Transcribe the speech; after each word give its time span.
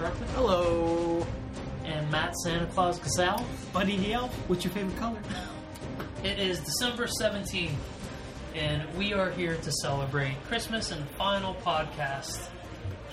me 0.00 0.06
are 0.06 0.08
Ian 0.08 0.14
Sharpley 0.14 0.26
Hello. 0.34 1.26
and 1.84 2.10
Matt 2.10 2.34
Santa 2.38 2.66
Claus 2.66 2.98
Casal. 2.98 3.44
Buddy 3.72 3.96
the 3.96 4.12
Elf, 4.14 4.34
what's 4.48 4.64
your 4.64 4.72
favorite 4.72 4.96
color? 4.98 5.18
It 6.22 6.38
is 6.38 6.60
December 6.60 7.06
17th, 7.06 7.70
and 8.54 8.82
we 8.96 9.12
are 9.12 9.30
here 9.30 9.56
to 9.56 9.72
celebrate 9.72 10.34
Christmas 10.48 10.90
and 10.90 11.06
final 11.10 11.54
podcast 11.56 12.48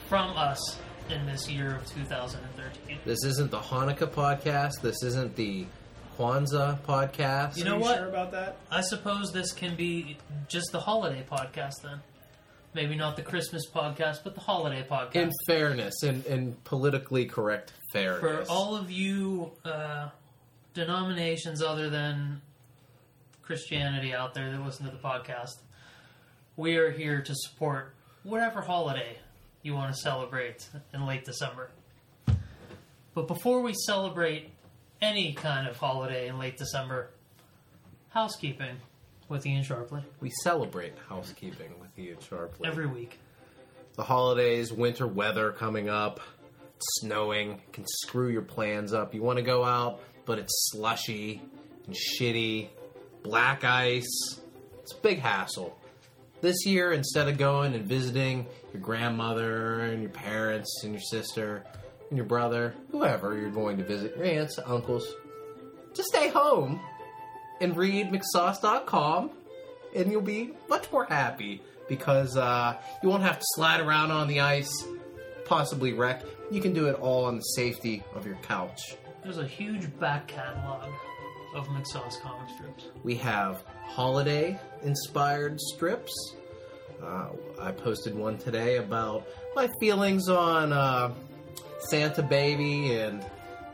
from 0.07 0.35
us 0.37 0.79
in 1.09 1.25
this 1.25 1.49
year 1.49 1.75
of 1.75 1.85
2013. 1.87 2.99
This 3.05 3.23
isn't 3.25 3.51
the 3.51 3.59
Hanukkah 3.59 4.07
podcast. 4.09 4.81
This 4.81 5.03
isn't 5.03 5.35
the 5.35 5.65
Kwanzaa 6.17 6.79
podcast. 6.81 7.57
You 7.57 7.65
know 7.65 7.75
Are 7.75 7.79
what? 7.79 7.97
sure 7.97 8.07
about 8.07 8.31
that? 8.31 8.57
I 8.69 8.81
suppose 8.81 9.31
this 9.33 9.51
can 9.51 9.75
be 9.75 10.17
just 10.47 10.71
the 10.71 10.79
holiday 10.79 11.25
podcast 11.29 11.81
then. 11.83 11.99
Maybe 12.73 12.95
not 12.95 13.17
the 13.17 13.21
Christmas 13.21 13.69
podcast, 13.69 14.23
but 14.23 14.33
the 14.33 14.41
holiday 14.41 14.85
podcast. 14.89 15.15
in 15.15 15.31
fairness, 15.45 16.03
in, 16.03 16.23
in 16.23 16.55
politically 16.63 17.25
correct 17.25 17.73
fairness. 17.91 18.47
For 18.47 18.51
all 18.51 18.75
of 18.75 18.89
you 18.89 19.51
uh, 19.65 20.09
denominations 20.73 21.61
other 21.61 21.89
than 21.89 22.41
Christianity 23.41 24.13
out 24.13 24.33
there 24.33 24.49
that 24.49 24.65
listen 24.65 24.85
to 24.85 24.91
the 24.91 24.97
podcast, 24.97 25.57
we 26.55 26.77
are 26.77 26.91
here 26.91 27.21
to 27.21 27.35
support 27.35 27.93
whatever 28.23 28.61
holiday 28.61 29.17
you 29.63 29.73
want 29.73 29.93
to 29.93 30.01
celebrate 30.01 30.67
in 30.93 31.05
late 31.05 31.25
December. 31.25 31.71
But 33.13 33.27
before 33.27 33.61
we 33.61 33.73
celebrate 33.85 34.49
any 35.01 35.33
kind 35.33 35.67
of 35.67 35.75
holiday 35.75 36.29
in 36.29 36.39
late 36.39 36.57
December, 36.57 37.09
housekeeping 38.09 38.77
with 39.27 39.45
Ian 39.45 39.63
Sharpley 39.63 40.03
we 40.19 40.29
celebrate 40.43 40.93
housekeeping 41.07 41.71
Ian 42.01 42.17
Sharpley. 42.17 42.65
every 42.65 42.87
week. 42.87 43.19
the 43.95 44.03
holidays, 44.03 44.71
winter 44.71 45.07
weather 45.07 45.51
coming 45.51 45.89
up, 45.89 46.19
snowing 46.99 47.61
can 47.71 47.85
screw 47.87 48.29
your 48.29 48.41
plans 48.41 48.93
up. 48.93 49.13
You 49.13 49.21
want 49.21 49.37
to 49.37 49.43
go 49.43 49.63
out, 49.63 50.01
but 50.25 50.39
it's 50.39 50.71
slushy 50.71 51.41
and 51.85 51.95
shitty, 51.95 52.69
black 53.23 53.63
ice. 53.63 54.39
It's 54.81 54.93
a 54.93 54.97
big 55.01 55.19
hassle. 55.19 55.77
This 56.41 56.65
year, 56.65 56.91
instead 56.91 57.27
of 57.27 57.37
going 57.37 57.75
and 57.75 57.85
visiting 57.85 58.47
your 58.73 58.81
grandmother 58.81 59.81
and 59.81 60.01
your 60.01 60.09
parents 60.09 60.81
and 60.83 60.93
your 60.93 61.01
sister 61.01 61.63
and 62.09 62.17
your 62.17 62.25
brother, 62.25 62.73
whoever 62.91 63.37
you're 63.37 63.51
going 63.51 63.77
to 63.77 63.83
visit, 63.83 64.15
your 64.17 64.25
aunts, 64.25 64.57
uncles, 64.65 65.05
just 65.93 66.09
stay 66.09 66.29
home 66.29 66.79
and 67.59 67.77
read 67.77 68.11
McSauce.com 68.11 69.29
and 69.95 70.11
you'll 70.11 70.21
be 70.21 70.51
much 70.69 70.91
more 70.91 71.05
happy 71.05 71.61
because 71.91 72.37
uh, 72.37 72.77
you 73.03 73.09
won't 73.09 73.21
have 73.21 73.37
to 73.37 73.45
slide 73.55 73.81
around 73.81 74.11
on 74.11 74.29
the 74.29 74.39
ice, 74.39 74.71
possibly 75.43 75.91
wreck. 75.91 76.23
You 76.49 76.61
can 76.61 76.71
do 76.71 76.87
it 76.87 76.95
all 76.95 77.25
on 77.25 77.35
the 77.35 77.41
safety 77.41 78.01
of 78.15 78.25
your 78.25 78.37
couch. 78.37 78.95
There's 79.23 79.39
a 79.39 79.45
huge 79.45 79.99
back 79.99 80.25
catalog 80.25 80.89
of 81.53 81.67
McSauce 81.67 82.17
comic 82.21 82.47
strips. 82.55 82.85
We 83.03 83.15
have 83.15 83.65
holiday 83.83 84.57
inspired 84.83 85.59
strips. 85.59 86.13
Uh, 87.03 87.31
I 87.61 87.73
posted 87.73 88.15
one 88.15 88.37
today 88.37 88.77
about 88.77 89.27
my 89.53 89.67
feelings 89.81 90.29
on 90.29 90.71
uh, 90.71 91.13
Santa 91.89 92.23
Baby 92.23 92.95
and 92.95 93.21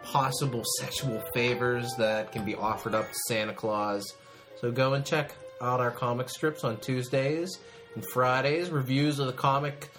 possible 0.02 0.64
sexual 0.80 1.22
favors 1.36 1.88
that 2.00 2.32
can 2.32 2.44
be 2.44 2.56
offered 2.56 2.96
up 2.96 3.08
to 3.10 3.16
Santa 3.28 3.54
Claus. 3.54 4.12
So 4.60 4.72
go 4.72 4.96
and 4.96 5.06
check 5.06 5.36
out 5.62 5.80
our 5.80 5.92
comic 5.92 6.30
strips 6.30 6.64
on 6.64 6.78
Tuesdays 6.78 7.60
and 7.98 8.06
Fridays. 8.06 8.70
Reviews 8.70 9.18
of 9.18 9.26
the 9.26 9.34
comic 9.34 9.90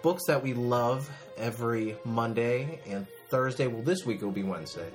books 0.00 0.22
that 0.28 0.44
we 0.44 0.54
love 0.54 1.10
every 1.36 1.96
Monday 2.04 2.78
and 2.86 3.04
Thursday. 3.30 3.66
Well, 3.66 3.82
this 3.82 4.06
week 4.06 4.18
it'll 4.18 4.30
be 4.30 4.44
Wednesday. 4.44 4.88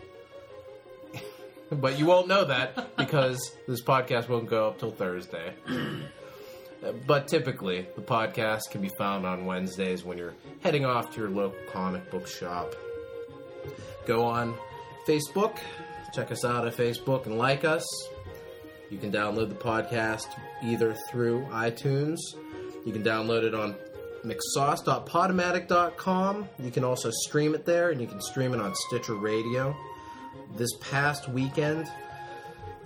but 1.71 1.99
you 1.99 2.05
won't 2.05 2.29
know 2.29 2.45
that 2.45 2.95
because 2.95 3.51
this 3.67 3.83
podcast 3.83 4.29
won't 4.29 4.49
go 4.49 4.69
up 4.69 4.79
till 4.79 4.91
Thursday. 4.91 5.53
but 7.05 7.27
typically, 7.27 7.85
the 7.97 8.01
podcast 8.01 8.71
can 8.71 8.81
be 8.81 8.91
found 8.97 9.25
on 9.25 9.45
Wednesdays 9.45 10.05
when 10.05 10.17
you're 10.17 10.35
heading 10.61 10.85
off 10.85 11.13
to 11.15 11.19
your 11.19 11.29
local 11.29 11.59
comic 11.69 12.09
book 12.11 12.27
shop. 12.27 12.73
Go 14.05 14.23
on 14.23 14.55
Facebook, 15.05 15.57
check 16.13 16.31
us 16.31 16.45
out 16.45 16.65
at 16.65 16.77
Facebook, 16.77 17.25
and 17.25 17.37
like 17.37 17.65
us. 17.65 17.85
You 18.89 18.99
can 18.99 19.11
download 19.11 19.49
the 19.49 19.55
podcast 19.55 20.27
either 20.63 20.93
through 21.09 21.41
iTunes. 21.47 22.19
You 22.85 22.91
can 22.91 23.03
download 23.03 23.43
it 23.43 23.53
on 23.53 23.75
mcsauce.podomatic.com. 24.23 26.49
You 26.59 26.71
can 26.71 26.83
also 26.83 27.09
stream 27.11 27.55
it 27.55 27.65
there, 27.65 27.91
and 27.91 28.01
you 28.01 28.07
can 28.07 28.21
stream 28.21 28.53
it 28.53 28.59
on 28.59 28.75
Stitcher 28.87 29.15
Radio. 29.15 29.75
This 30.55 30.69
past 30.79 31.29
weekend, 31.29 31.87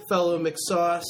fellow 0.09 0.39
McSauce 0.39 1.03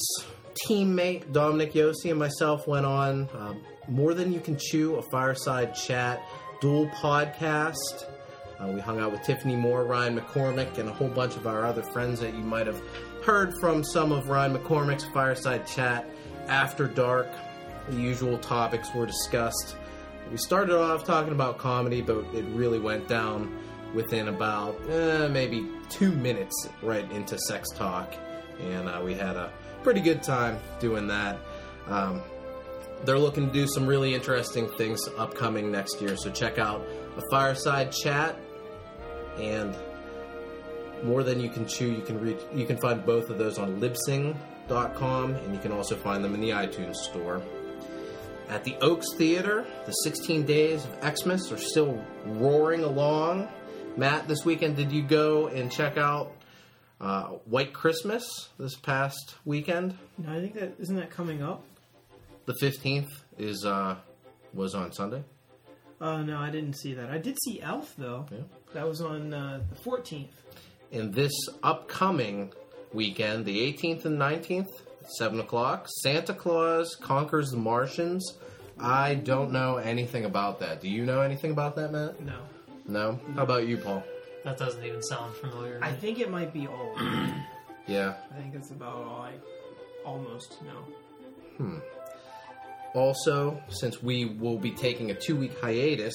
teammate 0.66 1.32
Dominic 1.32 1.74
Yossi 1.74 2.10
and 2.10 2.20
myself 2.20 2.68
went 2.68 2.86
on 2.86 3.30
um, 3.38 3.62
More 3.88 4.14
Than 4.14 4.34
You 4.34 4.40
Can 4.40 4.58
Chew, 4.58 4.96
a 4.96 5.02
fireside 5.04 5.76
chat 5.76 6.22
dual 6.62 6.88
podcast. 6.88 8.06
Uh, 8.60 8.70
we 8.70 8.80
hung 8.80 9.00
out 9.00 9.12
with 9.12 9.22
Tiffany 9.22 9.56
Moore, 9.56 9.84
Ryan 9.84 10.20
McCormick, 10.20 10.80
and 10.80 10.90
a 10.90 10.94
whole 10.94 11.10
bunch 11.10 11.36
of 11.36 11.46
our 11.46 11.66
other 11.66 11.84
friends 11.84 12.20
that 12.22 12.34
you 12.34 12.40
might 12.40 12.66
have 12.66 12.82
heard 13.24 13.54
from 13.60 13.84
some 13.84 14.12
of 14.12 14.30
Ryan 14.30 14.58
McCormick's 14.58 15.06
fireside 15.06 15.68
chat 15.68 16.10
after 16.48 16.88
dark. 16.88 17.28
The 17.90 17.96
usual 17.96 18.38
topics 18.38 18.94
were 18.94 19.06
discussed. 19.06 19.76
We 20.32 20.38
started 20.38 20.78
off 20.78 21.06
talking 21.06 21.32
about 21.32 21.58
comedy, 21.58 22.02
but 22.02 22.26
it 22.34 22.46
really 22.50 22.80
went 22.80 23.08
down 23.08 23.58
within 23.94 24.28
about 24.28 24.80
eh, 24.90 25.28
maybe 25.30 25.68
two 25.90 26.12
minutes 26.12 26.68
right 26.82 27.10
into 27.12 27.38
sex 27.38 27.70
talk, 27.70 28.14
and 28.60 28.90
uh, 28.90 29.02
we 29.04 29.14
had 29.14 29.38
a 29.38 29.52
pretty 29.84 30.02
good 30.02 30.22
time 30.22 30.60
doing 30.80 31.08
that. 31.08 31.40
Um, 31.88 32.22
they're 33.06 33.20
looking 33.20 33.48
to 33.48 33.54
do 33.54 33.68
some 33.68 33.88
really 33.88 34.14
interesting 34.14 34.68
things 34.68 35.08
upcoming 35.18 35.72
next 35.72 36.02
year, 36.02 36.18
so 36.18 36.30
check 36.30 36.58
out 36.58 36.86
a 37.16 37.22
fireside 37.32 37.92
chat 37.92 38.38
and 39.40 39.76
more 41.04 41.24
than 41.24 41.40
you 41.40 41.50
can 41.50 41.68
chew. 41.68 41.92
You 41.92 42.02
can 42.02 42.20
reach. 42.20 42.40
You 42.54 42.66
can 42.66 42.78
find 42.78 43.06
both 43.06 43.30
of 43.30 43.38
those 43.38 43.58
on 43.58 43.80
libsyn.com, 43.80 45.36
and 45.36 45.54
you 45.54 45.60
can 45.60 45.72
also 45.72 45.96
find 45.96 46.24
them 46.24 46.34
in 46.34 46.42
the 46.42 46.50
iTunes 46.50 46.96
store. 46.96 47.42
At 48.50 48.64
the 48.64 48.76
Oaks 48.78 49.14
Theater, 49.16 49.66
the 49.86 49.92
16 49.92 50.46
Days 50.46 50.86
of 50.86 51.18
Xmas 51.18 51.52
are 51.52 51.58
still 51.58 52.02
roaring 52.26 52.84
along. 52.84 53.50
Matt, 53.98 54.28
this 54.28 54.46
weekend, 54.46 54.78
did 54.78 54.92
you 54.92 55.04
go 55.04 55.48
and 55.48 55.72
check 55.72 55.98
out 55.98 56.32
uh, 57.02 57.24
White 57.46 57.74
Christmas 57.74 58.50
this 58.58 58.76
past 58.76 59.36
weekend? 59.44 59.98
No, 60.18 60.32
I 60.32 60.40
think 60.40 60.54
that 60.54 60.76
isn't 60.80 60.96
that 60.96 61.10
coming 61.10 61.44
up. 61.44 61.64
The 62.46 62.54
15th 62.62 63.10
is 63.38 63.66
uh, 63.66 63.98
was 64.54 64.76
on 64.76 64.94
Sunday. 64.94 65.24
Oh 66.00 66.22
no, 66.22 66.38
I 66.38 66.50
didn't 66.50 66.78
see 66.78 66.94
that. 66.94 67.10
I 67.10 67.18
did 67.18 67.38
see 67.44 67.62
Elf 67.62 67.96
though. 67.98 68.26
Yeah. 68.32 68.38
That 68.74 68.88
was 68.88 69.02
on 69.02 69.34
uh, 69.34 69.62
the 69.70 69.76
14th. 69.90 70.30
And 70.92 71.14
this 71.14 71.34
upcoming 71.64 72.54
weekend, 72.94 73.46
the 73.46 73.74
18th 73.74 74.06
and 74.06 74.18
19th, 74.18 74.70
7 75.18 75.40
o'clock, 75.40 75.88
Santa 76.02 76.34
Claus 76.34 76.96
Conquers 77.00 77.50
the 77.52 77.58
Martians. 77.58 78.38
I 78.80 79.16
don't 79.16 79.52
know 79.52 79.78
anything 79.78 80.26
about 80.26 80.60
that. 80.60 80.82
Do 80.82 80.90
you 80.90 81.06
know 81.06 81.22
anything 81.22 81.52
about 81.52 81.76
that, 81.78 81.92
Matt? 81.92 82.20
No, 82.22 82.40
No? 82.88 83.20
How 83.36 83.44
about 83.44 83.68
you, 83.68 83.78
Paul? 83.78 84.04
That 84.44 84.58
doesn't 84.58 84.84
even 84.84 85.02
sound 85.02 85.36
familiar. 85.36 85.80
I 85.82 85.92
think 85.92 86.20
it 86.20 86.30
might 86.30 86.54
be 86.54 86.68
old. 86.68 87.00
Yeah. 87.88 88.16
I 88.32 88.42
think 88.42 88.54
that's 88.54 88.72
about 88.72 88.96
all 88.96 89.22
I 89.22 89.32
almost 90.06 90.62
know. 90.62 90.84
Hmm. 91.56 91.78
Also, 92.94 93.62
since 93.70 94.04
we 94.04 94.26
will 94.26 94.58
be 94.58 94.72
taking 94.72 95.12
a 95.12 95.14
two 95.14 95.38
week 95.38 95.58
hiatus, 95.62 96.14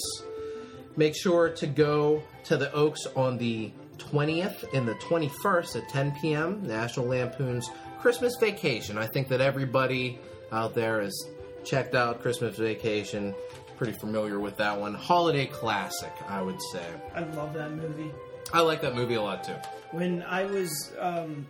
make 0.97 1.17
sure 1.17 1.49
to 1.49 1.67
go 1.67 2.23
to 2.45 2.59
the 2.59 2.71
Oaks 2.73 3.07
on 3.17 3.39
the 3.39 3.73
20th 3.97 4.65
and 4.75 4.87
the 4.87 4.95
21st 4.97 5.77
at 5.77 5.89
10 5.89 6.17
p.m. 6.21 6.67
National 6.67 7.07
Lampoon's 7.07 7.71
Christmas 8.03 8.35
Vacation. 8.41 8.99
I 8.99 9.07
think 9.07 9.29
that 9.29 9.41
everybody 9.41 10.19
out 10.51 10.75
there 10.75 11.01
has 11.01 11.17
checked 11.63 11.95
out 11.95 12.21
Christmas 12.21 12.57
Vacation, 12.57 13.33
pretty 13.77 13.93
familiar 13.93 14.41
with 14.41 14.57
that 14.57 14.79
one. 14.79 14.93
Holiday 14.93 15.47
classic, 15.47 16.13
I 16.27 16.43
would 16.43 16.61
say. 16.73 16.85
I 17.15 17.21
love 17.21 17.55
that 17.55 17.71
movie. 17.71 18.11
I 18.53 18.61
like 18.63 18.81
that 18.81 18.97
movie 18.97 19.15
a 19.15 19.23
lot 19.23 19.45
too. 19.45 19.55
When 19.93 20.25
I 20.25 20.43
was 20.47 20.93
um, 20.99 21.47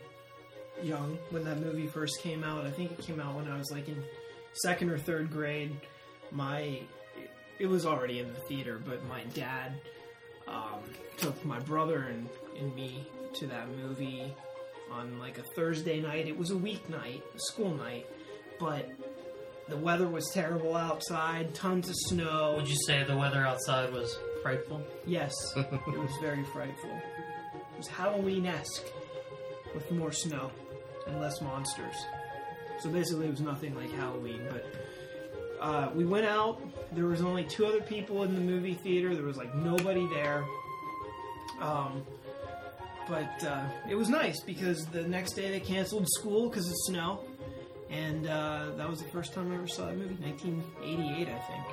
young, 0.82 1.18
when 1.30 1.42
that 1.44 1.58
movie 1.58 1.86
first 1.86 2.20
came 2.20 2.44
out, 2.44 2.66
I 2.66 2.70
think 2.70 2.92
it 2.92 2.98
came 2.98 3.18
out 3.18 3.34
when 3.34 3.48
I 3.48 3.56
was 3.56 3.70
like 3.72 3.88
in 3.88 4.04
second 4.52 4.90
or 4.90 4.98
third 4.98 5.30
grade. 5.30 5.74
My 6.32 6.80
it 7.58 7.66
was 7.66 7.86
already 7.86 8.18
in 8.18 8.30
the 8.30 8.40
theater, 8.40 8.78
but 8.84 9.02
my 9.06 9.22
dad 9.32 9.80
um, 10.46 10.82
took 11.16 11.42
my 11.46 11.60
brother 11.60 12.08
and, 12.10 12.28
and 12.58 12.74
me 12.74 13.06
to 13.36 13.46
that 13.46 13.70
movie 13.70 14.34
on 14.98 15.18
like 15.18 15.38
a 15.38 15.42
Thursday 15.56 16.00
night. 16.00 16.26
It 16.28 16.36
was 16.36 16.50
a 16.50 16.54
weeknight, 16.54 17.22
a 17.34 17.38
school 17.38 17.74
night, 17.74 18.06
but 18.60 18.88
The 19.68 19.76
weather 19.76 20.08
was 20.08 20.28
terrible 20.34 20.74
outside, 20.76 21.54
tons 21.54 21.88
of 21.88 21.94
snow. 22.08 22.54
Would 22.56 22.68
you 22.68 22.76
say 22.86 23.04
the 23.04 23.16
weather 23.16 23.46
outside 23.46 23.92
was 23.92 24.18
frightful? 24.42 24.82
Yes, 25.06 25.32
it 25.56 25.98
was 25.98 26.10
very 26.20 26.44
frightful. 26.52 26.90
It 26.90 27.78
was 27.78 27.86
Halloween 27.86 28.44
esque 28.46 28.84
with 29.74 29.90
more 29.92 30.12
snow 30.12 30.50
and 31.06 31.20
less 31.20 31.40
monsters. 31.40 31.94
So 32.80 32.90
basically, 32.90 33.26
it 33.26 33.30
was 33.30 33.40
nothing 33.40 33.74
like 33.76 33.90
Halloween. 33.92 34.42
But 34.50 34.64
uh, 35.60 35.90
we 35.94 36.04
went 36.04 36.26
out. 36.26 36.60
There 36.94 37.06
was 37.06 37.22
only 37.22 37.44
two 37.44 37.64
other 37.64 37.80
people 37.80 38.24
in 38.24 38.34
the 38.34 38.40
movie 38.40 38.74
theater. 38.74 39.14
There 39.14 39.24
was 39.24 39.36
like 39.36 39.54
nobody 39.54 40.06
there. 40.12 40.44
Um, 41.60 42.02
but 43.08 43.44
uh, 43.44 43.64
it 43.88 43.94
was 43.94 44.08
nice 44.08 44.40
because 44.40 44.86
the 44.86 45.02
next 45.02 45.32
day 45.32 45.50
they 45.50 45.60
canceled 45.60 46.08
school 46.08 46.48
because 46.48 46.66
of 46.66 46.74
snow. 46.86 47.20
And 47.90 48.26
uh, 48.26 48.70
that 48.76 48.88
was 48.88 49.02
the 49.02 49.08
first 49.10 49.34
time 49.34 49.52
I 49.52 49.56
ever 49.56 49.68
saw 49.68 49.86
that 49.86 49.98
movie, 49.98 50.14
1988, 50.14 51.28
I 51.28 51.38
think. 51.40 51.64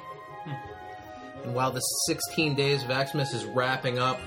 And 1.45 1.55
while 1.55 1.71
the 1.71 1.79
16 1.79 2.55
days 2.55 2.83
of 2.83 2.89
Xmas 2.89 3.33
is 3.33 3.45
wrapping 3.45 3.99
up, 3.99 4.19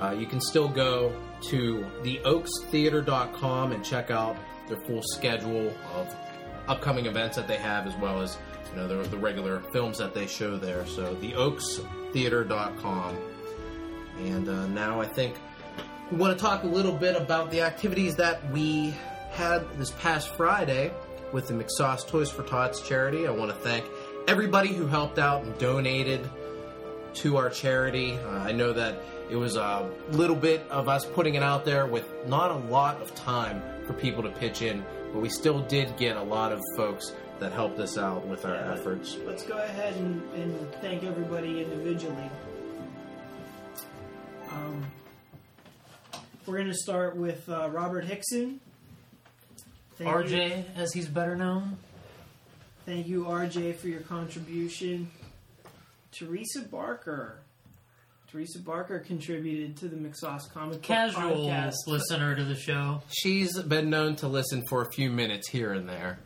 uh, 0.00 0.14
you 0.18 0.26
can 0.26 0.40
still 0.40 0.68
go 0.68 1.12
to 1.48 1.84
theoakstheater.com 2.02 3.72
and 3.72 3.84
check 3.84 4.10
out 4.10 4.36
their 4.68 4.78
full 4.78 5.02
schedule 5.02 5.72
of 5.94 6.14
upcoming 6.68 7.06
events 7.06 7.36
that 7.36 7.46
they 7.46 7.56
have, 7.56 7.86
as 7.86 7.94
well 7.96 8.20
as 8.20 8.36
you 8.70 8.76
know 8.76 8.88
the, 8.88 9.08
the 9.08 9.16
regular 9.16 9.60
films 9.72 9.98
that 9.98 10.14
they 10.14 10.26
show 10.26 10.56
there. 10.56 10.86
So 10.86 11.14
theoakstheater.com. 11.16 13.16
And 14.18 14.48
uh, 14.48 14.66
now 14.68 15.00
I 15.00 15.06
think 15.06 15.36
we 16.10 16.16
want 16.16 16.36
to 16.36 16.42
talk 16.42 16.62
a 16.62 16.66
little 16.66 16.92
bit 16.92 17.16
about 17.16 17.50
the 17.50 17.60
activities 17.62 18.16
that 18.16 18.48
we 18.50 18.94
had 19.32 19.66
this 19.78 19.90
past 19.92 20.28
Friday 20.28 20.92
with 21.32 21.48
the 21.48 21.54
McSauce 21.54 22.06
Toys 22.06 22.30
for 22.30 22.42
Tots 22.44 22.86
charity. 22.86 23.26
I 23.26 23.30
want 23.30 23.50
to 23.50 23.56
thank 23.56 23.84
everybody 24.28 24.68
who 24.72 24.86
helped 24.86 25.18
out 25.18 25.42
and 25.44 25.56
donated 25.58 26.28
to 27.14 27.36
our 27.36 27.50
charity. 27.50 28.12
Uh, 28.12 28.28
I 28.30 28.52
know 28.52 28.72
that 28.72 29.00
it 29.30 29.36
was 29.36 29.56
a 29.56 29.90
little 30.12 30.36
bit 30.36 30.64
of 30.70 30.88
us 30.88 31.04
putting 31.04 31.34
it 31.34 31.42
out 31.42 31.64
there 31.64 31.86
with 31.86 32.08
not 32.26 32.50
a 32.50 32.56
lot 32.68 33.00
of 33.02 33.14
time 33.14 33.62
for 33.86 33.92
people 33.94 34.22
to 34.22 34.30
pitch 34.30 34.62
in, 34.62 34.84
but 35.12 35.20
we 35.20 35.28
still 35.28 35.60
did 35.62 35.96
get 35.96 36.16
a 36.16 36.22
lot 36.22 36.52
of 36.52 36.60
folks 36.76 37.12
that 37.40 37.52
helped 37.52 37.78
us 37.80 37.98
out 37.98 38.24
with 38.26 38.44
our 38.46 38.54
Yeah. 38.54 38.72
efforts. 38.72 39.16
Let's 39.26 39.42
go 39.42 39.58
ahead 39.58 39.94
and, 39.96 40.22
and 40.34 40.72
thank 40.80 41.04
everybody 41.04 41.62
individually. 41.62 42.30
Um, 44.50 44.84
we're 46.46 46.56
going 46.58 46.68
to 46.68 46.74
start 46.74 47.16
with 47.16 47.48
uh, 47.48 47.68
Robert 47.70 48.04
Hickson. 48.04 48.60
Thank 49.96 50.10
You, 50.30 50.36
RJ, 50.36 50.64
as 50.76 50.92
he's 50.92 51.08
better 51.08 51.36
known. 51.36 51.76
thank 52.84 53.06
you, 53.06 53.24
RJ, 53.24 53.76
for 53.76 53.88
your 53.88 54.00
contribution. 54.00 55.10
Teresa 56.12 56.62
Barker. 56.62 57.38
Teresa 58.30 58.58
Barker 58.58 58.98
contributed 58.98 59.76
to 59.78 59.88
the 59.88 59.96
McSauce 59.96 60.50
Comic 60.52 60.74
Book 60.74 60.82
Casual 60.82 61.46
podcast. 61.48 61.74
listener 61.86 62.34
to 62.34 62.44
the 62.44 62.56
show. 62.56 63.02
She's 63.08 63.58
been 63.62 63.88
known 63.88 64.16
to 64.16 64.28
listen 64.28 64.62
for 64.68 64.82
a 64.82 64.90
few 64.90 65.10
minutes 65.10 65.48
here 65.48 65.72
and 65.72 65.88
there. 65.88 66.18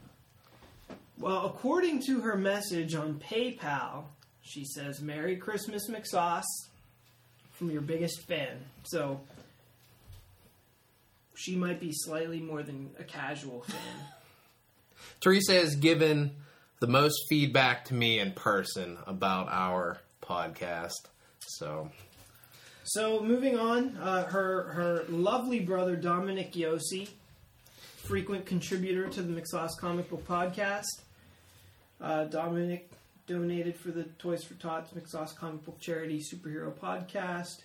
Well, 1.18 1.44
according 1.46 2.02
to 2.06 2.20
her 2.22 2.36
message 2.36 2.94
on 2.94 3.20
PayPal, 3.20 4.04
she 4.42 4.64
says, 4.64 5.00
Merry 5.02 5.36
Christmas, 5.36 5.88
McSauce, 5.90 6.44
from 7.52 7.70
your 7.70 7.82
biggest 7.82 8.22
fan. 8.26 8.56
So, 8.84 9.20
she 11.40 11.56
might 11.56 11.80
be 11.80 11.90
slightly 11.92 12.38
more 12.40 12.62
than 12.62 12.90
a 12.98 13.04
casual 13.04 13.62
fan. 13.62 14.06
Teresa 15.20 15.54
has 15.54 15.74
given 15.74 16.32
the 16.80 16.86
most 16.86 17.16
feedback 17.28 17.86
to 17.86 17.94
me 17.94 18.18
in 18.18 18.32
person 18.32 18.98
about 19.06 19.48
our 19.48 19.98
podcast. 20.22 21.08
So, 21.40 21.90
So, 22.84 23.22
moving 23.22 23.58
on, 23.58 23.96
uh, 23.96 24.24
her, 24.26 24.64
her 24.72 25.04
lovely 25.08 25.60
brother, 25.60 25.96
Dominic 25.96 26.52
Yossi, 26.52 27.08
frequent 27.96 28.44
contributor 28.44 29.08
to 29.08 29.22
the 29.22 29.40
McSauce 29.40 29.78
Comic 29.78 30.10
Book 30.10 30.26
Podcast. 30.26 30.84
Uh, 32.00 32.24
Dominic 32.24 32.90
donated 33.26 33.76
for 33.76 33.90
the 33.92 34.04
Toys 34.18 34.44
for 34.44 34.54
Tots 34.54 34.90
McSauce 34.92 35.34
Comic 35.36 35.64
Book 35.64 35.78
Charity 35.80 36.20
Superhero 36.20 36.72
Podcast. 36.72 37.62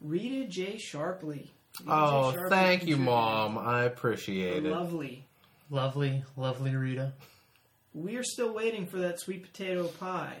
Rita 0.00 0.46
J. 0.48 0.76
Sharpley. 0.78 1.48
Rita 1.80 1.84
J. 1.84 1.90
oh, 1.92 2.48
thank 2.48 2.86
you. 2.86 2.96
Mom. 2.96 3.58
I 3.58 3.84
appreciate 3.84 4.64
it. 4.66 4.70
Lovely. 4.70 5.24
Lovely, 5.70 6.24
lovely 6.36 6.74
Rita. 6.74 7.12
We 7.94 8.16
are 8.16 8.22
still 8.22 8.52
waiting 8.54 8.86
for 8.86 8.98
that 8.98 9.18
sweet 9.18 9.42
potato 9.42 9.88
pie. 9.88 10.36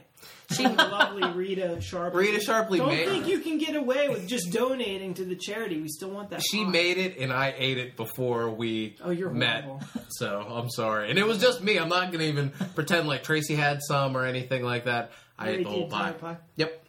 She, 0.52 0.64
lovely 0.64 1.28
Rita 1.32 1.76
Sharpley. 1.80 2.14
Rita 2.14 2.38
Sharpley 2.38 2.78
Don't 2.78 2.88
made 2.88 3.08
think 3.08 3.26
you 3.26 3.40
can 3.40 3.58
get 3.58 3.74
away 3.76 4.08
with 4.08 4.26
just 4.28 4.52
donating 4.52 5.14
to 5.14 5.24
the 5.24 5.34
charity. 5.36 5.80
We 5.80 5.88
still 5.88 6.10
want 6.10 6.30
that. 6.30 6.42
She 6.42 6.64
pie. 6.64 6.70
made 6.70 6.98
it, 6.98 7.18
and 7.18 7.32
I 7.32 7.54
ate 7.56 7.78
it 7.78 7.96
before 7.96 8.50
we 8.50 8.96
Oh, 9.02 9.10
you're 9.10 9.30
met. 9.30 9.64
horrible. 9.64 9.86
So 10.10 10.40
I'm 10.48 10.70
sorry, 10.70 11.10
and 11.10 11.18
it 11.18 11.26
was 11.26 11.38
just 11.38 11.62
me. 11.62 11.78
I'm 11.78 11.88
not 11.88 12.10
gonna 12.12 12.24
even 12.24 12.50
pretend 12.74 13.06
like 13.08 13.22
Tracy 13.22 13.54
had 13.54 13.82
some 13.82 14.16
or 14.16 14.24
anything 14.24 14.62
like 14.62 14.84
that. 14.84 15.10
I 15.38 15.46
Mary 15.46 15.56
ate 15.58 15.64
the 15.64 15.70
whole 15.70 15.80
Kate 15.82 15.90
pie. 15.90 16.12
pie. 16.12 16.36
Yep. 16.56 16.84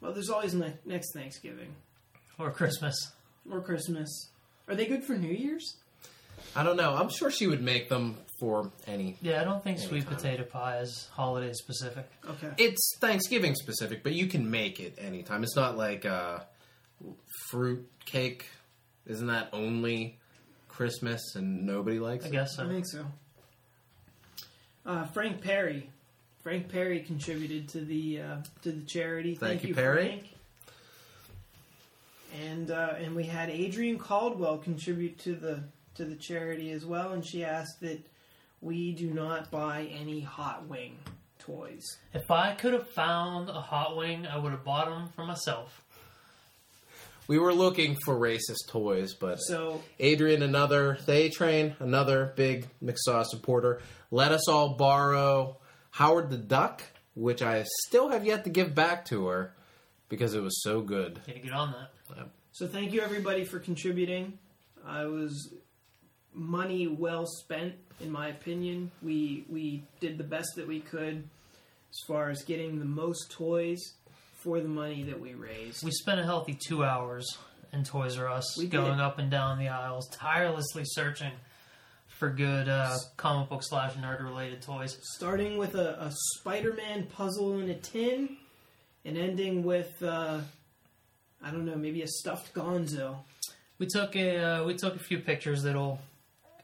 Well, 0.00 0.12
there's 0.12 0.30
always 0.30 0.54
ne- 0.54 0.74
next 0.84 1.12
Thanksgiving 1.14 1.74
Or 2.40 2.50
Christmas. 2.50 2.94
or 3.50 3.60
Christmas. 3.60 4.30
Are 4.66 4.74
they 4.74 4.86
good 4.86 5.04
for 5.04 5.12
New 5.14 5.32
Year's? 5.32 5.76
I 6.56 6.62
don't 6.62 6.76
know. 6.76 6.94
I'm 6.94 7.10
sure 7.10 7.30
she 7.30 7.46
would 7.46 7.62
make 7.62 7.88
them 7.88 8.16
for 8.40 8.70
any. 8.86 9.16
Yeah, 9.20 9.40
I 9.40 9.44
don't 9.44 9.62
think 9.62 9.78
sweet 9.78 9.98
Anytime. 10.06 10.14
potato 10.16 10.42
pie 10.44 10.78
is 10.78 11.08
holiday 11.12 11.52
specific. 11.52 12.08
Okay. 12.28 12.48
It's 12.56 12.96
Thanksgiving 13.00 13.54
specific, 13.54 14.02
but 14.02 14.12
you 14.14 14.26
can 14.26 14.50
make 14.50 14.80
it 14.80 14.94
anytime. 14.98 15.42
It's 15.44 15.54
not 15.54 15.76
like 15.76 16.06
uh, 16.06 16.40
fruit 17.50 17.86
cake. 18.06 18.46
Isn't 19.06 19.26
that 19.26 19.50
only 19.52 20.18
Christmas 20.68 21.34
and 21.34 21.66
nobody 21.66 21.98
likes 21.98 22.24
I 22.24 22.28
it? 22.28 22.32
guess 22.32 22.58
I 22.58 22.66
think 22.66 22.86
so. 22.86 23.04
Uh, 24.86 25.04
Frank 25.06 25.40
Perry. 25.42 25.90
Frank 26.42 26.68
Perry 26.68 27.00
contributed 27.00 27.68
to 27.70 27.80
the 27.82 28.20
uh, 28.22 28.36
to 28.62 28.72
the 28.72 28.82
charity. 28.86 29.34
Thank 29.34 29.60
Thank, 29.60 29.68
you, 29.68 29.74
Perry. 29.74 30.06
Frank. 30.08 30.22
And 32.48 32.70
uh, 32.70 32.94
and 32.98 33.14
we 33.14 33.24
had 33.24 33.50
Adrian 33.50 33.98
Caldwell 33.98 34.58
contribute 34.58 35.18
to 35.20 35.34
the 35.34 35.64
to 35.94 36.04
the 36.04 36.16
charity 36.16 36.70
as 36.70 36.86
well, 36.86 37.12
and 37.12 37.24
she 37.24 37.44
asked 37.44 37.80
that 37.80 38.00
we 38.60 38.92
do 38.92 39.10
not 39.10 39.50
buy 39.50 39.88
any 39.92 40.20
Hot 40.20 40.66
Wing 40.68 40.98
toys. 41.38 41.84
If 42.14 42.30
I 42.30 42.54
could 42.54 42.72
have 42.72 42.88
found 42.90 43.48
a 43.48 43.60
hot 43.60 43.96
wing, 43.96 44.26
I 44.26 44.38
would 44.38 44.52
have 44.52 44.64
bought 44.64 44.86
them 44.86 45.08
for 45.16 45.24
myself. 45.24 45.82
We 47.26 47.38
were 47.38 47.54
looking 47.54 47.96
for 48.04 48.14
racist 48.16 48.68
toys, 48.68 49.14
but 49.14 49.36
So 49.36 49.82
Adrian, 49.98 50.42
another 50.42 50.98
the 51.06 51.12
A 51.12 51.28
Train, 51.30 51.76
another 51.78 52.32
big 52.36 52.66
McSauce 52.82 53.26
supporter, 53.26 53.80
let 54.10 54.32
us 54.32 54.48
all 54.48 54.74
borrow 54.74 55.56
Howard 55.92 56.30
the 56.30 56.36
Duck, 56.36 56.82
which 57.14 57.40
I 57.40 57.64
still 57.86 58.08
have 58.08 58.24
yet 58.24 58.44
to 58.44 58.50
give 58.50 58.74
back 58.74 59.04
to 59.06 59.26
her 59.26 59.54
because 60.10 60.34
it 60.34 60.42
was 60.42 60.62
so 60.62 60.82
good. 60.82 61.18
Need 61.26 61.32
to 61.34 61.40
get 61.40 61.52
on 61.52 61.72
that. 61.72 62.28
So 62.52 62.66
thank 62.66 62.92
you 62.92 63.00
everybody 63.00 63.44
for 63.44 63.58
contributing. 63.58 64.38
I 64.86 65.06
was 65.06 65.54
money 66.34 66.86
well 66.86 67.24
spent, 67.26 67.74
in 68.00 68.10
my 68.10 68.28
opinion. 68.28 68.90
We 69.02 69.44
we 69.48 69.84
did 70.00 70.18
the 70.18 70.24
best 70.24 70.56
that 70.56 70.66
we 70.68 70.80
could 70.80 71.16
as 71.90 71.98
far 72.06 72.28
as 72.30 72.42
getting 72.42 72.78
the 72.78 72.84
most 72.84 73.30
toys 73.30 73.80
for 74.42 74.60
the 74.60 74.68
money 74.68 75.02
that 75.04 75.18
we 75.20 75.34
raised. 75.34 75.84
We 75.84 75.90
spent 75.90 76.20
a 76.20 76.24
healthy 76.24 76.58
two 76.66 76.84
hours 76.84 77.26
in 77.72 77.84
Toys 77.84 78.18
R 78.18 78.28
Us, 78.28 78.58
We 78.58 78.64
did. 78.64 78.72
going 78.72 79.00
up 79.00 79.18
and 79.18 79.30
down 79.30 79.58
the 79.58 79.68
aisles, 79.68 80.08
tirelessly 80.08 80.82
searching 80.84 81.32
for 82.08 82.30
good 82.30 82.68
uh, 82.68 82.96
comic 83.16 83.48
book 83.48 83.62
slash 83.62 83.94
nerd 83.94 84.22
related 84.22 84.60
toys. 84.62 84.98
Starting 85.16 85.56
with 85.56 85.74
a, 85.74 86.02
a 86.02 86.12
Spider-Man 86.38 87.06
puzzle 87.06 87.58
in 87.60 87.70
a 87.70 87.74
tin, 87.74 88.36
and 89.04 89.16
ending 89.18 89.62
with 89.64 90.02
uh, 90.02 90.40
I 91.42 91.50
don't 91.50 91.64
know, 91.64 91.76
maybe 91.76 92.02
a 92.02 92.06
stuffed 92.08 92.52
Gonzo. 92.54 93.16
We 93.78 93.86
took 93.86 94.14
a 94.16 94.36
uh, 94.60 94.64
we 94.64 94.74
took 94.74 94.96
a 94.96 94.98
few 94.98 95.18
pictures 95.20 95.62
that'll 95.62 95.98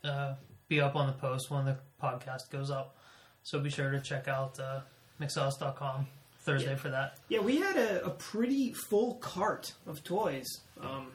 uh, 0.04 0.34
be 0.68 0.80
up 0.80 0.96
on 0.96 1.06
the 1.06 1.12
post 1.14 1.50
when 1.50 1.64
the 1.64 1.78
podcast 2.02 2.50
goes 2.50 2.70
up. 2.70 2.96
So 3.42 3.58
be 3.60 3.70
sure 3.70 3.90
to 3.90 4.00
check 4.00 4.28
out 4.28 4.58
uh, 4.60 4.80
McSauce.com 5.20 6.06
Thursday 6.40 6.70
Yeah. 6.70 6.76
for 6.76 6.90
that. 6.90 7.18
Yeah, 7.28 7.40
we 7.40 7.56
had 7.58 7.76
a, 7.76 8.04
a 8.04 8.10
pretty 8.10 8.72
full 8.72 9.14
cart 9.16 9.72
of 9.86 10.02
toys. 10.04 10.46
Um, 10.80 11.06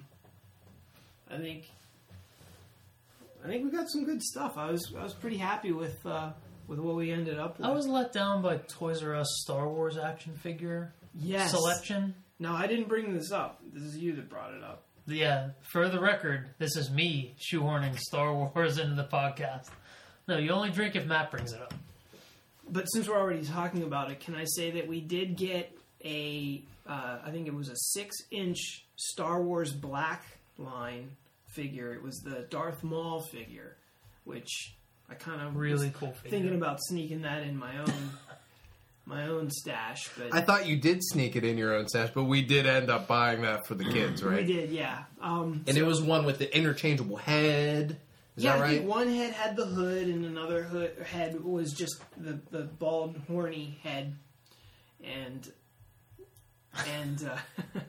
I 1.29 1.37
think 1.37 1.69
I 3.43 3.47
think 3.47 3.63
we 3.65 3.71
got 3.71 3.89
some 3.89 4.03
good 4.05 4.21
stuff. 4.23 4.57
I 4.57 4.71
was 4.71 4.93
I 4.97 5.03
was 5.03 5.13
pretty 5.13 5.37
happy 5.37 5.71
with 5.71 6.03
uh, 6.05 6.31
with 6.67 6.79
what 6.79 6.95
we 6.95 7.11
ended 7.11 7.37
up 7.39 7.57
with. 7.57 7.67
I 7.67 7.71
was 7.71 7.87
let 7.87 8.11
down 8.13 8.41
by 8.41 8.57
Toys 8.57 9.03
R 9.03 9.15
Us 9.15 9.27
Star 9.43 9.67
Wars 9.69 9.97
action 9.97 10.33
figure 10.35 10.93
yes. 11.13 11.51
selection. 11.51 12.15
No, 12.39 12.53
I 12.53 12.67
didn't 12.67 12.87
bring 12.87 13.13
this 13.13 13.31
up. 13.31 13.59
This 13.73 13.83
is 13.83 13.97
you 13.97 14.15
that 14.15 14.29
brought 14.29 14.53
it 14.53 14.63
up. 14.63 14.83
Yeah, 15.07 15.49
for 15.71 15.89
the 15.89 15.99
record, 15.99 16.49
this 16.59 16.75
is 16.75 16.89
me 16.91 17.35
shoehorning 17.39 17.97
Star 17.99 18.33
Wars 18.33 18.77
into 18.79 18.95
the 18.95 19.03
podcast. 19.03 19.67
No, 20.27 20.37
you 20.37 20.51
only 20.51 20.69
drink 20.69 20.95
if 20.95 21.05
Matt 21.05 21.31
brings 21.31 21.53
it 21.53 21.61
up. 21.61 21.73
but 22.69 22.85
since 22.85 23.07
we're 23.07 23.17
already 23.19 23.43
talking 23.43 23.83
about 23.83 24.11
it, 24.11 24.19
can 24.19 24.35
I 24.35 24.45
say 24.45 24.71
that 24.71 24.87
we 24.87 25.01
did 25.01 25.35
get 25.35 25.75
a, 26.05 26.63
uh, 26.87 27.17
I 27.25 27.31
think 27.31 27.47
it 27.47 27.53
was 27.53 27.69
a 27.69 27.75
six 27.75 28.15
inch 28.31 28.85
Star 28.95 29.41
Wars 29.41 29.73
Black 29.73 30.23
line 30.57 31.11
figure. 31.47 31.93
It 31.93 32.01
was 32.03 32.17
the 32.19 32.45
Darth 32.49 32.83
Maul 32.83 33.21
figure, 33.31 33.75
which 34.23 34.75
I 35.09 35.15
kind 35.15 35.41
of 35.41 35.55
Really 35.55 35.91
cool 35.93 36.11
figure. 36.13 36.29
thinking 36.39 36.55
about 36.55 36.77
sneaking 36.81 37.21
that 37.23 37.43
in 37.43 37.57
my 37.57 37.77
own 37.79 37.93
my 39.05 39.27
own 39.27 39.49
stash, 39.49 40.09
but 40.17 40.33
I 40.33 40.41
thought 40.41 40.67
you 40.67 40.77
did 40.77 40.99
sneak 41.03 41.35
it 41.35 41.43
in 41.43 41.57
your 41.57 41.75
own 41.75 41.87
stash, 41.87 42.09
but 42.13 42.23
we 42.25 42.41
did 42.43 42.65
end 42.65 42.89
up 42.89 43.07
buying 43.07 43.41
that 43.41 43.65
for 43.67 43.75
the 43.75 43.83
kids, 43.91 44.23
right? 44.23 44.45
we 44.45 44.53
did, 44.53 44.69
yeah. 44.71 45.03
Um, 45.19 45.63
And 45.67 45.77
it 45.77 45.83
was 45.83 46.01
one 46.01 46.25
with 46.25 46.37
the 46.37 46.55
interchangeable 46.55 47.17
head. 47.17 47.99
Is 48.37 48.43
yeah, 48.45 48.55
that 48.55 48.61
right? 48.61 48.83
one 48.83 49.09
head 49.09 49.33
had 49.33 49.55
the 49.57 49.65
hood, 49.65 50.07
and 50.07 50.23
another 50.25 50.63
hood 50.63 50.95
head 51.05 51.43
was 51.43 51.73
just 51.73 52.01
the, 52.17 52.39
the 52.51 52.61
bald, 52.63 53.19
horny 53.27 53.77
head, 53.83 54.15
and 55.03 55.51
and 56.95 57.29
uh, 57.29 57.79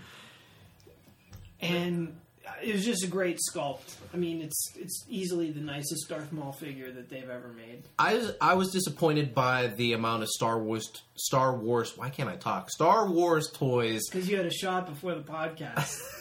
and 1.60 2.16
it 2.62 2.72
was 2.74 2.84
just 2.84 3.04
a 3.04 3.06
great 3.06 3.38
sculpt. 3.52 3.94
I 4.12 4.16
mean, 4.16 4.42
it's 4.42 4.72
it's 4.76 5.04
easily 5.08 5.50
the 5.50 5.60
nicest 5.60 6.08
Darth 6.08 6.32
Maul 6.32 6.52
figure 6.52 6.90
that 6.92 7.08
they've 7.08 7.28
ever 7.28 7.48
made. 7.48 7.84
I 7.98 8.14
was, 8.14 8.32
I 8.40 8.54
was 8.54 8.70
disappointed 8.70 9.34
by 9.34 9.68
the 9.68 9.92
amount 9.92 10.22
of 10.22 10.28
Star 10.28 10.58
Wars 10.58 10.90
Star 11.14 11.56
Wars. 11.56 11.96
Why 11.96 12.10
can't 12.10 12.28
I 12.28 12.36
talk? 12.36 12.70
Star 12.70 13.08
Wars 13.08 13.50
toys. 13.52 14.02
Because 14.10 14.28
you 14.28 14.36
had 14.36 14.46
a 14.46 14.52
shot 14.52 14.86
before 14.86 15.14
the 15.14 15.22
podcast. 15.22 16.00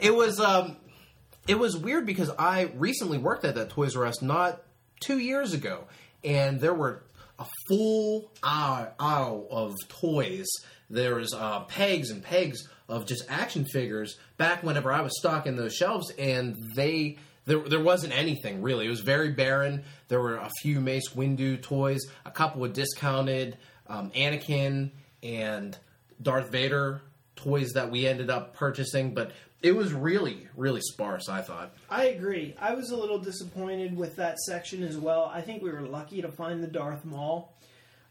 It 0.00 0.14
was 0.14 0.38
um, 0.38 0.76
it 1.48 1.58
was 1.58 1.76
weird 1.76 2.06
because 2.06 2.30
I 2.38 2.70
recently 2.76 3.18
worked 3.18 3.44
at 3.44 3.56
that 3.56 3.70
Toys 3.70 3.96
R 3.96 4.06
Us 4.06 4.22
not 4.22 4.62
two 5.00 5.18
years 5.18 5.52
ago, 5.52 5.86
and 6.22 6.60
there 6.60 6.72
were 6.72 7.02
a 7.38 7.46
full 7.66 8.30
aisle, 8.42 8.94
aisle 8.98 9.48
of 9.50 9.74
toys. 9.88 10.46
There 10.90 11.16
was 11.16 11.32
uh, 11.32 11.60
pegs 11.60 12.10
and 12.10 12.22
pegs 12.22 12.68
of 12.88 13.06
just 13.06 13.24
action 13.28 13.64
figures 13.64 14.18
back 14.36 14.62
whenever 14.62 14.92
I 14.92 15.00
was 15.00 15.18
stocking 15.18 15.56
those 15.56 15.74
shelves, 15.74 16.12
and 16.18 16.56
they 16.74 17.18
there 17.46 17.58
there 17.58 17.82
wasn't 17.82 18.16
anything 18.16 18.62
really. 18.62 18.86
It 18.86 18.90
was 18.90 19.00
very 19.00 19.30
barren. 19.30 19.84
There 20.08 20.20
were 20.20 20.36
a 20.36 20.50
few 20.60 20.80
Mace 20.80 21.10
Windu 21.10 21.62
toys, 21.62 22.00
a 22.24 22.30
couple 22.30 22.64
of 22.64 22.72
discounted 22.72 23.56
um, 23.86 24.10
Anakin 24.10 24.90
and 25.22 25.76
Darth 26.20 26.50
Vader 26.50 27.02
toys 27.36 27.72
that 27.74 27.90
we 27.90 28.06
ended 28.06 28.30
up 28.30 28.54
purchasing, 28.54 29.14
but 29.14 29.32
it 29.62 29.74
was 29.74 29.92
really 29.92 30.46
really 30.56 30.82
sparse. 30.82 31.28
I 31.28 31.40
thought. 31.40 31.74
I 31.88 32.06
agree. 32.06 32.54
I 32.60 32.74
was 32.74 32.90
a 32.90 32.96
little 32.96 33.18
disappointed 33.18 33.96
with 33.96 34.16
that 34.16 34.38
section 34.40 34.82
as 34.82 34.96
well. 34.98 35.30
I 35.32 35.40
think 35.40 35.62
we 35.62 35.70
were 35.70 35.82
lucky 35.82 36.20
to 36.22 36.30
find 36.30 36.62
the 36.62 36.68
Darth 36.68 37.04
Maul. 37.04 37.53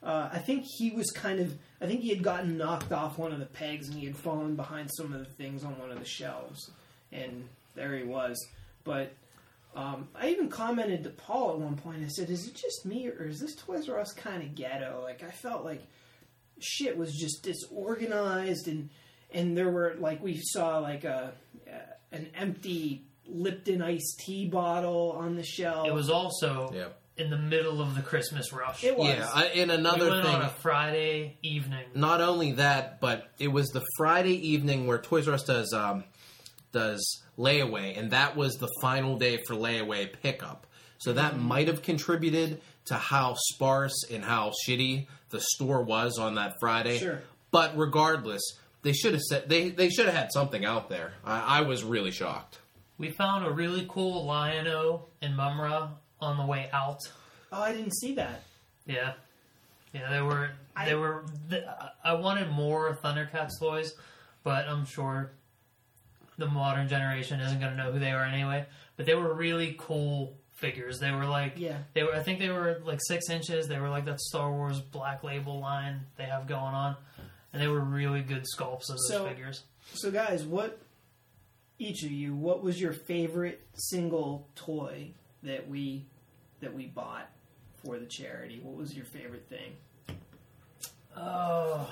Uh, 0.04 0.30
I 0.34 0.40
think 0.40 0.66
he 0.66 0.92
was 0.92 1.10
kind 1.12 1.40
of. 1.40 1.54
I 1.82 1.86
think 1.86 2.02
he 2.02 2.10
had 2.10 2.24
gotten 2.24 2.58
knocked 2.58 2.92
off 2.92 3.18
one 3.18 3.32
of 3.32 3.40
the 3.40 3.46
pegs 3.46 3.88
and 3.90 3.98
he 3.98 4.06
had 4.06 4.16
fallen 4.18 4.56
behind 4.56 4.90
some 4.96 5.14
of 5.14 5.20
the 5.20 5.26
things 5.26 5.64
on 5.64 5.78
one 5.80 5.92
of 5.92 6.00
the 6.00 6.06
shelves, 6.06 6.72
and 7.12 7.48
there 7.76 7.96
he 7.96 8.04
was. 8.04 8.38
But 8.84 9.14
um, 9.76 10.10
I 10.16 10.30
even 10.30 10.50
commented 10.50 11.04
to 11.06 11.10
Paul 11.10 11.52
at 11.52 11.60
one 11.60 11.78
point. 11.78 12.04
I 12.04 12.10
said, 12.10 12.30
"Is 12.30 12.48
it 12.48 12.56
just 12.56 12.86
me, 12.86 13.08
or 13.08 13.26
is 13.28 13.40
this 13.40 13.56
Toys 13.56 13.88
R 13.88 14.00
Us 14.00 14.12
kind 14.14 14.44
of 14.44 14.56
ghetto?" 14.56 15.02
Like 15.04 15.24
I 15.24 15.32
felt 15.32 15.64
like 15.64 15.82
shit 16.60 16.98
was 16.98 17.14
just 17.14 17.44
disorganized 17.44 18.68
and 18.68 18.90
and 19.34 19.58
there 19.58 19.70
were 19.70 19.96
like 20.00 20.24
we 20.24 20.40
saw 20.42 20.80
like 20.80 21.04
a 21.04 21.34
an 22.12 22.28
empty 22.36 23.04
Lipton 23.28 23.82
iced 23.82 24.20
tea 24.20 24.48
bottle 24.48 25.14
on 25.18 25.36
the 25.36 25.44
shelf. 25.44 25.88
It 25.88 25.94
was 25.94 26.10
also 26.10 26.72
Yeah. 26.74 26.90
In 27.16 27.30
the 27.30 27.38
middle 27.38 27.80
of 27.80 27.94
the 27.96 28.02
Christmas 28.02 28.52
rush. 28.52 28.84
It 28.84 28.98
was. 28.98 29.08
Yeah, 29.08 29.30
I, 29.32 29.46
and 29.46 29.70
we 29.70 29.76
another 29.78 30.10
went 30.10 30.26
thing. 30.26 30.36
on 30.36 30.42
a 30.42 30.50
Friday 30.50 31.38
evening. 31.44 31.86
not 31.94 32.22
only 32.22 32.54
that, 32.54 33.00
but 33.00 33.30
it 33.38 33.50
was 33.50 33.68
the 33.70 33.84
Friday 33.98 34.50
evening 34.50 34.88
where 34.88 34.98
Toys 34.98 35.28
R 35.28 35.36
Us 35.36 35.44
does 35.44 35.72
um, 35.74 36.04
does 36.72 37.22
layaway, 37.38 37.98
and 37.98 38.12
that 38.12 38.36
was 38.36 38.56
the 38.56 38.68
final 38.82 39.18
day 39.18 39.38
for 39.48 39.54
layaway 39.56 40.12
pickup. 40.24 40.66
So 40.98 41.14
that 41.14 41.34
Mm-hmm. 41.34 41.44
might 41.48 41.68
have 41.68 41.82
contributed 41.84 42.62
to 42.86 42.96
how 42.96 43.36
sparse 43.38 44.06
and 44.12 44.24
how 44.24 44.52
shitty 44.68 45.08
the 45.30 45.40
store 45.42 45.84
was 45.84 46.18
on 46.18 46.36
that 46.36 46.56
Friday. 46.60 46.98
Sure. 46.98 47.22
But 47.52 47.78
regardless, 47.78 48.42
they 48.82 48.94
should 48.94 49.14
have 49.14 49.22
said 49.22 49.50
they 49.50 49.70
they 49.70 49.90
should 49.90 50.06
have 50.08 50.16
had 50.16 50.32
something 50.32 50.66
out 50.66 50.90
there. 50.90 51.14
I, 51.24 51.60
I 51.60 51.62
was 51.62 51.84
really 51.84 52.12
shocked. 52.12 52.60
We 52.98 53.10
found 53.12 53.46
a 53.46 53.52
really 53.52 53.86
cool 53.90 54.26
Lion-O 54.26 55.06
in 55.22 55.36
Mumm-Ra 55.36 55.90
on 56.24 56.38
the 56.38 56.46
way 56.46 56.70
out. 56.74 57.00
oh, 57.52 57.62
I 57.62 57.72
didn't 57.74 57.94
see 57.96 58.16
that. 58.16 58.42
Yeah, 58.86 59.14
yeah, 59.94 60.10
they 60.10 60.22
were 60.22 60.52
I- 60.76 60.86
they 60.86 60.96
were. 60.96 61.26
I 62.04 62.14
wanted 62.14 62.50
more 62.52 62.96
Thundercats 63.04 63.60
toys, 63.60 63.94
but 64.44 64.68
I'm 64.68 64.86
sure 64.86 65.32
the 66.38 66.48
modern 66.48 66.88
generation 66.88 67.40
isn't 67.40 67.60
going 67.60 67.72
to 67.72 67.78
know 67.78 67.92
who 67.92 68.00
they 68.00 68.12
are 68.12 68.24
anyway. 68.26 68.66
But 68.98 69.06
they 69.06 69.14
were 69.16 69.34
really 69.34 69.76
cool 69.78 70.36
figures. 70.54 71.00
They 71.00 71.12
were 71.12 71.26
like 71.26 71.54
Yeah. 71.58 71.78
they 71.94 72.04
were. 72.04 72.14
I 72.16 72.24
think 72.24 72.40
they 72.40 72.50
were 72.50 72.82
like 72.84 73.00
six 73.08 73.30
inches. 73.30 73.68
They 73.68 73.80
were 73.80 73.90
like 73.90 74.06
that 74.06 74.20
Star 74.20 74.52
Wars 74.52 74.80
Black 74.80 75.24
Label 75.24 75.60
line 75.60 76.02
they 76.18 76.24
have 76.26 76.48
going 76.48 76.74
on, 76.74 76.96
and 77.54 77.62
they 77.62 77.68
were 77.68 77.80
really 77.82 78.22
good 78.22 78.46
sculpts 78.58 78.90
of 78.90 78.98
those 78.98 79.08
So- 79.10 79.28
figures. 79.28 79.64
So, 79.94 80.10
guys, 80.12 80.44
what 80.44 80.80
each 81.80 82.04
of 82.04 82.12
you? 82.12 82.34
What 82.36 82.64
was 82.64 82.80
your 82.82 82.94
favorite 82.94 83.62
single 83.76 84.48
toy 84.56 85.12
that 85.44 85.68
we 85.68 86.06
that 86.64 86.74
we 86.74 86.88
bought 86.88 87.30
for 87.84 87.98
the 88.00 88.06
charity? 88.06 88.60
What 88.64 88.76
was 88.76 88.94
your 88.96 89.06
favorite 89.06 89.48
thing? 89.48 89.74
Oh, 91.16 91.90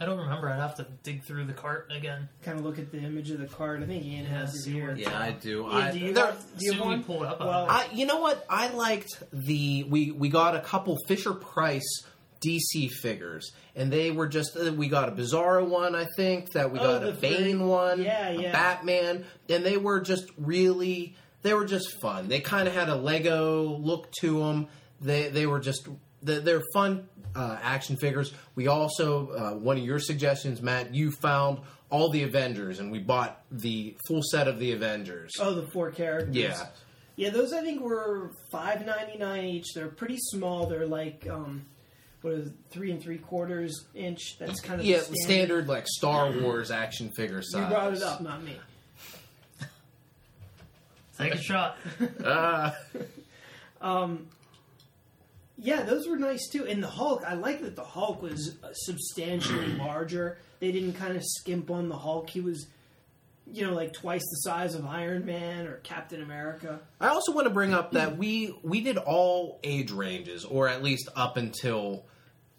I 0.00 0.04
don't 0.06 0.18
remember. 0.18 0.48
I'd 0.48 0.60
have 0.60 0.76
to 0.76 0.86
dig 1.02 1.24
through 1.24 1.46
the 1.46 1.52
cart 1.52 1.90
again. 1.94 2.28
Kind 2.42 2.58
of 2.60 2.64
look 2.64 2.78
at 2.78 2.92
the 2.92 2.98
image 2.98 3.30
of 3.32 3.40
the 3.40 3.46
card. 3.46 3.82
I 3.82 3.86
think 3.86 4.04
Ian 4.04 4.26
has 4.26 4.66
Yeah, 4.66 4.72
it 4.72 4.76
here. 4.76 4.86
where- 4.86 4.96
Yeah, 4.96 5.18
I 5.20 5.32
do. 5.32 5.68
Yeah, 5.70 5.76
I, 5.76 5.90
do 5.90 5.98
you 5.98 6.12
there- 6.14 6.26
have, 6.26 6.58
do 6.58 6.64
you 6.64 6.72
have 6.72 6.80
Soon 6.80 6.88
one? 6.88 7.02
pull 7.04 7.24
it 7.24 7.26
up. 7.28 7.40
Well, 7.40 7.66
I, 7.68 7.88
you 7.92 8.06
know 8.06 8.20
what? 8.20 8.46
I 8.48 8.68
liked 8.68 9.20
the 9.32 9.84
we 9.84 10.12
we 10.12 10.28
got 10.28 10.54
a 10.54 10.60
couple 10.60 10.96
Fisher 11.08 11.32
Price 11.34 12.04
DC 12.40 12.88
figures, 13.02 13.50
and 13.74 13.92
they 13.92 14.12
were 14.12 14.28
just 14.28 14.56
uh, 14.56 14.72
we 14.72 14.86
got 14.88 15.08
a 15.08 15.12
Bizarro 15.12 15.66
one, 15.66 15.96
I 15.96 16.06
think 16.16 16.52
that 16.52 16.70
we 16.70 16.78
Oh, 16.78 16.82
got 16.84 17.02
a 17.02 17.06
the 17.06 17.12
Bane 17.20 17.36
three- 17.36 17.54
one, 17.56 18.00
yeah, 18.00 18.28
a 18.28 18.40
yeah. 18.40 18.52
Batman, 18.52 19.24
and 19.48 19.66
they 19.66 19.76
were 19.78 19.98
just 20.00 20.26
really 20.38 21.16
they 21.42 21.54
were 21.54 21.64
just 21.64 22.00
fun. 22.00 22.28
They 22.28 22.40
kind 22.40 22.66
of 22.68 22.74
had 22.74 22.88
a 22.88 22.94
Lego 22.96 23.62
look 23.78 24.10
to 24.20 24.38
them. 24.40 24.68
They 25.00 25.28
they 25.28 25.46
were 25.46 25.60
just 25.60 25.88
they- 26.22 26.38
they're 26.40 26.62
fun 26.72 27.08
uh, 27.36 27.58
action 27.62 27.96
figures. 27.96 28.32
We 28.54 28.66
also 28.68 29.28
uh, 29.30 29.50
one 29.54 29.76
of 29.78 29.84
your 29.84 30.00
suggestions, 30.00 30.60
Matt, 30.62 30.94
you 30.94 31.10
found 31.12 31.60
all 31.90 32.10
the 32.10 32.22
Avengers, 32.24 32.80
and 32.80 32.90
we 32.90 32.98
bought 32.98 33.40
the 33.50 33.96
full 34.06 34.22
set 34.22 34.48
of 34.48 34.58
the 34.58 34.72
Avengers. 34.72 35.32
Oh, 35.40 35.54
the 35.54 35.66
four 35.70 35.90
characters. 35.90 36.34
Yeah. 36.36 36.66
Yeah, 37.16 37.30
those 37.30 37.52
I 37.52 37.62
think 37.62 37.80
were 37.80 38.30
five 38.52 38.84
ninety 38.86 39.18
nine 39.18 39.44
each. 39.44 39.72
They're 39.74 39.88
pretty 39.88 40.18
small. 40.18 40.66
They're 40.66 40.86
like 40.86 41.26
um, 41.28 41.66
what 42.22 42.34
is 42.34 42.46
it, 42.48 42.52
three 42.70 42.90
and 42.92 43.02
three 43.02 43.18
quarters 43.18 43.86
inch. 43.94 44.36
That's 44.38 44.60
kind 44.60 44.80
of 44.80 44.86
Yeah, 44.86 44.98
the 44.98 45.02
standard. 45.04 45.22
standard 45.22 45.68
like 45.68 45.86
Star 45.88 46.30
Wars 46.40 46.70
action 46.70 47.10
figure 47.10 47.42
size. 47.42 47.62
You 47.62 47.68
brought 47.68 47.94
it 47.94 48.02
up, 48.02 48.20
not 48.20 48.42
me. 48.44 48.56
Take 51.18 51.34
a 51.34 51.38
shot. 51.42 51.76
Uh, 52.20 52.72
Yeah, 55.60 55.82
those 55.82 56.06
were 56.08 56.16
nice 56.16 56.48
too. 56.48 56.66
And 56.66 56.82
the 56.82 56.88
Hulk, 56.88 57.24
I 57.26 57.34
like 57.34 57.62
that 57.62 57.74
the 57.74 57.84
Hulk 57.84 58.22
was 58.22 58.56
uh, 58.62 58.68
substantially 58.72 59.66
larger. 59.78 60.38
They 60.60 60.70
didn't 60.72 60.94
kind 60.94 61.16
of 61.16 61.22
skimp 61.24 61.70
on 61.70 61.88
the 61.88 61.96
Hulk. 61.96 62.30
He 62.30 62.40
was, 62.40 62.66
you 63.52 63.66
know, 63.66 63.74
like 63.74 63.92
twice 63.92 64.22
the 64.22 64.36
size 64.50 64.74
of 64.76 64.86
Iron 64.86 65.24
Man 65.24 65.66
or 65.66 65.76
Captain 65.78 66.22
America. 66.22 66.78
I 67.00 67.08
also 67.08 67.32
want 67.32 67.46
to 67.48 67.52
bring 67.54 67.72
up 67.74 67.92
that 67.92 68.16
we 68.16 68.54
we 68.62 68.80
did 68.80 68.98
all 68.98 69.58
age 69.64 69.90
ranges, 69.90 70.44
or 70.44 70.68
at 70.68 70.82
least 70.82 71.08
up 71.16 71.36
until 71.36 72.04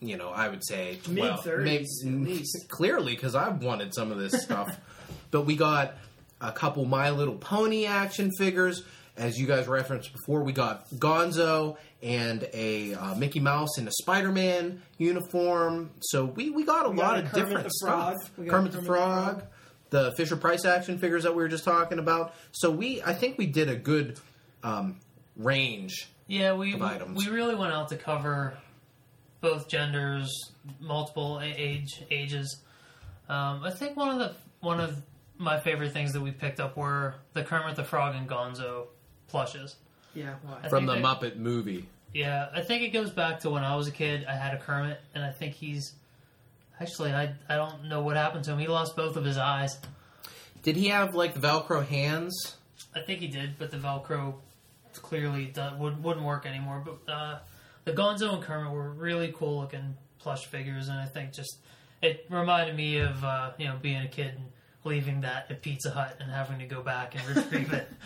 you 0.01 0.17
know 0.17 0.29
I 0.29 0.49
would 0.49 0.65
say 0.65 0.99
Mid-thirties, 1.07 2.01
maybe- 2.03 2.21
at 2.23 2.27
least. 2.37 2.57
Clearly, 2.69 3.15
because 3.15 3.35
I've 3.35 3.61
wanted 3.63 3.93
some 3.93 4.11
of 4.11 4.17
this 4.17 4.41
stuff, 4.41 4.77
but 5.31 5.41
we 5.41 5.55
got 5.55 5.93
a 6.41 6.51
couple 6.51 6.85
My 6.85 7.09
Little 7.09 7.35
Pony 7.35 7.85
action 7.85 8.31
figures. 8.37 8.83
As 9.17 9.37
you 9.37 9.47
guys 9.47 9.67
referenced 9.67 10.13
before, 10.13 10.43
we 10.43 10.53
got 10.53 10.89
Gonzo 10.91 11.75
and 12.01 12.47
a 12.53 12.93
uh, 12.93 13.15
Mickey 13.15 13.41
Mouse 13.41 13.77
in 13.77 13.85
a 13.85 13.91
Spider-Man 13.91 14.81
uniform. 14.97 15.91
So 15.99 16.23
we, 16.25 16.49
we 16.51 16.63
got 16.63 16.85
a 16.85 16.89
We 16.89 16.97
lot 16.97 17.15
got 17.15 17.23
of 17.25 17.31
Kermit 17.31 17.45
different 17.47 17.63
the 17.67 17.71
Frog. 17.85 18.15
stuff. 18.21 18.31
We 18.37 18.45
got 18.45 18.51
Kermit 18.51 18.71
the 18.71 18.77
Kermit 18.77 18.87
the 18.87 18.93
Frog 18.93 19.35
Frog. 19.39 19.47
the 19.89 20.11
Fisher 20.13 20.37
Price 20.37 20.63
action 20.63 20.99
figures 20.99 21.23
that 21.23 21.35
we 21.35 21.43
were 21.43 21.49
just 21.49 21.65
talking 21.65 21.99
about. 21.99 22.33
So 22.53 22.71
we, 22.71 23.01
I 23.01 23.13
think 23.13 23.37
we 23.37 23.45
did 23.47 23.67
a 23.67 23.75
good 23.75 24.17
um, 24.63 24.99
range. 25.35 26.07
Yeah, 26.27 26.53
we 26.53 26.73
of 26.75 26.81
items. 26.81 27.25
we 27.25 27.29
really 27.33 27.55
went 27.55 27.73
out 27.73 27.89
to 27.89 27.97
cover 27.97 28.53
both 29.41 29.67
genders, 29.67 30.29
multiple 30.79 31.41
age 31.43 32.03
ages. 32.09 32.61
Um, 33.27 33.63
I 33.65 33.71
think 33.71 33.97
one 33.97 34.09
of 34.09 34.19
the 34.19 34.35
one 34.61 34.79
of 34.79 34.95
my 35.39 35.59
favorite 35.59 35.91
things 35.93 36.13
that 36.13 36.21
we 36.21 36.31
picked 36.31 36.59
up 36.59 36.77
were 36.77 37.15
the 37.33 37.43
Kermit 37.43 37.75
the 37.75 37.83
Frog 37.83 38.13
and 38.15 38.29
Gonzo 38.29 38.87
plushes. 39.27 39.77
Yeah, 40.13 40.35
why? 40.43 40.59
I 40.63 40.69
From 40.69 40.85
the 40.85 40.93
think 40.93 41.05
Muppet 41.05 41.37
movie. 41.37 41.87
Yeah, 42.13 42.49
I 42.53 42.61
think 42.61 42.83
it 42.83 42.89
goes 42.89 43.09
back 43.09 43.39
to 43.41 43.49
when 43.49 43.63
I 43.63 43.75
was 43.75 43.87
a 43.87 43.91
kid. 43.91 44.25
I 44.27 44.35
had 44.35 44.53
a 44.53 44.57
Kermit, 44.59 44.99
and 45.15 45.23
I 45.23 45.31
think 45.31 45.53
he's 45.55 45.93
actually 46.79 47.13
I 47.13 47.33
I 47.47 47.55
don't 47.55 47.85
know 47.85 48.01
what 48.01 48.17
happened 48.17 48.43
to 48.45 48.51
him. 48.51 48.59
He 48.59 48.67
lost 48.67 48.95
both 48.95 49.15
of 49.15 49.23
his 49.23 49.37
eyes. 49.37 49.79
Did 50.61 50.75
he 50.75 50.89
have 50.89 51.15
like 51.15 51.35
Velcro 51.35 51.85
hands? 51.85 52.57
I 52.93 52.99
think 53.01 53.19
he 53.19 53.27
did, 53.27 53.57
but 53.57 53.71
the 53.71 53.77
Velcro 53.77 54.35
clearly 54.93 55.45
do- 55.45 55.71
would, 55.77 56.03
wouldn't 56.03 56.25
work 56.25 56.45
anymore. 56.45 56.83
But 56.83 57.11
uh, 57.11 57.39
the 57.85 57.93
Gonzo 57.93 58.33
and 58.33 58.43
Kermit 58.43 58.73
were 58.73 58.89
really 58.89 59.33
cool 59.35 59.59
looking 59.61 59.95
plush 60.17 60.45
figures, 60.47 60.89
and 60.89 60.99
I 60.99 61.05
think 61.05 61.31
just 61.31 61.59
it 62.01 62.25
reminded 62.29 62.75
me 62.75 62.97
of 62.99 63.23
uh, 63.23 63.51
you 63.57 63.67
know 63.67 63.77
being 63.81 64.01
a 64.01 64.07
kid 64.07 64.33
and 64.35 64.45
leaving 64.83 65.21
that 65.21 65.47
at 65.49 65.61
Pizza 65.61 65.91
Hut 65.91 66.15
and 66.19 66.31
having 66.31 66.59
to 66.59 66.65
go 66.65 66.81
back 66.81 67.15
and 67.15 67.35
retrieve 67.35 67.73
it. 67.73 67.87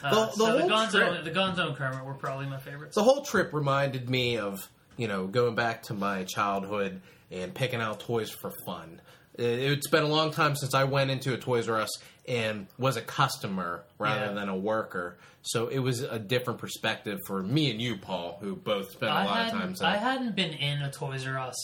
Uh, 0.00 0.10
The- 0.10 0.26
the 0.26 0.32
so 0.36 0.58
the 0.58 0.62
Gonzo, 0.72 0.90
trip- 0.92 1.24
the 1.24 1.30
Gonzo 1.32 1.66
and 1.66 1.76
Kermit 1.76 2.04
were 2.04 2.14
probably 2.14 2.46
my 2.46 2.58
favorites. 2.60 2.94
The 2.94 3.02
whole 3.02 3.22
trip 3.22 3.52
reminded 3.52 4.08
me 4.08 4.38
of, 4.38 4.68
you 4.96 5.08
know, 5.08 5.26
going 5.26 5.56
back 5.56 5.82
to 5.84 5.94
my 5.94 6.22
childhood 6.22 7.00
and 7.32 7.52
picking 7.52 7.80
out 7.80 7.98
toys 7.98 8.30
for 8.30 8.52
fun. 8.64 9.00
It- 9.34 9.42
It's 9.58 9.88
been 9.88 10.04
a 10.04 10.08
long 10.08 10.30
time 10.30 10.54
since 10.54 10.72
I 10.72 10.84
went 10.84 11.10
into 11.10 11.34
a 11.34 11.36
Toys 11.36 11.68
R 11.68 11.80
Us 11.80 11.90
and 12.28 12.68
was 12.78 12.96
a 12.96 13.00
customer 13.00 13.82
rather 13.98 14.26
Yeah. 14.26 14.32
than 14.34 14.48
a 14.48 14.56
worker. 14.56 15.18
So 15.42 15.66
it 15.66 15.80
was 15.80 16.00
a 16.02 16.20
different 16.20 16.60
perspective 16.60 17.18
for 17.26 17.42
me 17.42 17.68
and 17.72 17.82
you, 17.82 17.96
Paul, 17.96 18.38
who 18.40 18.54
both 18.54 18.92
spent 18.92 19.10
a 19.10 19.14
I 19.16 19.24
lot 19.24 19.46
of 19.46 19.50
time. 19.50 19.74
I 19.82 19.96
hadn't 19.96 20.36
been 20.36 20.52
in 20.52 20.80
a 20.80 20.92
Toys 20.92 21.26
R 21.26 21.40
Us 21.40 21.56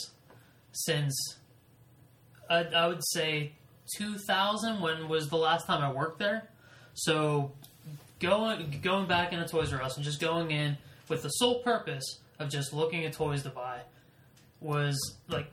since 0.73 1.15
I, 2.51 2.65
I 2.65 2.89
would 2.89 3.03
say 3.13 3.53
2000 3.97 4.81
when 4.81 5.09
was 5.09 5.29
the 5.29 5.37
last 5.37 5.67
time 5.67 5.83
I 5.83 5.93
worked 5.93 6.19
there. 6.19 6.49
So 6.95 7.53
going 8.21 8.81
going 8.83 9.07
back 9.07 9.33
into 9.33 9.47
Toys 9.47 9.73
R 9.73 9.83
Us 9.83 9.97
and 9.97 10.05
just 10.05 10.21
going 10.21 10.51
in 10.51 10.77
with 11.09 11.23
the 11.23 11.29
sole 11.29 11.63
purpose 11.63 12.21
of 12.39 12.49
just 12.49 12.73
looking 12.73 13.05
at 13.05 13.13
toys 13.13 13.43
to 13.43 13.51
buy 13.51 13.81
was 14.61 14.97
like 15.29 15.47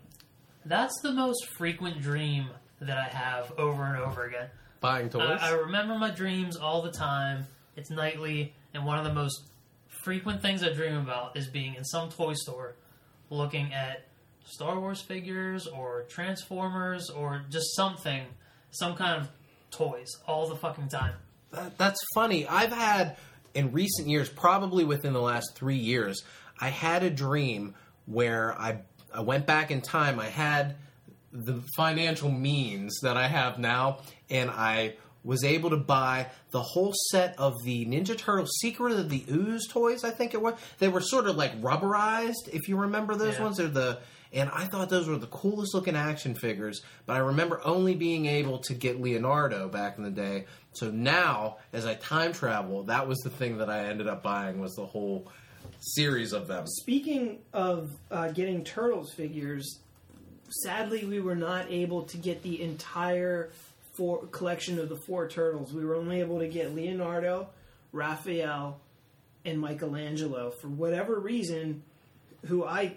that's 0.66 1.00
the 1.02 1.12
most 1.12 1.46
frequent 1.58 2.02
dream 2.02 2.48
that 2.80 2.98
I 2.98 3.04
have 3.16 3.52
over 3.58 3.84
and 3.84 3.98
over 3.98 4.26
again. 4.26 4.48
buying 4.80 5.10
toys. 5.10 5.40
I, 5.42 5.50
I 5.50 5.54
remember 5.54 5.98
my 5.98 6.12
dreams 6.12 6.56
all 6.56 6.82
the 6.82 6.92
time. 6.92 7.46
It's 7.76 7.90
nightly, 7.90 8.54
and 8.74 8.86
one 8.86 8.98
of 8.98 9.06
the 9.06 9.14
most 9.14 9.50
frequent 10.04 10.42
things 10.42 10.64
I 10.64 10.74
dream 10.74 10.98
about 10.98 11.38
is 11.38 11.48
being 11.48 11.76
in 11.76 11.84
some 11.84 12.10
toy 12.10 12.34
store 12.34 12.76
looking 13.30 13.74
at 13.74 14.08
Star 14.44 14.80
Wars 14.80 15.02
figures 15.02 15.68
or 15.68 16.04
Transformers 16.10 17.10
or 17.10 17.44
just 17.50 17.76
something, 17.76 18.24
some 18.72 18.96
kind 18.96 19.22
of 19.22 19.30
toys 19.72 20.10
all 20.28 20.48
the 20.48 20.56
fucking 20.56 20.90
time. 20.90 21.14
That- 21.52 21.78
that's 21.78 22.00
funny. 22.16 22.48
I've 22.48 22.72
had 22.74 23.18
in 23.54 23.72
recent 23.72 24.08
years, 24.08 24.30
probably 24.30 24.84
within 24.84 25.14
the 25.14 25.22
last 25.22 25.56
three 25.56 25.76
years, 25.78 26.24
I 26.60 26.70
had 26.70 27.04
a 27.04 27.10
dream 27.10 27.76
where 28.06 28.54
I 28.60 28.80
I 29.14 29.20
went 29.22 29.46
back 29.46 29.72
in 29.72 29.82
time. 29.82 30.22
I 30.22 30.28
had 30.30 30.78
the 31.34 31.62
financial 31.76 32.32
means 32.32 32.98
that 33.04 33.18
I 33.18 33.28
have 33.28 33.60
now, 33.60 34.00
and 34.30 34.50
I 34.50 34.96
was 35.24 35.44
able 35.44 35.70
to 35.72 35.78
buy 35.78 36.28
the 36.52 36.62
whole 36.62 36.94
set 37.12 37.38
of 37.38 37.54
the 37.66 37.86
Ninja 37.86 38.18
Turtle 38.18 38.48
Secret 38.62 38.94
of 38.94 39.10
the 39.10 39.26
Ooze 39.30 39.68
toys. 39.68 40.06
I 40.06 40.12
think 40.12 40.34
it 40.34 40.42
was. 40.42 40.56
They 40.80 40.88
were 40.88 41.02
sort 41.02 41.28
of 41.28 41.36
like 41.36 41.62
rubberized, 41.62 42.48
if 42.54 42.70
you 42.70 42.78
remember 42.78 43.16
those 43.16 43.36
Yeah. 43.36 43.44
ones. 43.44 43.58
They're 43.58 43.68
the 43.68 44.00
and 44.34 44.50
I 44.50 44.66
thought 44.66 44.90
those 44.90 45.08
were 45.08 45.18
the 45.18 45.28
coolest 45.28 45.74
looking 45.74 45.96
action 45.96 46.36
figures. 46.36 46.82
But 47.06 47.18
I 47.18 47.20
remember 47.20 47.62
only 47.66 47.96
being 47.96 48.26
able 48.26 48.60
to 48.60 48.74
get 48.74 49.02
Leonardo 49.02 49.68
back 49.68 49.98
in 49.98 50.04
the 50.04 50.12
day. 50.12 50.46
So 50.74 50.90
now, 50.90 51.58
as 51.74 51.86
I 51.86 51.96
time 51.96 52.32
travel, 52.32 52.84
that 52.84 53.08
was 53.08 53.20
the 53.20 53.30
thing 53.30 53.58
that 53.58 53.70
I 53.70 53.86
ended 53.86 54.08
up 54.08 54.24
buying 54.24 54.60
was 54.60 54.76
the 54.76 54.86
whole 54.86 55.28
series 55.80 56.32
of 56.32 56.48
them. 56.48 56.66
Speaking 56.68 57.40
of 57.54 57.92
uh, 58.10 58.32
getting 58.32 58.64
Turtles 58.64 59.14
figures, 59.14 59.80
sadly 60.64 61.06
we 61.06 61.20
were 61.20 61.36
not 61.36 61.70
able 61.70 62.04
to 62.04 62.18
get 62.18 62.42
the 62.42 62.62
entire 62.62 63.52
four 63.98 64.26
collection 64.28 64.80
of 64.80 64.90
the 64.90 64.96
four 64.96 65.28
Turtles. 65.28 65.74
We 65.74 65.84
were 65.84 65.96
only 65.96 66.22
able 66.22 66.40
to 66.40 66.48
get 66.48 66.74
Leonardo, 66.74 67.50
Raphael, 67.92 68.80
and 69.44 69.60
Michelangelo 69.60 70.52
for 70.52 70.70
whatever 70.70 71.20
reason. 71.20 71.84
Who 72.48 72.66
I 72.66 72.96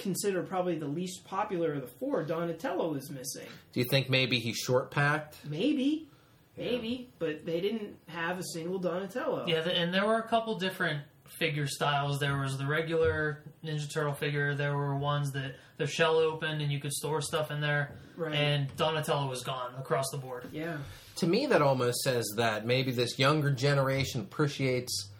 consider 0.00 0.42
probably 0.42 0.76
the 0.78 0.86
least 0.88 1.24
popular 1.24 1.74
of 1.74 1.82
the 1.82 1.86
four, 1.86 2.24
Donatello 2.24 2.94
is 2.94 3.10
missing. 3.10 3.46
Do 3.72 3.80
you 3.80 3.86
think 3.88 4.10
maybe 4.10 4.38
he 4.40 4.52
short 4.52 4.90
packed? 4.90 5.36
Maybe, 5.48 6.08
maybe, 6.56 7.10
but 7.18 7.46
they 7.46 7.60
didn't 7.60 7.96
have 8.08 8.38
a 8.38 8.42
single 8.52 8.78
Donatello. 8.78 9.44
Yeah, 9.46 9.62
th- 9.62 9.76
and 9.76 9.94
there 9.94 10.06
were 10.06 10.18
a 10.18 10.28
couple 10.28 10.58
different 10.58 11.02
figure 11.38 11.66
styles. 11.66 12.18
There 12.18 12.38
was 12.38 12.58
the 12.58 12.66
regular 12.66 13.44
Ninja 13.64 13.92
Turtle 13.92 14.12
figure. 14.14 14.54
There 14.56 14.76
were 14.76 14.96
ones 14.96 15.30
that 15.32 15.54
the 15.78 15.86
shell 15.86 16.16
opened 16.16 16.60
and 16.60 16.72
you 16.72 16.80
could 16.80 16.92
store 16.92 17.20
stuff 17.20 17.50
in 17.52 17.60
there. 17.60 17.92
Right. 18.16 18.34
And 18.34 18.76
Donatello 18.76 19.28
was 19.28 19.42
gone 19.44 19.72
across 19.78 20.06
the 20.10 20.18
board. 20.18 20.48
yeah. 20.52 20.78
To 21.16 21.26
me, 21.26 21.46
that 21.46 21.60
almost 21.60 22.00
says 22.00 22.26
that 22.36 22.66
maybe 22.66 22.92
this 22.92 23.18
younger 23.18 23.50
generation 23.50 24.22
appreciates 24.22 25.10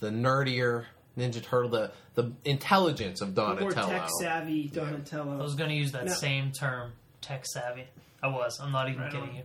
the 0.00 0.08
nerdier 0.10 0.86
Ninja 1.18 1.42
Turtle, 1.42 1.70
the 1.70 1.92
the 2.14 2.32
intelligence 2.44 3.20
of 3.20 3.36
More 3.36 3.56
Donatello. 3.56 3.88
tech 3.88 4.08
savvy 4.20 4.68
Donatello. 4.68 5.38
I 5.38 5.42
was 5.42 5.54
going 5.54 5.70
to 5.70 5.76
use 5.76 5.92
that 5.92 6.06
No. 6.06 6.12
same 6.12 6.52
term, 6.52 6.92
tech 7.20 7.44
savvy. 7.46 7.84
I 8.22 8.28
was. 8.28 8.58
I'm 8.60 8.72
not 8.72 8.88
even 8.88 9.02
Right 9.02 9.12
kidding 9.12 9.28
on. 9.30 9.34
you. 9.36 9.42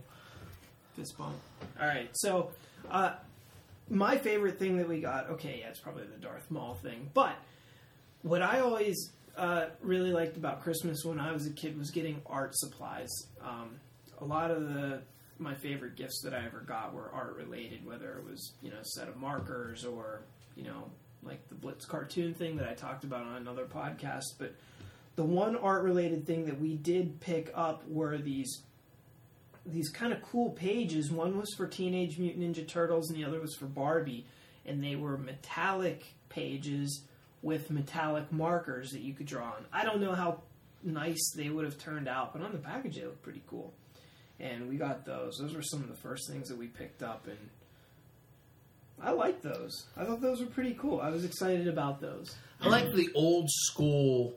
Fist 0.96 1.16
bump. 1.18 1.36
All 1.80 1.86
right, 1.86 2.08
so 2.14 2.50
uh, 2.90 3.12
my 3.88 4.16
favorite 4.18 4.58
thing 4.58 4.76
that 4.78 4.88
we 4.88 5.00
got. 5.00 5.30
Okay, 5.30 5.58
yeah, 5.60 5.68
it's 5.68 5.80
probably 5.80 6.04
the 6.04 6.20
Darth 6.20 6.50
Maul 6.50 6.74
thing. 6.76 7.10
But 7.14 7.36
what 8.22 8.42
I 8.42 8.60
always 8.60 9.12
uh, 9.36 9.66
really 9.82 10.12
liked 10.12 10.36
about 10.36 10.62
Christmas 10.62 11.04
when 11.04 11.20
I 11.20 11.32
was 11.32 11.46
a 11.46 11.50
kid 11.50 11.78
was 11.78 11.90
getting 11.90 12.20
art 12.26 12.56
supplies. 12.56 13.08
Um, 13.42 13.70
a 14.20 14.24
lot 14.24 14.50
of 14.50 14.62
the 14.74 15.02
my 15.38 15.54
favorite 15.54 15.96
gifts 15.96 16.20
that 16.24 16.34
I 16.34 16.44
ever 16.44 16.60
got 16.60 16.92
were 16.92 17.10
art 17.14 17.36
related, 17.36 17.86
whether 17.86 18.12
it 18.18 18.24
was 18.28 18.52
you 18.62 18.70
know 18.70 18.78
a 18.80 18.84
set 18.84 19.08
of 19.08 19.16
markers 19.16 19.84
or 19.84 20.22
you 20.56 20.64
know 20.64 20.90
like 21.22 21.48
the 21.48 21.54
Blitz 21.54 21.84
cartoon 21.84 22.34
thing 22.34 22.56
that 22.56 22.68
I 22.68 22.74
talked 22.74 23.04
about 23.04 23.26
on 23.26 23.36
another 23.36 23.64
podcast. 23.64 24.24
But 24.38 24.54
the 25.16 25.24
one 25.24 25.56
art 25.56 25.82
related 25.82 26.26
thing 26.26 26.46
that 26.46 26.60
we 26.60 26.76
did 26.76 27.20
pick 27.20 27.50
up 27.54 27.86
were 27.88 28.18
these 28.18 28.62
these 29.66 29.90
kind 29.90 30.12
of 30.12 30.22
cool 30.22 30.50
pages. 30.50 31.10
One 31.10 31.38
was 31.38 31.52
for 31.54 31.66
Teenage 31.66 32.18
Mutant 32.18 32.56
Ninja 32.56 32.66
Turtles, 32.66 33.10
and 33.10 33.18
the 33.18 33.24
other 33.24 33.40
was 33.40 33.54
for 33.54 33.66
Barbie, 33.66 34.26
and 34.64 34.82
they 34.82 34.96
were 34.96 35.18
metallic 35.18 36.14
pages 36.28 37.04
with 37.42 37.70
metallic 37.70 38.32
markers 38.32 38.90
that 38.92 39.00
you 39.00 39.12
could 39.12 39.26
draw 39.26 39.46
on. 39.46 39.66
I 39.72 39.84
don't 39.84 40.00
know 40.00 40.14
how 40.14 40.42
nice 40.82 41.32
they 41.36 41.50
would 41.50 41.64
have 41.64 41.78
turned 41.78 42.08
out, 42.08 42.32
but 42.32 42.42
on 42.42 42.52
the 42.52 42.58
package 42.58 42.96
they 42.96 43.04
look 43.04 43.22
pretty 43.22 43.42
cool. 43.46 43.74
And 44.38 44.68
we 44.68 44.76
got 44.76 45.04
those. 45.04 45.36
Those 45.38 45.54
were 45.54 45.62
some 45.62 45.82
of 45.82 45.88
the 45.88 45.96
first 45.96 46.28
things 46.30 46.48
that 46.48 46.56
we 46.56 46.66
picked 46.66 47.02
up, 47.02 47.26
and 47.26 47.38
I 49.02 49.12
like 49.12 49.42
those. 49.42 49.86
I 49.96 50.04
thought 50.04 50.20
those 50.20 50.40
were 50.40 50.46
pretty 50.46 50.74
cool. 50.74 51.00
I 51.00 51.10
was 51.10 51.24
excited 51.24 51.68
about 51.68 52.00
those. 52.00 52.34
I 52.60 52.68
like 52.68 52.92
the 52.92 53.08
old 53.14 53.48
schoolness 53.70 54.34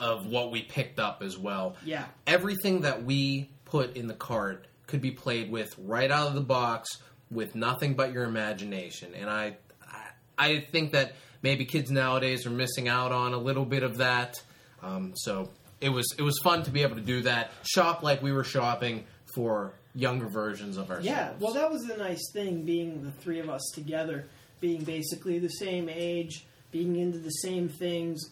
of 0.00 0.26
what 0.26 0.50
we 0.50 0.62
picked 0.62 0.98
up 0.98 1.22
as 1.22 1.36
well. 1.36 1.76
Yeah, 1.84 2.06
Everything 2.26 2.80
that 2.82 3.04
we 3.04 3.50
put 3.64 3.96
in 3.96 4.06
the 4.06 4.14
cart 4.14 4.66
could 4.86 5.00
be 5.00 5.10
played 5.10 5.50
with 5.50 5.74
right 5.78 6.10
out 6.10 6.28
of 6.28 6.34
the 6.34 6.40
box 6.40 6.88
with 7.30 7.54
nothing 7.54 7.94
but 7.94 8.12
your 8.12 8.24
imagination. 8.24 9.12
And 9.14 9.28
I, 9.28 9.56
I, 9.86 10.06
I 10.38 10.60
think 10.60 10.92
that 10.92 11.14
maybe 11.42 11.64
kids 11.64 11.90
nowadays 11.90 12.46
are 12.46 12.50
missing 12.50 12.88
out 12.88 13.12
on 13.12 13.34
a 13.34 13.38
little 13.38 13.64
bit 13.64 13.82
of 13.82 13.98
that. 13.98 14.40
Um, 14.82 15.12
so 15.16 15.50
it 15.80 15.88
was 15.90 16.06
it 16.18 16.22
was 16.22 16.38
fun 16.42 16.62
to 16.64 16.70
be 16.70 16.82
able 16.82 16.96
to 16.96 17.02
do 17.02 17.22
that. 17.22 17.50
Shop 17.62 18.02
like 18.02 18.22
we 18.22 18.32
were 18.32 18.44
shopping 18.44 19.04
for 19.34 19.74
younger 19.96 20.26
versions 20.26 20.76
of 20.76 20.90
ourselves. 20.90 21.06
Yeah, 21.06 21.32
well, 21.40 21.54
that 21.54 21.70
was 21.70 21.86
the 21.86 21.96
nice 21.96 22.30
thing, 22.32 22.64
being 22.64 23.02
the 23.02 23.10
three 23.10 23.40
of 23.40 23.48
us 23.48 23.62
together, 23.74 24.26
being 24.60 24.84
basically 24.84 25.38
the 25.38 25.48
same 25.48 25.88
age, 25.88 26.46
being 26.70 26.96
into 26.96 27.18
the 27.18 27.30
same 27.30 27.68
things. 27.68 28.30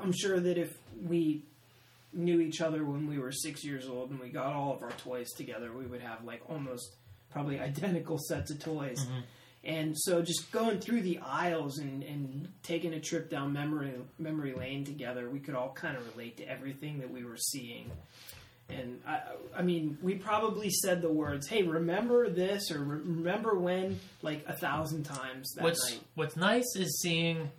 I'm 0.00 0.12
sure 0.12 0.40
that 0.40 0.58
if 0.58 0.76
we 1.06 1.42
knew 2.12 2.40
each 2.40 2.60
other 2.60 2.84
when 2.84 3.06
we 3.06 3.18
were 3.18 3.30
six 3.30 3.64
years 3.64 3.86
old 3.88 4.10
and 4.10 4.18
we 4.18 4.28
got 4.28 4.52
all 4.52 4.74
of 4.74 4.82
our 4.82 4.90
toys 4.92 5.30
together, 5.32 5.72
we 5.72 5.86
would 5.86 6.00
have 6.00 6.24
like 6.24 6.42
almost 6.48 6.96
probably 7.30 7.60
identical 7.60 8.18
sets 8.18 8.50
of 8.50 8.58
toys. 8.58 8.98
Mm-hmm. 9.00 9.20
And 9.64 9.98
so 9.98 10.22
just 10.22 10.52
going 10.52 10.78
through 10.78 11.02
the 11.02 11.18
aisles 11.18 11.78
and, 11.78 12.04
and 12.04 12.48
taking 12.62 12.94
a 12.94 13.00
trip 13.00 13.28
down 13.28 13.52
memory 13.52 13.94
memory 14.16 14.54
lane 14.54 14.84
together, 14.84 15.28
we 15.28 15.40
could 15.40 15.56
all 15.56 15.72
kind 15.72 15.96
of 15.96 16.08
relate 16.14 16.36
to 16.36 16.48
everything 16.48 17.00
that 17.00 17.10
we 17.10 17.24
were 17.24 17.36
seeing. 17.36 17.90
And 18.68 19.00
I, 19.06 19.20
I 19.56 19.62
mean, 19.62 19.96
we 20.02 20.14
probably 20.16 20.70
said 20.70 21.00
the 21.00 21.08
words, 21.08 21.46
"Hey, 21.46 21.62
remember 21.62 22.28
this?" 22.28 22.70
or 22.70 22.80
"Re- 22.80 22.98
"Remember 22.98 23.54
when?" 23.58 24.00
like 24.22 24.44
a 24.48 24.54
thousand 24.56 25.04
times 25.04 25.52
that 25.54 25.62
What's 25.64 25.90
night. 25.92 26.00
What's 26.16 26.36
nice 26.36 26.74
is 26.76 27.00
seeing 27.00 27.50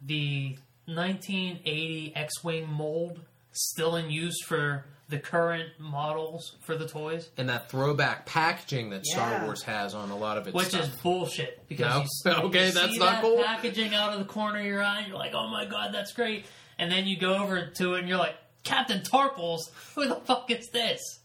the 0.00 0.56
1980 0.86 2.12
X-wing 2.16 2.68
mold 2.70 3.20
still 3.52 3.96
in 3.96 4.10
use 4.10 4.36
for 4.46 4.84
the 5.10 5.18
current 5.18 5.68
models 5.78 6.56
for 6.62 6.76
the 6.76 6.88
toys, 6.88 7.28
And 7.36 7.48
that 7.50 7.68
throwback 7.70 8.24
packaging 8.24 8.88
that 8.90 9.04
Star 9.04 9.44
Wars 9.44 9.62
has 9.64 9.94
on 9.94 10.10
a 10.10 10.16
lot 10.16 10.38
of 10.38 10.46
its 10.46 10.54
which 10.54 10.68
stuff. 10.68 10.84
is 10.88 10.88
bullshit. 11.02 11.68
Because 11.68 12.10
No? 12.24 12.32
you, 12.38 12.38
Okay, 12.48 12.66
you 12.68 12.72
that's 12.72 12.92
see 12.92 12.98
not 12.98 13.12
that 13.16 13.22
cool. 13.22 13.36
packaging 13.42 13.94
out 13.94 14.14
of 14.14 14.18
the 14.18 14.24
corner 14.24 14.60
of 14.60 14.64
your 14.64 14.82
eye, 14.82 15.00
and 15.00 15.08
you're 15.08 15.18
like, 15.18 15.34
"Oh 15.34 15.48
my 15.48 15.66
god, 15.66 15.92
that's 15.92 16.12
great!" 16.14 16.46
And 16.78 16.90
then 16.90 17.06
you 17.06 17.18
go 17.18 17.34
over 17.36 17.66
to 17.66 17.94
it, 17.94 18.00
and 18.00 18.08
you're 18.08 18.18
like, 18.18 18.34
"Captain 18.64 19.00
Tarpals, 19.00 19.70
who 19.94 20.08
the 20.08 20.16
fuck 20.16 20.50
is 20.50 20.68
this?" 20.70 21.20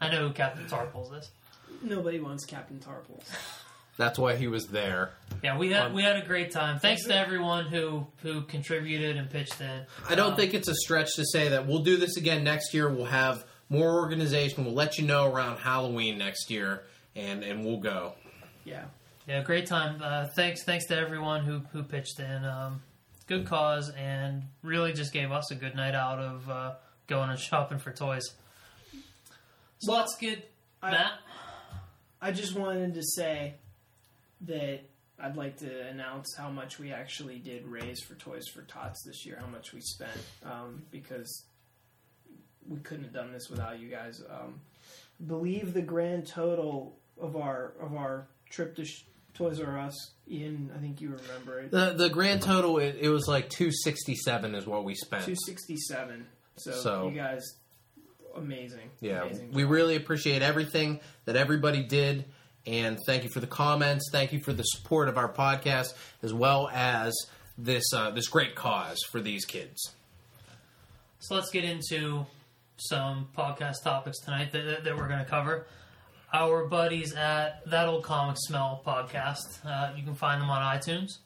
I 0.00 0.10
know 0.10 0.28
who 0.28 0.32
Captain 0.34 0.66
Tarpals 0.66 1.16
is. 1.18 1.30
Nobody 1.82 2.20
wants 2.20 2.44
Captain 2.44 2.78
Tarpals. 2.78 3.24
That's 3.96 4.18
why 4.18 4.36
he 4.36 4.46
was 4.48 4.68
there. 4.68 5.10
Yeah, 5.42 5.58
we 5.58 5.72
had 5.72 5.86
Um, 5.88 5.92
we 5.92 6.02
had 6.02 6.16
a 6.16 6.24
great 6.26 6.50
time. 6.52 6.78
Thanks 6.78 7.04
to 7.06 7.14
everyone 7.14 7.66
who 7.66 8.06
who 8.22 8.42
contributed 8.42 9.16
and 9.16 9.28
pitched 9.30 9.60
in. 9.60 9.86
I 10.08 10.14
don't 10.14 10.32
Um, 10.32 10.36
think 10.36 10.54
it's 10.54 10.68
a 10.68 10.74
stretch 10.74 11.14
to 11.16 11.24
say 11.24 11.48
that 11.50 11.66
we'll 11.66 11.82
do 11.82 11.96
this 11.96 12.16
again 12.16 12.42
next 12.44 12.72
year. 12.72 12.88
We'll 12.88 13.04
have 13.06 13.44
more 13.68 13.98
organization. 14.00 14.64
We'll 14.64 14.74
let 14.74 14.98
you 14.98 15.06
know 15.06 15.26
around 15.30 15.58
Halloween 15.58 16.18
next 16.18 16.50
year, 16.50 16.82
and 17.14 17.42
and 17.44 17.64
we'll 17.64 17.78
go. 17.80 18.14
Yeah. 18.64 18.84
Yeah, 19.28 19.42
great 19.42 19.66
time. 19.66 20.00
Uh, 20.02 20.26
thanks, 20.34 20.64
thanks 20.64 20.86
to 20.86 20.96
everyone 20.96 21.44
who 21.44 21.60
who 21.72 21.82
pitched 21.82 22.18
in. 22.20 22.44
Um, 22.44 22.82
good 23.30 23.46
cause, 23.46 23.90
and 23.90 24.42
really 24.62 24.92
just 24.92 25.12
gave 25.12 25.30
us 25.30 25.52
a 25.52 25.54
good 25.54 25.76
night 25.76 25.94
out 25.94 26.18
of 26.18 26.50
uh, 26.50 26.74
going 27.06 27.30
and 27.30 27.38
shopping 27.38 27.78
for 27.78 27.92
toys. 27.92 28.28
So 29.78 29.92
Well, 29.92 30.00
let's 30.00 30.16
get 30.16 30.50
I- 30.82 30.90
Matt. 30.90 31.12
I 32.20 32.32
just 32.32 32.54
wanted 32.56 32.92
to 32.94 33.02
say 33.02 33.54
that 34.42 34.80
I'd 35.18 35.36
like 35.36 35.58
to 35.58 35.86
announce 35.88 36.34
how 36.36 36.50
much 36.50 36.78
we 36.80 36.92
actually 36.92 37.38
did 37.38 37.66
raise 37.66 38.02
for 38.02 38.14
Toys 38.14 38.46
for 38.52 38.62
Tots 38.62 39.02
this 39.06 39.24
year, 39.24 39.38
how 39.40 39.46
much 39.46 39.72
we 39.72 39.80
spent, 39.80 40.10
um, 40.44 40.82
because 40.90 41.44
we 42.68 42.78
couldn't 42.80 43.04
have 43.04 43.14
done 43.14 43.32
this 43.32 43.48
without 43.48 43.78
you 43.78 43.88
guys. 43.88 44.20
Um, 44.28 44.60
believe 45.26 45.72
the 45.72 45.80
grand 45.82 46.26
total 46.26 46.98
of 47.18 47.36
our 47.36 47.72
of 47.80 47.94
our 47.94 48.26
trip 48.50 48.76
to 48.76 48.84
Sh- 48.84 49.04
Toys 49.40 49.60
R 49.60 49.78
Us, 49.78 50.10
Ian, 50.30 50.70
I 50.76 50.78
think 50.80 51.00
you 51.00 51.08
remember 51.08 51.60
it, 51.60 51.70
The 51.70 51.94
the 51.94 52.08
grand 52.10 52.42
total 52.42 52.78
it, 52.78 52.96
it 53.00 53.08
was 53.08 53.26
like 53.26 53.48
two 53.48 53.70
sixty 53.72 54.14
seven 54.14 54.54
is 54.54 54.66
what 54.66 54.84
we 54.84 54.94
spent. 54.94 55.24
two 55.24 55.34
sixty 55.46 55.76
seven. 55.76 56.26
So, 56.56 56.72
So- 56.72 57.08
you 57.08 57.16
guys, 57.16 57.42
amazing. 58.36 58.90
Yeah, 59.00 59.22
amazing 59.22 59.52
we 59.52 59.62
job. 59.62 59.70
really 59.70 59.96
appreciate 59.96 60.42
everything 60.42 61.00
that 61.24 61.36
everybody 61.36 61.82
did, 61.82 62.26
and 62.66 62.98
thank 63.06 63.24
you 63.24 63.30
for 63.30 63.40
the 63.40 63.46
comments. 63.46 64.10
Thank 64.12 64.32
you 64.32 64.40
for 64.40 64.52
the 64.52 64.62
support 64.62 65.08
of 65.08 65.16
our 65.16 65.32
podcast, 65.32 65.94
as 66.22 66.32
well 66.34 66.68
as 66.72 67.14
this 67.56 67.84
uh, 67.94 68.10
this 68.10 68.28
great 68.28 68.54
cause 68.54 68.98
for 69.10 69.20
these 69.20 69.44
kids. 69.46 69.90
So 71.20 71.34
let's 71.34 71.50
get 71.50 71.64
into 71.64 72.26
some 72.76 73.28
podcast 73.36 73.82
topics 73.84 74.18
tonight 74.20 74.52
that, 74.52 74.64
that, 74.64 74.84
that 74.84 74.96
we're 74.96 75.08
going 75.08 75.18
to 75.18 75.30
cover. 75.30 75.66
Our 76.32 76.66
buddies 76.66 77.12
at 77.14 77.68
That 77.68 77.88
Old 77.88 78.04
Comic 78.04 78.36
Smell 78.38 78.80
podcast. 78.86 79.66
Uh, 79.66 79.92
you 79.96 80.04
can 80.04 80.14
find 80.14 80.40
them 80.40 80.48
on 80.48 80.62
iTunes. 80.78 81.18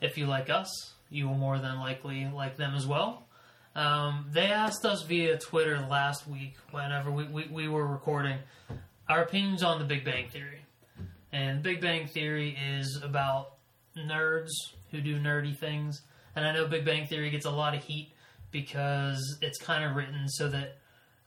If 0.00 0.18
you 0.18 0.26
like 0.26 0.50
us, 0.50 0.92
you 1.08 1.28
will 1.28 1.36
more 1.36 1.58
than 1.58 1.78
likely 1.78 2.28
like 2.34 2.56
them 2.56 2.74
as 2.74 2.84
well. 2.84 3.28
Um, 3.76 4.26
they 4.32 4.46
asked 4.46 4.84
us 4.84 5.04
via 5.04 5.38
Twitter 5.38 5.78
last 5.88 6.26
week, 6.26 6.56
whenever 6.72 7.12
we, 7.12 7.28
we, 7.28 7.46
we 7.46 7.68
were 7.68 7.86
recording, 7.86 8.38
our 9.08 9.22
opinions 9.22 9.62
on 9.62 9.78
the 9.78 9.84
Big 9.84 10.04
Bang 10.04 10.28
Theory. 10.30 10.62
And 11.32 11.62
Big 11.62 11.80
Bang 11.80 12.08
Theory 12.08 12.58
is 12.76 13.00
about 13.04 13.52
nerds 13.96 14.50
who 14.90 15.00
do 15.00 15.20
nerdy 15.20 15.56
things. 15.56 16.02
And 16.34 16.44
I 16.44 16.52
know 16.52 16.66
Big 16.66 16.84
Bang 16.84 17.06
Theory 17.06 17.30
gets 17.30 17.46
a 17.46 17.50
lot 17.52 17.76
of 17.76 17.84
heat 17.84 18.10
because 18.50 19.38
it's 19.42 19.58
kind 19.58 19.84
of 19.84 19.94
written 19.94 20.28
so 20.28 20.48
that 20.48 20.78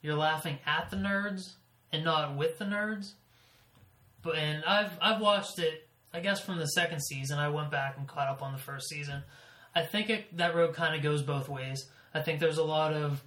you're 0.01 0.17
laughing 0.17 0.59
at 0.65 0.89
the 0.89 0.97
nerds 0.97 1.53
and 1.93 2.03
not 2.03 2.35
with 2.35 2.57
the 2.57 2.65
nerds. 2.65 3.13
But 4.23 4.35
and 4.35 4.65
I've 4.65 4.97
I've 5.01 5.21
watched 5.21 5.59
it. 5.59 5.87
I 6.13 6.19
guess 6.19 6.41
from 6.41 6.57
the 6.57 6.65
second 6.67 7.01
season, 7.01 7.39
I 7.39 7.49
went 7.49 7.71
back 7.71 7.97
and 7.97 8.07
caught 8.07 8.27
up 8.27 8.41
on 8.41 8.51
the 8.51 8.59
first 8.59 8.89
season. 8.89 9.23
I 9.75 9.83
think 9.83 10.09
it, 10.09 10.37
that 10.37 10.53
road 10.53 10.75
kind 10.75 10.95
of 10.95 11.01
goes 11.01 11.23
both 11.23 11.49
ways. 11.49 11.83
I 12.13 12.21
think 12.21 12.39
there's 12.39 12.59
a 12.59 12.63
lot 12.63 12.93
of 12.93 13.23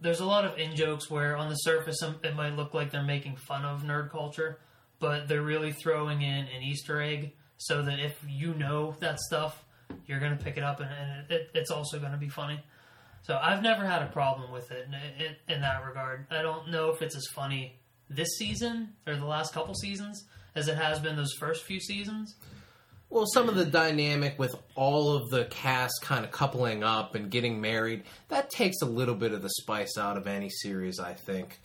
there's 0.00 0.20
a 0.20 0.24
lot 0.24 0.44
of 0.44 0.58
in 0.58 0.74
jokes 0.76 1.10
where 1.10 1.36
on 1.36 1.48
the 1.48 1.54
surface 1.56 2.02
um, 2.02 2.16
it 2.22 2.34
might 2.34 2.56
look 2.56 2.74
like 2.74 2.90
they're 2.90 3.02
making 3.02 3.36
fun 3.36 3.64
of 3.64 3.82
nerd 3.82 4.10
culture, 4.10 4.58
but 4.98 5.28
they're 5.28 5.42
really 5.42 5.72
throwing 5.72 6.22
in 6.22 6.46
an 6.46 6.62
Easter 6.62 7.00
egg 7.00 7.32
so 7.58 7.82
that 7.82 7.98
if 7.98 8.18
you 8.28 8.54
know 8.54 8.94
that 9.00 9.18
stuff, 9.20 9.64
you're 10.06 10.20
gonna 10.20 10.36
pick 10.36 10.56
it 10.56 10.62
up 10.62 10.80
and, 10.80 10.90
and 10.90 11.30
it, 11.30 11.50
it's 11.54 11.70
also 11.70 11.98
gonna 11.98 12.18
be 12.18 12.28
funny. 12.28 12.60
So 13.22 13.38
I've 13.42 13.62
never 13.62 13.84
had 13.84 14.02
a 14.02 14.06
problem 14.06 14.52
with 14.52 14.70
it 14.70 14.86
in, 14.86 15.24
in, 15.24 15.54
in 15.56 15.60
that 15.62 15.84
regard. 15.84 16.26
I 16.30 16.42
don't 16.42 16.70
know 16.70 16.90
if 16.90 17.02
it's 17.02 17.16
as 17.16 17.26
funny 17.34 17.76
this 18.08 18.36
season 18.38 18.92
or 19.06 19.16
the 19.16 19.24
last 19.24 19.52
couple 19.52 19.74
seasons 19.74 20.24
as 20.54 20.68
it 20.68 20.76
has 20.76 20.98
been 21.00 21.16
those 21.16 21.32
first 21.34 21.64
few 21.64 21.80
seasons. 21.80 22.34
Well, 23.08 23.26
some 23.26 23.48
of 23.48 23.54
the 23.54 23.64
dynamic 23.64 24.38
with 24.38 24.54
all 24.74 25.14
of 25.14 25.30
the 25.30 25.44
cast 25.44 26.02
kind 26.02 26.24
of 26.24 26.32
coupling 26.32 26.82
up 26.82 27.14
and 27.14 27.30
getting 27.30 27.60
married, 27.60 28.02
that 28.28 28.50
takes 28.50 28.82
a 28.82 28.86
little 28.86 29.14
bit 29.14 29.32
of 29.32 29.42
the 29.42 29.50
spice 29.50 29.96
out 29.96 30.16
of 30.16 30.26
any 30.26 30.50
series, 30.50 30.98
I 30.98 31.12
think. 31.12 31.58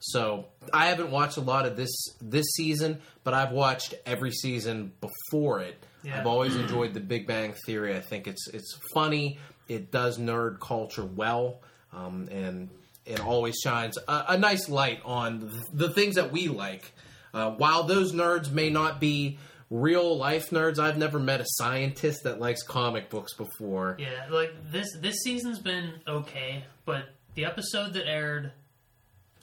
So 0.00 0.46
I 0.72 0.86
haven't 0.86 1.10
watched 1.10 1.36
a 1.36 1.40
lot 1.40 1.66
of 1.66 1.76
this 1.76 1.90
this 2.20 2.46
season, 2.56 3.00
but 3.24 3.34
I've 3.34 3.52
watched 3.52 3.94
every 4.06 4.30
season 4.30 4.92
before 5.00 5.60
it. 5.60 5.84
Yeah. 6.02 6.20
I've 6.20 6.26
always 6.26 6.56
enjoyed 6.56 6.94
The 6.94 7.00
Big 7.00 7.26
Bang 7.26 7.54
Theory. 7.66 7.96
I 7.96 8.00
think 8.00 8.26
it's 8.26 8.48
it's 8.48 8.78
funny. 8.94 9.38
It 9.68 9.90
does 9.90 10.18
nerd 10.18 10.60
culture 10.60 11.04
well, 11.04 11.60
um, 11.92 12.28
and 12.30 12.70
it 13.08 13.20
always 13.20 13.56
shines 13.62 13.96
a, 14.08 14.24
a 14.28 14.38
nice 14.38 14.68
light 14.68 15.00
on 15.04 15.50
the 15.72 15.90
things 15.90 16.14
that 16.16 16.30
we 16.32 16.48
like. 16.48 16.92
Uh, 17.34 17.50
while 17.52 17.82
those 17.84 18.12
nerds 18.12 18.50
may 18.50 18.70
not 18.70 19.00
be 19.00 19.38
real 19.70 20.16
life 20.16 20.50
nerds, 20.50 20.78
I've 20.78 20.96
never 20.98 21.18
met 21.18 21.40
a 21.40 21.46
scientist 21.46 22.22
that 22.24 22.40
likes 22.40 22.62
comic 22.62 23.10
books 23.10 23.34
before. 23.34 23.96
Yeah, 23.98 24.26
like 24.30 24.52
this 24.72 24.96
this 24.98 25.16
season's 25.22 25.58
been 25.58 25.94
okay, 26.06 26.64
but 26.84 27.04
the 27.34 27.44
episode 27.44 27.92
that 27.94 28.06
aired 28.08 28.52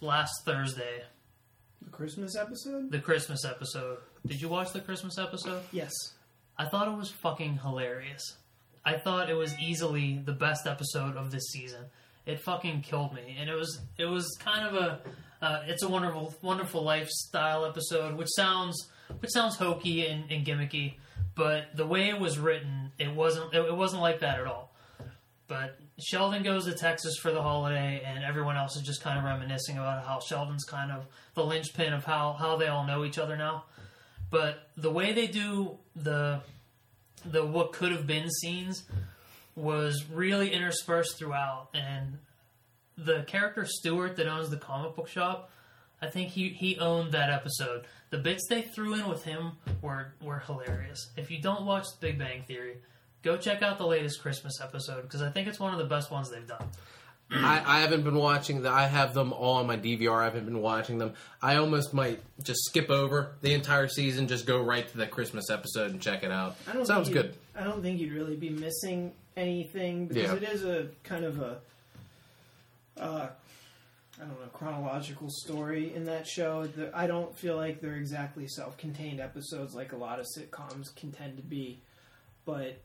last 0.02 0.34
Thursday, 0.46 1.04
The 1.82 1.90
Christmas 1.92 2.36
episode? 2.36 2.92
the 2.92 3.00
Christmas 3.00 3.46
episode. 3.46 4.00
Did 4.26 4.42
you 4.42 4.50
watch 4.50 4.74
the 4.74 4.82
Christmas 4.82 5.18
episode? 5.20 5.62
Yes. 5.72 5.92
I 6.58 6.66
thought 6.66 6.88
it 6.88 6.98
was 6.98 7.12
fucking 7.12 7.60
hilarious. 7.60 8.38
I 8.84 8.98
thought 8.98 9.30
it 9.30 9.34
was 9.36 9.54
easily 9.60 10.22
the 10.24 10.32
best 10.34 10.66
episode 10.68 11.16
of 11.18 11.32
this 11.32 11.44
season. 11.52 11.86
It 12.26 12.40
fucking 12.40 12.82
killed 12.82 13.14
me, 13.14 13.38
and 13.40 13.50
it 13.50 13.56
was 13.56 13.80
it 13.98 14.06
was 14.06 14.36
kind 14.40 14.66
of 14.66 14.74
a 14.76 15.00
uh, 15.42 15.62
it's 15.68 15.84
a 15.84 15.90
wonderful 15.90 16.34
wonderful 16.42 16.84
lifestyle 16.84 17.66
episode, 17.66 18.16
which 18.16 18.30
sounds 18.36 18.90
which 19.20 19.32
sounds 19.32 19.56
hokey 19.56 20.08
and, 20.08 20.32
and 20.32 20.46
gimmicky, 20.46 20.96
but 21.36 21.66
the 21.76 21.86
way 21.86 22.10
it 22.10 22.20
was 22.20 22.40
written, 22.40 22.92
it 22.98 23.14
wasn't 23.14 23.54
it, 23.54 23.60
it 23.60 23.76
wasn't 23.76 24.02
like 24.02 24.22
that 24.22 24.40
at 24.40 24.48
all. 24.48 24.74
But 25.48 25.78
Sheldon 26.00 26.42
goes 26.42 26.66
to 26.66 26.74
Texas 26.74 27.18
for 27.18 27.32
the 27.32 27.42
holiday, 27.42 28.02
and 28.04 28.24
everyone 28.24 28.58
else 28.58 28.76
is 28.76 28.82
just 28.82 29.04
kind 29.04 29.20
of 29.20 29.24
reminiscing 29.24 29.78
about 29.78 30.04
how 30.04 30.20
Sheldon's 30.20 30.64
kind 30.64 30.92
of 30.92 31.06
the 31.36 31.46
linchpin 31.46 31.94
of 31.94 32.04
how 32.04 32.34
how 32.34 32.56
they 32.58 32.68
all 32.68 32.86
know 32.86 33.06
each 33.06 33.20
other 33.20 33.38
now. 33.38 33.66
But 34.32 34.70
the 34.76 34.90
way 34.90 35.14
they 35.14 35.28
do 35.28 35.78
the 35.96 36.42
the 37.24 37.46
what 37.46 37.74
could 37.74 37.92
have 37.92 38.08
been 38.08 38.30
scenes 38.30 38.84
was 39.56 40.06
really 40.12 40.52
interspersed 40.52 41.18
throughout, 41.18 41.70
and 41.74 42.20
the 42.98 43.24
character 43.24 43.66
Stewart 43.66 44.16
that 44.18 44.28
owns 44.28 44.50
the 44.50 44.58
comic 44.58 44.96
book 44.96 45.08
shop, 45.08 45.50
I 46.02 46.08
think 46.08 46.30
he 46.30 46.50
he 46.50 46.78
owned 46.78 47.14
that 47.14 47.30
episode. 47.30 47.86
The 48.10 48.18
bits 48.18 48.46
they 48.50 48.62
threw 48.62 48.94
in 48.96 49.08
with 49.08 49.24
him 49.24 49.54
were 49.82 50.14
were 50.22 50.40
hilarious. 50.40 51.12
If 51.18 51.32
you 51.32 51.42
don't 51.42 51.66
watch 51.66 51.86
The 52.00 52.08
Big 52.08 52.20
Bang 52.20 52.44
Theory, 52.44 52.78
go 53.24 53.38
check 53.38 53.62
out 53.62 53.78
the 53.78 53.88
latest 53.88 54.22
Christmas 54.22 54.60
episode 54.62 55.04
because 55.04 55.22
I 55.22 55.30
think 55.30 55.48
it's 55.48 55.60
one 55.60 55.74
of 55.74 55.80
the 55.80 55.86
best 55.86 56.12
ones 56.12 56.30
they've 56.30 56.48
done. 56.48 56.68
I, 57.32 57.64
I 57.66 57.80
haven't 57.80 58.04
been 58.04 58.16
watching. 58.16 58.62
The, 58.62 58.70
I 58.70 58.86
have 58.86 59.16
them 59.16 59.34
all 59.34 59.56
on 59.56 59.66
my 59.66 59.78
DVR. 59.78 60.22
I 60.22 60.26
haven't 60.26 60.46
been 60.46 60.62
watching 60.62 61.00
them. 61.00 61.14
I 61.42 61.56
almost 61.56 61.94
might 61.94 62.22
just 62.44 62.60
skip 62.66 62.92
over 62.92 63.36
the 63.42 63.54
entire 63.54 63.88
season, 63.88 64.28
just 64.28 64.46
go 64.46 64.62
right 64.62 64.88
to 64.88 64.98
the 64.98 65.08
Christmas 65.08 65.50
episode 65.50 65.90
and 65.92 66.00
check 66.00 66.24
it 66.24 66.32
out. 66.32 66.56
I 66.70 66.74
don't 66.74 66.86
Sounds 66.86 67.10
good. 67.10 67.36
I 67.56 67.64
don't 67.64 67.82
think 67.82 68.00
you'd 68.00 68.14
really 68.14 68.36
be 68.36 68.50
missing 68.52 69.14
anything 69.38 70.08
because 70.08 70.24
Yeah. 70.32 70.36
it 70.36 70.44
is 70.44 70.64
a 70.64 70.88
kind 71.04 71.26
of 71.26 71.40
a, 71.42 71.60
uh, 72.98 73.28
I 74.18 74.20
don't 74.20 74.30
know, 74.40 74.48
chronological 74.54 75.28
story 75.30 75.94
in 75.94 76.06
that 76.06 76.26
show. 76.28 76.68
The, 76.68 76.90
I 76.96 77.08
don't 77.08 77.38
feel 77.38 77.58
like 77.58 77.82
they're 77.82 77.96
exactly 77.98 78.48
self-contained 78.48 79.20
episodes 79.20 79.76
like 79.76 79.92
a 79.92 79.98
lot 79.98 80.20
of 80.20 80.26
sitcoms 80.38 80.96
can 80.96 81.12
tend 81.12 81.36
to 81.38 81.44
be, 81.44 81.82
but 82.46 82.82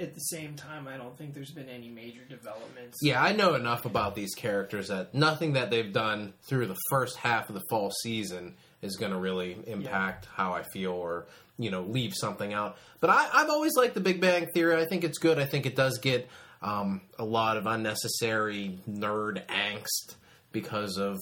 at 0.00 0.12
the 0.14 0.20
same 0.20 0.54
time, 0.54 0.88
I 0.88 0.96
don't 0.96 1.16
think 1.16 1.34
there's 1.34 1.52
been 1.52 1.68
any 1.68 1.88
major 1.88 2.24
developments. 2.28 2.98
Yeah, 3.02 3.22
I 3.22 3.32
know 3.32 3.54
enough 3.54 3.84
about 3.84 4.14
these 4.16 4.34
characters 4.34 4.88
that 4.88 5.14
nothing 5.14 5.52
that 5.52 5.70
they've 5.70 5.92
done 5.92 6.34
through 6.42 6.66
the 6.66 6.76
first 6.90 7.16
half 7.16 7.48
of 7.48 7.54
the 7.54 7.62
fall 7.70 7.92
season 8.02 8.56
is 8.84 8.96
going 8.96 9.12
to 9.12 9.18
really 9.18 9.56
impact 9.66 10.26
how 10.34 10.52
I 10.52 10.62
feel 10.62 10.92
or 10.92 11.26
you 11.58 11.70
know 11.70 11.82
leave 11.82 12.12
something 12.14 12.52
out. 12.52 12.76
But 13.00 13.10
I, 13.10 13.28
I've 13.32 13.48
always 13.48 13.74
liked 13.76 13.94
the 13.94 14.00
Big 14.00 14.20
Bang 14.20 14.46
Theory. 14.54 14.80
I 14.80 14.86
think 14.86 15.04
it's 15.04 15.18
good. 15.18 15.38
I 15.38 15.46
think 15.46 15.66
it 15.66 15.74
does 15.74 15.98
get 15.98 16.28
um, 16.62 17.00
a 17.18 17.24
lot 17.24 17.56
of 17.56 17.66
unnecessary 17.66 18.78
nerd 18.88 19.44
angst 19.46 20.16
because 20.52 20.98
of 20.98 21.18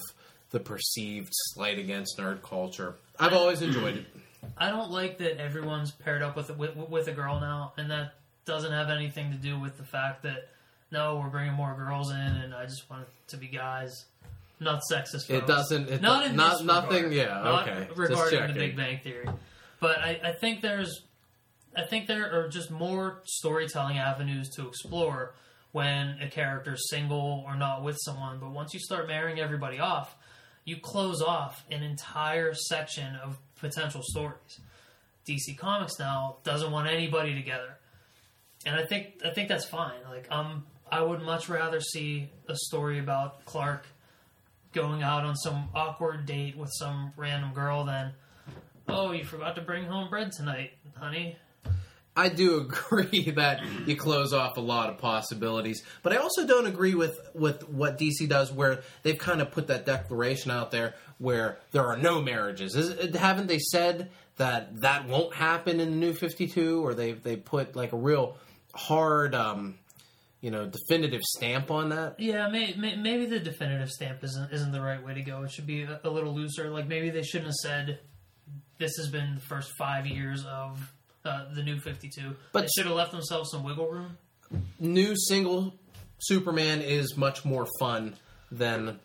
the 0.50 0.60
perceived 0.60 1.30
slight 1.32 1.78
against 1.78 2.18
nerd 2.18 2.42
culture. 2.42 2.96
I've 3.18 3.32
always 3.32 3.62
enjoyed 3.62 3.96
it. 3.96 4.06
I 4.58 4.70
don't 4.70 4.90
like 4.90 5.18
that 5.18 5.40
everyone's 5.40 5.92
paired 5.92 6.22
up 6.22 6.36
with, 6.36 6.56
with 6.56 6.76
with 6.76 7.08
a 7.08 7.12
girl 7.12 7.40
now, 7.40 7.72
and 7.76 7.90
that 7.90 8.14
doesn't 8.44 8.72
have 8.72 8.90
anything 8.90 9.30
to 9.30 9.36
do 9.36 9.58
with 9.58 9.76
the 9.76 9.84
fact 9.84 10.24
that 10.24 10.48
no, 10.90 11.16
we're 11.16 11.30
bringing 11.30 11.54
more 11.54 11.74
girls 11.74 12.10
in, 12.10 12.16
and 12.16 12.54
I 12.54 12.64
just 12.64 12.88
want 12.90 13.02
it 13.02 13.08
to 13.28 13.36
be 13.36 13.46
guys. 13.46 14.04
Not 14.62 14.82
sexist. 14.90 15.28
It 15.28 15.46
doesn't. 15.46 15.88
It 15.88 16.02
not 16.02 16.26
in 16.26 16.36
not 16.36 16.58
this 16.58 16.62
nothing. 16.62 17.04
regard. 17.04 17.12
Yeah. 17.12 17.42
Not 17.42 17.68
okay. 17.68 17.88
Regarding 17.94 18.54
the. 18.54 18.60
Big 18.60 18.76
Bang 18.76 19.00
Theory, 19.02 19.28
but 19.80 19.98
I, 19.98 20.20
I 20.22 20.32
think 20.32 20.60
there's, 20.60 21.02
I 21.76 21.82
think 21.82 22.06
there 22.06 22.32
are 22.32 22.48
just 22.48 22.70
more 22.70 23.22
storytelling 23.24 23.98
avenues 23.98 24.48
to 24.56 24.68
explore 24.68 25.34
when 25.72 26.18
a 26.20 26.28
character's 26.28 26.88
single 26.90 27.42
or 27.46 27.56
not 27.56 27.82
with 27.82 27.96
someone. 28.04 28.38
But 28.38 28.50
once 28.50 28.72
you 28.72 28.80
start 28.80 29.08
marrying 29.08 29.40
everybody 29.40 29.80
off, 29.80 30.16
you 30.64 30.76
close 30.80 31.20
off 31.20 31.64
an 31.70 31.82
entire 31.82 32.54
section 32.54 33.16
of 33.16 33.38
potential 33.58 34.02
stories. 34.04 34.60
DC 35.26 35.56
Comics 35.58 35.98
now 35.98 36.36
doesn't 36.44 36.70
want 36.70 36.88
anybody 36.88 37.34
together, 37.34 37.78
and 38.66 38.76
I 38.76 38.84
think 38.84 39.20
I 39.24 39.30
think 39.30 39.48
that's 39.48 39.66
fine. 39.66 39.98
Like 40.08 40.30
um, 40.30 40.64
I 40.90 41.00
would 41.00 41.22
much 41.22 41.48
rather 41.48 41.80
see 41.80 42.28
a 42.48 42.54
story 42.54 42.98
about 42.98 43.44
Clark 43.44 43.86
going 44.72 45.02
out 45.02 45.24
on 45.24 45.36
some 45.36 45.68
awkward 45.74 46.26
date 46.26 46.56
with 46.56 46.70
some 46.72 47.12
random 47.16 47.52
girl 47.52 47.84
than 47.84 48.12
oh 48.88 49.12
you 49.12 49.24
forgot 49.24 49.54
to 49.56 49.62
bring 49.62 49.84
home 49.84 50.08
bread 50.08 50.32
tonight, 50.32 50.72
honey. 50.96 51.36
I 52.14 52.28
do 52.28 52.60
agree 52.92 53.30
that 53.36 53.62
you 53.86 53.96
close 53.96 54.32
off 54.32 54.56
a 54.56 54.60
lot 54.60 54.90
of 54.90 54.98
possibilities, 54.98 55.82
but 56.02 56.12
I 56.12 56.16
also 56.16 56.46
don't 56.46 56.66
agree 56.66 56.94
with 56.94 57.18
with 57.34 57.68
what 57.68 57.98
DC 57.98 58.28
does, 58.28 58.52
where 58.52 58.82
they've 59.02 59.18
kind 59.18 59.40
of 59.40 59.50
put 59.50 59.68
that 59.68 59.86
declaration 59.86 60.50
out 60.50 60.70
there 60.70 60.94
where 61.18 61.58
there 61.70 61.86
are 61.86 61.96
no 61.96 62.20
marriages. 62.20 62.74
Is, 62.74 63.14
haven't 63.14 63.46
they 63.46 63.58
said 63.58 64.10
that 64.36 64.80
that 64.80 65.06
won't 65.06 65.34
happen 65.34 65.80
in 65.80 65.90
the 65.90 65.96
New 65.96 66.12
Fifty 66.12 66.46
Two, 66.46 66.84
or 66.84 66.94
they 66.94 67.12
they 67.12 67.36
put 67.36 67.76
like 67.76 67.92
a 67.92 67.96
real 67.96 68.36
hard, 68.74 69.34
um, 69.34 69.78
you 70.42 70.50
know, 70.50 70.66
definitive 70.66 71.22
stamp 71.22 71.70
on 71.70 71.88
that? 71.88 72.20
Yeah, 72.20 72.48
may, 72.48 72.74
may, 72.74 72.96
maybe 72.96 73.24
the 73.26 73.38
definitive 73.38 73.88
stamp 73.90 74.22
isn't 74.22 74.52
isn't 74.52 74.72
the 74.72 74.80
right 74.82 75.02
way 75.02 75.14
to 75.14 75.22
go. 75.22 75.42
It 75.44 75.50
should 75.52 75.66
be 75.66 75.84
a, 75.84 76.00
a 76.04 76.10
little 76.10 76.34
looser. 76.34 76.68
Like 76.68 76.86
maybe 76.86 77.08
they 77.08 77.22
shouldn't 77.22 77.46
have 77.46 77.54
said 77.54 78.00
this 78.78 78.92
has 78.98 79.08
been 79.08 79.36
the 79.36 79.40
first 79.40 79.72
five 79.78 80.06
years 80.06 80.44
of 80.44 80.92
uh, 81.24 81.46
the 81.54 81.62
new 81.62 81.78
Fifty 81.80 82.10
Two. 82.10 82.34
But- 82.52 82.62
they 82.62 82.68
should 82.76 82.86
have 82.86 82.96
left 82.96 83.12
themselves 83.12 83.50
some 83.50 83.62
wiggle 83.64 83.88
room. 83.88 84.18
New 84.78 85.14
single 85.16 85.72
Superman 86.18 86.82
is 86.82 87.16
much 87.16 87.44
more 87.44 87.66
fun 87.80 88.16
than 88.50 88.98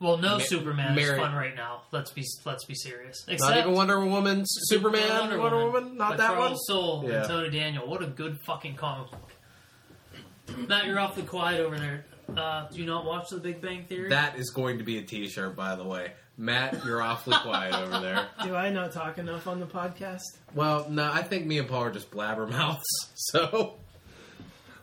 Well, 0.00 0.18
no 0.18 0.36
Ma- 0.36 0.44
Superman 0.44 0.94
Mary- 0.94 1.14
is 1.16 1.18
fun 1.18 1.34
right 1.34 1.54
now. 1.56 1.82
Let's 1.92 2.10
be 2.12 2.24
let's 2.44 2.64
be 2.66 2.74
serious. 2.74 3.24
not 3.28 3.34
Except 3.34 3.56
even 3.58 3.72
Wonder 3.72 4.04
Woman, 4.04 4.42
Superman, 4.46 5.38
Wonder, 5.38 5.64
Woman, 5.70 5.96
not 5.96 6.10
But 6.10 6.16
that 6.18 6.26
Charles 6.32 6.50
one. 6.50 6.58
Soule 6.58 7.04
Yeah. 7.06 7.20
and 7.20 7.28
Tony 7.28 7.50
Daniel. 7.50 7.88
What 7.88 8.02
a 8.02 8.06
good 8.08 8.38
fucking 8.40 8.74
comic 8.74 9.10
book. 9.12 9.30
Matt, 10.68 10.86
you're 10.86 10.98
awfully 10.98 11.24
quiet 11.24 11.60
over 11.60 11.78
there. 11.78 12.04
Uh, 12.36 12.68
do 12.68 12.78
you 12.80 12.86
not 12.86 13.04
watch 13.04 13.28
The 13.30 13.38
Big 13.38 13.60
Bang 13.60 13.84
Theory? 13.84 14.08
That 14.08 14.38
is 14.38 14.50
going 14.50 14.78
to 14.78 14.84
be 14.84 14.98
a 14.98 15.02
T-shirt, 15.02 15.54
by 15.56 15.74
the 15.76 15.84
way. 15.84 16.12
Matt, 16.38 16.84
you're 16.84 17.02
awfully 17.02 17.36
quiet 17.42 17.74
over 17.74 18.00
there. 18.00 18.26
Do 18.44 18.54
I 18.56 18.70
not 18.70 18.92
talk 18.92 19.18
enough 19.18 19.46
on 19.46 19.60
the 19.60 19.66
podcast? 19.66 20.22
Well, 20.54 20.88
no, 20.88 21.10
I 21.12 21.22
think 21.22 21.44
me 21.46 21.58
and 21.58 21.68
Paul 21.68 21.82
are 21.84 21.90
just 21.90 22.10
blabbermouths. 22.10 22.80
So, 23.14 23.74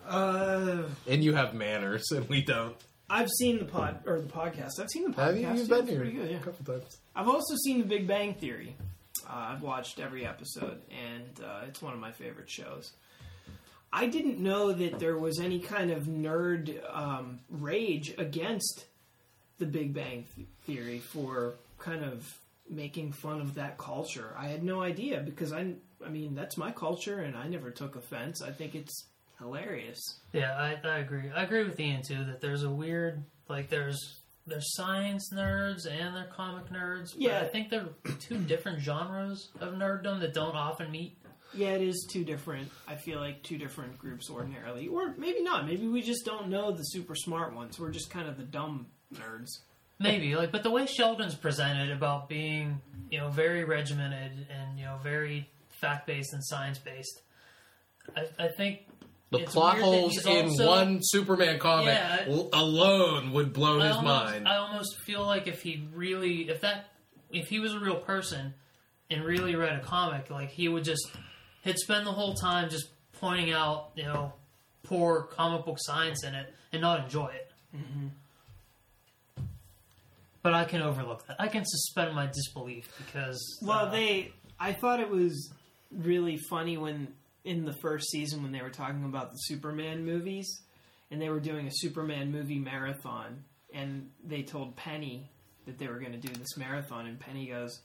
Uh, 0.08 0.84
and 1.08 1.24
you 1.24 1.34
have 1.34 1.54
manners, 1.54 2.12
and 2.12 2.28
we 2.30 2.42
don't. 2.42 2.76
I've 3.10 3.30
seen 3.30 3.58
the 3.60 3.66
pod 3.66 4.04
or 4.06 4.22
the 4.22 4.28
podcast. 4.30 4.80
I've 4.80 4.90
seen 4.90 5.04
the 5.04 5.10
podcast. 5.10 5.16
Have 5.26 5.36
you? 5.38 5.48
You've 5.50 5.70
yeah, 5.70 5.76
been 5.78 5.88
here 5.88 5.98
Pretty 6.00 6.12
good, 6.14 6.32
yeah. 6.32 6.38
a 6.38 6.40
couple 6.42 6.66
times. 6.66 6.98
I've 7.16 7.28
also 7.28 7.56
seen 7.66 7.80
The 7.80 7.86
Big 7.86 8.08
Bang 8.08 8.36
Theory. 8.36 8.76
Uh, 9.28 9.34
I've 9.34 9.62
watched 9.62 10.00
every 10.00 10.26
episode, 10.26 10.82
and 10.92 11.44
uh, 11.44 11.62
it's 11.68 11.82
one 11.82 11.94
of 11.94 12.00
my 12.00 12.12
favorite 12.12 12.50
shows. 12.50 12.94
I 13.92 14.06
didn't 14.08 14.40
know 14.40 14.72
that 14.72 15.00
there 15.00 15.18
was 15.18 15.40
any 15.40 15.60
kind 15.60 15.92
of 15.92 16.04
nerd 16.04 16.80
um, 16.96 17.40
rage 17.50 18.14
against 18.18 18.86
The 19.58 19.66
Big 19.66 19.94
Bang 19.94 20.26
Theory 20.66 21.00
for 21.00 21.56
kind 21.80 22.04
of 22.04 22.26
making 22.70 23.14
fun 23.14 23.42
of 23.42 23.56
that 23.56 23.78
culture. 23.78 24.36
I 24.38 24.48
had 24.48 24.64
no 24.64 24.82
idea 24.82 25.22
because 25.22 25.52
I, 25.52 25.74
I 26.06 26.10
mean, 26.10 26.36
that's 26.36 26.56
my 26.58 26.72
culture, 26.72 27.20
and 27.20 27.36
I 27.36 27.48
never 27.48 27.72
took 27.72 27.96
offense. 27.96 28.42
I 28.44 28.52
think 28.52 28.76
it's 28.76 29.08
hilarious. 29.40 30.00
Yeah, 30.34 30.54
I, 30.56 30.88
I 30.88 30.98
agree. 31.00 31.32
I 31.36 31.44
agree 31.44 31.64
with 31.64 31.80
Ian 31.80 32.02
too 32.04 32.24
that 32.26 32.42
there's 32.42 32.64
a 32.64 32.70
weird 32.70 33.24
like 33.48 33.70
there's 33.70 34.18
there's 34.46 34.76
science 34.76 35.32
nerds 35.34 35.86
and 35.88 36.16
they're 36.16 36.30
comic 36.36 36.70
nerds. 36.72 37.14
But 37.14 37.22
Yeah. 37.22 37.40
I 37.42 37.46
think 37.48 37.70
they're 37.70 37.88
two 38.20 38.38
different 38.40 38.80
genres 38.82 39.50
of 39.62 39.74
nerddom 39.74 40.20
that 40.22 40.34
don't 40.34 40.56
often 40.56 40.92
meet. 40.92 41.18
Yeah, 41.54 41.70
it 41.70 41.82
is 41.82 42.08
two 42.10 42.24
different. 42.24 42.70
I 42.88 42.96
feel 42.96 43.20
like 43.20 43.42
two 43.44 43.58
different 43.58 43.98
groups 43.98 44.30
ordinarily, 44.30 44.88
or 44.88 45.16
maybe 45.18 45.42
not. 45.42 45.66
Maybe 45.66 45.88
we 45.88 46.02
just 46.02 46.24
don't 46.26 46.50
know 46.50 46.72
the 46.72 46.84
super 46.84 47.16
smart 47.16 47.56
ones. 47.56 47.80
We're 47.80 47.90
just 47.92 48.10
kind 48.12 48.28
of 48.30 48.38
the 48.38 48.44
dumb 48.44 48.88
nerds. 49.16 49.50
Maybe 49.98 50.36
like, 50.36 50.52
but 50.52 50.64
the 50.64 50.70
way 50.70 50.86
Sheldon's 50.86 51.36
presented 51.36 51.92
about 51.92 52.30
being 52.30 52.80
you 53.12 53.18
know 53.18 53.30
very 53.30 53.64
regimented 53.64 54.48
and 54.50 54.78
you 54.80 54.86
know 54.86 54.98
very 55.04 55.50
fact 55.82 56.06
based 56.08 56.34
and 56.34 56.46
science 56.46 56.78
based, 56.78 57.22
I, 58.16 58.26
I 58.46 58.48
think 58.50 58.86
The 59.32 59.40
It's 59.40 59.52
plot 59.52 59.76
weird 59.76 59.86
that 59.86 59.86
holes 60.00 60.14
he's 60.14 60.26
in 60.26 60.46
also- 60.46 60.68
one 60.68 61.00
Superman 61.02 61.60
comic 61.60 61.88
Yeah. 61.96 62.26
l- 62.28 62.50
alone 62.54 63.32
would 63.34 63.54
blow 63.54 63.80
I 63.82 63.88
his 63.88 63.96
almost, 63.98 64.26
mind. 64.26 64.48
I 64.48 64.58
almost 64.58 65.00
feel 65.02 65.26
like 65.26 65.48
if 65.48 65.62
he 65.64 65.88
really, 65.94 66.50
if 66.50 66.62
that, 66.62 66.92
if 67.32 67.48
he 67.50 67.60
was 67.60 67.74
a 67.74 67.80
real 67.80 67.96
person 67.98 68.54
and 69.12 69.24
really 69.26 69.56
read 69.56 69.76
a 69.76 69.80
comic, 69.82 70.30
like 70.30 70.50
he 70.50 70.68
would 70.70 70.84
just, 70.84 71.10
he'd 71.62 71.78
spend 71.78 72.06
the 72.06 72.12
whole 72.12 72.34
time 72.34 72.70
just 72.70 72.90
pointing 73.14 73.52
out, 73.52 73.92
you 73.96 74.04
know, 74.04 74.34
poor 74.84 75.24
comic 75.24 75.66
book 75.66 75.78
science 75.80 76.24
in 76.24 76.34
it 76.34 76.54
and 76.72 76.82
not 76.82 77.04
enjoy 77.04 77.28
it. 77.28 77.52
Mm-hmm. 77.76 78.08
But 80.42 80.54
I 80.54 80.64
can 80.64 80.82
overlook 80.82 81.28
that. 81.28 81.36
I 81.40 81.48
can 81.48 81.64
suspend 81.66 82.16
my 82.16 82.28
disbelief 82.28 82.92
because. 82.98 83.60
Well, 83.62 83.88
uh, 83.88 83.92
they. 83.92 84.32
I 84.60 84.74
thought 84.74 85.00
it 85.00 85.10
was 85.10 85.52
really 85.92 86.38
funny 86.50 86.78
when 86.78 87.10
in 87.44 87.66
the 87.66 87.74
first 87.82 88.10
season 88.10 88.44
when 88.44 88.52
they 88.52 88.62
were 88.62 88.70
talking 88.70 89.04
about 89.06 89.32
the 89.32 89.38
Superman 89.38 90.06
movies, 90.06 90.62
and 91.12 91.22
they 91.22 91.30
were 91.30 91.40
doing 91.40 91.68
a 91.68 91.72
Superman 91.72 92.32
movie 92.32 92.60
marathon, 92.60 93.44
and 93.74 94.10
they 94.24 94.44
told 94.44 94.76
Penny 94.76 95.30
that 95.66 95.78
they 95.78 95.88
were 95.88 96.00
going 96.00 96.14
to 96.14 96.18
do 96.18 96.34
this 96.34 96.58
marathon, 96.58 97.06
and 97.06 97.20
Penny 97.20 97.48
goes, 97.48 97.82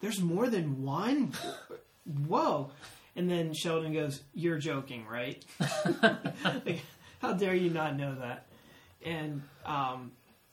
"There's 0.00 0.20
more 0.20 0.48
than 0.48 0.82
one. 0.84 1.32
Whoa!" 2.28 2.70
And 3.16 3.30
then 3.30 3.54
Sheldon 3.54 3.92
goes, 3.92 4.22
"You're 4.34 4.58
joking, 4.58 5.06
right? 5.06 5.44
Like, 6.44 6.80
how 7.20 7.32
dare 7.32 7.54
you 7.54 7.70
not 7.70 7.96
know 7.96 8.14
that?" 8.16 8.46
And 9.02 9.42
um, 9.64 10.12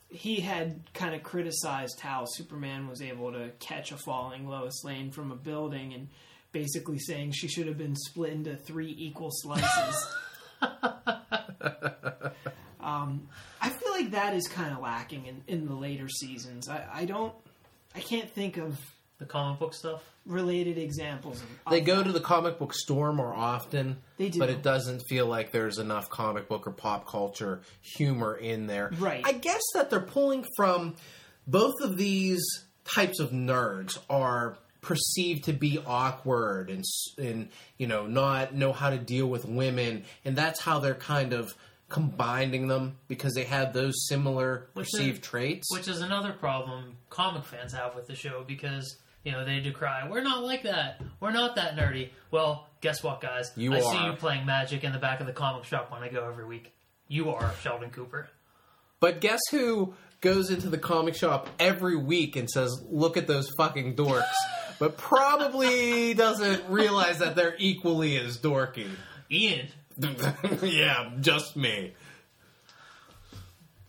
he 0.10 0.40
had 0.40 0.80
kind 0.94 1.14
of 1.16 1.24
criticized 1.24 2.00
how 2.00 2.26
Superman 2.26 2.88
was 2.88 3.02
able 3.02 3.34
to 3.34 3.50
catch 3.60 3.92
a 3.92 3.98
falling 3.98 4.48
Lois 4.48 4.84
Lane 4.84 5.12
from 5.12 5.32
a 5.32 5.36
building 5.36 5.94
and 5.94 6.08
basically 6.52 7.00
saying 7.00 7.32
she 7.32 7.48
should 7.48 7.68
have 7.68 7.78
been 7.78 7.96
split 7.96 8.32
into 8.32 8.56
three 8.56 8.96
equal 8.98 9.30
slices. 9.32 10.16
um, 12.80 13.28
I 13.60 13.70
feel 13.70 13.92
like 13.92 14.12
that 14.12 14.36
is 14.36 14.48
kind 14.48 14.72
of 14.72 14.80
lacking 14.82 15.26
in, 15.26 15.42
in 15.48 15.66
the 15.66 15.74
later 15.74 16.08
seasons. 16.08 16.70
I, 16.70 16.88
I 16.94 17.06
don't, 17.06 17.34
I 17.96 18.00
can't 18.00 18.30
think 18.30 18.58
of 18.58 18.80
the 19.20 19.26
comic 19.26 19.60
book 19.60 19.74
stuff. 19.74 20.02
related 20.26 20.78
examples. 20.78 21.42
Of, 21.66 21.72
they 21.72 21.82
go 21.82 22.04
to 22.04 22.12
the 22.12 22.20
comic 22.20 22.60
book 22.60 22.74
store 22.74 23.14
more 23.14 23.34
often, 23.34 23.98
They 24.18 24.30
do. 24.30 24.40
but 24.40 24.50
it 24.50 24.62
doesn't 24.64 25.02
feel 25.10 25.26
like 25.28 25.52
there's 25.52 25.78
enough 25.80 26.10
comic 26.10 26.48
book 26.50 26.66
or 26.68 26.72
pop 26.72 27.08
culture 27.08 27.62
humor 27.82 28.36
in 28.36 28.68
there. 28.68 28.92
Right. 29.00 29.22
I 29.26 29.34
guess 29.34 29.62
that 29.76 29.90
they're 29.90 30.00
pulling 30.02 30.46
from 30.58 30.96
both 31.48 31.76
of 31.82 31.98
these 31.98 32.44
types 32.86 33.20
of 33.20 33.32
nerds 33.32 33.98
are 34.10 34.58
perceived 34.82 35.46
to 35.46 35.54
be 35.54 35.80
awkward 35.86 36.70
and 36.70 36.84
and 37.18 37.48
you 37.78 37.88
know 37.88 38.06
not 38.06 38.54
know 38.54 38.74
how 38.74 38.90
to 38.90 38.98
deal 38.98 39.26
with 39.28 39.46
women 39.46 40.04
and 40.26 40.36
that's 40.36 40.60
how 40.60 40.80
they're 40.80 40.94
kind 40.94 41.32
of 41.32 41.56
combining 41.88 42.68
them 42.68 42.98
because 43.08 43.34
they 43.34 43.46
have 43.46 43.72
those 43.72 43.94
similar 44.10 44.68
Which 44.74 44.90
perceived 44.92 45.20
is- 45.24 45.28
traits. 45.30 45.68
Which 45.74 45.88
is 45.88 46.02
another 46.02 46.34
problem 46.34 46.98
comic 47.10 47.46
fans 47.46 47.72
have 47.74 47.96
with 47.96 48.08
the 48.08 48.16
show 48.16 48.44
because, 48.48 48.98
you 49.24 49.32
know, 49.32 49.46
they 49.46 49.60
decry, 49.60 50.08
we're 50.10 50.22
not 50.22 50.44
like 50.44 50.64
that. 50.64 51.02
We're 51.20 51.32
not 51.32 51.56
that 51.56 51.76
nerdy. 51.76 52.10
Well, 52.32 52.68
guess 52.82 53.02
what, 53.02 53.22
guys? 53.22 53.52
You 53.56 53.74
I 53.74 53.80
see 53.80 54.06
you 54.06 54.14
playing 54.14 54.46
Magic 54.46 54.84
in 54.84 54.92
the 54.92 55.00
back 55.00 55.22
of 55.22 55.28
the 55.28 55.34
comic 55.34 55.64
shop 55.64 55.92
when 55.92 56.04
I 56.04 56.10
go 56.10 56.28
every 56.28 56.46
week. 56.46 56.74
You 57.08 57.30
are 57.30 57.54
Sheldon 57.62 57.90
Cooper. 57.90 58.28
But 59.00 59.22
guess 59.22 59.40
who 59.52 59.94
goes 60.22 60.50
into 60.50 60.70
the 60.70 60.78
comic 60.78 61.16
shop 61.16 61.50
every 61.60 61.98
week 61.98 62.36
and 62.36 62.50
says, 62.50 62.82
"Look 62.90 63.18
at 63.18 63.28
those 63.28 63.50
fucking 63.58 63.96
dorks," 63.96 64.24
but 64.80 64.98
probably 64.98 66.14
doesn't 66.14 66.70
realize 66.70 67.20
that 67.20 67.36
they're 67.36 67.56
equally 67.60 68.18
as 68.18 68.38
dorky. 68.38 68.88
Ian. 69.30 69.68
yeah, 70.64 71.12
just 71.20 71.56
me. 71.56 71.94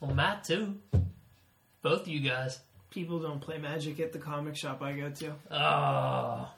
Well, 0.01 0.14
Matt 0.14 0.44
too. 0.44 0.77
Both 1.83 2.03
of 2.03 2.09
you 2.09 2.20
guys. 2.20 2.59
People 2.94 3.18
don't 3.18 3.40
play 3.40 3.59
Magic 3.59 3.98
at 3.98 4.12
the 4.12 4.20
comic 4.20 4.57
shop 4.57 4.80
I 4.80 4.92
go 4.92 5.11
to. 5.11 5.33
Oh, 5.50 6.48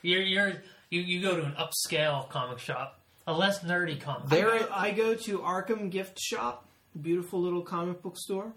you're 0.00 0.22
you're 0.22 0.52
you, 0.88 1.02
you 1.02 1.20
go 1.20 1.36
to 1.36 1.44
an 1.44 1.52
upscale 1.52 2.26
comic 2.30 2.58
shop, 2.58 2.98
a 3.26 3.32
less 3.34 3.60
nerdy 3.62 4.00
comic. 4.00 4.28
There- 4.30 4.50
I 4.50 4.58
go, 4.60 4.68
I 4.72 4.90
go 4.92 5.14
to 5.14 5.38
Arkham 5.40 5.90
Gift 5.90 6.18
Shop, 6.18 6.66
beautiful 7.00 7.42
little 7.42 7.60
comic 7.60 8.00
book 8.02 8.16
store. 8.16 8.52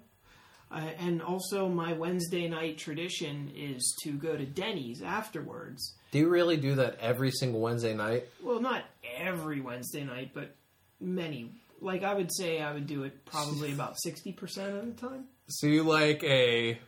Uh, 0.72 0.80
and 0.98 1.22
also, 1.22 1.68
my 1.70 1.92
Wednesday 1.94 2.48
night 2.48 2.78
tradition 2.78 3.52
is 3.56 3.96
to 4.04 4.14
go 4.14 4.36
to 4.36 4.46
Denny's 4.46 5.02
afterwards. 5.02 5.94
Do 6.12 6.20
you 6.20 6.30
really 6.30 6.58
do 6.58 6.76
that 6.76 6.98
every 7.00 7.32
single 7.32 7.60
Wednesday 7.62 7.94
night? 7.94 8.26
Well, 8.42 8.60
not 8.62 8.84
every 9.18 9.62
Wednesday 9.62 10.04
night, 10.04 10.32
but 10.34 10.56
many. 11.00 11.52
Like, 11.82 12.04
I 12.04 12.14
would 12.16 12.34
say 12.34 12.62
I 12.62 12.74
would 12.74 12.88
do 12.88 13.04
it 13.04 13.26
probably 13.26 13.72
about 13.74 13.96
60% 14.06 14.38
of 14.80 14.86
the 14.96 15.08
time. 15.08 15.26
So 15.48 15.68
you 15.68 15.84
like 15.84 16.24
a 16.24 16.80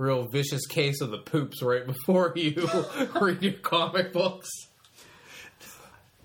real 0.00 0.26
vicious 0.28 0.66
case 0.66 1.00
of 1.00 1.10
the 1.10 1.18
poops 1.18 1.62
right 1.62 1.86
before 1.86 2.32
you 2.36 2.54
read 3.20 3.42
your 3.42 3.52
comic 3.54 4.12
books? 4.12 4.48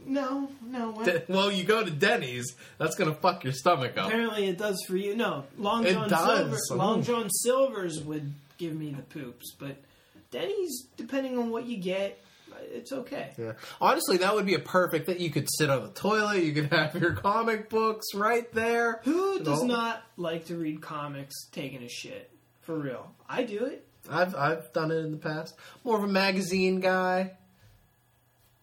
No, 0.07 0.49
no. 0.63 0.91
Well, 0.91 1.05
De- 1.05 1.23
Well, 1.27 1.51
you 1.51 1.63
go 1.63 1.83
to 1.83 1.89
Denny's, 1.89 2.55
that's 2.77 2.95
gonna 2.95 3.15
fuck 3.15 3.43
your 3.43 3.53
stomach 3.53 3.97
up. 3.97 4.07
apparently 4.07 4.47
it 4.47 4.57
does 4.57 4.81
for 4.88 4.95
you. 4.95 5.15
No, 5.15 5.45
Long 5.57 5.83
John. 5.83 6.09
Silver, 6.09 6.57
Long 6.75 7.03
John 7.03 7.29
Silver's 7.29 8.03
would 8.03 8.31
give 8.57 8.75
me 8.75 8.91
the 8.91 9.01
poops, 9.01 9.53
but 9.59 9.75
Denny's, 10.29 10.85
depending 10.95 11.38
on 11.39 11.49
what 11.49 11.65
you 11.65 11.77
get, 11.77 12.19
it's 12.71 12.91
okay. 12.91 13.31
Yeah. 13.38 13.53
Honestly, 13.81 14.17
that 14.17 14.35
would 14.35 14.45
be 14.45 14.53
a 14.53 14.59
perfect 14.59 15.07
that 15.07 15.19
you 15.19 15.31
could 15.31 15.47
sit 15.57 15.69
on 15.71 15.81
the 15.83 15.89
toilet, 15.91 16.43
you 16.43 16.53
could 16.53 16.71
have 16.71 16.95
your 16.95 17.13
comic 17.13 17.69
books 17.69 18.13
right 18.13 18.51
there. 18.53 19.01
Who 19.05 19.39
does 19.39 19.63
No. 19.63 19.75
not 19.75 20.03
like 20.17 20.45
to 20.47 20.55
read 20.55 20.81
comics 20.81 21.33
taking 21.51 21.81
a 21.83 21.89
shit? 21.89 22.29
For 22.65 22.78
real. 22.78 23.12
I 23.30 23.43
do 23.43 23.65
it. 23.65 23.88
I've 24.10 24.36
I've 24.36 24.71
done 24.73 24.91
it 24.91 24.97
in 24.97 25.12
the 25.12 25.17
past. 25.17 25.56
More 25.84 25.97
of 25.97 26.04
a 26.04 26.08
magazine 26.08 26.80
guy, 26.80 27.32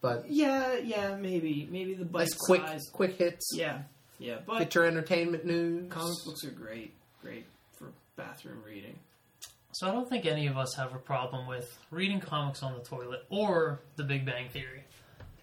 but 0.01 0.29
Yeah, 0.29 0.75
yeah, 0.77 1.15
maybe. 1.15 1.67
Maybe 1.71 1.93
the 1.93 2.05
bite 2.05 2.19
nice 2.21 2.33
quick 2.33 2.61
size. 2.61 2.89
quick 2.91 3.17
hits. 3.17 3.51
Yeah, 3.53 3.83
yeah. 4.19 4.37
But 4.45 4.59
Get 4.59 4.75
your 4.75 4.85
entertainment 4.85 5.45
news. 5.45 5.91
comic 5.91 6.15
books 6.25 6.43
are 6.45 6.51
great. 6.51 6.93
Great 7.21 7.45
for 7.73 7.87
bathroom 8.15 8.61
reading. 8.65 8.97
So 9.73 9.87
I 9.87 9.91
don't 9.91 10.07
think 10.07 10.25
any 10.25 10.47
of 10.47 10.57
us 10.57 10.75
have 10.75 10.93
a 10.93 10.99
problem 10.99 11.47
with 11.47 11.75
reading 11.89 12.19
comics 12.19 12.61
on 12.61 12.73
the 12.75 12.83
toilet 12.83 13.25
or 13.29 13.79
The 13.95 14.03
Big 14.03 14.25
Bang 14.25 14.49
Theory. 14.49 14.83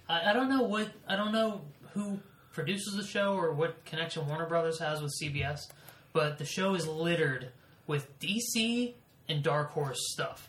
I, 0.09 0.31
I 0.31 0.33
don't 0.33 0.49
know 0.49 0.63
what 0.63 0.89
I 1.09 1.17
don't 1.17 1.33
know 1.33 1.63
who 1.95 2.21
produces 2.53 2.95
the 2.95 3.05
show 3.05 3.35
or 3.35 3.53
what 3.53 3.85
connection 3.85 4.27
Warner 4.29 4.47
Brothers 4.47 4.79
has 4.79 5.03
with 5.03 5.13
CBS, 5.23 5.61
but 6.13 6.39
the 6.39 6.45
show 6.45 6.75
is 6.75 6.87
littered 6.87 7.49
with 7.91 8.19
DC 8.21 8.95
and 9.29 9.43
Dark 9.43 9.73
Horse 9.73 9.99
stuff. 10.13 10.49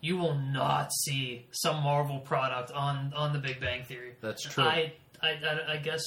You 0.00 0.16
will 0.16 0.34
not 0.34 0.90
see 1.04 1.46
some 1.50 1.82
Marvel 1.82 2.18
product 2.20 2.72
on 2.72 3.12
on 3.14 3.32
The 3.34 3.38
Big 3.38 3.60
Bang 3.60 3.84
Theory. 3.84 4.14
That's 4.22 4.42
true. 4.42 4.64
I 4.64 4.94
I, 5.22 5.28
I, 5.30 5.72
I 5.74 5.76
guess 5.76 6.02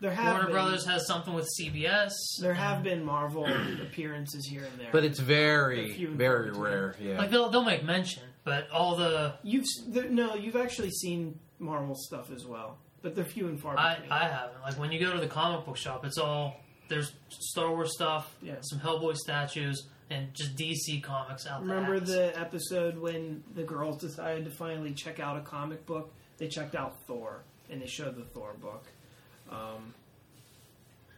There 0.00 0.12
have 0.12 0.26
Warner 0.32 0.44
been, 0.44 0.52
Brothers 0.52 0.86
has 0.86 1.06
something 1.06 1.34
with 1.34 1.46
CBS. 1.60 2.12
There 2.40 2.54
have 2.54 2.78
um, 2.78 2.82
been 2.84 3.04
Marvel 3.04 3.44
appearances 3.82 4.46
here 4.46 4.64
and 4.64 4.80
there. 4.80 4.88
but 4.92 5.04
it's 5.04 5.18
very 5.18 5.88
They're 5.88 5.94
few 5.96 6.08
and 6.08 6.16
very 6.16 6.50
rare. 6.52 6.94
Yeah. 7.00 7.18
like 7.18 7.30
they'll 7.30 7.50
they'll 7.50 7.64
make 7.64 7.84
mention, 7.84 8.22
but 8.44 8.70
all 8.70 8.96
the 8.96 9.34
you've 9.42 9.64
s- 9.64 9.84
there, 9.88 10.08
no, 10.08 10.34
you've 10.34 10.56
actually 10.56 10.90
seen 10.90 11.38
Marvel 11.58 11.94
stuff 11.96 12.30
as 12.32 12.46
well, 12.46 12.78
but 13.02 13.14
they're 13.14 13.24
few 13.24 13.48
and 13.48 13.60
far 13.60 13.76
I, 13.78 13.94
between. 13.96 14.12
I 14.12 14.28
haven't. 14.28 14.62
Like 14.62 14.78
when 14.78 14.92
you 14.92 15.00
go 15.04 15.12
to 15.12 15.20
the 15.20 15.26
comic 15.28 15.66
book 15.66 15.76
shop, 15.76 16.04
it's 16.06 16.16
all 16.18 16.56
there's 16.90 17.12
Star 17.30 17.70
Wars 17.70 17.94
stuff, 17.94 18.36
Yeah. 18.42 18.56
some 18.60 18.80
Hellboy 18.80 19.16
statues, 19.16 19.86
and 20.10 20.34
just 20.34 20.56
DC 20.56 21.00
comics 21.02 21.46
out 21.46 21.64
there. 21.64 21.74
Remember 21.76 21.98
the 22.00 22.38
episode 22.38 22.98
when 22.98 23.42
the 23.54 23.62
girls 23.62 23.96
decided 23.98 24.44
to 24.44 24.50
finally 24.50 24.92
check 24.92 25.18
out 25.20 25.38
a 25.38 25.40
comic 25.40 25.86
book? 25.86 26.12
They 26.36 26.48
checked 26.48 26.74
out 26.74 27.00
Thor, 27.06 27.44
and 27.70 27.80
they 27.80 27.86
showed 27.86 28.16
the 28.16 28.24
Thor 28.24 28.54
book. 28.60 28.84
Um, 29.50 29.94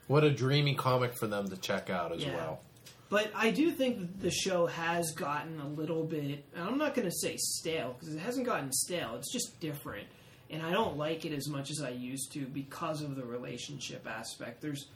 what 0.07 0.25
a 0.25 0.31
dreamy 0.31 0.75
comic 0.75 1.15
for 1.15 1.27
them 1.27 1.49
to 1.49 1.57
check 1.57 1.91
out 1.91 2.13
as 2.13 2.23
Yeah. 2.23 2.37
well. 2.37 2.61
But 3.09 3.31
I 3.35 3.51
do 3.51 3.71
think 3.71 3.99
that 3.99 4.21
the 4.21 4.31
show 4.31 4.67
has 4.67 5.13
gotten 5.13 5.61
a 5.61 5.69
little 5.69 6.05
bit. 6.05 6.45
and 6.55 6.65
I'm 6.65 6.79
not 6.79 6.95
going 6.95 7.07
to 7.07 7.15
say 7.15 7.37
stale 7.37 7.95
because 7.99 8.15
it 8.15 8.19
hasn't 8.19 8.47
gotten 8.47 8.73
stale. 8.73 9.17
It's 9.17 9.31
just 9.33 9.61
different, 9.61 10.07
and 10.51 10.63
I 10.63 10.71
don't 10.71 10.97
like 10.97 11.25
it 11.27 11.33
as 11.33 11.47
much 11.49 11.71
as 11.71 11.83
I 11.83 11.91
used 11.91 12.33
to 12.33 12.47
because 12.47 13.03
of 13.03 13.17
the 13.17 13.25
relationship 13.25 14.07
aspect. 14.07 14.61
There's, 14.63 14.87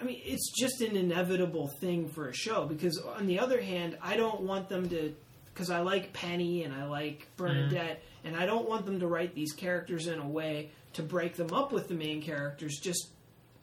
I 0.00 0.04
mean, 0.04 0.20
it's 0.24 0.50
just 0.50 0.80
an 0.80 0.96
inevitable 0.96 1.68
thing 1.80 2.08
for 2.08 2.28
a 2.28 2.34
show 2.34 2.64
because 2.64 2.98
on 2.98 3.26
the 3.26 3.38
other 3.38 3.60
hand, 3.60 3.98
I 4.02 4.16
don't 4.16 4.42
want 4.42 4.68
them 4.68 4.88
to. 4.90 5.14
Because 5.52 5.70
I 5.70 5.80
like 5.80 6.12
Penny 6.12 6.62
and 6.62 6.72
I 6.72 6.86
like 6.86 7.26
Bernadette, 7.36 7.98
mm-hmm. 7.98 8.28
and 8.28 8.36
I 8.36 8.46
don't 8.46 8.68
want 8.68 8.86
them 8.86 9.00
to 9.00 9.06
write 9.06 9.34
these 9.34 9.52
characters 9.52 10.06
in 10.06 10.18
a 10.18 10.26
way 10.26 10.70
to 10.94 11.02
break 11.02 11.34
them 11.34 11.52
up 11.52 11.72
with 11.72 11.88
the 11.88 11.94
main 11.94 12.22
characters 12.22 12.78
just 12.80 13.08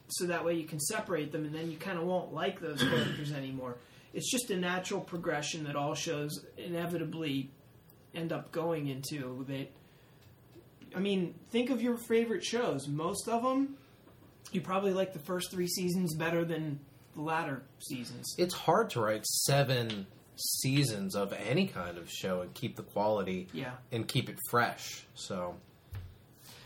so 0.08 0.26
that 0.26 0.44
way 0.44 0.54
you 0.54 0.64
can 0.64 0.78
separate 0.80 1.32
them 1.32 1.44
and 1.44 1.54
then 1.54 1.70
you 1.70 1.76
kind 1.76 1.98
of 1.98 2.04
won't 2.04 2.32
like 2.32 2.60
those 2.60 2.80
characters 2.90 3.32
anymore. 3.32 3.76
It's 4.14 4.30
just 4.30 4.50
a 4.50 4.56
natural 4.56 5.00
progression 5.00 5.64
that 5.64 5.76
all 5.76 5.94
shows 5.94 6.44
inevitably 6.56 7.50
end 8.14 8.32
up 8.32 8.52
going 8.52 8.88
into 8.88 9.44
that 9.48 9.70
I 10.96 11.00
mean, 11.00 11.34
think 11.50 11.68
of 11.68 11.82
your 11.82 11.98
favorite 11.98 12.42
shows. 12.42 12.88
Most 12.88 13.28
of 13.28 13.42
them 13.42 13.76
you 14.52 14.60
probably 14.60 14.92
like 14.92 15.12
the 15.12 15.18
first 15.18 15.50
3 15.50 15.66
seasons 15.66 16.14
better 16.14 16.44
than 16.44 16.80
the 17.14 17.22
latter 17.22 17.62
seasons. 17.80 18.34
It's 18.38 18.54
hard 18.54 18.90
to 18.90 19.00
write 19.00 19.26
seven 19.26 20.06
seasons 20.36 21.16
of 21.16 21.32
any 21.32 21.66
kind 21.66 21.98
of 21.98 22.08
show 22.10 22.42
and 22.42 22.54
keep 22.54 22.76
the 22.76 22.82
quality 22.84 23.48
Yeah. 23.52 23.72
and 23.90 24.06
keep 24.06 24.28
it 24.28 24.38
fresh. 24.50 25.04
So 25.14 25.56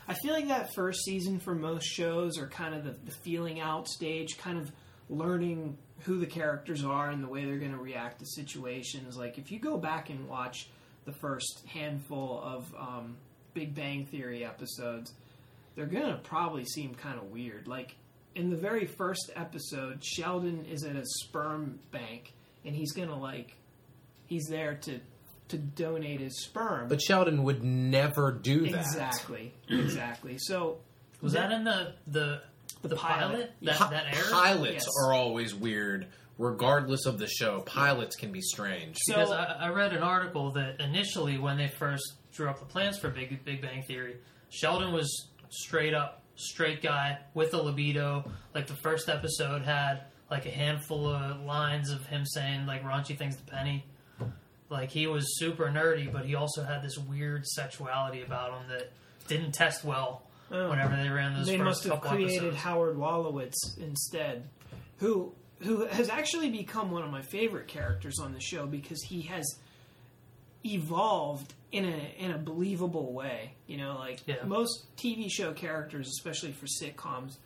I 0.07 0.15
feel 0.15 0.35
like 0.35 0.49
that 0.49 0.75
first 0.75 1.05
season 1.05 1.41
for 1.41 1.55
most 1.55 1.85
shows 1.87 2.39
are 2.39 2.49
kind 2.49 2.75
of 2.75 2.85
the, 2.85 2.95
the 3.05 3.13
feeling 3.23 3.61
out 3.61 3.89
stage, 3.89 4.37
kind 4.37 4.59
of 4.59 4.71
learning 5.09 5.79
who 6.01 6.19
the 6.19 6.27
characters 6.27 6.85
are 6.85 7.11
and 7.11 7.23
the 7.23 7.29
way 7.29 7.45
they're 7.45 7.59
going 7.59 7.73
to 7.73 7.79
react 7.79 8.19
to 8.19 8.27
situations. 8.27 9.17
Like 9.17 9.39
if 9.39 9.51
you 9.53 9.59
go 9.59 9.79
back 9.79 10.11
and 10.11 10.29
watch 10.29 10.69
the 11.05 11.13
first 11.13 11.63
handful 11.67 12.41
of 12.45 12.75
um, 12.79 13.17
Big 13.55 13.75
Bang 13.75 14.05
Theory 14.07 14.45
episodes, 14.45 15.13
they're 15.75 15.87
going 15.87 16.07
to 16.09 16.19
probably 16.23 16.65
seem 16.65 16.95
kind 16.95 17.19
of 17.19 17.25
weird. 17.31 17.67
Like 17.69 17.97
in 18.35 18.51
the 18.51 18.57
very 18.57 18.87
first 18.87 19.31
episode, 19.37 20.05
Sheldon 20.05 20.65
is 20.67 20.85
at 20.85 20.97
a 20.97 21.05
sperm 21.05 21.79
bank 21.91 22.33
and 22.65 22.75
he's 22.75 22.93
going 22.93 23.09
to 23.09 23.15
like 23.17 23.57
he's 24.27 24.47
there 24.49 24.75
to 24.75 25.01
to 25.49 25.59
donate 25.59 26.21
his 26.21 26.43
sperm. 26.45 26.89
But 26.89 27.03
Sheldon 27.03 27.43
would 27.43 27.63
never 27.63 28.33
do 28.33 28.71
that. 28.71 28.81
Exactly, 28.81 29.53
exactly. 29.69 30.39
So 30.39 30.79
was 31.21 31.35
that 31.35 31.53
in 31.53 31.65
the 31.65 31.95
the 32.07 32.43
the, 32.83 32.97
pilot, 32.97 33.31
pilot. 33.33 33.53
that 33.63 33.77
Pi- 33.77 33.91
that 33.91 34.07
aired? 34.17 34.31
Pilots 34.33 34.73
Yes. 34.73 34.87
are 35.05 35.13
always 35.13 35.55
weird, 35.55 36.07
regardless 36.39 37.07
of 37.07 37.19
the 37.19 37.29
show. 37.29 37.61
Pilots 37.61 38.17
can 38.17 38.33
be 38.33 38.41
strange. 38.41 38.97
So- 39.03 39.15
because 39.15 39.31
I, 39.31 39.45
I 39.61 39.69
read 39.69 39.93
an 39.93 40.03
article 40.03 40.51
that 40.53 40.81
initially, 40.81 41.39
when 41.39 41.59
they 41.59 41.69
first 41.69 42.03
drew 42.33 42.49
up 42.49 42.59
the 42.59 42.65
plans 42.65 42.99
for 42.99 43.09
Big 43.11 43.45
Big 43.45 43.61
Bang 43.63 43.83
Theory, 43.85 44.17
Sheldon 44.49 44.93
was 44.93 45.29
straight 45.53 45.95
up 45.95 46.23
straight 46.35 46.83
guy 46.83 47.19
with 47.35 47.53
a 47.55 47.61
libido. 47.63 48.25
Like 48.55 48.67
the 48.67 48.75
first 48.75 49.09
episode 49.09 49.63
had 49.63 50.05
like 50.31 50.47
a 50.47 50.51
handful 50.51 51.07
of 51.07 51.41
lines 51.43 51.91
of 51.91 52.05
him 52.07 52.25
saying 52.27 52.67
like 52.67 52.83
raunchy 52.83 53.17
things 53.17 53.37
to 53.37 53.43
Penny. 53.45 53.85
Like 54.71 54.91
he 54.91 55.07
was 55.07 55.39
super 55.39 55.67
nerdy, 55.67 56.11
but 56.11 56.25
he 56.25 56.35
also 56.35 56.63
had 56.65 56.83
this 56.83 56.97
weird 56.99 57.47
sexuality 57.47 58.23
about 58.23 58.53
him 58.61 58.69
that 58.71 58.93
didn't 59.29 59.53
test 59.53 59.85
well 59.85 60.23
Oh. 60.51 60.69
whenever 60.69 60.95
they 60.97 61.09
ran 61.09 61.35
those 61.35 61.47
they 61.47 61.57
first 61.57 61.65
must 61.65 61.85
have 61.85 62.01
created 62.03 62.37
episodes. 62.39 62.57
Howard 62.59 62.97
Wolowitz 62.97 63.79
instead, 63.79 64.49
who 64.99 65.33
who 65.61 65.87
has 65.87 66.09
actually 66.11 66.51
become 66.51 66.91
one 66.91 67.03
of 67.03 67.11
my 67.11 67.23
favorite 67.23 67.69
characters 67.69 68.19
on 68.19 68.33
the 68.33 68.41
show 68.41 68.67
because 68.67 69.01
he 69.03 69.23
has 69.23 69.45
evolved 70.65 71.55
in 71.73 71.85
a 71.87 72.15
in 72.19 72.31
a 72.31 72.39
believable 72.39 73.13
way. 73.13 73.55
You 73.67 73.79
know, 73.79 73.97
like 73.99 74.21
Yeah. 74.27 74.45
most 74.45 74.95
TV 74.97 75.29
show 75.31 75.53
characters, 75.53 76.07
especially 76.09 76.53
for 76.53 76.67
sitcoms, 76.67 77.39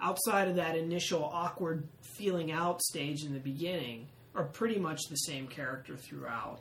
outside 0.00 0.48
of 0.48 0.56
that 0.56 0.76
initial 0.76 1.24
awkward 1.24 1.86
feeling 2.16 2.50
out 2.52 2.82
stage 2.82 3.24
in 3.24 3.32
the 3.32 3.40
beginning, 3.40 4.08
are 4.34 4.44
pretty 4.44 4.78
much 4.78 5.00
the 5.08 5.16
same 5.16 5.46
character 5.46 5.96
throughout. 5.96 6.60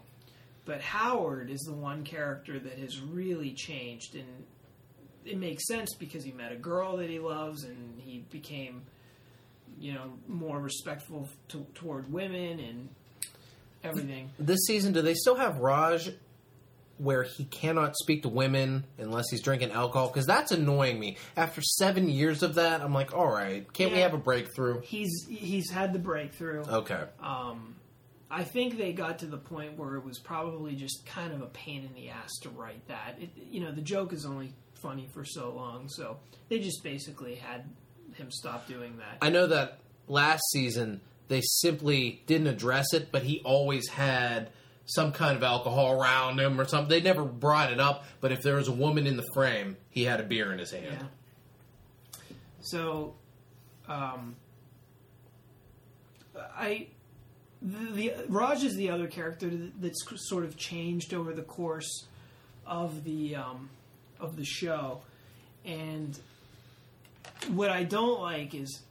But 0.63 0.81
Howard 0.81 1.49
is 1.49 1.61
the 1.61 1.73
one 1.73 2.03
character 2.03 2.59
that 2.59 2.77
has 2.77 3.01
really 3.01 3.51
changed, 3.51 4.15
and 4.15 4.45
it 5.25 5.37
makes 5.37 5.67
sense 5.67 5.95
because 5.95 6.23
he 6.23 6.31
met 6.31 6.51
a 6.51 6.55
girl 6.55 6.97
that 6.97 7.09
he 7.09 7.17
loves, 7.17 7.63
and 7.63 7.99
he 7.99 8.19
became, 8.29 8.83
you 9.79 9.93
know, 9.93 10.13
more 10.27 10.59
respectful 10.59 11.27
to, 11.49 11.65
toward 11.73 12.11
women 12.13 12.59
and 12.59 12.89
everything. 13.83 14.29
This 14.37 14.59
season, 14.67 14.93
do 14.93 15.01
they 15.01 15.15
still 15.15 15.35
have 15.35 15.57
Raj 15.57 16.11
where 17.01 17.23
he 17.23 17.45
cannot 17.45 17.95
speak 17.97 18.21
to 18.21 18.29
women 18.29 18.85
unless 18.99 19.25
he's 19.31 19.41
drinking 19.41 19.71
alcohol 19.71 20.07
because 20.07 20.27
that's 20.27 20.51
annoying 20.51 20.99
me. 20.99 21.17
After 21.35 21.61
seven 21.61 22.07
years 22.07 22.43
of 22.43 22.55
that, 22.55 22.81
I'm 22.81 22.93
like, 22.93 23.13
all 23.13 23.31
right, 23.31 23.71
can't 23.73 23.91
we 23.91 23.99
have 23.99 24.13
a 24.13 24.19
breakthrough? 24.19 24.81
He's 24.81 25.25
he's 25.27 25.69
had 25.71 25.93
the 25.93 25.99
breakthrough. 25.99 26.63
Okay. 26.63 27.03
Um, 27.19 27.75
I 28.29 28.43
think 28.43 28.77
they 28.77 28.93
got 28.93 29.19
to 29.19 29.25
the 29.25 29.37
point 29.37 29.77
where 29.77 29.95
it 29.95 30.05
was 30.05 30.19
probably 30.19 30.75
just 30.75 31.05
kind 31.05 31.33
of 31.33 31.41
a 31.41 31.47
pain 31.47 31.83
in 31.83 31.93
the 31.93 32.09
ass 32.09 32.29
to 32.43 32.49
write 32.49 32.87
that. 32.87 33.17
It, 33.19 33.29
you 33.35 33.61
know, 33.61 33.71
the 33.71 33.81
joke 33.81 34.13
is 34.13 34.25
only 34.25 34.53
funny 34.81 35.09
for 35.13 35.25
so 35.25 35.51
long, 35.51 35.89
so 35.89 36.17
they 36.49 36.59
just 36.59 36.83
basically 36.83 37.35
had 37.35 37.65
him 38.13 38.29
stop 38.29 38.67
doing 38.67 38.97
that. 38.97 39.17
I 39.21 39.29
know 39.29 39.47
that 39.47 39.79
last 40.07 40.43
season 40.51 41.01
they 41.29 41.41
simply 41.41 42.21
didn't 42.27 42.47
address 42.47 42.93
it, 42.93 43.11
but 43.11 43.23
he 43.23 43.41
always 43.43 43.87
had 43.87 44.51
some 44.85 45.11
kind 45.11 45.37
of 45.37 45.43
alcohol 45.43 45.99
around 45.99 46.39
him 46.39 46.59
or 46.59 46.65
something. 46.65 46.89
They 46.89 47.01
never 47.01 47.23
brought 47.23 47.71
it 47.71 47.79
up, 47.79 48.05
but 48.19 48.31
if 48.31 48.41
there 48.41 48.55
was 48.55 48.67
a 48.67 48.73
woman 48.73 49.07
in 49.07 49.17
the 49.17 49.25
frame, 49.33 49.77
he 49.89 50.03
had 50.03 50.19
a 50.19 50.23
beer 50.23 50.51
in 50.51 50.59
his 50.59 50.71
hand. 50.71 50.85
Yeah. 50.99 52.25
So, 52.61 53.15
um, 53.87 54.35
I 56.35 56.87
the, 57.61 57.91
the 57.93 58.13
Raj 58.27 58.63
is 58.63 58.75
the 58.75 58.89
other 58.89 59.07
character 59.07 59.49
that's 59.79 60.03
sort 60.27 60.43
of 60.43 60.57
changed 60.57 61.13
over 61.13 61.33
the 61.33 61.43
course 61.43 62.05
of 62.65 63.03
the 63.03 63.35
um, 63.35 63.69
of 64.19 64.35
the 64.35 64.45
show, 64.45 65.01
and 65.65 66.17
what 67.49 67.69
I 67.69 67.83
don't 67.83 68.19
like 68.21 68.53
is. 68.53 68.81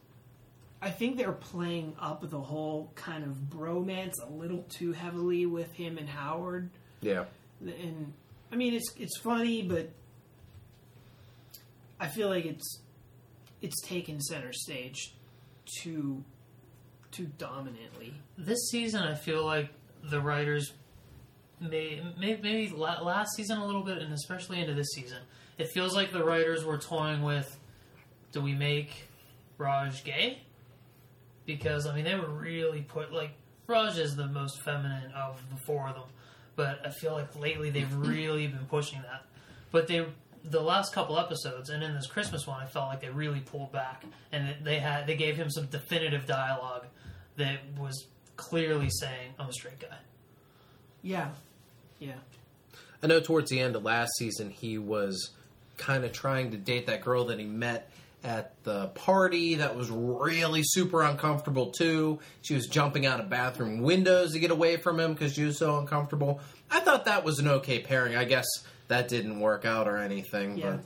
I 0.83 0.91
think 0.91 1.16
they're 1.18 1.33
playing 1.33 1.95
up 2.01 2.28
the 2.31 2.41
whole 2.41 2.91
kind 2.95 3.24
of 3.24 3.33
bromance 3.51 4.14
a 4.26 4.31
little 4.31 4.62
too 4.70 4.93
heavily 4.93 5.45
with 5.47 5.70
him 5.72 5.99
and 5.99 6.09
Howard 6.09 6.70
Yeah. 7.03 7.24
and 7.61 8.12
I 8.51 8.57
mean 8.57 8.74
it's 8.74 8.91
it's 8.99 9.18
funny, 9.18 9.62
but 9.62 9.91
I 11.99 12.09
feel 12.09 12.28
like 12.28 12.47
it's 12.47 12.81
it's 13.61 13.81
taken 13.83 14.20
center 14.20 14.53
stage 14.53 15.14
too 15.83 16.24
too 17.11 17.26
dominantly. 17.39 18.14
This 18.39 18.70
season, 18.70 19.03
I 19.03 19.14
feel 19.14 19.45
like 19.45 19.68
the 20.03 20.20
writers 20.20 20.72
may, 21.61 22.01
may 22.18 22.37
maybe 22.41 22.72
last 22.74 23.35
season 23.35 23.59
a 23.59 23.66
little 23.66 23.83
bit, 23.83 23.99
and 23.99 24.12
especially 24.14 24.61
into 24.61 24.74
this 24.74 24.89
season, 24.95 25.18
it 25.59 25.68
feels 25.68 25.95
like 25.95 26.12
the 26.12 26.24
writers 26.24 26.64
were 26.64 26.78
toying 26.78 27.22
with: 27.22 27.59
do 28.33 28.41
we 28.41 28.55
make 28.55 29.09
Raj 29.59 30.05
gay? 30.05 30.41
Because 31.57 31.86
I 31.86 31.94
mean, 31.94 32.05
they 32.05 32.14
were 32.14 32.28
really 32.28 32.82
put 32.82 33.12
like 33.12 33.32
Raj 33.66 33.98
is 33.98 34.14
the 34.14 34.26
most 34.26 34.62
feminine 34.62 35.12
of 35.12 35.40
the 35.51 35.57
four 35.57 35.88
of 35.88 35.94
them, 35.94 36.09
but 36.57 36.80
I 36.86 36.90
feel 36.90 37.12
like 37.12 37.34
lately 37.38 37.70
they've 37.70 37.92
really 37.94 38.46
been 38.46 38.66
pushing 38.66 39.03
that. 39.03 39.24
But 39.72 39.88
they 39.88 40.07
the 40.44 40.61
last 40.61 40.94
couple 40.94 41.18
episodes 41.18 41.68
and 41.68 41.82
in 41.82 41.94
this 41.94 42.07
Christmas 42.07 42.46
one, 42.46 42.62
I 42.62 42.66
felt 42.66 42.88
like 42.88 43.01
they 43.01 43.11
really 43.11 43.40
pulled 43.40 43.72
back 43.72 44.05
and 44.32 44.55
they 44.62 44.78
had 44.78 45.07
they 45.07 45.16
gave 45.16 45.36
him 45.36 45.51
some 45.51 45.66
definitive 45.66 46.26
dialogue 46.26 46.86
that 47.36 47.59
was 47.76 48.07
clearly 48.36 48.88
saying, 48.90 49.34
"I'm 49.38 49.48
a 49.48 49.53
straight 49.53 49.80
guy." 49.80 49.98
Yeah, 51.03 51.30
yeah, 51.98 52.18
I 53.03 53.07
know 53.07 53.20
towards 53.20 53.51
the 53.51 53.61
end 53.61 53.76
of 53.76 53.84
last 53.84 54.12
season, 54.18 54.51
he 54.51 54.78
was 54.78 55.30
kind 55.78 56.05
of 56.05 56.12
trying 56.12 56.51
to 56.51 56.59
date 56.59 56.86
that 56.86 57.03
girl 57.03 57.24
that 57.26 57.38
he 57.38 57.46
met 57.46 57.90
at 58.23 58.62
the 58.64 58.89
party 58.89 59.57
that 59.57 59.77
was 59.77 59.91
really 59.91 60.62
super 60.62 61.03
uncomfortable 61.03 61.71
too. 61.71 62.18
She 62.43 62.55
was 62.55 62.66
jumping 62.66 63.07
out 63.07 63.21
of 63.21 63.31
bathroom 63.31 63.81
windows 63.81 64.33
to 64.33 64.39
get 64.39 64.51
away 64.51 64.77
from 64.77 65.01
him 65.01 65.12
because 65.14 65.35
she 65.35 65.45
was 65.45 65.59
so 65.59 65.79
uncomfortable. 65.79 66.41
I 66.71 66.81
thought 66.81 67.07
that 67.07 67.25
was 67.25 67.39
an 67.39 67.49
okay 67.49 67.81
pairing. 67.81 68.16
I 68.16 68.25
guess 68.25 68.47
that 68.89 69.09
didn't 69.09 69.41
work 69.41 69.64
out 69.64 69.89
or 69.89 69.97
anything. 69.97 70.59
yeah. 70.59 70.73
But 70.73 70.81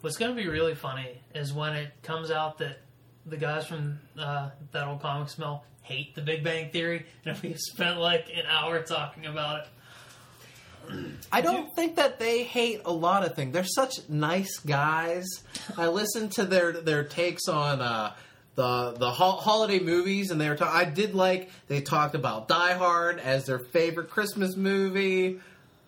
What's 0.00 0.16
going 0.16 0.34
to 0.34 0.42
be 0.42 0.48
really 0.48 0.74
funny 0.74 1.20
is 1.32 1.52
when 1.52 1.74
it 1.74 1.92
comes 2.02 2.32
out 2.32 2.58
that 2.58 2.80
the 3.24 3.36
guys 3.36 3.66
from 3.68 4.00
uh, 4.18 4.50
that 4.72 4.88
old 4.88 5.00
comic 5.00 5.28
smell 5.28 5.64
hate 5.82 6.14
the 6.16 6.22
Big 6.22 6.42
Bang 6.42 6.70
Theory, 6.70 7.06
and 7.24 7.38
we've 7.42 7.58
spent 7.58 8.00
like 8.00 8.26
an 8.34 8.44
hour 8.48 8.82
talking 8.82 9.26
about 9.26 9.60
it. 9.60 9.66
I 11.30 11.40
don't 11.40 11.68
think 11.74 11.96
that 11.96 12.18
they 12.18 12.42
hate 12.42 12.82
a 12.84 12.92
lot 12.92 13.24
of 13.24 13.34
things. 13.34 13.52
They're 13.52 13.64
such 13.64 14.08
nice 14.08 14.58
guys. 14.58 15.26
I 15.76 15.88
listened 15.88 16.32
to 16.32 16.44
their 16.44 16.72
their 16.72 17.04
takes 17.04 17.48
on 17.48 17.80
uh, 17.80 18.14
the 18.54 18.92
the 18.98 19.10
ho- 19.10 19.32
holiday 19.32 19.78
movies, 19.78 20.30
and 20.30 20.40
they 20.40 20.48
were. 20.48 20.56
Ta- 20.56 20.70
I 20.72 20.84
did 20.84 21.14
like 21.14 21.50
they 21.68 21.80
talked 21.80 22.14
about 22.14 22.48
Die 22.48 22.74
Hard 22.74 23.18
as 23.18 23.46
their 23.46 23.58
favorite 23.58 24.10
Christmas 24.10 24.56
movie. 24.56 25.40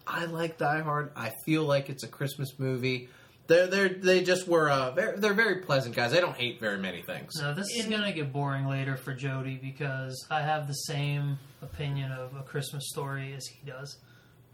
I 0.07 0.27
like 0.27 0.59
Die 0.59 0.81
Hard. 0.81 1.11
I 1.17 1.33
feel 1.45 1.65
like 1.65 1.89
it's 1.91 2.05
a 2.05 2.09
Christmas 2.09 2.59
movie. 2.59 3.09
They're 3.47 3.67
they 3.67 3.89
they 3.89 4.23
just 4.23 4.49
were 4.49 4.71
uh, 4.71 4.91
they're, 4.93 5.17
they're 5.19 5.35
very 5.35 5.57
pleasant 5.57 5.95
guys. 5.95 6.13
They 6.13 6.21
don't 6.21 6.37
hate 6.37 6.59
very 6.61 6.79
many 6.79 7.03
things. 7.03 7.33
No, 7.39 7.53
this 7.53 7.67
is 7.77 7.85
going 7.87 8.03
to 8.03 8.13
get 8.13 8.33
boring 8.33 8.67
later 8.67 8.97
for 8.97 9.13
Jody 9.13 9.57
because 9.57 10.27
I 10.31 10.41
have 10.41 10.67
the 10.67 10.73
same 10.73 11.39
opinion 11.61 12.11
of 12.13 12.35
a 12.35 12.43
Christmas 12.43 12.89
story 12.89 13.35
as 13.35 13.47
he 13.47 13.71
does, 13.71 13.99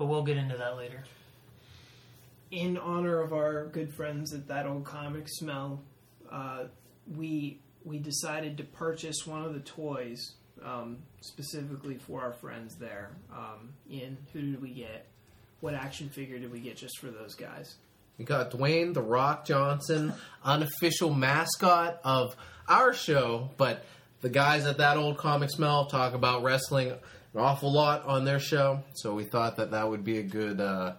but 0.01 0.07
we'll 0.07 0.23
get 0.23 0.39
into 0.39 0.57
that 0.57 0.79
later. 0.79 1.05
In 2.51 2.79
honor 2.79 3.21
of 3.21 3.35
our 3.35 3.67
good 3.67 3.93
friends 3.93 4.33
at 4.33 4.49
that 4.49 4.65
old 4.65 4.83
comic 4.83 5.25
smell, 5.29 5.83
uh, 6.33 6.65
we 7.15 7.61
we 7.85 7.99
decided 7.99 8.57
to 8.57 8.65
purchase 8.65 9.27
one 9.27 9.45
of 9.45 9.53
the 9.53 9.61
toys 9.61 10.37
um, 10.65 11.01
specifically 11.21 11.99
for 11.99 12.23
our 12.23 12.33
friends 12.33 12.77
there. 12.77 13.11
Um, 13.31 13.75
Ian, 13.91 14.17
who 14.33 14.41
did 14.41 14.63
we 14.63 14.71
get? 14.71 15.07
What 15.61 15.75
action 15.75 16.09
figure 16.09 16.39
did 16.39 16.51
we 16.51 16.61
get 16.61 16.79
just 16.79 16.99
for 16.99 17.11
those 17.11 17.35
guys? 17.35 17.77
We 18.17 18.25
got 18.25 18.51
Dwayne 18.51 18.95
the 18.95 19.03
Rock 19.03 19.45
Johnson, 19.45 20.15
unofficial 20.45 21.13
mascot 21.13 22.01
of 22.05 22.35
our 22.67 22.95
show, 22.95 23.51
but 23.59 23.85
the 24.23 24.31
guys 24.31 24.65
at 24.65 24.79
that 24.79 24.97
old 24.97 25.19
comic 25.19 25.51
smell 25.51 25.87
talk 25.87 26.15
about 26.15 26.43
wrestling 26.43 26.95
an 27.35 27.41
awful 27.41 27.73
lot 27.73 28.05
on 28.07 28.25
their 28.25 28.41
show, 28.41 28.83
so 28.95 29.15
we 29.15 29.25
thought 29.25 29.57
that 29.57 29.71
that 29.71 29.89
would 29.89 30.05
be 30.05 30.19
a 30.19 30.23
good 30.23 30.61
uh, 30.61 30.95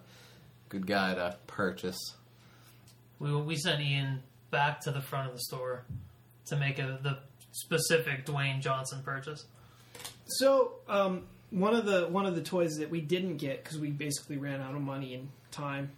good 0.68 0.86
guy 0.86 1.14
to 1.14 1.36
purchase. 1.46 2.14
We 3.18 3.34
we 3.34 3.56
sent 3.56 3.80
Ian 3.80 4.22
back 4.50 4.80
to 4.82 4.90
the 4.90 5.00
front 5.00 5.28
of 5.28 5.34
the 5.34 5.40
store 5.40 5.84
to 6.46 6.56
make 6.56 6.78
a 6.78 6.98
the 7.02 7.18
specific 7.52 8.26
Dwayne 8.26 8.60
Johnson 8.60 9.02
purchase. 9.04 9.44
So 10.26 10.74
um, 10.88 11.24
one 11.50 11.74
of 11.74 11.84
the 11.84 12.08
one 12.08 12.26
of 12.26 12.34
the 12.34 12.42
toys 12.42 12.76
that 12.78 12.90
we 12.90 13.00
didn't 13.00 13.36
get 13.36 13.62
because 13.62 13.78
we 13.78 13.90
basically 13.90 14.38
ran 14.38 14.60
out 14.60 14.74
of 14.74 14.80
money 14.80 15.14
and 15.14 15.28
time. 15.50 15.90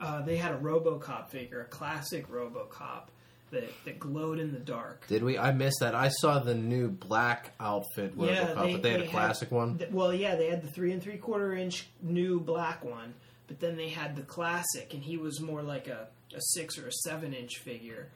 Uh, 0.00 0.22
they 0.22 0.36
had 0.36 0.52
a 0.52 0.58
RoboCop 0.58 1.28
figure, 1.28 1.62
a 1.62 1.64
classic 1.64 2.30
RoboCop 2.30 3.08
that 3.50 3.64
that 3.84 3.98
glowed 3.98 4.38
in 4.38 4.52
the 4.52 4.58
dark. 4.58 5.06
Did 5.08 5.22
we? 5.22 5.38
I 5.38 5.52
missed 5.52 5.78
that. 5.80 5.94
I 5.94 6.08
saw 6.08 6.38
the 6.38 6.54
new 6.54 6.88
black 6.88 7.52
outfit, 7.60 8.12
Yeah, 8.16 8.54
they- 8.54 8.54
but 8.54 8.64
they 8.64 8.72
had 8.72 8.82
they 8.82 8.94
a 8.94 8.98
had- 9.00 9.10
classic 9.10 9.50
one. 9.50 9.78
Th- 9.78 9.90
Well, 9.90 10.12
yeah, 10.14 10.36
they 10.36 10.48
had 10.48 10.62
the 10.62 10.70
three 10.70 10.92
and 10.92 11.02
three 11.02 11.16
quarter 11.18 11.54
inch 11.54 11.88
new 12.02 12.40
black 12.40 12.84
one, 12.84 13.14
but 13.46 13.60
then 13.60 13.76
they 13.76 13.88
had 13.88 14.16
the 14.16 14.22
classic, 14.22 14.92
and 14.94 15.02
he 15.02 15.16
was 15.16 15.40
more 15.40 15.62
like 15.62 15.86
a, 15.88 16.08
a 16.34 16.40
six 16.40 16.78
or 16.78 16.86
a 16.88 16.92
seven 16.92 17.32
inch 17.34 17.58
figure 17.58 18.08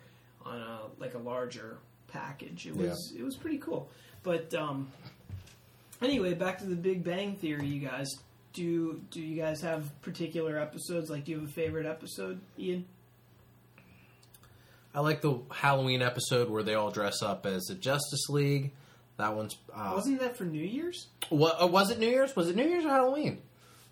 on 0.45 0.59
a 0.61 0.78
like 0.99 1.14
a 1.14 1.18
larger 1.18 1.78
package. 2.09 2.66
It 2.66 2.76
was 2.76 3.14
it 3.18 3.22
was 3.22 3.37
pretty 3.37 3.59
cool. 3.59 3.89
But 4.22 4.53
um, 4.55 4.89
anyway, 6.01 6.35
back 6.35 6.59
to 6.59 6.66
the 6.66 6.76
Big 6.76 7.03
Bang 7.05 7.37
Theory, 7.37 7.66
you 7.66 7.80
guys. 7.87 8.09
Do 8.53 9.01
do 9.11 9.20
you 9.22 9.41
guys 9.41 9.62
have 9.62 9.91
particular 10.03 10.59
episodes? 10.59 11.09
Like, 11.09 11.24
do 11.24 11.33
you 11.33 11.41
have 11.41 11.49
a 11.49 11.53
favorite 11.53 11.87
episode, 11.87 12.39
Ian? 12.59 12.85
I 14.95 15.01
like 15.01 15.22
the 15.22 15.38
Halloween 15.51 16.03
episode 16.03 16.51
where 16.51 16.62
they 16.62 16.74
all 16.74 16.90
dress 16.90 17.22
up 17.22 17.47
as 17.47 17.64
the 17.64 17.74
Justice 17.74 18.28
League. 18.28 18.72
That 19.16 19.34
one's 19.34 19.57
uh, 19.74 19.93
Wasn't 19.95 20.20
that 20.20 20.36
for 20.36 20.45
New 20.45 20.62
Year's? 20.64 21.07
What 21.28 21.62
uh, 21.62 21.66
was 21.66 21.90
it? 21.90 21.99
New 21.99 22.09
Year's? 22.09 22.34
Was 22.36 22.49
it 22.49 22.57
New 22.57 22.66
Year's 22.66 22.84
or 22.84 22.88
Halloween? 22.88 23.38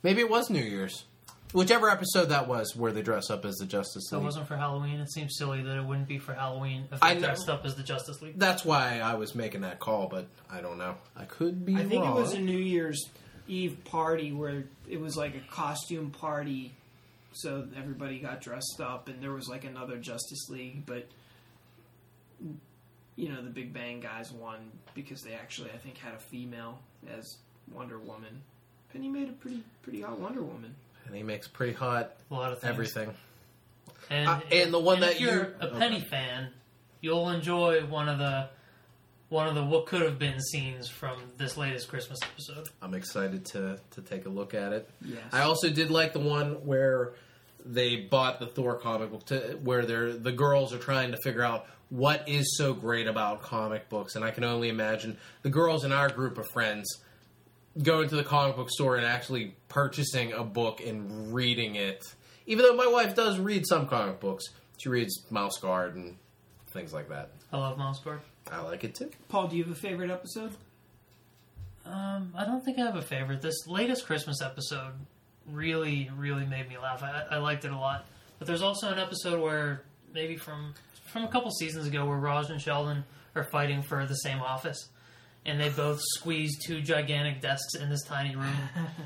Maybe 0.03 0.21
it 0.21 0.31
was 0.31 0.51
New 0.51 0.63
Year's. 0.63 1.05
Whichever 1.53 1.91
episode 1.91 2.27
that 2.27 2.47
was, 2.47 2.77
where 2.77 2.93
they 2.93 3.03
dress 3.03 3.29
up 3.29 3.45
as 3.45 3.57
the 3.57 3.67
Justice 3.67 4.05
So 4.09 4.19
it 4.19 4.23
wasn't 4.23 4.47
for 4.47 4.57
Halloween. 4.57 5.01
It 5.01 5.11
seems 5.11 5.37
silly 5.37 5.63
that 5.63 5.77
it 5.77 5.85
wouldn't 5.85 6.07
be 6.07 6.19
for 6.19 6.33
Halloween 6.33 6.85
if 6.93 7.03
I 7.03 7.15
they 7.15 7.21
know. 7.21 7.27
dressed 7.27 7.49
up 7.49 7.65
as 7.65 7.75
the 7.75 7.83
Justice 7.83 8.23
League. 8.23 8.39
That's 8.39 8.65
why 8.65 9.01
I 9.01 9.15
was 9.15 9.35
making 9.35 9.63
that 9.63 9.81
call, 9.81 10.07
but 10.07 10.27
I 10.51 10.61
don't 10.61 10.79
know. 10.79 10.95
I 11.17 11.25
could 11.25 11.67
be 11.67 11.75
I 11.75 11.85
think 11.85 12.05
wrong. 12.05 12.17
it 12.17 12.21
was 12.21 12.35
a 12.35 12.39
New 12.39 12.57
Year's 12.57 13.05
Eve 13.49 13.79
party 13.85 14.31
where 14.31 14.65
it 14.89 15.01
was 15.01 15.17
like 15.17 15.35
a 15.35 15.41
costume 15.53 16.13
party, 16.13 16.73
so 17.33 17.67
everybody 17.77 18.19
got 18.19 18.41
dressed 18.41 18.81
up, 18.81 19.09
and 19.09 19.23
there 19.23 19.33
was 19.33 19.49
like 19.49 19.65
another 19.65 19.97
Justice 19.99 20.49
League, 20.49 20.85
but 20.87 21.09
you 23.17 23.29
know 23.29 23.43
the 23.43 23.51
Big 23.51 23.73
Bang 23.73 24.01
guys 24.01 24.33
won 24.33 24.59
because 24.95 25.23
they 25.23 25.35
actually 25.35 25.71
I 25.71 25.77
think 25.79 25.99
had 25.99 26.15
a 26.15 26.19
female 26.19 26.79
as 27.17 27.37
Wonder 27.73 27.99
Woman, 27.99 28.41
and 28.95 29.03
he 29.03 29.09
made 29.11 29.29
a 29.29 29.33
pretty 29.33 29.63
pretty 29.83 30.01
hot 30.01 30.19
Wonder 30.19 30.43
Woman. 30.43 30.75
and 31.07 31.15
he 31.15 31.23
makes 31.23 31.49
pretty 31.49 31.73
hot 31.73 32.13
A 32.31 32.35
lot 32.35 32.53
of 32.53 32.61
things. 32.61 32.71
everything. 32.73 33.15
And, 34.09 34.29
Uh, 34.29 34.41
and 34.51 34.73
the 34.73 34.79
one 34.79 34.95
and 34.97 35.03
that 35.05 35.13
if 35.13 35.21
you're 35.21 35.45
you- 35.49 35.55
a 35.61 35.69
Penny 35.69 36.01
fan, 36.01 36.49
you'll 37.01 37.29
enjoy 37.31 37.85
one 37.87 38.09
of 38.09 38.19
the 38.19 38.49
one 39.31 39.47
of 39.47 39.55
the 39.55 39.65
what 39.65 39.87
could 39.87 40.03
have 40.03 40.19
been 40.19 40.39
scenes 40.41 40.89
from 40.89 41.19
this 41.39 41.57
latest 41.57 41.89
Christmas 41.89 42.19
episode. 42.23 42.69
I'm 42.83 42.95
excited 42.95 43.47
to 43.47 43.81
to 43.93 44.03
take 44.03 44.27
a 44.27 44.29
look 44.29 44.53
at 44.53 44.73
it. 44.73 44.91
Yes. 45.03 45.23
I 45.33 45.43
also 45.43 45.71
did 45.71 45.91
like 45.91 46.13
the 46.13 46.21
one 46.21 46.67
where 46.67 47.13
they 47.65 47.97
bought 47.97 48.41
the 48.41 48.47
Thor 48.47 48.75
comic 48.75 49.11
book 49.11 49.27
to 49.27 49.59
where 49.63 49.87
they're 49.87 50.13
the 50.13 50.33
girls 50.33 50.75
are 50.75 50.79
trying 50.79 51.13
to 51.13 51.19
figure 51.23 51.43
out 51.43 51.67
what 51.89 52.29
is 52.29 52.57
so 52.57 52.73
great 52.75 53.07
about 53.07 53.43
comic 53.43 53.89
books, 53.89 54.15
and 54.15 54.25
I 54.25 54.31
can 54.31 54.45
only 54.45 54.69
imagine 54.69 55.17
the 55.43 55.51
girls 55.51 55.85
in 55.85 55.93
our 55.93 56.09
group 56.09 56.39
of 56.39 56.49
friends 56.49 56.87
going 57.81 58.09
to 58.09 58.17
the 58.17 58.25
comic 58.25 58.57
book 58.57 58.71
store 58.71 58.97
and 58.97 59.07
actually 59.07 59.55
purchasing 59.69 60.33
a 60.33 60.43
book 60.43 60.81
and 60.85 61.33
reading 61.33 61.77
it. 61.77 62.05
Even 62.47 62.65
though 62.65 62.75
my 62.75 62.87
wife 62.87 63.15
does 63.15 63.39
read 63.39 63.65
some 63.67 63.87
comic 63.87 64.19
books, 64.19 64.45
she 64.79 64.89
reads 64.89 65.25
Mouse 65.31 65.59
Guard 65.59 65.95
and 65.95 66.17
things 66.73 66.93
like 66.93 67.09
that. 67.11 67.31
I 67.53 67.59
love 67.59 67.79
Mouse 67.79 68.01
Guard. 68.01 68.21
I 68.51 68.61
like 68.63 68.85
it 68.85 68.95
too. 68.95 69.11
Paul, 69.29 69.49
do 69.49 69.57
you 69.57 69.65
have 69.65 69.73
a 69.73 69.77
favorite 69.77 70.11
episode? 70.11 70.53
Um, 71.87 72.33
I 72.37 72.45
don't 72.45 72.65
think 72.65 72.79
I 72.79 72.83
have 72.83 72.97
a 72.97 73.03
favorite. 73.03 73.43
This 73.43 73.67
latest 73.67 74.07
Christmas 74.07 74.43
episode 74.43 74.93
really, 75.47 76.11
really 76.17 76.47
made 76.47 76.69
me 76.69 76.79
laugh. 76.79 77.03
I, 77.03 77.25
I 77.31 77.39
liked 77.39 77.65
it 77.65 77.73
a 77.73 77.77
lot. 77.79 78.07
But 78.39 78.47
there's 78.47 78.63
also 78.63 78.91
an 78.91 78.99
episode 78.99 79.41
where 79.41 79.83
maybe 80.13 80.37
from 80.37 80.75
from 81.13 81.25
a 81.25 81.29
couple 81.29 81.51
seasons 81.51 81.87
ago 81.87 82.07
where 82.07 82.17
Raj 82.17 82.51
and 82.51 82.61
Sheldon 82.61 83.05
are 83.35 83.45
fighting 83.45 83.83
for 83.83 84.07
the 84.07 84.15
same 84.15 84.41
office, 84.41 84.89
and 85.45 85.61
they 85.61 85.69
both 85.69 86.01
squeeze 86.01 86.57
two 86.65 86.81
gigantic 86.81 87.41
desks 87.41 87.75
in 87.75 87.91
this 87.91 88.03
tiny 88.05 88.37
room. 88.37 88.57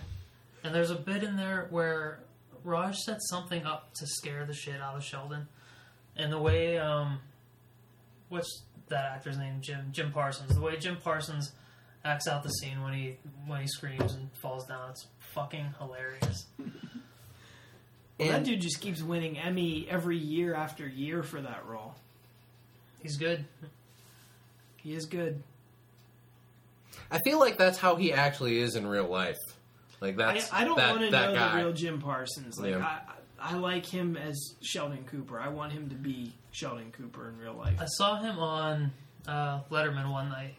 and 0.65 0.75
there's 0.75 0.91
a 0.91 0.97
bit 0.97 1.23
in 1.23 1.37
there 1.37 1.67
where 1.71 2.21
Raj 2.63 2.97
sets 2.99 3.29
something 3.29 3.65
up 3.65 3.93
to 3.95 4.07
scare 4.07 4.45
the 4.45 4.55
shit 4.55 4.81
out 4.81 4.97
of 4.97 5.05
Sheldon, 5.05 5.49
and 6.17 6.33
the 6.33 6.39
way 6.39 6.79
um, 6.79 7.19
what's 8.29 8.63
that 8.89 9.05
actor's 9.15 9.39
name? 9.39 9.61
Jim 9.61 9.89
Jim 9.93 10.13
Parsons. 10.13 10.55
The 10.55 10.61
way 10.61 10.77
Jim 10.79 10.97
Parsons 11.03 11.53
acts 12.05 12.27
out 12.29 12.43
the 12.43 12.51
scene 12.51 12.83
when 12.83 12.93
he 12.95 13.17
when 13.47 13.61
he 13.61 13.67
screams 13.67 14.15
and 14.15 14.31
falls 14.43 14.67
down. 14.67 14.91
It's 14.91 15.07
fucking 15.35 15.75
hilarious. 15.79 16.47
Well, 18.17 18.29
that 18.29 18.45
dude 18.45 18.61
just 18.61 18.81
keeps 18.81 19.03
winning 19.03 19.37
Emmy 19.39 19.89
every 19.91 20.17
year 20.17 20.55
after 20.55 20.87
year 20.87 21.25
for 21.25 21.41
that 21.41 21.67
role. 21.67 21.97
He's 23.03 23.17
good. 23.17 23.45
He 24.77 24.95
is 24.95 25.07
good. 25.07 25.43
I 27.11 27.19
feel 27.25 27.41
like 27.41 27.59
that's 27.59 27.77
how 27.77 27.97
he 27.97 28.13
actually 28.13 28.59
is 28.61 28.77
in 28.77 28.87
real 28.87 29.09
life. 29.09 29.39
Like 30.01 30.17
that's 30.17 30.53
I 30.53 30.63
don't 30.65 30.77
that, 30.77 30.91
want 30.91 31.01
to 31.01 31.11
know 31.11 31.35
guy. 31.35 31.57
the 31.57 31.65
real 31.65 31.73
Jim 31.73 32.01
Parsons. 32.01 32.57
Like 32.57 32.71
Yeah. 32.71 33.01
I, 33.45 33.55
like 33.55 33.87
him 33.87 34.17
as 34.17 34.55
Sheldon 34.63 35.05
Cooper. 35.05 35.39
I 35.39 35.49
want 35.49 35.73
him 35.73 35.89
to 35.91 35.95
be 35.95 36.33
Sheldon 36.51 36.93
Cooper 36.93 37.29
in 37.29 37.39
real 37.39 37.55
life. 37.55 37.77
I 37.81 37.87
saw 37.87 38.21
him 38.21 38.39
on 38.39 38.93
uh, 39.29 39.61
Letterman 39.71 40.11
one 40.11 40.29
night, 40.31 40.55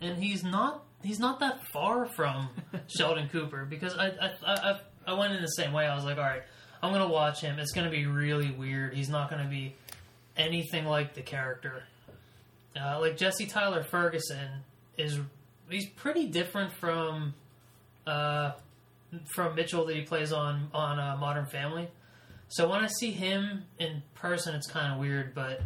and 0.00 0.22
he's 0.22 0.42
not 0.42 0.84
he's 1.02 1.18
not 1.18 1.40
that 1.40 1.66
far 1.68 2.06
from 2.06 2.50
Sheldon 2.88 3.28
Cooper 3.28 3.64
because 3.64 3.96
I 3.96 4.08
I, 4.08 4.30
I 4.46 4.54
I 4.54 4.80
I 5.08 5.12
went 5.14 5.34
in 5.34 5.42
the 5.42 5.48
same 5.48 5.72
way. 5.72 5.86
I 5.86 5.94
was 5.94 6.04
like, 6.04 6.18
all 6.18 6.24
right, 6.24 6.42
I'm 6.82 6.92
gonna 6.92 7.08
watch 7.08 7.40
him. 7.40 7.58
It's 7.58 7.72
gonna 7.72 7.90
be 7.90 8.06
really 8.06 8.50
weird. 8.50 8.94
He's 8.94 9.08
not 9.08 9.30
gonna 9.30 9.48
be 9.48 9.74
anything 10.36 10.84
like 10.84 11.14
the 11.14 11.22
character. 11.22 11.82
Uh, 12.80 13.00
like 13.00 13.16
Jesse 13.16 13.46
Tyler 13.46 13.82
Ferguson 13.82 14.48
is 14.96 15.18
he's 15.68 15.88
pretty 15.88 16.26
different 16.26 16.72
from 16.74 17.34
uh, 18.06 18.52
from 19.26 19.54
Mitchell 19.54 19.84
that 19.86 19.96
he 19.96 20.02
plays 20.02 20.32
on 20.32 20.68
on 20.72 20.98
uh, 20.98 21.16
Modern 21.18 21.46
Family. 21.46 21.88
So 22.48 22.68
when 22.68 22.80
I 22.80 22.86
see 22.86 23.10
him 23.10 23.64
in 23.78 24.02
person, 24.14 24.54
it's 24.54 24.66
kind 24.70 24.92
of 24.92 24.98
weird. 24.98 25.34
But 25.34 25.60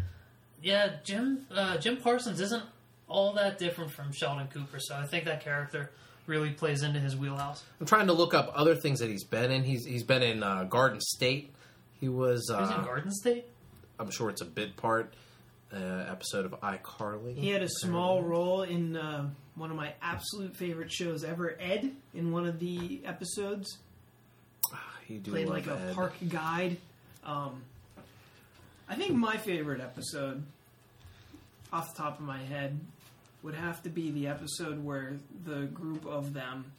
yeah, 0.62 0.94
Jim 1.04 1.46
uh, 1.54 1.76
Jim 1.78 1.96
Parsons 1.98 2.40
isn't 2.40 2.62
all 3.08 3.34
that 3.34 3.58
different 3.58 3.90
from 3.92 4.12
Sheldon 4.12 4.48
Cooper. 4.48 4.78
So 4.80 4.94
I 4.96 5.06
think 5.06 5.24
that 5.26 5.42
character 5.44 5.90
really 6.26 6.50
plays 6.50 6.82
into 6.82 6.98
his 7.00 7.16
wheelhouse. 7.16 7.62
I'm 7.80 7.86
trying 7.86 8.06
to 8.06 8.12
look 8.12 8.32
up 8.34 8.52
other 8.54 8.74
things 8.74 9.00
that 9.00 9.10
he's 9.10 9.24
been 9.24 9.50
in. 9.50 9.62
He's 9.64 9.84
he's 9.84 10.04
been 10.04 10.22
in 10.22 10.42
uh, 10.42 10.64
Garden 10.64 11.00
State. 11.00 11.52
He 12.00 12.08
was. 12.08 12.48
He 12.48 12.54
was 12.60 12.70
in 12.70 12.76
Uh, 12.76 12.84
Garden 12.84 13.10
State. 13.12 13.46
I'm 13.98 14.10
sure 14.10 14.30
it's 14.30 14.42
a 14.42 14.46
bit 14.46 14.76
part. 14.76 15.14
Uh, 15.74 16.04
episode 16.10 16.44
of 16.44 16.52
iCarly. 16.60 17.34
He 17.34 17.48
had 17.48 17.62
a 17.62 17.68
small 17.68 18.22
role 18.22 18.62
in 18.62 18.94
uh, 18.94 19.30
one 19.54 19.70
of 19.70 19.76
my 19.76 19.92
absolute 20.00 20.56
favorite 20.56 20.90
shows 20.90 21.24
ever, 21.24 21.56
Ed, 21.60 21.92
in 22.14 22.32
one 22.32 22.46
of 22.46 22.58
the 22.58 23.00
episodes. 23.04 23.78
He 25.06 25.18
do 25.18 25.32
Played 25.32 25.48
like 25.48 25.66
a 25.66 25.78
Ed. 25.78 25.94
park 25.94 26.14
guide. 26.28 26.78
Um, 27.24 27.62
I 28.88 28.94
think 28.94 29.14
my 29.14 29.36
favorite 29.36 29.80
episode, 29.80 30.42
off 31.72 31.94
the 31.94 32.02
top 32.02 32.18
of 32.18 32.24
my 32.24 32.38
head, 32.38 32.78
would 33.42 33.54
have 33.54 33.82
to 33.82 33.90
be 33.90 34.10
the 34.10 34.28
episode 34.28 34.82
where 34.82 35.16
the 35.44 35.62
group 35.66 36.06
of 36.06 36.32
them, 36.32 36.72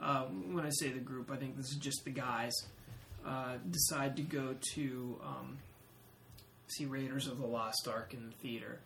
uh, 0.00 0.24
when 0.24 0.66
I 0.66 0.70
say 0.70 0.88
the 0.90 0.98
group, 0.98 1.30
I 1.30 1.36
think 1.36 1.56
this 1.56 1.66
is 1.66 1.76
just 1.76 2.04
the 2.04 2.10
guys, 2.10 2.52
uh, 3.24 3.54
decide 3.70 4.16
to 4.16 4.22
go 4.22 4.54
to 4.74 5.20
um, 5.24 5.58
see 6.68 6.86
Raiders 6.86 7.26
of 7.26 7.38
the 7.38 7.46
Lost 7.46 7.86
Ark 7.88 8.12
in 8.12 8.26
the 8.26 8.36
theater. 8.36 8.80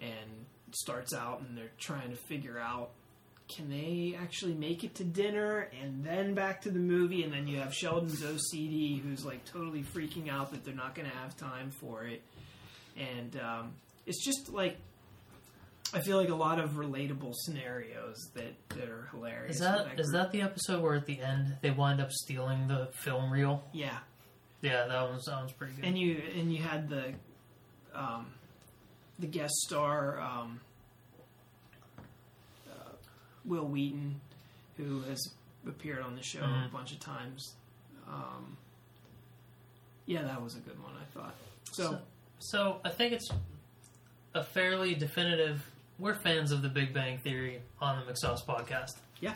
And 0.00 0.46
starts 0.72 1.14
out 1.14 1.40
and 1.46 1.56
they're 1.56 1.70
trying 1.78 2.10
to 2.10 2.16
figure 2.16 2.58
out 2.58 2.90
can 3.48 3.70
they 3.70 4.14
actually 4.20 4.52
make 4.52 4.84
it 4.84 4.94
to 4.96 5.04
dinner 5.04 5.68
and 5.82 6.04
then 6.04 6.34
back 6.34 6.60
to 6.60 6.70
the 6.70 6.78
movie 6.78 7.22
and 7.22 7.32
then 7.32 7.46
you 7.46 7.58
have 7.58 7.72
sheldon's 7.74 8.20
ocd 8.22 9.02
who's 9.02 9.24
like 9.24 9.42
totally 9.46 9.82
freaking 9.82 10.28
out 10.28 10.50
that 10.52 10.64
they're 10.64 10.74
not 10.74 10.94
going 10.94 11.08
to 11.08 11.16
have 11.16 11.34
time 11.36 11.70
for 11.70 12.04
it 12.04 12.22
and 12.96 13.40
um, 13.40 13.72
it's 14.04 14.22
just 14.24 14.52
like 14.52 14.76
i 15.94 16.00
feel 16.00 16.18
like 16.18 16.28
a 16.28 16.34
lot 16.34 16.58
of 16.60 16.72
relatable 16.72 17.32
scenarios 17.34 18.28
that, 18.34 18.52
that 18.68 18.88
are 18.90 19.08
hilarious 19.12 19.56
Is 19.56 19.60
with 19.62 19.68
that 19.70 19.98
is 20.00 20.10
that 20.12 20.30
the 20.32 20.42
episode 20.42 20.82
where 20.82 20.94
at 20.96 21.06
the 21.06 21.18
end 21.20 21.56
they 21.62 21.70
wind 21.70 22.00
up 22.02 22.12
stealing 22.12 22.68
the 22.68 22.88
film 22.92 23.32
reel? 23.32 23.62
yeah 23.72 23.98
Yeah, 24.60 24.86
that 24.88 25.08
one 25.08 25.20
sounds 25.22 25.52
pretty 25.52 25.72
good. 25.74 25.84
and 25.86 25.98
you 25.98 26.20
and 26.38 26.52
you 26.52 26.62
had 26.62 26.90
the 26.90 27.14
um, 27.94 28.26
the 29.18 29.26
guest 29.26 29.54
star 29.66 30.20
um, 30.20 30.60
uh, 32.70 32.92
Wil 33.44 33.66
Wheaton, 33.66 34.20
who 34.76 35.00
has 35.02 35.20
appeared 35.66 36.02
on 36.02 36.14
the 36.16 36.22
show 36.22 36.40
a 36.40 36.44
Mhm. 36.44 36.72
bunch 36.72 36.92
of 36.92 37.00
times. 37.00 37.54
Um, 38.08 38.56
yeah, 40.06 40.22
that 40.22 40.40
was 40.42 40.54
a 40.56 40.60
good 40.60 40.80
one. 40.82 40.92
I 40.96 41.04
thought. 41.18 41.34
So, 41.72 41.82
So, 41.90 42.00
so 42.38 42.80
I 42.84 42.90
think 42.90 43.12
it's 43.12 43.28
a 44.34 44.44
fairly 44.44 44.94
definitive. 44.94 45.68
We're 45.98 46.14
fans 46.14 46.52
of 46.52 46.62
the 46.62 46.68
Big 46.68 46.94
Bang 46.94 47.18
Theory 47.18 47.60
on 47.80 48.04
the 48.06 48.12
McSauce 48.12 48.44
podcast. 48.46 48.96
yeah, 49.20 49.34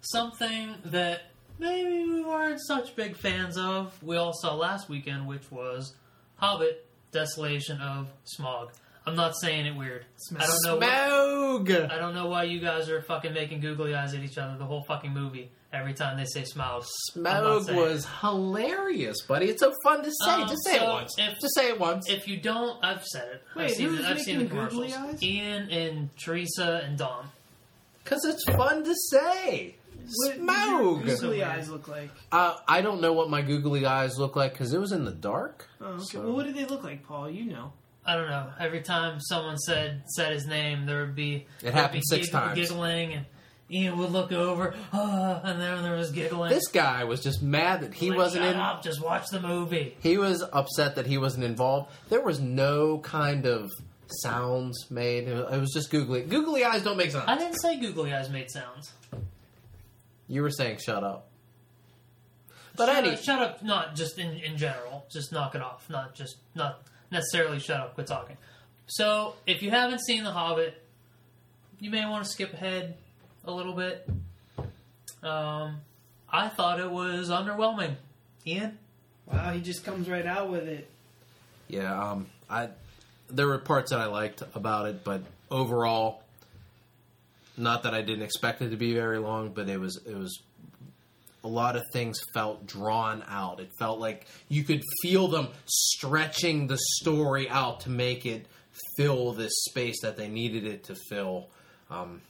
Something 0.00 0.74
that 0.86 1.30
maybe 1.58 2.04
we 2.10 2.22
weren't 2.22 2.60
such 2.60 2.94
big 2.94 3.16
fans 3.16 3.56
of. 3.56 4.02
We 4.02 4.16
all 4.16 4.32
saw 4.34 4.54
last 4.54 4.88
weekend, 4.90 5.26
which 5.26 5.50
was 5.50 5.94
Hobbit: 6.36 6.83
Desolation 7.14 7.80
of 7.80 8.08
Smog. 8.24 8.72
I'm 9.06 9.16
not 9.16 9.34
saying 9.40 9.66
it 9.66 9.76
weird. 9.76 10.04
I 10.38 10.46
don't 10.46 10.62
know. 10.64 10.78
Smaug. 10.86 11.90
I 11.90 11.98
don't 11.98 12.14
know 12.14 12.26
why 12.28 12.44
you 12.44 12.58
guys 12.60 12.88
are 12.90 13.00
fucking 13.02 13.32
making 13.34 13.60
googly 13.60 13.94
eyes 13.94 14.14
at 14.14 14.20
each 14.22 14.36
other 14.38 14.56
the 14.58 14.64
whole 14.64 14.82
fucking 14.84 15.12
movie 15.12 15.50
every 15.74 15.92
time 15.94 16.16
they 16.16 16.24
say 16.24 16.44
smog. 16.44 16.84
Smog 17.12 17.70
was 17.70 18.06
hilarious, 18.22 19.22
buddy. 19.22 19.46
It's 19.50 19.60
so 19.60 19.72
fun 19.84 20.02
to 20.04 20.10
say. 20.10 20.30
Um, 20.32 20.48
Just 20.48 20.64
say 20.64 20.78
so 20.78 20.84
it 20.84 20.88
once. 20.88 21.14
if- 21.18 21.38
Just 21.40 21.54
say 21.54 21.68
it 21.68 21.78
once. 21.80 22.08
If 22.10 22.26
you 22.28 22.38
don't, 22.38 22.82
I've 22.84 23.04
said 23.04 23.28
it. 23.28 23.42
I've 23.50 23.56
Wait, 23.56 23.70
seen 23.72 23.88
who's 23.88 24.00
it. 24.00 24.06
I've 24.06 24.20
seen 24.20 24.38
the 24.38 24.46
commercials. 24.46 24.92
eyes? 24.94 25.22
Ian 25.22 25.68
and 25.70 26.16
Teresa 26.16 26.82
and 26.84 26.96
Dom. 26.98 27.30
Because 28.02 28.24
it's 28.24 28.44
fun 28.44 28.84
to 28.84 28.94
say. 29.10 29.76
What 30.06 30.36
does 30.36 30.40
Smaug. 30.40 31.06
your 31.06 31.16
googly 31.16 31.42
eyes 31.44 31.70
look 31.70 31.88
like? 31.88 32.10
Uh, 32.32 32.56
I 32.68 32.80
don't 32.82 33.00
know 33.00 33.12
what 33.12 33.30
my 33.30 33.42
googly 33.42 33.86
eyes 33.86 34.18
look 34.18 34.36
like 34.36 34.52
because 34.52 34.72
it 34.72 34.78
was 34.80 34.92
in 34.92 35.04
the 35.04 35.12
dark. 35.12 35.68
Oh, 35.80 35.86
okay. 35.86 36.04
So- 36.04 36.20
Well, 36.22 36.32
what 36.34 36.46
do 36.46 36.52
they 36.52 36.64
look 36.64 36.82
like, 36.84 37.06
Paul? 37.06 37.30
You 37.30 37.44
know. 37.52 37.72
I 38.06 38.16
don't 38.16 38.28
know. 38.28 38.48
Every 38.60 38.82
time 38.82 39.18
someone 39.20 39.56
said 39.56 40.02
said 40.08 40.32
his 40.34 40.46
name, 40.46 40.84
there 40.84 41.00
would 41.00 41.14
be 41.14 41.46
It 41.62 41.72
happened 41.72 42.02
be 42.08 42.16
six 42.16 42.26
giggle- 42.26 42.40
times. 42.40 42.58
giggling, 42.58 43.12
and 43.14 43.26
Ian 43.70 43.96
would 43.96 44.10
look 44.10 44.30
over, 44.30 44.74
ah, 44.92 45.40
and 45.42 45.58
then 45.58 45.82
there 45.82 45.96
was 45.96 46.10
giggling. 46.12 46.50
This 46.50 46.68
guy 46.68 47.04
was 47.04 47.22
just 47.22 47.42
mad 47.42 47.80
that 47.80 47.94
he 47.94 48.10
Like, 48.10 48.18
wasn't 48.18 48.44
Shut 48.44 48.54
in. 48.56 48.60
up, 48.60 48.82
just 48.82 49.00
watch 49.02 49.28
the 49.30 49.40
movie. 49.40 49.96
He 50.00 50.18
was 50.18 50.44
upset 50.52 50.96
that 50.96 51.06
he 51.06 51.16
wasn't 51.16 51.44
involved. 51.44 51.90
There 52.10 52.20
was 52.20 52.40
no 52.40 52.98
kind 52.98 53.46
of 53.46 53.70
sounds 54.22 54.90
made. 54.90 55.26
It 55.26 55.58
was 55.58 55.72
just 55.72 55.90
googly. 55.90 56.22
Googly 56.24 56.62
eyes 56.62 56.82
don't 56.82 56.98
make 56.98 57.10
sounds. 57.10 57.24
I 57.26 57.38
didn't 57.38 57.56
say 57.62 57.80
googly 57.80 58.12
eyes 58.12 58.28
made 58.28 58.50
sounds. 58.50 58.92
You 60.34 60.42
were 60.42 60.50
saying 60.50 60.78
shut 60.84 61.04
up. 61.04 61.28
But 62.76 62.86
shut, 62.86 62.96
any, 62.96 63.14
up, 63.14 63.22
shut 63.22 63.40
up, 63.40 63.62
not 63.62 63.94
just 63.94 64.18
in, 64.18 64.32
in 64.38 64.56
general. 64.56 65.06
Just 65.08 65.30
knock 65.30 65.54
it 65.54 65.62
off. 65.62 65.88
Not 65.88 66.14
just 66.16 66.38
not 66.56 66.82
necessarily 67.12 67.60
shut 67.60 67.78
up. 67.78 67.94
Quit 67.94 68.08
talking. 68.08 68.36
So 68.86 69.34
if 69.46 69.62
you 69.62 69.70
haven't 69.70 70.00
seen 70.00 70.24
The 70.24 70.32
Hobbit, 70.32 70.82
you 71.78 71.90
may 71.90 72.04
want 72.04 72.24
to 72.24 72.30
skip 72.30 72.52
ahead 72.52 72.96
a 73.44 73.52
little 73.52 73.74
bit. 73.74 74.08
Um, 75.22 75.76
I 76.28 76.48
thought 76.48 76.80
it 76.80 76.90
was 76.90 77.30
underwhelming. 77.30 77.94
Ian, 78.44 78.76
Wow, 79.26 79.52
he 79.52 79.60
just 79.60 79.84
comes 79.84 80.08
right 80.10 80.26
out 80.26 80.50
with 80.50 80.64
it. 80.64 80.90
yeah, 81.68 82.10
um, 82.10 82.26
I 82.50 82.70
there 83.30 83.46
were 83.46 83.58
parts 83.58 83.90
that 83.90 84.00
I 84.00 84.06
liked 84.06 84.42
about 84.54 84.86
it, 84.86 85.04
but 85.04 85.22
overall, 85.50 86.23
not 87.56 87.82
that 87.84 87.94
I 87.94 88.02
didn't 88.02 88.24
expect 88.24 88.62
it 88.62 88.70
to 88.70 88.76
be 88.76 88.94
very 88.94 89.18
long, 89.18 89.50
but 89.50 89.68
it 89.68 89.78
was 89.78 90.00
it 90.06 90.16
was 90.16 90.42
a 91.42 91.48
lot 91.48 91.76
of 91.76 91.82
things 91.92 92.18
felt 92.32 92.66
drawn 92.66 93.22
out. 93.28 93.60
It 93.60 93.70
felt 93.78 94.00
like 94.00 94.26
you 94.48 94.64
could 94.64 94.82
feel 95.02 95.28
them 95.28 95.48
stretching 95.66 96.66
the 96.66 96.78
story 97.00 97.48
out 97.50 97.80
to 97.80 97.90
make 97.90 98.24
it 98.24 98.46
fill 98.96 99.32
this 99.32 99.52
space 99.66 100.00
that 100.02 100.16
they 100.16 100.28
needed 100.28 100.64
it 100.66 100.84
to 100.84 100.96
fill. 101.08 101.48
Um, 101.90 102.22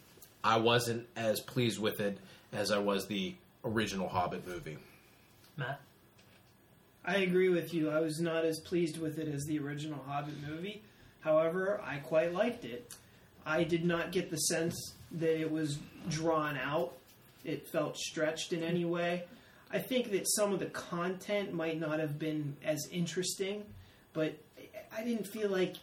I 0.43 0.59
wasn't 0.59 1.07
as 1.17 1.41
pleased 1.41 1.81
with 1.81 2.01
it 2.01 2.19
as 2.53 2.71
I 2.71 2.79
was 2.79 3.07
the 3.07 3.35
original 3.65 4.09
Hobbit 4.09 4.47
movie. 4.47 4.79
Matt. 5.57 5.81
I 7.07 7.17
agree 7.17 7.51
with 7.51 7.73
you. 7.73 7.91
I 7.91 8.01
was 8.01 8.21
not 8.21 8.45
as 8.45 8.59
pleased 8.61 8.99
with 8.99 9.19
it 9.19 9.29
as 9.29 9.45
the 9.45 9.59
original 9.59 10.03
Hobbit 10.07 10.35
movie. 10.47 10.83
However, 11.21 11.81
I 11.85 11.99
quite 11.99 12.33
liked 12.33 12.65
it. 12.65 12.95
I 13.47 13.65
did 13.65 13.85
not 13.85 14.13
get 14.13 14.31
the 14.31 14.37
sense 14.37 14.95
that 15.13 15.41
it 15.41 15.51
was 15.51 15.79
drawn 16.09 16.57
out. 16.57 16.93
It 17.45 17.69
felt 17.69 17.97
stretched 17.99 18.53
in 18.53 18.63
any 18.63 18.85
way. 18.85 19.25
I 19.71 19.79
think 19.79 20.11
that 20.13 20.27
some 20.29 20.53
of 20.53 20.61
the 20.61 20.67
content 20.67 21.53
might 21.53 21.79
not 21.79 21.99
have 21.99 22.19
been 22.19 22.57
as 22.65 22.87
interesting, 22.91 23.65
but 24.13 24.35
I 24.97 25.03
didn't 25.03 25.27
feel 25.27 25.51
like 25.51 25.75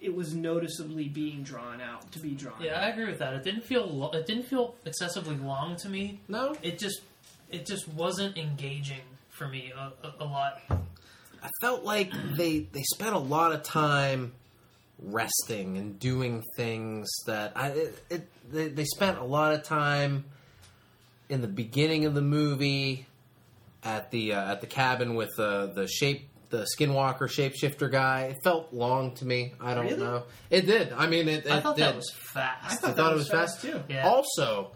it 0.00 0.14
was 0.14 0.34
noticeably 0.34 1.08
being 1.08 1.42
drawn 1.42 1.80
out 1.80 2.12
to 2.12 2.18
be 2.18 2.32
drawn. 2.32 2.60
Yeah, 2.60 2.80
I 2.80 2.88
agree 2.88 3.06
with 3.06 3.18
that. 3.18 3.32
It 3.34 3.44
didn't 3.44 3.64
feel 3.64 3.86
lo- 3.86 4.10
it 4.12 4.26
didn't 4.26 4.44
feel 4.44 4.74
excessively 4.84 5.36
long 5.36 5.76
to 5.76 5.88
me. 5.88 6.20
No, 6.28 6.54
It 6.62 6.78
just 6.78 7.00
it 7.50 7.64
just 7.66 7.88
wasn't 7.88 8.36
engaging 8.36 9.00
for 9.30 9.48
me 9.48 9.72
a, 9.76 9.92
a, 10.06 10.14
a 10.20 10.24
lot. 10.24 10.60
I 10.70 11.48
felt 11.60 11.82
like 11.84 12.12
they 12.36 12.60
they 12.72 12.82
spent 12.82 13.14
a 13.14 13.18
lot 13.18 13.52
of 13.52 13.62
time 13.62 14.32
resting 14.98 15.76
and 15.76 15.98
doing 16.00 16.42
things 16.56 17.08
that 17.26 17.52
I 17.54 17.68
it, 17.68 18.02
it 18.10 18.28
they, 18.50 18.68
they 18.68 18.84
spent 18.84 19.18
a 19.18 19.24
lot 19.24 19.52
of 19.52 19.62
time 19.62 20.24
in 21.28 21.40
the 21.42 21.48
beginning 21.48 22.04
of 22.06 22.14
the 22.14 22.22
movie 22.22 23.06
at 23.82 24.10
the 24.10 24.32
uh, 24.32 24.52
at 24.52 24.60
the 24.60 24.66
cabin 24.66 25.14
with 25.14 25.38
uh, 25.38 25.66
the 25.66 25.86
shape 25.86 26.28
the 26.48 26.66
skinwalker 26.78 27.28
shapeshifter 27.28 27.90
guy. 27.90 28.22
It 28.26 28.36
felt 28.44 28.72
long 28.72 29.14
to 29.16 29.24
me. 29.26 29.52
I 29.60 29.74
don't 29.74 29.84
Really? 29.86 29.96
know. 29.98 30.22
It 30.48 30.62
did. 30.66 30.92
I 30.92 31.08
mean, 31.08 31.28
it. 31.28 31.46
I 31.50 31.60
thought 31.60 31.76
did. 31.76 31.84
that 31.84 31.96
was 31.96 32.10
fast. 32.10 32.64
I 32.64 32.76
thought, 32.76 32.90
I 32.90 32.92
thought 32.94 33.12
it 33.12 33.16
was 33.16 33.30
was 33.30 33.52
fast. 33.52 33.62
too. 33.62 33.80
Yeah. 33.88 34.08
Also, 34.08 34.70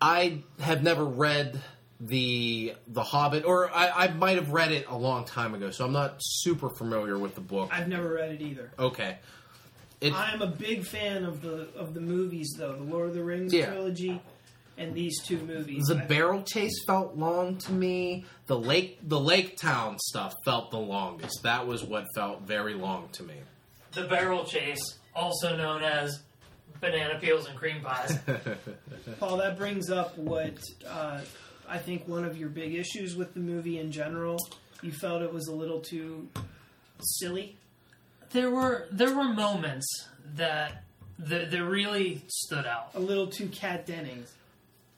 I 0.00 0.42
have 0.60 0.82
never 0.82 1.04
read 1.04 1.60
the 2.00 2.74
the 2.88 3.02
Hobbit, 3.02 3.44
or 3.44 3.70
I, 3.74 3.90
I 4.04 4.08
might 4.08 4.36
have 4.36 4.50
read 4.50 4.72
it 4.72 4.86
a 4.88 4.96
long 4.96 5.24
time 5.24 5.54
ago, 5.54 5.70
so 5.70 5.84
I'm 5.84 5.92
not 5.92 6.16
super 6.20 6.68
familiar 6.68 7.16
with 7.18 7.34
the 7.36 7.40
book. 7.40 7.70
I've 7.72 7.88
never 7.88 8.12
read 8.14 8.32
it 8.32 8.40
either. 8.42 8.72
Okay, 8.78 9.18
it 10.00 10.12
I'm 10.14 10.42
a 10.42 10.46
big 10.46 10.84
fan 10.84 11.24
of 11.24 11.42
the 11.42 11.68
of 11.76 11.94
the 11.94 12.00
movies 12.00 12.54
though, 12.58 12.74
the 12.76 12.82
Lord 12.84 13.08
of 13.08 13.14
the 13.14 13.22
Rings 13.24 13.52
Yeah. 13.52 13.66
trilogy 13.66 14.20
and 14.76 14.94
these 14.94 15.20
two 15.26 15.38
movies. 15.38 15.84
the 15.86 15.96
I- 15.96 16.06
barrel 16.06 16.42
chase 16.42 16.84
felt 16.86 17.16
long 17.16 17.56
to 17.58 17.72
me. 17.72 18.24
The 18.46 18.58
lake 18.58 18.98
the 19.02 19.18
Lake 19.20 19.56
Town 19.56 19.96
stuff 19.98 20.34
felt 20.44 20.70
the 20.70 20.78
longest. 20.78 21.42
That 21.42 21.66
was 21.66 21.82
what 21.82 22.06
felt 22.14 22.42
very 22.42 22.74
long 22.74 23.08
to 23.12 23.22
me. 23.24 23.34
the 23.92 24.04
barrel 24.04 24.44
chase, 24.44 24.80
also 25.16 25.56
known 25.56 25.82
as 25.82 26.22
banana 26.80 27.18
peels 27.18 27.48
and 27.48 27.58
cream 27.58 27.80
pies. 27.82 28.16
Paul, 29.18 29.38
that 29.38 29.56
brings 29.58 29.90
up 29.90 30.16
what 30.16 30.54
uh, 30.86 31.20
I 31.68 31.78
think 31.78 32.06
one 32.06 32.24
of 32.24 32.36
your 32.38 32.48
big 32.50 32.74
issues 32.74 33.16
with 33.16 33.34
the 33.34 33.40
movie 33.40 33.78
in 33.80 33.90
general. 33.90 34.36
You 34.82 34.92
felt 34.92 35.22
it 35.22 35.32
was 35.32 35.48
a 35.48 35.52
little 35.54 35.80
too 35.80 36.28
silly. 37.00 37.56
There 38.30 38.50
were 38.50 38.86
there 38.90 39.14
were 39.14 39.24
moments 39.24 39.86
that 40.34 40.84
that, 41.18 41.50
that 41.50 41.64
really 41.64 42.22
stood 42.28 42.66
out. 42.66 42.90
A 42.94 43.00
little 43.00 43.26
too 43.26 43.48
Kat 43.48 43.86
Dennings. 43.86 44.32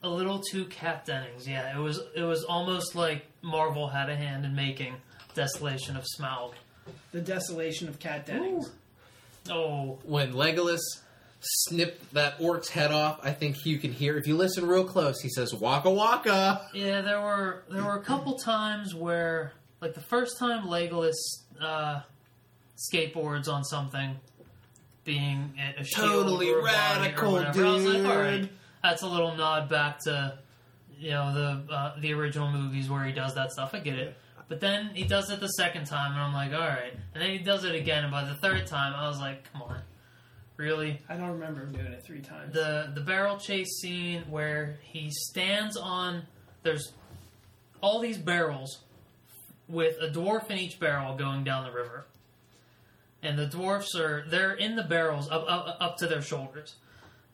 A 0.03 0.09
little 0.09 0.39
too 0.39 0.65
Kat 0.65 1.05
Dennings. 1.05 1.47
Yeah, 1.47 1.75
it 1.75 1.79
was 1.79 2.01
it 2.15 2.23
was 2.23 2.43
almost 2.43 2.95
like 2.95 3.25
Marvel 3.41 3.87
had 3.87 4.09
a 4.09 4.15
hand 4.15 4.45
in 4.45 4.55
making 4.55 4.95
Desolation 5.33 5.95
of 5.95 6.05
Smaug. 6.17 6.53
The 7.11 7.21
desolation 7.21 7.87
of 7.87 7.99
Kat 7.99 8.25
Dennings. 8.25 8.71
Oh, 9.49 9.99
when 10.03 10.33
Legolas 10.33 10.81
snipped 11.39 12.13
that 12.13 12.35
orc's 12.39 12.69
head 12.69 12.91
off, 12.91 13.19
I 13.23 13.31
think 13.31 13.65
you 13.65 13.79
can 13.79 13.91
hear 13.91 14.17
if 14.17 14.27
you 14.27 14.35
listen 14.35 14.67
real 14.67 14.83
close. 14.83 15.21
He 15.21 15.29
says 15.29 15.53
"Waka 15.53 15.89
Waka." 15.89 16.67
Yeah, 16.73 17.01
there 17.01 17.21
were 17.21 17.63
there 17.69 17.83
were 17.83 17.95
a 17.95 18.03
couple 18.03 18.37
times 18.37 18.93
where, 18.93 19.53
like 19.79 19.93
the 19.93 20.01
first 20.01 20.37
time 20.37 20.67
Legolas 20.67 21.15
uh, 21.59 22.01
skateboards 22.77 23.47
on 23.47 23.63
something, 23.63 24.15
being 25.03 25.53
a, 25.59 25.81
a 25.81 25.83
shield 25.83 26.09
Totally 26.25 26.51
or 26.51 26.59
a 26.59 26.63
body 26.63 26.73
or 26.73 27.01
radical, 27.01 27.31
whatever, 27.33 27.65
I 27.65 27.73
was 27.73 27.85
like, 27.85 28.05
all 28.05 28.21
right, 28.21 28.49
that's 28.83 29.01
a 29.01 29.07
little 29.07 29.35
nod 29.35 29.69
back 29.69 29.99
to 30.05 30.37
you 30.97 31.11
know 31.11 31.33
the 31.33 31.73
uh, 31.73 31.99
the 31.99 32.13
original 32.13 32.51
movies 32.51 32.89
where 32.89 33.03
he 33.03 33.11
does 33.11 33.35
that 33.35 33.51
stuff. 33.51 33.71
I 33.73 33.79
get 33.79 33.97
it. 33.97 34.17
But 34.47 34.59
then 34.59 34.91
he 34.93 35.05
does 35.05 35.31
it 35.31 35.39
the 35.39 35.47
second 35.47 35.85
time, 35.85 36.11
and 36.11 36.19
I'm 36.19 36.33
like, 36.33 36.51
all 36.51 36.67
right. 36.67 36.93
And 37.13 37.23
then 37.23 37.29
he 37.29 37.37
does 37.37 37.63
it 37.63 37.73
again, 37.73 38.03
and 38.03 38.11
by 38.11 38.25
the 38.25 38.35
third 38.35 38.67
time, 38.67 38.93
I 38.93 39.07
was 39.07 39.17
like, 39.17 39.49
come 39.51 39.61
on, 39.61 39.81
really? 40.57 40.99
I 41.07 41.15
don't 41.15 41.29
remember 41.31 41.61
him 41.61 41.71
doing 41.71 41.85
it 41.87 42.03
three 42.03 42.19
times. 42.19 42.53
the 42.53 42.91
the 42.93 43.01
barrel 43.01 43.37
chase 43.37 43.79
scene 43.79 44.23
where 44.29 44.77
he 44.83 45.09
stands 45.09 45.77
on 45.77 46.23
there's 46.63 46.93
all 47.81 47.99
these 47.99 48.17
barrels 48.17 48.79
with 49.67 49.95
a 50.01 50.09
dwarf 50.09 50.49
in 50.51 50.57
each 50.57 50.79
barrel 50.79 51.15
going 51.15 51.43
down 51.43 51.63
the 51.63 51.71
river 51.71 52.05
and 53.23 53.37
the 53.37 53.45
dwarfs 53.47 53.95
are 53.95 54.23
they're 54.29 54.53
in 54.53 54.75
the 54.75 54.83
barrels 54.83 55.29
up 55.29 55.45
up, 55.47 55.77
up 55.79 55.97
to 55.97 56.07
their 56.07 56.21
shoulders 56.21 56.75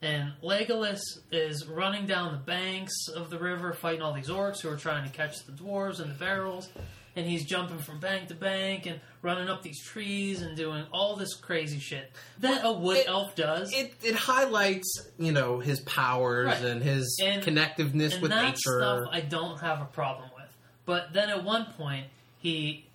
and 0.00 0.32
Legolas 0.44 1.00
is 1.32 1.66
running 1.66 2.06
down 2.06 2.30
the 2.32 2.38
banks 2.38 2.94
of 3.16 3.30
the 3.30 3.38
river 3.38 3.72
fighting 3.72 4.00
all 4.02 4.12
these 4.12 4.28
orcs 4.28 4.60
who 4.60 4.68
are 4.68 4.76
trying 4.76 5.08
to 5.08 5.14
catch 5.16 5.44
the 5.44 5.52
dwarves 5.52 6.00
in 6.00 6.08
the 6.08 6.14
barrels 6.14 6.68
and 7.16 7.26
he's 7.26 7.44
jumping 7.46 7.78
from 7.78 7.98
bank 7.98 8.28
to 8.28 8.34
bank 8.34 8.86
and 8.86 9.00
running 9.22 9.48
up 9.48 9.60
these 9.62 9.82
trees 9.82 10.40
and 10.42 10.56
doing 10.56 10.84
all 10.92 11.16
this 11.16 11.34
crazy 11.34 11.80
shit 11.80 12.12
that 12.38 12.60
a 12.64 12.72
wood 12.72 12.98
It- 12.98 13.08
elf 13.08 13.34
does 13.34 13.72
It 13.74 13.94
it 14.04 14.14
highlights 14.14 15.08
you 15.18 15.32
know 15.32 15.58
his 15.58 15.80
powers 15.80 16.46
Right. 16.46 16.64
and 16.64 16.80
his 16.82 17.18
And- 17.20 17.42
connectiveness 17.42 18.12
and 18.14 18.22
with 18.22 18.30
nature. 18.30 18.78
stuff 18.80 19.08
I 19.10 19.20
don't 19.20 19.58
have 19.60 19.80
a 19.80 19.86
problem 19.86 20.30
with. 20.36 20.44
But 20.86 21.12
then 21.12 21.28
at 21.28 21.42
one 21.44 21.66
point 21.76 22.06
he 22.38 22.86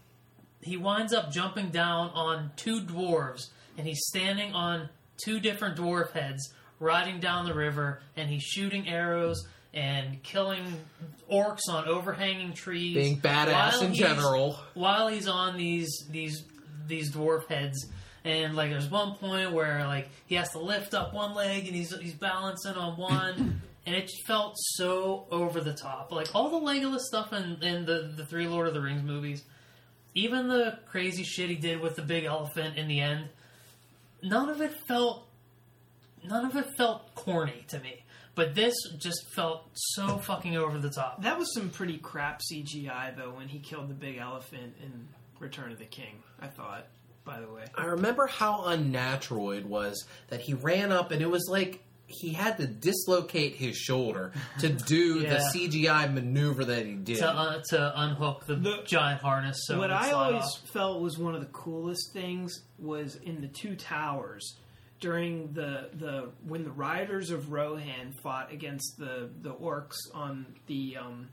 he 0.66 0.78
winds 0.78 1.14
up 1.14 1.32
jumping 1.32 1.70
down 1.70 2.10
on 2.10 2.52
two 2.56 2.82
dwarves 2.82 3.50
and 3.78 3.88
he's 3.88 4.02
standing 4.08 4.54
on 4.54 4.90
two 5.24 5.40
different 5.40 5.78
dwarf 5.78 6.12
heads 6.12 6.54
riding 6.80 7.20
down 7.20 7.46
the 7.46 7.54
river 7.54 8.02
and 8.16 8.30
he's 8.30 8.44
shooting 8.44 8.88
arrows 8.88 9.48
and 9.74 10.22
killing 10.24 10.64
orcs 11.32 11.68
on 11.70 11.88
overhanging 11.88 12.54
trees 12.54 12.96
being 12.96 13.20
badass 13.20 13.82
in 13.82 13.94
general. 13.94 14.60
while 14.74 15.08
he's 15.08 15.28
on 15.28 15.58
these 15.58 16.06
these 16.12 16.44
these 16.88 17.12
dwarf 17.12 17.48
heads 17.48 17.88
and 18.24 18.56
like 18.56 18.70
there's 18.70 18.90
one 18.90 19.16
point 19.16 19.52
where 19.52 19.86
like 19.86 20.10
he 20.28 20.36
has 20.36 20.50
to 20.52 20.60
lift 20.60 20.94
up 20.94 21.14
one 21.14 21.34
leg 21.34 21.66
and 21.66 21.76
he's 21.76 21.96
he's 21.98 22.14
balancing 22.14 22.74
on 22.76 22.98
one 22.98 23.62
and 23.86 23.96
it 23.96 24.10
felt 24.28 24.54
so 24.58 25.26
over 25.32 25.60
the 25.62 25.74
top 25.74 26.12
like 26.12 26.28
all 26.36 26.50
the 26.50 26.66
legolas 26.66 27.00
stuff 27.00 27.34
in, 27.34 27.58
in 27.64 27.86
the 27.86 28.14
the 28.16 28.26
three 28.26 28.48
lord 28.48 28.68
of 28.68 28.74
the 28.74 28.82
rings 28.82 29.02
movies 29.04 29.44
even 30.16 30.48
the 30.48 30.78
crazy 30.88 31.24
shit 31.24 31.50
he 31.50 31.56
did 31.56 31.80
with 31.80 31.96
the 31.96 32.02
big 32.02 32.26
elephant 32.26 32.78
in 32.78 32.88
the 32.88 33.00
end 33.00 33.28
none 34.22 34.50
of 34.50 34.62
it 34.62 34.74
felt 34.88 35.28
none 36.24 36.46
of 36.46 36.56
it 36.56 36.66
felt 36.78 37.14
corny 37.16 37.66
to 37.68 37.80
me 37.80 38.04
but 38.36 38.56
this 38.56 38.76
just 38.98 39.28
felt 39.36 39.70
so 39.74 40.18
fucking 40.18 40.56
over 40.58 40.80
the 40.80 40.90
top 40.90 41.22
that 41.22 41.38
was 41.38 41.54
some 41.54 41.70
pretty 41.70 41.98
crap 41.98 42.42
CGI 42.42 43.16
though 43.16 43.32
when 43.32 43.48
he 43.48 43.60
killed 43.60 43.90
the 43.90 43.94
big 43.94 44.18
elephant 44.18 44.76
in 44.82 45.08
Return 45.44 45.72
of 45.72 45.78
the 45.78 45.86
King. 45.86 46.24
I 46.42 46.48
thought. 46.48 46.88
By 47.26 47.40
the 47.40 47.48
way, 47.48 47.64
I 47.76 47.86
remember 47.86 48.28
how 48.28 48.66
unnatural 48.66 49.52
it 49.52 49.66
was 49.66 50.06
that 50.28 50.42
he 50.42 50.54
ran 50.54 50.92
up 50.92 51.12
and 51.12 51.22
it 51.22 51.30
was 51.30 51.48
like 51.50 51.82
he 52.08 52.34
had 52.34 52.58
to 52.58 52.68
dislocate 52.68 53.56
his 53.56 53.76
shoulder 53.78 54.32
to 54.60 54.70
do 54.88 55.20
Yeah. 55.22 55.34
the 55.36 55.40
CGI 55.54 56.14
maneuver 56.14 56.66
that 56.66 56.86
he 56.86 56.94
did. 56.94 57.18
to, 57.20 57.28
uh, 57.30 57.62
to 57.70 58.02
unhook 58.02 58.46
the, 58.46 58.56
The- 58.56 58.84
giant 58.86 59.22
harness. 59.22 59.58
So 59.66 59.80
what 59.80 59.92
I 59.92 60.12
always 60.12 60.44
off. 60.44 60.60
felt 60.70 61.02
was 61.02 61.18
one 61.18 61.34
of 61.34 61.42
the 61.42 61.48
coolest 61.48 62.14
things 62.14 62.62
was 62.78 63.16
in 63.16 63.42
the 63.42 63.48
two 63.48 63.76
towers 63.76 64.56
during 65.00 65.52
the 65.54 65.90
the 65.94 66.30
when 66.48 66.64
the 66.64 66.72
riders 66.72 67.30
of 67.30 67.52
Rohan 67.52 68.14
fought 68.22 68.52
against 68.54 68.98
the 68.98 69.30
the 69.42 69.54
orcs 69.54 69.96
on 70.14 70.46
the 70.68 70.98
um 70.98 71.30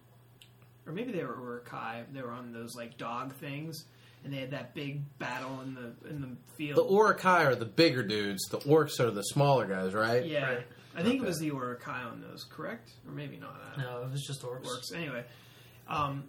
or 0.87 0.93
maybe 0.93 1.13
they 1.13 1.23
were 1.23 1.37
Uruk-hai. 1.39 2.05
They 2.13 2.23
were 2.23 2.33
on 2.33 2.53
those 2.53 2.75
like 2.75 2.97
dog 2.97 3.35
things, 3.37 3.85
and 4.25 4.33
they 4.33 4.39
had 4.39 4.51
that 4.51 4.75
big 4.75 5.03
battle 5.19 5.61
in 5.63 5.75
the 5.75 6.09
in 6.09 6.21
the 6.21 6.29
field. 6.57 6.77
the 6.79 6.85
Uruk-hai 6.93 7.45
are 7.45 7.55
the 7.55 7.65
bigger 7.65 8.03
dudes. 8.03 8.45
The 8.51 8.59
orcs 8.59 9.01
are 9.01 9.11
the 9.11 9.23
smaller 9.23 9.67
guys, 9.67 9.95
right? 9.95 10.25
yeah, 10.25 10.49
Right. 10.49 10.67
I 10.95 11.03
think 11.03 11.17
Okay. 11.21 11.25
it 11.25 11.29
was 11.29 11.39
the 11.39 11.47
Uruk-hai 11.47 12.03
on 12.03 12.21
those, 12.21 12.45
correct? 12.45 12.91
Or 13.07 13.13
maybe 13.13 13.37
not. 13.37 13.55
I 13.65 13.77
don't 13.77 13.85
know. 13.85 14.01
No, 14.01 14.07
it 14.07 14.11
was 14.13 14.23
just 14.27 14.43
orcs. 14.43 14.65
works. 14.65 14.93
Anyway, 14.93 15.25
um, 15.89 16.25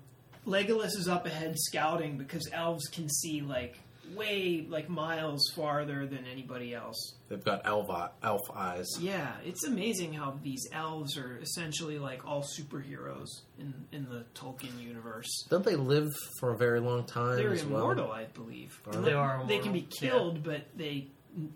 Legolas 0.48 0.96
is 0.98 1.08
up 1.08 1.26
ahead 1.26 1.56
scouting 1.58 2.18
because 2.18 2.48
elves 2.52 2.88
can 2.88 3.10
see 3.10 3.42
like 3.42 3.80
way 4.16 4.66
like 4.70 4.90
miles 4.90 5.42
farther 5.56 6.06
than 6.06 6.26
anybody 6.32 6.74
else. 6.74 7.16
They've 7.30 7.44
got 7.44 7.62
elf, 7.66 7.90
elf 8.24 8.42
eyes. 8.54 8.88
Yeah, 9.00 9.32
it's 9.46 9.64
amazing 9.66 10.14
how 10.14 10.38
these 10.44 10.68
elves 10.74 11.18
are 11.18 11.38
essentially 11.38 11.98
like 12.00 12.26
all 12.28 12.44
superheroes 12.44 13.30
in 13.60 13.74
in 13.92 14.10
the 14.10 14.26
Tolkien 14.36 14.80
universe. 14.82 15.46
Don't 15.50 15.64
they 15.66 15.76
live 15.76 16.10
for 16.40 16.52
a 16.52 16.58
very 16.58 16.80
long 16.80 17.06
time 17.06 17.38
They're 17.38 17.52
as 17.54 17.66
well? 17.66 17.82
immortal, 17.82 18.12
I 18.12 18.26
believe. 18.26 18.80
Are 18.88 18.94
They 18.94 19.14
are 19.14 19.46
They 19.48 19.60
can 19.60 19.72
be 19.74 19.80
immortal, 19.80 19.98
yeah. 20.02 20.10
killed, 20.12 20.44
but 20.44 20.62
they 20.76 21.08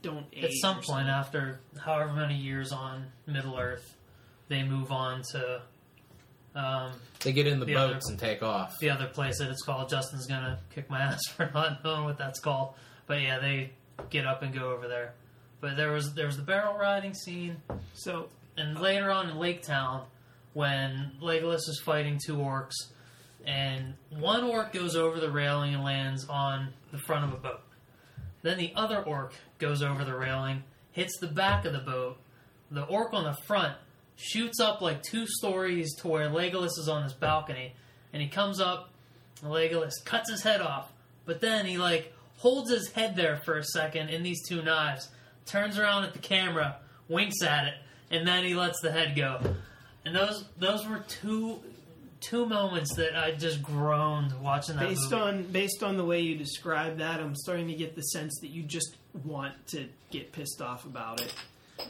don't 0.01 0.25
age. 0.33 0.45
At 0.45 0.51
some 0.61 0.81
point 0.81 1.07
after 1.09 1.59
however 1.83 2.13
many 2.13 2.35
years 2.37 2.71
on 2.71 3.07
Middle 3.27 3.57
Earth, 3.59 3.95
they 4.47 4.63
move 4.63 4.91
on 4.91 5.21
to 5.31 5.61
um, 6.55 6.93
They 7.19 7.31
get 7.33 7.47
in 7.47 7.59
the, 7.59 7.65
The 7.65 7.73
boats 7.73 8.05
other- 8.05 8.11
and 8.11 8.19
take 8.19 8.41
off. 8.43 8.73
the 8.79 8.89
other 8.89 9.07
place 9.07 9.39
that 9.39 9.49
it's 9.49 9.61
called. 9.63 9.89
Justin's 9.89 10.25
gonna 10.27 10.59
kick 10.73 10.89
my 10.89 10.99
ass 11.01 11.21
for 11.35 11.49
not 11.53 11.83
knowing 11.83 12.05
what 12.05 12.17
that's 12.17 12.39
called. 12.39 12.73
But 13.07 13.21
yeah, 13.21 13.39
they 13.39 13.71
get 14.09 14.25
up 14.25 14.41
and 14.41 14.53
go 14.53 14.71
over 14.71 14.87
there. 14.87 15.13
But 15.61 15.77
there 15.77 15.91
was 15.91 16.13
there 16.13 16.25
was 16.27 16.37
the 16.37 16.43
barrel 16.43 16.77
riding 16.77 17.13
scene, 17.13 17.57
So 17.93 18.29
and 18.57 18.79
later 18.79 19.11
on 19.11 19.29
in 19.29 19.37
Lake 19.37 19.61
Town, 19.63 20.05
when 20.53 21.11
Legolas 21.21 21.67
is 21.67 21.81
fighting 21.83 22.19
two 22.25 22.37
orcs, 22.37 22.73
and 23.45 23.93
one 24.09 24.43
orc 24.43 24.71
goes 24.73 24.95
over 24.95 25.19
the 25.19 25.29
railing 25.31 25.73
and 25.75 25.83
lands 25.83 26.25
on 26.29 26.69
the 26.91 26.97
front 26.97 27.25
of 27.25 27.33
a 27.33 27.37
boat. 27.41 27.61
Then 28.41 28.57
the 28.57 28.71
other 28.75 29.01
orc 29.03 29.33
goes 29.59 29.81
over 29.81 30.03
the 30.05 30.15
railing, 30.15 30.63
hits 30.91 31.17
the 31.19 31.27
back 31.27 31.65
of 31.65 31.73
the 31.73 31.79
boat. 31.79 32.17
The 32.71 32.83
orc 32.83 33.13
on 33.13 33.23
the 33.23 33.35
front 33.45 33.75
shoots 34.15 34.59
up 34.59 34.81
like 34.81 35.03
two 35.03 35.25
stories 35.27 35.93
to 35.95 36.07
where 36.07 36.29
Legolas 36.29 36.77
is 36.79 36.87
on 36.89 37.03
this 37.03 37.13
balcony, 37.13 37.73
and 38.13 38.21
he 38.21 38.27
comes 38.27 38.59
up. 38.59 38.89
and 39.41 39.51
Legolas 39.51 39.93
cuts 40.03 40.31
his 40.31 40.41
head 40.43 40.61
off, 40.61 40.91
but 41.25 41.41
then 41.41 41.65
he 41.65 41.77
like 41.77 42.13
holds 42.37 42.69
his 42.69 42.91
head 42.91 43.15
there 43.15 43.37
for 43.37 43.57
a 43.57 43.63
second 43.63 44.09
in 44.09 44.23
these 44.23 44.47
two 44.47 44.61
knives, 44.61 45.09
turns 45.45 45.77
around 45.77 46.03
at 46.03 46.13
the 46.13 46.19
camera, 46.19 46.77
winks 47.07 47.41
at 47.43 47.67
it, 47.67 47.73
and 48.11 48.27
then 48.27 48.43
he 48.43 48.55
lets 48.55 48.79
the 48.81 48.91
head 48.91 49.15
go. 49.15 49.39
And 50.05 50.15
those 50.15 50.45
those 50.57 50.87
were 50.87 51.03
two 51.07 51.61
two 52.21 52.45
moments 52.45 52.95
that 52.95 53.15
I 53.15 53.31
just 53.31 53.61
groaned 53.61 54.33
watching 54.41 54.75
that 54.77 54.87
based 54.89 55.11
movie. 55.11 55.21
on 55.21 55.43
based 55.43 55.83
on 55.83 55.97
the 55.97 56.05
way 56.05 56.21
you 56.21 56.37
describe 56.37 56.97
that, 56.99 57.19
I'm 57.19 57.35
starting 57.35 57.67
to 57.67 57.75
get 57.75 57.95
the 57.95 58.01
sense 58.01 58.39
that 58.41 58.49
you 58.49 58.63
just 58.63 58.95
want 59.23 59.53
to 59.67 59.87
get 60.11 60.31
pissed 60.31 60.61
off 60.61 60.85
about 60.85 61.21
it. 61.21 61.33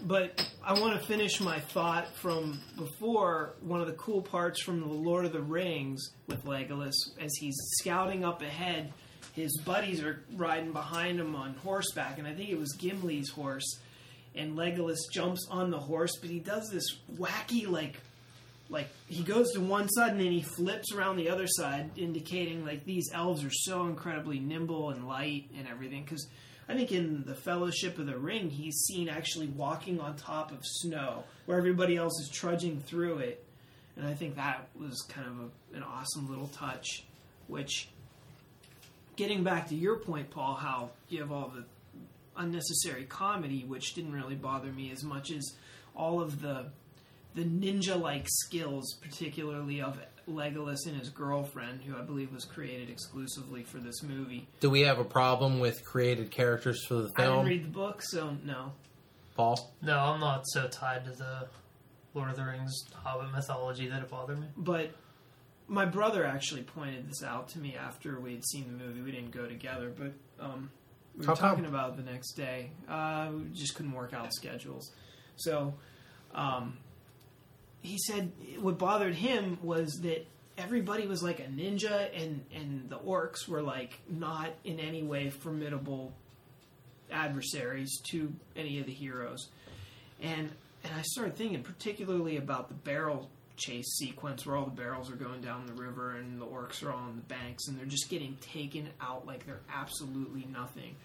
But 0.04 0.48
I 0.64 0.80
want 0.80 1.00
to 1.00 1.08
finish 1.08 1.40
my 1.40 1.60
thought 1.60 2.16
from 2.18 2.60
before. 2.78 3.54
One 3.62 3.82
of 3.82 3.88
the 3.88 3.94
cool 3.94 4.22
parts 4.22 4.62
from 4.62 4.80
the 4.80 4.88
Lord 4.88 5.26
of 5.26 5.34
the 5.34 5.42
Rings 5.42 6.12
with 6.28 6.44
Legolas, 6.44 6.96
as 7.20 7.36
he's 7.36 7.56
scouting 7.80 8.26
up 8.26 8.42
ahead, 8.42 8.94
his 9.34 9.60
buddies 9.66 10.02
are 10.02 10.24
riding 10.36 10.72
behind 10.72 11.20
him 11.20 11.36
on 11.36 11.56
horseback, 11.56 12.18
and 12.18 12.28
I 12.28 12.34
think 12.34 12.50
it 12.50 12.58
was 12.58 12.76
Gimli's 12.78 13.30
horse. 13.30 13.80
And 14.34 14.58
Legolas 14.58 14.98
jumps 15.12 15.48
on 15.50 15.72
the 15.72 15.80
horse, 15.80 16.18
but 16.20 16.30
he 16.30 16.40
does 16.40 16.70
this 16.70 16.98
wacky 17.18 17.70
like 17.70 17.98
like 18.70 18.88
he 19.08 19.24
goes 19.24 19.52
to 19.54 19.62
one 19.62 19.88
side 19.90 20.12
and 20.12 20.20
then 20.20 20.32
he 20.32 20.42
flips 20.42 20.92
around 20.92 21.18
the 21.18 21.30
other 21.30 21.48
side, 21.48 21.92
indicating 21.98 22.66
like 22.66 22.84
these 22.86 23.10
elves 23.14 23.44
are 23.44 23.52
so 23.52 23.86
incredibly 23.86 24.40
nimble 24.40 24.90
and 24.90 25.08
light 25.08 25.50
and 25.58 25.68
everything. 25.68 26.04
Because 26.04 26.28
I 26.68 26.74
think 26.74 26.92
in 26.92 27.24
the 27.26 27.36
Fellowship 27.36 28.00
of 28.00 28.08
the 28.08 28.18
Ring, 28.18 28.50
he's 28.50 28.76
seen 28.88 29.08
actually 29.08 29.48
walking 29.48 30.00
on 30.00 30.16
top 30.16 30.52
of 30.52 30.60
snow, 30.64 31.24
where 31.46 31.58
everybody 31.58 31.96
else 31.96 32.20
is 32.20 32.30
trudging 32.30 32.80
through 32.82 33.20
it. 33.20 33.46
And 33.96 34.06
I 34.06 34.14
think 34.14 34.36
that 34.36 34.68
was 34.80 35.02
kind 35.08 35.28
of 35.28 35.40
a, 35.40 35.78
an 35.78 35.84
awesome 35.84 36.30
little 36.30 36.48
touch. 36.48 37.06
Which, 37.48 37.90
getting 39.16 39.44
back 39.44 39.70
to 39.70 39.76
your 39.76 40.00
point, 40.00 40.32
Paul, 40.32 40.56
how 40.56 40.90
you 41.08 41.20
have 41.20 41.32
all 41.32 41.54
the 41.56 41.66
unnecessary 42.36 43.06
comedy, 43.06 43.64
which 43.66 43.94
didn't 43.94 44.14
really 44.14 44.36
bother 44.36 44.72
me 44.72 44.92
as 44.92 45.04
much 45.04 45.32
as 45.32 45.54
all 45.96 46.22
of 46.22 46.42
the 46.42 46.66
the 47.36 47.44
ninja 47.44 48.00
like 48.00 48.28
skills, 48.30 48.98
particularly 49.02 49.82
of 49.82 50.00
Legolas 50.30 50.88
and 50.88 50.98
his 50.98 51.10
girlfriend, 51.10 51.82
who 51.84 51.96
I 51.98 52.02
believe 52.02 52.34
was 52.34 52.46
created 52.46 52.90
exclusively 52.90 53.64
for 53.64 53.78
this 53.78 54.02
movie. 54.04 54.48
Do 54.60 54.70
we 54.70 54.82
have 54.82 55.00
a 55.00 55.04
problem 55.04 55.60
with 55.60 55.84
created 55.86 56.32
characters 56.32 56.84
for 56.86 56.96
the 56.96 57.10
film? 57.10 57.32
I 57.32 57.36
didn't 57.36 57.46
read 57.46 57.66
the 57.66 57.70
book, 57.70 58.02
so 58.02 58.36
no. 58.44 58.72
Paul? 59.36 59.74
No, 59.82 59.98
I'm 60.00 60.20
not 60.20 60.48
so 60.48 60.68
tied 60.68 61.06
to 61.06 61.12
the 61.12 61.48
Lord 62.14 62.30
of 62.30 62.38
the 62.38 62.46
Rings 62.46 62.86
Hobbit 62.94 63.32
mythology 63.32 63.88
that 63.88 64.02
it 64.02 64.10
bothered 64.10 64.40
me. 64.40 64.48
But 64.56 64.92
my 65.68 65.86
brother 65.86 66.26
actually 66.26 66.64
pointed 66.64 67.10
this 67.10 67.24
out 67.24 67.50
to 67.50 67.60
me 67.60 67.76
after 67.76 68.20
we 68.20 68.34
had 68.34 68.46
seen 68.46 68.66
the 68.66 68.84
movie. 68.84 69.02
We 69.02 69.12
didn't 69.12 69.32
go 69.32 69.46
together, 69.46 69.92
but 69.96 70.14
um, 70.44 70.70
we 71.16 71.22
were 71.22 71.28
How 71.28 71.36
come? 71.36 71.50
talking 71.50 71.66
about 71.66 71.92
it 71.92 71.98
the 72.06 72.12
next 72.12 72.34
day. 72.34 72.72
Uh, 72.88 73.30
we 73.34 73.44
just 73.54 73.76
couldn't 73.76 73.94
work 73.94 74.14
out 74.14 74.34
schedules. 74.34 74.92
So 75.36 75.74
um, 76.34 76.78
he 77.86 77.98
said 77.98 78.32
what 78.60 78.78
bothered 78.78 79.16
him 79.16 79.58
was 79.62 80.00
that 80.02 80.26
everybody 80.58 81.08
was 81.08 81.22
like 81.22 81.40
a 81.40 81.44
ninja, 81.44 82.10
and, 82.16 82.44
and 82.54 82.90
the 82.90 82.98
orcs 82.98 83.48
were 83.48 83.62
like 83.62 84.00
not 84.10 84.50
in 84.64 84.80
any 84.80 85.04
way 85.04 85.30
formidable 85.30 86.14
adversaries 87.12 88.00
to 88.10 88.34
any 88.56 88.80
of 88.80 88.86
the 88.86 88.94
heroes. 88.94 89.50
And 90.22 90.50
and 90.84 90.94
I 90.94 91.02
started 91.02 91.36
thinking 91.36 91.64
particularly 91.64 92.38
about 92.38 92.68
the 92.68 92.76
barrel 92.76 93.30
chase 93.58 93.96
sequence 93.98 94.46
where 94.46 94.56
all 94.56 94.66
the 94.66 94.72
barrels 94.72 95.10
are 95.10 95.16
going 95.16 95.42
down 95.42 95.66
the 95.66 95.74
river 95.74 96.16
and 96.18 96.40
the 96.40 96.46
orcs 96.46 96.84
are 96.84 96.92
all 96.92 97.00
on 97.00 97.16
the 97.16 97.34
banks 97.34 97.68
and 97.68 97.80
they're 97.80 97.86
just 97.86 98.10
getting 98.10 98.38
taken 98.42 98.90
out 99.02 99.26
like 99.26 99.46
they're 99.46 99.62
absolutely 99.74 100.46
nothing. 100.52 100.96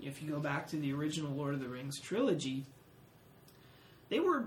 If 0.00 0.22
you 0.22 0.30
go 0.30 0.38
back 0.38 0.68
to 0.68 0.76
the 0.76 0.92
original 0.92 1.32
Lord 1.32 1.54
of 1.54 1.60
the 1.60 1.68
Rings 1.68 2.00
trilogy, 2.00 2.64
they 4.08 4.20
were 4.20 4.44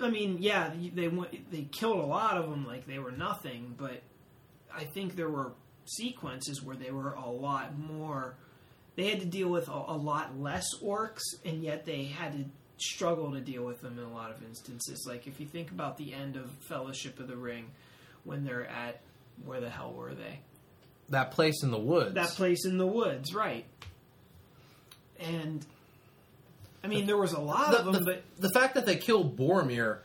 I 0.00 0.10
mean, 0.10 0.38
yeah, 0.40 0.70
they 0.94 1.08
went, 1.08 1.50
they 1.50 1.62
killed 1.62 1.98
a 1.98 2.06
lot 2.06 2.36
of 2.36 2.50
them 2.50 2.66
like 2.66 2.86
they 2.86 2.98
were 2.98 3.12
nothing, 3.12 3.74
but 3.78 4.02
I 4.74 4.84
think 4.84 5.14
there 5.14 5.30
were 5.30 5.52
sequences 5.86 6.62
where 6.62 6.76
they 6.76 6.90
were 6.90 7.12
a 7.12 7.28
lot 7.28 7.78
more 7.78 8.36
they 8.96 9.10
had 9.10 9.20
to 9.20 9.26
deal 9.26 9.48
with 9.48 9.68
a, 9.68 9.72
a 9.72 9.96
lot 9.96 10.38
less 10.38 10.66
orcs, 10.82 11.22
and 11.44 11.62
yet 11.62 11.84
they 11.84 12.04
had 12.04 12.32
to 12.32 12.44
struggle 12.76 13.32
to 13.32 13.40
deal 13.40 13.64
with 13.64 13.80
them 13.80 13.98
in 13.98 14.04
a 14.04 14.12
lot 14.12 14.30
of 14.30 14.42
instances. 14.44 15.04
Like 15.08 15.26
if 15.26 15.40
you 15.40 15.46
think 15.46 15.70
about 15.70 15.96
the 15.96 16.12
end 16.12 16.36
of 16.36 16.50
Fellowship 16.68 17.18
of 17.18 17.28
the 17.28 17.36
Ring, 17.36 17.70
when 18.24 18.44
they're 18.44 18.66
at 18.66 19.00
where 19.44 19.60
the 19.60 19.70
hell 19.70 19.92
were 19.92 20.14
they? 20.14 20.40
That 21.08 21.32
place 21.32 21.62
in 21.62 21.70
the 21.70 21.78
woods. 21.78 22.14
That 22.14 22.30
place 22.30 22.64
in 22.64 22.78
the 22.78 22.86
woods, 22.86 23.34
right? 23.34 23.64
And 25.18 25.64
I 26.84 26.88
mean, 26.88 27.06
there 27.06 27.16
was 27.16 27.32
a 27.32 27.40
lot 27.40 27.70
the, 27.70 27.78
of 27.78 27.84
them, 27.86 27.94
the- 27.94 28.00
but 28.04 28.22
the 28.38 28.50
fact 28.50 28.74
that 28.74 28.86
they 28.86 28.96
killed 28.96 29.36
Boromir 29.36 29.98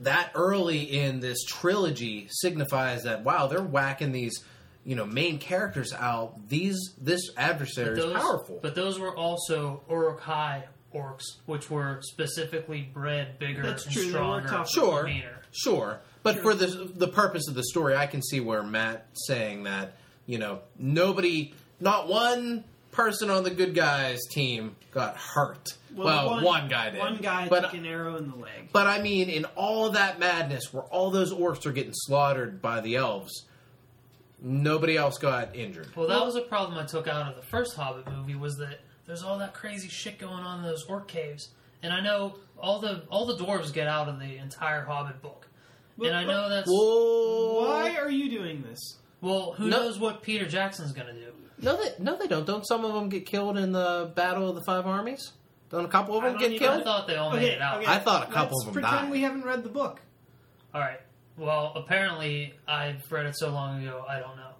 that 0.00 0.30
early 0.34 0.82
in 0.82 1.20
this 1.20 1.42
trilogy 1.44 2.28
signifies 2.30 3.04
that 3.04 3.24
wow, 3.24 3.46
they're 3.46 3.62
whacking 3.62 4.12
these 4.12 4.44
you 4.84 4.94
know 4.94 5.06
main 5.06 5.38
characters 5.38 5.92
out. 5.92 6.48
These 6.48 6.94
this 7.00 7.30
adversary 7.36 7.98
is 7.98 8.12
powerful. 8.12 8.58
But 8.60 8.74
those 8.74 8.98
were 8.98 9.14
also 9.14 9.82
Uruk-hai 9.88 10.64
orcs, 10.94 11.24
which 11.46 11.70
were 11.70 12.00
specifically 12.02 12.82
bred 12.92 13.38
bigger 13.38 13.62
That's 13.62 13.84
and 13.84 13.92
true, 13.94 14.02
they 14.02 14.08
were 14.18 14.42
stronger. 14.46 14.64
Sure, 14.68 15.04
meaner. 15.04 15.42
sure. 15.52 16.00
But 16.22 16.40
for 16.40 16.54
the 16.54 16.90
the 16.94 17.08
purpose 17.08 17.48
of 17.48 17.54
the 17.54 17.64
story, 17.64 17.96
I 17.96 18.06
can 18.06 18.22
see 18.22 18.40
where 18.40 18.62
Matt 18.62 19.06
saying 19.14 19.62
that 19.64 19.96
you 20.26 20.38
know 20.38 20.60
nobody, 20.78 21.54
not 21.80 22.08
one 22.08 22.64
person 22.96 23.28
on 23.30 23.44
the 23.44 23.50
good 23.50 23.74
guys 23.74 24.20
team 24.30 24.74
got 24.90 25.16
hurt. 25.16 25.76
Well, 25.94 26.42
one, 26.42 26.68
guy 26.68 26.90
did. 26.90 26.98
One 26.98 27.18
guy 27.18 27.48
but 27.48 27.60
took 27.64 27.74
an 27.74 27.86
arrow 27.86 28.16
in 28.16 28.30
the 28.30 28.36
leg. 28.36 28.70
But 28.72 28.86
I 28.86 29.00
mean, 29.00 29.28
in 29.28 29.44
all 29.54 29.90
that 29.90 30.18
madness, 30.18 30.72
where 30.72 30.82
all 30.84 31.10
those 31.10 31.32
orcs 31.32 31.66
are 31.66 31.72
getting 31.72 31.92
slaughtered 31.94 32.60
by 32.60 32.80
the 32.80 32.96
elves, 32.96 33.44
nobody 34.40 34.96
else 34.96 35.18
got 35.18 35.54
injured. 35.54 35.94
Well, 35.94 36.08
that 36.08 36.24
was 36.24 36.36
a 36.36 36.40
problem 36.42 36.78
I 36.78 36.84
took 36.86 37.06
out 37.06 37.28
of 37.30 37.36
the 37.36 37.46
first 37.46 37.76
Hobbit 37.76 38.10
movie 38.10 38.34
was 38.34 38.56
that 38.56 38.80
there's 39.06 39.22
all 39.22 39.38
that 39.38 39.54
crazy 39.54 39.88
shit 39.88 40.18
going 40.18 40.32
on 40.32 40.60
in 40.60 40.64
those 40.64 40.84
orc 40.88 41.06
caves, 41.06 41.50
and 41.82 41.92
I 41.92 42.00
know 42.00 42.36
all 42.58 42.80
the 42.80 43.02
all 43.10 43.26
the 43.26 43.36
dwarves 43.36 43.72
get 43.72 43.86
out 43.86 44.08
of 44.08 44.18
the 44.18 44.36
entire 44.38 44.84
Hobbit 44.84 45.20
book, 45.22 45.46
But- 45.98 46.08
and 46.08 46.16
I 46.16 46.24
know 46.24 46.48
that's 46.48 46.68
Whoa! 46.68 47.68
Why 47.68 47.96
are 47.96 48.10
you 48.10 48.30
doing 48.30 48.62
this? 48.62 48.96
Well, 49.20 49.52
who 49.56 49.68
No. 49.68 49.78
knows 49.78 49.98
what 49.98 50.22
Peter 50.22 50.46
Jackson's 50.46 50.92
gonna 50.92 51.12
do? 51.12 51.32
No, 51.60 51.76
they 51.76 51.94
no, 51.98 52.16
they 52.16 52.26
don't. 52.26 52.46
Don't 52.46 52.66
some 52.66 52.84
of 52.84 52.92
them 52.92 53.08
get 53.08 53.24
killed 53.26 53.56
in 53.56 53.72
the 53.72 54.12
Battle 54.14 54.48
of 54.48 54.54
the 54.54 54.62
Five 54.62 54.86
Armies? 54.86 55.32
Don't 55.70 55.84
a 55.84 55.88
couple 55.88 56.16
of 56.16 56.22
them 56.22 56.36
get 56.38 56.52
even- 56.52 56.68
I 56.68 56.82
thought 56.82 57.06
they 57.06 57.16
all 57.16 57.32
made 57.32 57.44
it 57.54 57.60
out. 57.60 57.84
I 57.86 57.98
thought 57.98 58.28
a 58.28 58.32
couple 58.32 58.56
let's 58.58 58.68
of 58.68 58.74
them 58.74 58.82
pretend 58.82 59.02
died. 59.06 59.10
we 59.10 59.22
haven't 59.22 59.44
read 59.44 59.62
the 59.64 59.68
book. 59.68 60.00
All 60.74 60.80
right. 60.80 61.00
Well, 61.36 61.72
apparently 61.74 62.54
I've 62.68 63.02
read 63.10 63.26
it 63.26 63.36
so 63.36 63.50
long 63.50 63.82
ago, 63.82 64.04
I 64.08 64.18
don't 64.20 64.36
know. 64.36 64.50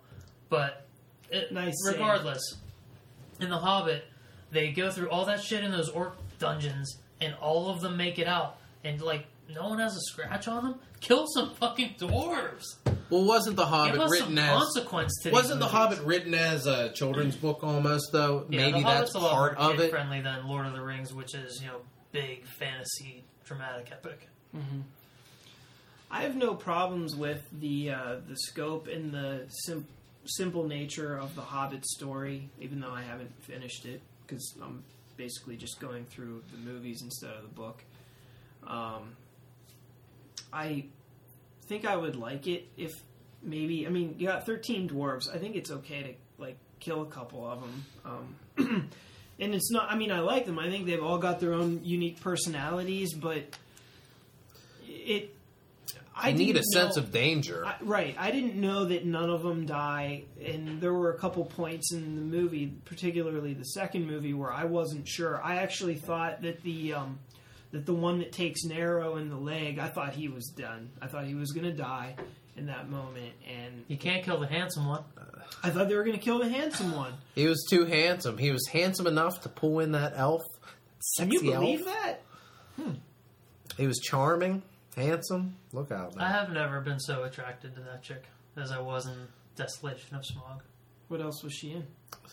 But 0.49 0.87
it, 1.31 1.53
Nice 1.53 1.75
save. 1.85 1.95
regardless, 1.95 2.41
in 3.41 3.51
The 3.51 3.59
Hobbit, 3.59 4.05
they 4.51 4.73
go 4.73 4.91
through 4.91 5.11
all 5.11 5.25
that 5.27 5.43
shit 5.43 5.63
in 5.65 5.71
those 5.71 5.89
orc 5.89 6.17
dungeons, 6.39 6.99
and 7.21 7.35
all 7.41 7.71
of 7.71 7.81
them 7.81 7.97
make 7.97 8.19
it 8.19 8.27
out, 8.27 8.57
and 8.85 9.01
like 9.01 9.27
no 9.49 9.69
one 9.69 9.79
has 9.79 9.95
a 9.97 10.01
scratch 10.01 10.49
on 10.49 10.65
them. 10.65 10.81
Kill 11.01 11.27
some 11.29 11.55
fucking 11.55 11.95
dwarves. 11.99 12.65
Well, 13.11 13.25
wasn't 13.25 13.57
the 13.57 13.67
Hobbit 13.67 13.93
Give 13.95 14.03
us 14.03 14.11
written 14.11 14.37
some 14.37 14.39
as 14.39 14.59
consequence 14.59 15.13
to 15.23 15.31
wasn't 15.31 15.61
the. 15.61 15.67
Hobbit 15.67 16.01
written 16.01 16.35
as 16.35 16.67
a 16.67 16.91
children's 16.93 17.37
book 17.37 17.63
almost 17.63 18.11
though? 18.13 18.47
Yeah, 18.49 18.59
Maybe 18.59 18.81
the 18.81 18.87
that's 18.89 19.15
a 19.15 19.19
lot 19.19 19.33
part 19.33 19.59
of 19.59 19.79
it. 19.81 19.91
friendly 19.91 20.21
than 20.21 20.47
Lord 20.49 20.67
of 20.67 20.73
the 20.73 20.83
Rings, 20.83 21.15
which 21.15 21.35
is 21.35 21.61
you 21.63 21.69
know 21.69 21.79
big 22.13 22.45
fantasy 22.59 23.25
dramatic 23.45 23.91
epic. 23.93 24.29
I 26.11 26.23
have 26.23 26.37
no 26.37 26.55
problems 26.55 27.15
with 27.15 27.43
the 27.53 27.91
uh, 27.91 28.17
the 28.29 28.37
scope 28.37 28.89
and 28.89 29.13
the 29.13 29.45
sim- 29.49 29.87
simple 30.25 30.65
nature 30.67 31.17
of 31.17 31.35
the 31.35 31.43
Hobbit 31.43 31.85
story, 31.87 32.49
even 32.61 32.81
though 32.81 32.93
I 32.93 33.03
haven't 33.03 33.33
finished 33.45 33.85
it 33.87 34.01
because 34.27 34.55
I'm 34.63 34.83
basically 35.17 35.57
just 35.57 35.79
going 35.81 36.05
through 36.07 36.43
the 36.53 36.59
movies 36.59 37.03
instead 37.03 37.31
of 37.35 37.43
the 37.43 37.49
book. 37.55 37.83
Um, 38.67 39.17
I 40.53 40.87
think 41.67 41.87
I 41.87 41.97
would 41.97 42.17
like 42.17 42.47
it 42.47 42.69
if 42.77 42.93
maybe 43.43 43.87
I 43.87 43.91
mean 43.91 44.17
you 44.19 44.27
got 44.27 44.47
13 44.47 44.89
dwarves. 44.89 45.33
I 45.33 45.39
think 45.39 45.57
it's 45.57 45.71
okay 45.71 46.03
to 46.03 46.43
like 46.43 46.57
kill 46.81 47.03
a 47.03 47.07
couple 47.07 47.49
of 47.49 47.61
them. 47.61 47.85
Um, 48.05 48.91
and 49.39 49.55
it's 49.55 49.71
not. 49.71 49.91
I 49.91 49.97
mean, 49.97 50.13
I 50.13 50.21
like 50.21 50.47
them. 50.47 50.59
I 50.59 50.71
think 50.71 50.87
they've 50.87 51.03
all 51.03 51.19
got 51.19 51.41
their 51.41 51.53
own 51.53 51.81
unique 51.85 52.21
personalities, 52.21 53.15
but 53.15 53.45
it. 54.87 55.33
I 56.19 56.33
need 56.33 56.57
a 56.57 56.61
didn't 56.61 56.73
sense 56.73 56.97
of 56.97 57.13
danger. 57.13 57.63
I, 57.67 57.77
right. 57.83 58.17
I 58.19 58.31
didn't 58.31 58.55
know 58.55 58.87
that 58.87 59.05
none 59.05 59.29
of 59.29 59.43
them 59.43 59.67
die, 59.67 60.25
and 60.43 60.81
there 60.81 60.95
were 60.95 61.11
a 61.11 61.19
couple 61.19 61.45
points 61.45 61.93
in 61.93 62.17
the 62.17 62.23
movie, 62.23 62.73
particularly 62.87 63.53
the 63.53 63.65
second 63.65 64.07
movie, 64.07 64.33
where 64.33 64.51
I 64.51 64.65
wasn't 64.65 65.07
sure. 65.07 65.43
I 65.45 65.57
actually 65.57 65.97
thought 65.97 66.41
that 66.41 66.63
the 66.63 66.95
um, 66.95 67.19
that 67.77 67.87
the 67.87 67.95
one 67.95 68.19
that 68.21 68.33
takes 68.33 68.65
Narrow 68.65 69.17
in 69.17 69.29
the 69.29 69.37
leg, 69.37 69.79
I 69.79 69.89
thought 69.89 70.15
he 70.15 70.29
was 70.29 70.49
done. 70.57 70.91
I 71.01 71.07
thought 71.07 71.27
he 71.27 71.35
was 71.35 71.53
going 71.53 71.65
to 71.67 71.73
die 71.73 72.17
in 72.57 72.67
that 72.67 72.89
moment, 72.89 73.33
and 73.47 73.85
You 73.89 73.97
can't 73.99 74.25
kill 74.25 74.41
the 74.41 74.47
handsome 74.47 74.87
one. 74.87 75.05
I 75.63 75.71
thought 75.71 75.89
they 75.89 75.95
were 75.95 76.05
going 76.05 76.17
to 76.19 76.23
kill 76.25 76.39
the 76.39 76.49
handsome 76.49 76.95
one. 76.97 77.13
He 77.35 77.47
was 77.47 77.65
too 77.69 77.85
handsome. 77.85 78.39
He 78.39 78.51
was 78.51 78.67
handsome 78.69 79.07
enough 79.07 79.43
to 79.43 79.49
pull 79.49 79.81
in 79.81 79.93
that 79.93 80.15
elf. 80.17 80.43
Can 81.19 81.31
you 81.31 81.39
Sexy 81.39 81.53
believe 81.55 81.87
elf. 81.87 81.89
that? 82.03 82.23
Hmm. 82.77 82.93
He 83.77 83.87
was 83.87 83.99
charming, 83.99 84.63
handsome. 84.97 85.57
Look 85.73 85.93
out, 85.93 86.15
I 86.17 86.21
man. 86.23 86.33
have 86.33 86.51
never 86.53 86.81
been 86.81 86.99
so 86.99 87.25
attracted 87.25 87.75
to 87.75 87.81
that 87.83 88.03
chick 88.03 88.25
as 88.57 88.73
I 88.73 88.81
was 88.81 89.07
in 89.07 89.29
Desolation 89.55 90.17
of 90.17 90.25
Smog. 90.25 90.63
What 91.09 91.21
else 91.21 91.43
was 91.45 91.53
she 91.53 91.73
in? 91.73 91.87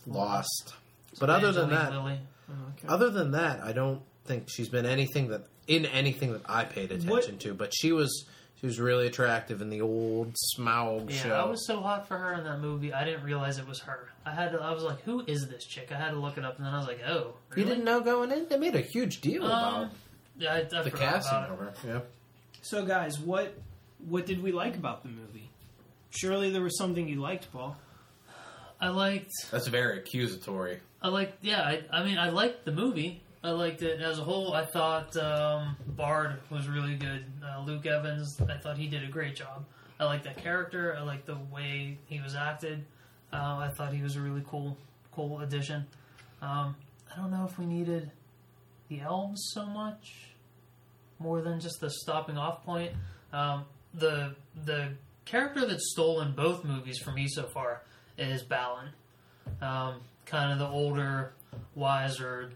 Lost. 0.08 0.74
But 1.20 1.30
other 1.30 1.52
than 1.52 1.66
Angelina 1.66 1.92
that, 1.92 1.98
Lily. 2.04 2.20
Oh, 2.50 2.54
okay. 2.78 2.88
other 2.88 3.10
than 3.10 3.32
that, 3.32 3.62
I 3.62 3.74
don't 3.74 4.02
think 4.26 4.50
she's 4.50 4.70
been 4.70 4.86
anything 4.86 5.30
that 5.30 5.44
in 5.68 5.86
anything 5.86 6.34
that 6.34 6.42
I 6.46 6.66
paid 6.66 6.92
attention 6.92 7.38
to. 7.40 7.54
But 7.54 7.74
she 7.74 7.92
was 7.92 8.26
she 8.60 8.66
was 8.68 8.80
really 8.80 9.08
attractive 9.08 9.62
in 9.62 9.70
the 9.70 9.82
old 9.82 10.36
Smaug 10.58 11.10
Yeah, 11.12 11.18
show. 11.18 11.36
I 11.36 11.46
was 11.46 11.66
so 11.68 11.82
hot 11.82 12.08
for 12.08 12.18
her 12.18 12.34
in 12.34 12.44
that 12.46 12.60
movie. 12.62 12.94
I 12.94 13.04
didn't 13.04 13.24
realize 13.24 13.58
it 13.60 13.68
was 13.68 13.80
her. 13.82 14.10
I 14.26 14.32
had 14.32 14.52
to. 14.54 14.60
I 14.62 14.72
was 14.72 14.84
like, 14.84 15.02
"Who 15.04 15.24
is 15.28 15.48
this 15.48 15.66
chick?" 15.66 15.92
I 15.92 15.96
had 15.96 16.12
to 16.12 16.18
look 16.20 16.38
it 16.38 16.46
up, 16.46 16.58
and 16.58 16.66
then 16.66 16.74
I 16.74 16.78
was 16.78 16.88
like, 16.88 17.02
"Oh, 17.08 17.34
You 17.56 17.66
didn't 17.66 17.84
know 17.84 18.00
going 18.02 18.32
in? 18.32 18.48
They 18.48 18.58
made 18.58 18.76
a 18.76 18.82
huge 18.82 19.20
deal 19.22 19.44
Um, 19.46 19.50
about 19.52 19.92
Yeah, 20.38 20.54
I, 20.54 20.80
I 20.80 20.82
the 20.84 20.92
casting 20.92 21.38
about 21.38 21.50
it. 21.50 21.54
of 21.54 21.60
her. 21.60 21.74
Yeah. 21.88 22.00
So, 22.62 22.86
guys, 22.86 23.20
what 23.20 23.54
what 24.08 24.26
did 24.26 24.42
we 24.42 24.52
like 24.54 24.76
about 24.76 25.04
the 25.04 25.10
movie? 25.10 25.50
Surely 26.12 26.50
there 26.52 26.62
was 26.62 26.78
something 26.78 27.08
you 27.08 27.20
liked, 27.20 27.52
Paul. 27.52 27.76
I 28.80 28.90
liked. 28.90 29.32
That's 29.52 29.68
very 29.68 29.98
accusatory. 29.98 30.80
I 31.02 31.08
liked. 31.10 31.44
Yeah, 31.44 31.62
I, 31.62 31.82
I 31.92 32.04
mean, 32.04 32.18
I 32.18 32.30
liked 32.30 32.64
the 32.66 32.72
movie. 32.72 33.22
I 33.44 33.52
liked 33.52 33.82
it 33.82 34.00
as 34.02 34.20
a 34.20 34.24
whole. 34.24 34.54
I 34.54 34.66
thought 34.66 35.18
um, 35.18 35.76
Bard 35.86 36.40
was 36.50 36.70
really 36.70 36.96
good. 36.96 37.26
Uh, 37.44 37.62
Luke 37.66 37.86
Evans, 37.86 38.40
I 38.40 38.58
thought 38.58 38.78
he 38.78 38.88
did 38.88 39.04
a 39.04 39.08
great 39.08 39.36
job. 39.36 39.66
I 40.00 40.06
liked 40.06 40.24
that 40.24 40.38
character. 40.38 40.96
I 40.98 41.02
liked 41.02 41.26
the 41.26 41.38
way 41.52 41.98
he 42.06 42.22
was 42.22 42.36
acted. 42.36 42.86
Uh, 43.34 43.58
I 43.58 43.70
thought 43.76 43.94
he 43.94 44.02
was 44.02 44.16
a 44.16 44.22
really 44.22 44.44
cool, 44.48 44.78
cool 45.12 45.42
addition. 45.42 45.86
Um, 46.42 46.76
I 47.12 47.18
don't 47.18 47.32
know 47.32 47.46
if 47.46 47.60
we 47.60 47.66
needed 47.66 48.12
the 48.88 49.02
elves 49.02 49.42
so 49.54 49.66
much 49.66 50.30
more 51.20 51.42
than 51.42 51.60
just 51.60 51.82
the 51.82 51.90
stopping 51.90 52.38
off 52.38 52.64
point. 52.64 52.92
Um, 53.34 53.66
the 53.94 54.36
the 54.66 54.94
character 55.26 55.66
that's 55.66 55.92
stolen 55.92 56.34
both 56.34 56.64
movies 56.64 57.00
for 57.00 57.12
me 57.12 57.28
so 57.28 57.44
far 57.44 57.84
is 58.18 58.42
Balin. 58.44 58.90
Um, 59.62 60.02
kind 60.26 60.52
of 60.52 60.60
the 60.60 60.68
older, 60.68 61.34
wiser 61.76 62.52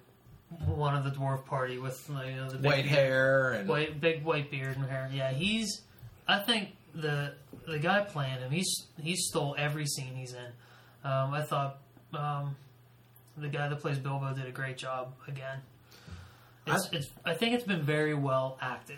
one 0.66 0.96
of 0.96 1.04
the 1.04 1.12
dwarf 1.12 1.46
party 1.46 1.78
with 1.78 2.04
you 2.10 2.16
know, 2.36 2.50
the 2.50 2.58
White 2.60 2.86
hair 2.86 3.52
and 3.52 3.68
white, 3.68 4.00
big 4.00 4.24
white 4.24 4.50
beard 4.50 4.76
and 4.78 4.86
hair. 4.86 5.10
Yeah, 5.14 5.32
he's. 5.32 5.82
I 6.28 6.40
think 6.40 6.70
the 6.96 7.34
the 7.68 7.80
guy 7.80 8.02
playing 8.02 8.40
him, 8.40 8.52
he's 8.52 8.88
he 9.02 9.16
stole 9.16 9.56
every 9.58 9.86
scene 9.86 10.16
he's 10.16 10.34
in. 10.34 11.10
Um, 11.10 11.34
I 11.34 11.42
thought 11.44 11.80
um, 12.14 12.56
the 13.38 13.50
guy 13.50 13.68
that 13.68 13.80
plays 13.80 13.98
Bilbo 14.00 14.34
did 14.34 14.46
a 14.46 14.52
great 14.52 14.78
job 14.78 15.14
again. 15.28 15.60
It's, 16.66 16.90
it's, 16.92 17.08
I 17.26 17.34
think 17.34 17.54
it's 17.54 17.64
been 17.64 17.84
very 17.84 18.14
well 18.14 18.58
acted. 18.62 18.98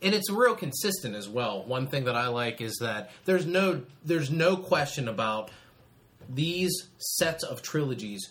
and 0.00 0.14
it's 0.14 0.30
real 0.30 0.54
consistent 0.54 1.16
as 1.16 1.28
well. 1.28 1.64
One 1.64 1.88
thing 1.88 2.04
that 2.04 2.14
I 2.14 2.28
like 2.28 2.60
is 2.60 2.76
that 2.80 3.10
there's 3.24 3.44
no 3.46 3.82
there's 4.04 4.30
no 4.30 4.56
question 4.56 5.08
about 5.08 5.50
these 6.28 6.70
sets 6.98 7.42
of 7.42 7.62
trilogies 7.62 8.28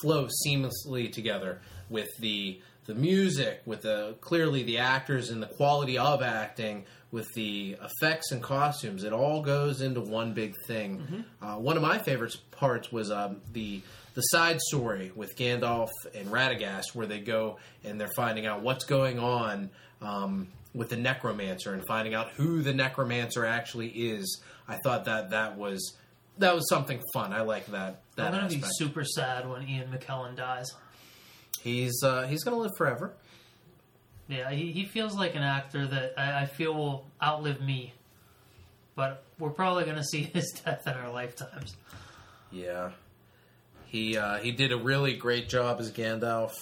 flow 0.00 0.28
seamlessly 0.46 1.12
together 1.12 1.60
with 1.88 2.08
the 2.18 2.60
the 2.86 2.94
music, 2.94 3.62
with 3.66 3.82
the 3.82 4.16
clearly 4.20 4.62
the 4.64 4.78
actors 4.78 5.30
and 5.30 5.42
the 5.42 5.46
quality 5.46 5.96
of 5.98 6.22
acting, 6.22 6.84
with 7.12 7.28
the 7.34 7.76
effects 7.82 8.32
and 8.32 8.42
costumes. 8.42 9.04
It 9.04 9.12
all 9.12 9.42
goes 9.42 9.80
into 9.80 10.00
one 10.00 10.32
big 10.32 10.56
thing. 10.66 11.24
Uh, 11.40 11.56
one 11.56 11.76
of 11.76 11.82
my 11.82 11.98
favorite 11.98 12.36
parts 12.50 12.90
was 12.90 13.10
um, 13.10 13.40
the 13.52 13.82
the 14.14 14.22
side 14.22 14.60
story 14.60 15.12
with 15.14 15.36
Gandalf 15.36 15.90
and 16.14 16.28
Radagast, 16.28 16.94
where 16.94 17.06
they 17.06 17.20
go 17.20 17.58
and 17.84 18.00
they're 18.00 18.08
finding 18.16 18.46
out 18.46 18.62
what's 18.62 18.84
going 18.84 19.18
on. 19.18 19.70
Um, 20.02 20.48
with 20.72 20.88
the 20.88 20.96
necromancer 20.96 21.74
and 21.74 21.84
finding 21.84 22.14
out 22.14 22.30
who 22.30 22.62
the 22.62 22.72
necromancer 22.72 23.44
actually 23.44 23.88
is, 23.88 24.40
I 24.68 24.76
thought 24.84 25.06
that 25.06 25.30
that 25.30 25.58
was 25.58 25.96
that 26.40 26.54
was 26.54 26.68
something 26.68 27.00
fun. 27.14 27.32
I 27.32 27.42
like 27.42 27.66
that. 27.66 28.02
That 28.16 28.34
I'm 28.34 28.40
gonna 28.40 28.48
be 28.48 28.62
super 28.64 29.04
sad 29.04 29.48
when 29.48 29.66
Ian 29.68 29.90
McKellen 29.90 30.36
dies. 30.36 30.66
He's 31.62 32.02
uh, 32.02 32.26
he's 32.26 32.42
gonna 32.42 32.58
live 32.58 32.72
forever. 32.76 33.14
Yeah, 34.30 34.50
he, 34.50 34.70
he 34.70 34.84
feels 34.84 35.16
like 35.16 35.34
an 35.34 35.42
actor 35.42 35.86
that 35.88 36.14
I, 36.16 36.42
I 36.42 36.46
feel 36.46 36.72
will 36.72 37.06
outlive 37.20 37.60
me. 37.60 37.92
But 38.94 39.24
we're 39.40 39.50
probably 39.50 39.84
going 39.84 39.96
to 39.96 40.04
see 40.04 40.22
his 40.34 40.52
death 40.64 40.86
in 40.86 40.92
our 40.92 41.10
lifetimes. 41.10 41.76
Yeah, 42.52 42.90
he 43.86 44.16
uh, 44.16 44.38
he 44.38 44.52
did 44.52 44.72
a 44.72 44.76
really 44.76 45.14
great 45.14 45.48
job 45.48 45.80
as 45.80 45.90
Gandalf 45.90 46.52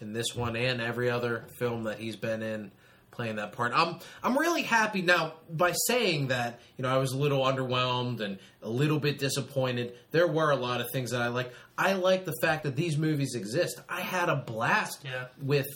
in 0.00 0.12
this 0.12 0.36
one 0.36 0.56
and 0.56 0.80
every 0.80 1.10
other 1.10 1.46
film 1.58 1.84
that 1.84 1.98
he's 1.98 2.16
been 2.16 2.42
in, 2.42 2.70
playing 3.16 3.36
that 3.36 3.52
part. 3.52 3.72
I'm 3.74 3.96
I'm 4.22 4.38
really 4.38 4.62
happy 4.62 5.02
now 5.02 5.32
by 5.50 5.72
saying 5.86 6.28
that. 6.28 6.60
You 6.76 6.82
know, 6.82 6.90
I 6.94 6.98
was 6.98 7.12
a 7.12 7.16
little 7.16 7.42
underwhelmed 7.42 8.20
and 8.20 8.38
a 8.62 8.68
little 8.68 9.00
bit 9.00 9.18
disappointed. 9.18 9.94
There 10.10 10.26
were 10.28 10.50
a 10.50 10.56
lot 10.56 10.80
of 10.80 10.86
things 10.92 11.10
that 11.10 11.22
I 11.22 11.28
like. 11.28 11.52
I 11.78 11.94
like 11.94 12.24
the 12.26 12.34
fact 12.42 12.64
that 12.64 12.76
these 12.76 12.96
movies 12.98 13.34
exist. 13.34 13.80
I 13.88 14.02
had 14.02 14.28
a 14.28 14.36
blast 14.36 15.00
Yeah. 15.04 15.26
with 15.42 15.66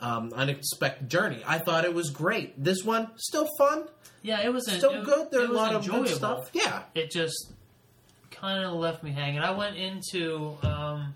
um, 0.00 0.32
Unexpected 0.34 1.08
Journey. 1.08 1.42
I 1.46 1.58
thought 1.58 1.84
it 1.84 1.94
was 1.94 2.10
great. 2.10 2.62
This 2.62 2.84
one 2.84 3.10
still 3.16 3.48
fun, 3.56 3.84
Yeah, 4.22 4.42
it 4.44 4.52
was 4.52 4.70
still 4.70 4.90
it, 4.90 5.04
good. 5.04 5.30
There 5.30 5.40
are 5.42 5.46
a 5.46 5.52
lot 5.52 5.74
of 5.74 5.88
good 5.88 6.08
stuff. 6.08 6.50
Yeah. 6.52 6.82
It 6.94 7.10
just 7.10 7.52
kind 8.30 8.64
of 8.64 8.74
left 8.74 9.02
me 9.02 9.12
hanging. 9.12 9.40
I 9.40 9.52
went 9.52 9.76
into 9.76 10.56
um, 10.62 11.14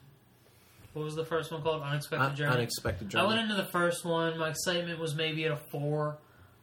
what 0.93 1.05
was 1.05 1.15
the 1.15 1.25
first 1.25 1.53
one 1.53 1.63
called? 1.63 1.83
Unexpected 1.83 2.37
Journey. 2.37 2.55
Unexpected 2.55 3.09
Journey. 3.09 3.25
I 3.25 3.29
went 3.29 3.41
into 3.41 3.55
the 3.55 3.69
first 3.71 4.05
one. 4.05 4.39
My 4.39 4.51
excitement 4.51 4.99
was 4.99 5.15
maybe 5.15 5.45
at 5.45 5.53
a 5.53 5.57
four. 5.57 6.19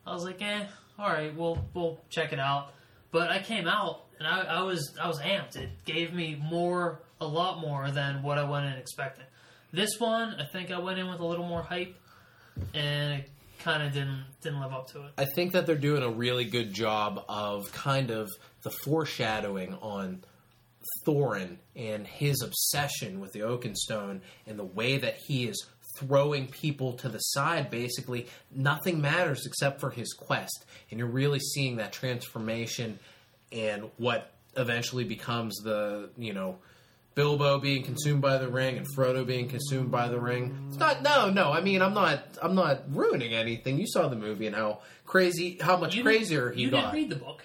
I 0.06 0.14
was 0.14 0.24
like, 0.24 0.42
eh, 0.42 0.66
all 1.00 1.08
right, 1.08 1.36
we'll 1.36 1.64
we'll 1.74 2.00
check 2.10 2.34
it 2.34 2.40
out. 2.40 2.74
But 3.12 3.30
I 3.32 3.40
came 3.40 3.68
out 3.68 4.06
and 4.20 4.28
I, 4.28 4.42
I 4.42 4.62
was 4.64 4.98
I 5.02 5.08
was 5.08 5.20
amped. 5.20 5.56
It 5.56 5.70
gave 5.86 6.14
me 6.14 6.42
more, 6.42 7.00
a 7.22 7.28
lot 7.28 7.60
more 7.60 7.90
than 7.92 8.22
what 8.24 8.38
I 8.38 8.44
went 8.50 8.66
in 8.66 8.74
expecting. 8.74 9.26
This 9.72 10.00
one, 10.00 10.36
I 10.36 10.46
think 10.46 10.72
I 10.72 10.80
went 10.80 11.00
in 11.00 11.08
with 11.10 11.20
a 11.20 11.26
little 11.26 11.46
more 11.46 11.62
hype, 11.62 11.96
and 12.74 13.20
it 13.20 13.30
kind 13.60 13.84
of 13.84 13.94
didn't 13.94 14.26
didn't 14.42 14.60
live 14.60 14.74
up 14.74 14.88
to 14.92 15.06
it. 15.06 15.12
I 15.18 15.26
think 15.26 15.54
that 15.54 15.66
they're 15.66 15.76
doing 15.76 16.04
a 16.04 16.10
really 16.10 16.46
good 16.46 16.74
job 16.74 17.24
of 17.28 17.72
kind 17.72 18.12
of 18.12 18.30
the 18.64 18.72
foreshadowing 18.72 19.74
on 19.76 20.24
Thorin 21.06 21.58
and 21.76 22.06
his 22.08 22.42
obsession 22.42 23.20
with 23.20 23.32
the 23.34 23.40
Arkenstone 23.42 24.22
and 24.46 24.58
the 24.58 24.64
way 24.64 24.98
that 24.98 25.18
he 25.18 25.46
is 25.46 25.66
throwing 25.98 26.48
people 26.48 26.94
to 26.94 27.10
the 27.10 27.18
side. 27.20 27.70
Basically, 27.72 28.28
nothing 28.52 29.02
matters 29.02 29.46
except 29.46 29.80
for 29.80 29.90
his 29.90 30.14
quest, 30.14 30.66
and 30.92 31.00
you're 31.00 31.08
really 31.10 31.40
seeing 31.40 31.78
that 31.78 31.92
transformation 31.94 33.00
and 33.52 33.90
what 33.98 34.34
eventually 34.56 35.04
becomes 35.04 35.56
the 35.64 36.10
you 36.18 36.34
know 36.34 36.58
Bilbo 37.16 37.60
being 37.60 37.84
consumed 37.84 38.22
by 38.22 38.38
the 38.38 38.48
ring 38.48 38.78
and 38.78 38.86
Frodo 38.96 39.26
being 39.26 39.48
consumed 39.48 39.90
by 39.90 40.08
the 40.08 40.20
ring. 40.20 40.66
It's 40.68 40.78
not 40.78 41.02
no, 41.02 41.30
no. 41.32 41.52
I 41.52 41.62
mean, 41.62 41.82
I'm 41.82 41.94
not 41.96 42.20
I'm 42.42 42.54
not 42.54 42.84
ruining 42.96 43.34
anything. 43.34 43.80
You 43.80 43.88
saw 43.88 44.08
the 44.08 44.16
movie 44.16 44.46
and 44.46 44.56
how 44.56 44.82
crazy 45.06 45.58
how 45.60 45.78
much 45.78 45.96
You 45.96 46.04
crazier 46.04 46.52
he 46.52 46.62
you 46.64 46.70
got. 46.72 46.82
didn't 46.82 46.94
read 46.94 47.10
the 47.10 47.16
book. 47.16 47.44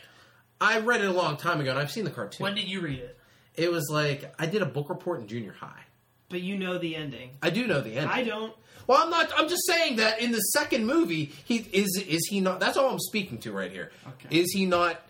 I 0.60 0.78
read 0.80 1.00
it 1.00 1.08
a 1.08 1.12
long 1.12 1.36
time 1.38 1.60
ago 1.60 1.70
and 1.70 1.78
I've 1.78 1.90
seen 1.90 2.04
the 2.04 2.10
cartoon. 2.10 2.44
When 2.44 2.54
did 2.54 2.68
you 2.68 2.80
read 2.82 2.98
it? 2.98 3.18
It 3.56 3.70
was 3.70 3.88
like 3.90 4.34
I 4.38 4.46
did 4.46 4.62
a 4.62 4.66
book 4.66 4.88
report 4.88 5.20
in 5.20 5.28
junior 5.28 5.52
high. 5.52 5.82
But 6.28 6.40
you 6.40 6.56
know 6.56 6.78
the 6.78 6.96
ending. 6.96 7.30
I 7.42 7.50
do 7.50 7.66
know 7.66 7.80
the 7.80 7.96
end. 7.96 8.10
I 8.10 8.22
don't. 8.24 8.54
Well, 8.86 9.02
I'm 9.02 9.10
not. 9.10 9.30
I'm 9.36 9.48
just 9.48 9.66
saying 9.66 9.96
that 9.96 10.20
in 10.20 10.32
the 10.32 10.38
second 10.38 10.86
movie, 10.86 11.26
he 11.44 11.58
is 11.72 12.02
is 12.08 12.26
he 12.28 12.40
not? 12.40 12.58
That's 12.58 12.76
all 12.76 12.90
I'm 12.90 12.98
speaking 12.98 13.38
to 13.40 13.52
right 13.52 13.70
here. 13.70 13.92
Okay. 14.08 14.40
Is 14.40 14.50
he 14.52 14.64
not 14.66 15.00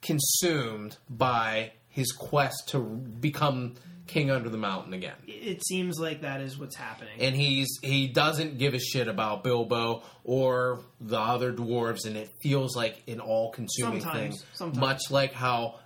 consumed 0.00 0.96
by 1.08 1.72
his 1.88 2.12
quest 2.12 2.68
to 2.68 2.78
become 2.80 3.74
king 4.06 4.30
under 4.30 4.48
the 4.48 4.56
mountain 4.56 4.92
again? 4.94 5.14
It 5.26 5.64
seems 5.66 5.98
like 5.98 6.22
that 6.22 6.40
is 6.40 6.58
what's 6.58 6.76
happening. 6.76 7.14
And 7.18 7.34
he's 7.34 7.68
he 7.82 8.06
doesn't 8.08 8.58
give 8.58 8.74
a 8.74 8.78
shit 8.78 9.08
about 9.08 9.44
Bilbo 9.44 10.02
or 10.24 10.80
the 11.00 11.18
other 11.18 11.52
dwarves, 11.52 12.06
and 12.06 12.16
it 12.16 12.30
feels 12.42 12.76
like 12.76 13.02
an 13.08 13.20
all-consuming 13.20 14.00
Sometimes, 14.00 14.36
thing. 14.40 14.48
sometimes. 14.54 14.78
Much 14.80 15.10
like 15.10 15.32
how 15.32 15.80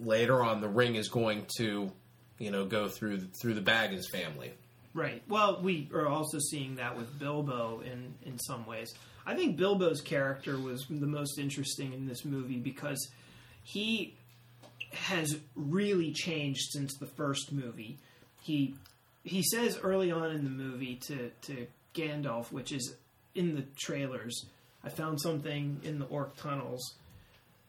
later 0.00 0.42
on 0.42 0.60
the 0.60 0.68
ring 0.68 0.96
is 0.96 1.08
going 1.08 1.46
to, 1.58 1.90
you 2.38 2.50
know, 2.50 2.64
go 2.64 2.88
through 2.88 3.20
through 3.40 3.54
the 3.54 3.60
Baggins 3.60 4.08
family. 4.10 4.52
Right. 4.92 5.22
Well, 5.28 5.60
we 5.62 5.88
are 5.94 6.08
also 6.08 6.38
seeing 6.38 6.76
that 6.76 6.96
with 6.96 7.18
Bilbo 7.18 7.80
in 7.80 8.14
in 8.22 8.38
some 8.38 8.66
ways. 8.66 8.92
I 9.26 9.34
think 9.34 9.56
Bilbo's 9.56 10.00
character 10.00 10.58
was 10.58 10.86
the 10.88 11.06
most 11.06 11.38
interesting 11.38 11.92
in 11.92 12.06
this 12.06 12.24
movie 12.24 12.58
because 12.58 13.08
he 13.62 14.14
has 14.92 15.38
really 15.54 16.12
changed 16.12 16.72
since 16.72 16.96
the 16.96 17.06
first 17.06 17.52
movie. 17.52 17.98
He 18.40 18.74
he 19.22 19.42
says 19.42 19.78
early 19.82 20.10
on 20.10 20.30
in 20.30 20.44
the 20.44 20.50
movie 20.50 20.96
to 20.96 21.30
to 21.42 21.66
Gandalf, 21.94 22.50
which 22.50 22.72
is 22.72 22.94
in 23.34 23.54
the 23.54 23.64
trailers, 23.76 24.46
I 24.82 24.88
found 24.88 25.20
something 25.20 25.80
in 25.84 25.98
the 25.98 26.06
orc 26.06 26.36
tunnels. 26.36 26.94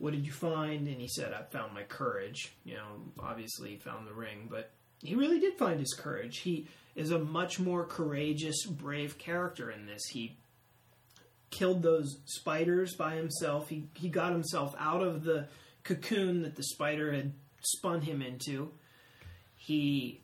What 0.02 0.14
did 0.14 0.26
you 0.26 0.32
find? 0.32 0.88
And 0.88 0.99
he 0.99 1.08
said, 1.08 1.32
I 1.32 1.43
found 1.43 1.76
my 1.76 1.84
courage. 1.84 2.54
You 2.66 2.74
know, 2.74 3.04
obviously 3.20 3.70
he 3.70 3.78
found 3.78 4.08
the 4.08 4.14
ring, 4.14 4.47
but 4.49 4.72
he 5.04 5.14
really 5.14 5.39
did 5.39 5.60
find 5.60 5.80
his 5.80 5.93
courage. 5.93 6.39
He 6.39 6.68
is 6.95 7.12
a 7.12 7.20
much 7.20 7.60
more 7.60 7.86
courageous, 7.86 8.66
brave 8.66 9.20
character 9.20 9.70
in 9.70 9.86
this. 9.86 10.02
He 10.08 10.38
killed 11.52 11.84
those 11.84 12.18
spiders 12.26 12.95
by 12.95 13.16
himself. 13.16 13.70
He 13.70 13.89
he 13.93 14.10
got 14.10 14.32
himself 14.32 14.74
out 14.80 15.04
of 15.04 15.24
the 15.24 15.47
cocoon 15.84 16.41
that 16.41 16.56
the 16.56 16.64
spider 16.64 17.14
had 17.14 17.34
spun 17.62 18.02
him 18.02 18.24
into. 18.24 18.72
He 19.56 20.22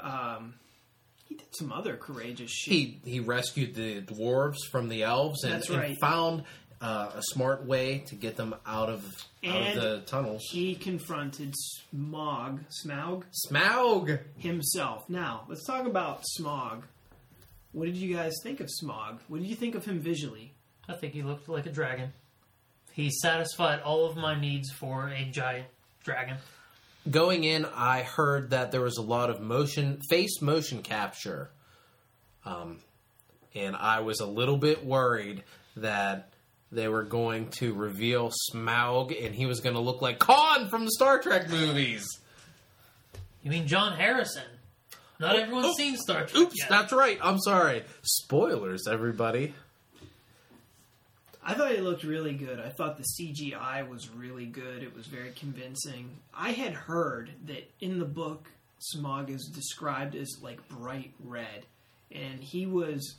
um 0.00 0.54
he 1.26 1.34
did 1.34 1.54
some 1.54 1.70
other 1.70 1.96
courageous 1.96 2.50
shit. 2.50 2.72
He 2.72 3.00
he 3.04 3.20
rescued 3.20 3.74
the 3.74 4.00
dwarves 4.00 4.64
from 4.70 4.88
the 4.88 5.02
elves 5.02 5.44
and, 5.44 5.52
That's 5.52 5.68
and 5.68 5.98
found 5.98 6.44
uh, 6.80 7.10
a 7.14 7.22
smart 7.22 7.64
way 7.64 7.98
to 8.06 8.14
get 8.14 8.36
them 8.36 8.54
out 8.66 8.88
of 8.88 9.04
out 9.46 9.76
of 9.76 9.82
the 9.82 10.02
tunnels. 10.06 10.42
he 10.50 10.74
confronted 10.74 11.54
Smog, 11.56 12.60
Smaug 12.84 13.24
Smaug. 13.48 14.18
himself. 14.36 15.08
Now, 15.08 15.44
let's 15.48 15.64
talk 15.64 15.86
about 15.86 16.22
Smaug. 16.38 16.82
What 17.72 17.86
did 17.86 17.96
you 17.96 18.14
guys 18.14 18.34
think 18.42 18.60
of 18.60 18.68
Smaug? 18.82 19.18
What 19.28 19.40
did 19.40 19.46
you 19.46 19.54
think 19.56 19.74
of 19.74 19.84
him 19.84 20.00
visually? 20.00 20.52
I 20.88 20.94
think 20.94 21.12
he 21.12 21.22
looked 21.22 21.48
like 21.48 21.66
a 21.66 21.72
dragon. 21.72 22.12
He 22.92 23.10
satisfied 23.10 23.80
all 23.80 24.06
of 24.06 24.16
my 24.16 24.38
needs 24.38 24.70
for 24.70 25.08
a 25.08 25.24
giant 25.24 25.66
dragon. 26.02 26.38
Going 27.10 27.44
in, 27.44 27.66
I 27.66 28.02
heard 28.02 28.50
that 28.50 28.72
there 28.72 28.80
was 28.80 28.96
a 28.96 29.02
lot 29.02 29.30
of 29.30 29.40
motion, 29.40 30.00
face 30.08 30.40
motion 30.40 30.82
capture, 30.82 31.50
um, 32.44 32.78
and 33.54 33.76
I 33.76 34.00
was 34.00 34.20
a 34.20 34.26
little 34.26 34.56
bit 34.56 34.84
worried 34.84 35.44
that 35.76 36.32
they 36.72 36.88
were 36.88 37.04
going 37.04 37.48
to 37.50 37.74
reveal 37.74 38.30
Smaug 38.52 39.24
and 39.24 39.34
he 39.34 39.46
was 39.46 39.60
going 39.60 39.74
to 39.74 39.80
look 39.80 40.02
like 40.02 40.18
Khan 40.18 40.68
from 40.68 40.84
the 40.84 40.90
Star 40.90 41.20
Trek 41.20 41.48
movies. 41.48 42.06
You 43.42 43.50
mean 43.50 43.66
John 43.66 43.96
Harrison? 43.96 44.42
Not 45.18 45.36
Oh, 45.36 45.38
everyone's 45.38 45.66
oh, 45.68 45.74
seen 45.74 45.96
Star 45.96 46.26
Trek. 46.26 46.36
Oops, 46.36 46.56
yet. 46.58 46.68
that's 46.68 46.92
right. 46.92 47.18
I'm 47.22 47.38
sorry. 47.38 47.84
Spoilers, 48.02 48.86
everybody. 48.86 49.54
I 51.42 51.54
thought 51.54 51.70
it 51.70 51.84
looked 51.84 52.02
really 52.02 52.34
good. 52.34 52.58
I 52.58 52.70
thought 52.70 52.98
the 52.98 53.04
CGI 53.04 53.88
was 53.88 54.10
really 54.10 54.46
good. 54.46 54.82
It 54.82 54.96
was 54.96 55.06
very 55.06 55.30
convincing. 55.30 56.10
I 56.34 56.50
had 56.50 56.72
heard 56.72 57.30
that 57.46 57.70
in 57.80 58.00
the 58.00 58.04
book, 58.04 58.50
Smaug 58.80 59.30
is 59.30 59.46
described 59.54 60.16
as 60.16 60.38
like 60.42 60.68
bright 60.68 61.12
red, 61.22 61.64
and 62.10 62.40
he 62.40 62.66
was 62.66 63.14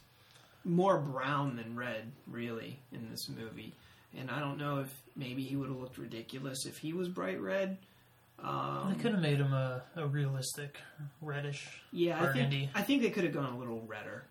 more 0.68 1.00
brown 1.00 1.56
than 1.56 1.76
red, 1.76 2.12
really, 2.28 2.80
in 2.92 3.10
this 3.10 3.30
movie. 3.30 3.74
And 4.18 4.30
I 4.30 4.40
don't 4.40 4.58
know 4.58 4.80
if 4.80 4.94
maybe 5.16 5.44
he 5.44 5.56
would 5.56 5.70
have 5.70 5.78
looked 5.78 5.98
ridiculous 5.98 6.66
if 6.66 6.78
he 6.78 6.94
was 6.94 7.08
bright 7.10 7.42
red. 7.42 7.78
Um, 8.44 8.94
They 8.94 9.02
could 9.02 9.14
have 9.14 9.22
made 9.22 9.38
him 9.40 9.54
a, 9.54 9.84
a 9.96 10.06
realistic 10.06 10.78
reddish 11.22 11.68
yeah, 11.92 12.22
I 12.22 12.32
think. 12.34 12.70
I 12.76 12.82
think 12.84 13.02
they 13.02 13.10
could 13.10 13.24
have 13.24 13.34
gone 13.34 13.52
a 13.52 13.58
little 13.58 13.82
redder. 13.88 14.26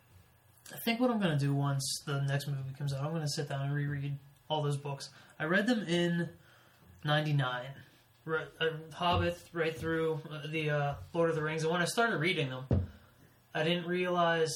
I 0.73 0.79
think 0.79 1.01
what 1.01 1.11
I'm 1.11 1.21
going 1.21 1.37
to 1.37 1.45
do 1.45 1.55
once 1.55 2.03
the 2.07 2.21
next 2.23 2.47
movie 2.47 2.61
comes 2.77 2.93
out, 2.93 3.03
I'm 3.05 3.11
going 3.11 3.23
to 3.23 3.29
sit 3.29 3.49
down 3.49 3.63
and 3.63 3.75
reread 3.75 4.17
all 4.49 4.63
those 4.63 4.77
books. 4.77 5.11
I 5.39 5.45
read 5.45 5.67
them 5.67 5.83
in 5.87 6.29
'99, 7.05 7.65
Re- 8.25 8.41
uh, 8.61 8.67
Hobbit 8.93 9.39
right 9.53 9.77
through 9.77 10.21
uh, 10.31 10.47
the 10.51 10.71
uh, 10.71 10.95
Lord 11.13 11.31
of 11.31 11.37
the 11.37 11.43
Rings, 11.43 11.63
and 11.63 11.73
when 11.73 11.83
I 11.83 11.85
started 11.85 12.19
reading 12.19 12.51
them, 12.51 12.65
I 13.55 13.63
didn't 13.65 13.87
realize 13.87 14.53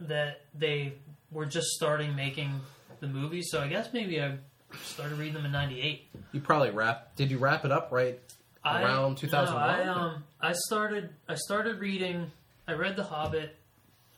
that 0.00 0.42
they 0.54 0.94
were 1.34 1.44
just 1.44 1.66
starting 1.68 2.16
making 2.16 2.60
the 3.00 3.06
movies. 3.06 3.48
So 3.50 3.60
I 3.60 3.68
guess 3.68 3.92
maybe 3.92 4.22
I 4.22 4.36
started 4.84 5.18
reading 5.18 5.34
them 5.34 5.44
in 5.44 5.52
'98. 5.52 6.06
You 6.32 6.40
probably 6.40 6.70
wrap. 6.70 7.14
Did 7.16 7.30
you 7.30 7.38
wrap 7.38 7.64
it 7.64 7.72
up 7.72 7.90
right 7.92 8.18
around 8.64 9.18
2001? 9.18 9.86
No, 9.86 9.92
I 9.92 9.94
um 9.94 10.24
I 10.40 10.52
started 10.52 11.10
I 11.28 11.34
started 11.34 11.80
reading. 11.80 12.30
I 12.66 12.72
read 12.72 12.96
The 12.96 13.04
Hobbit. 13.04 13.54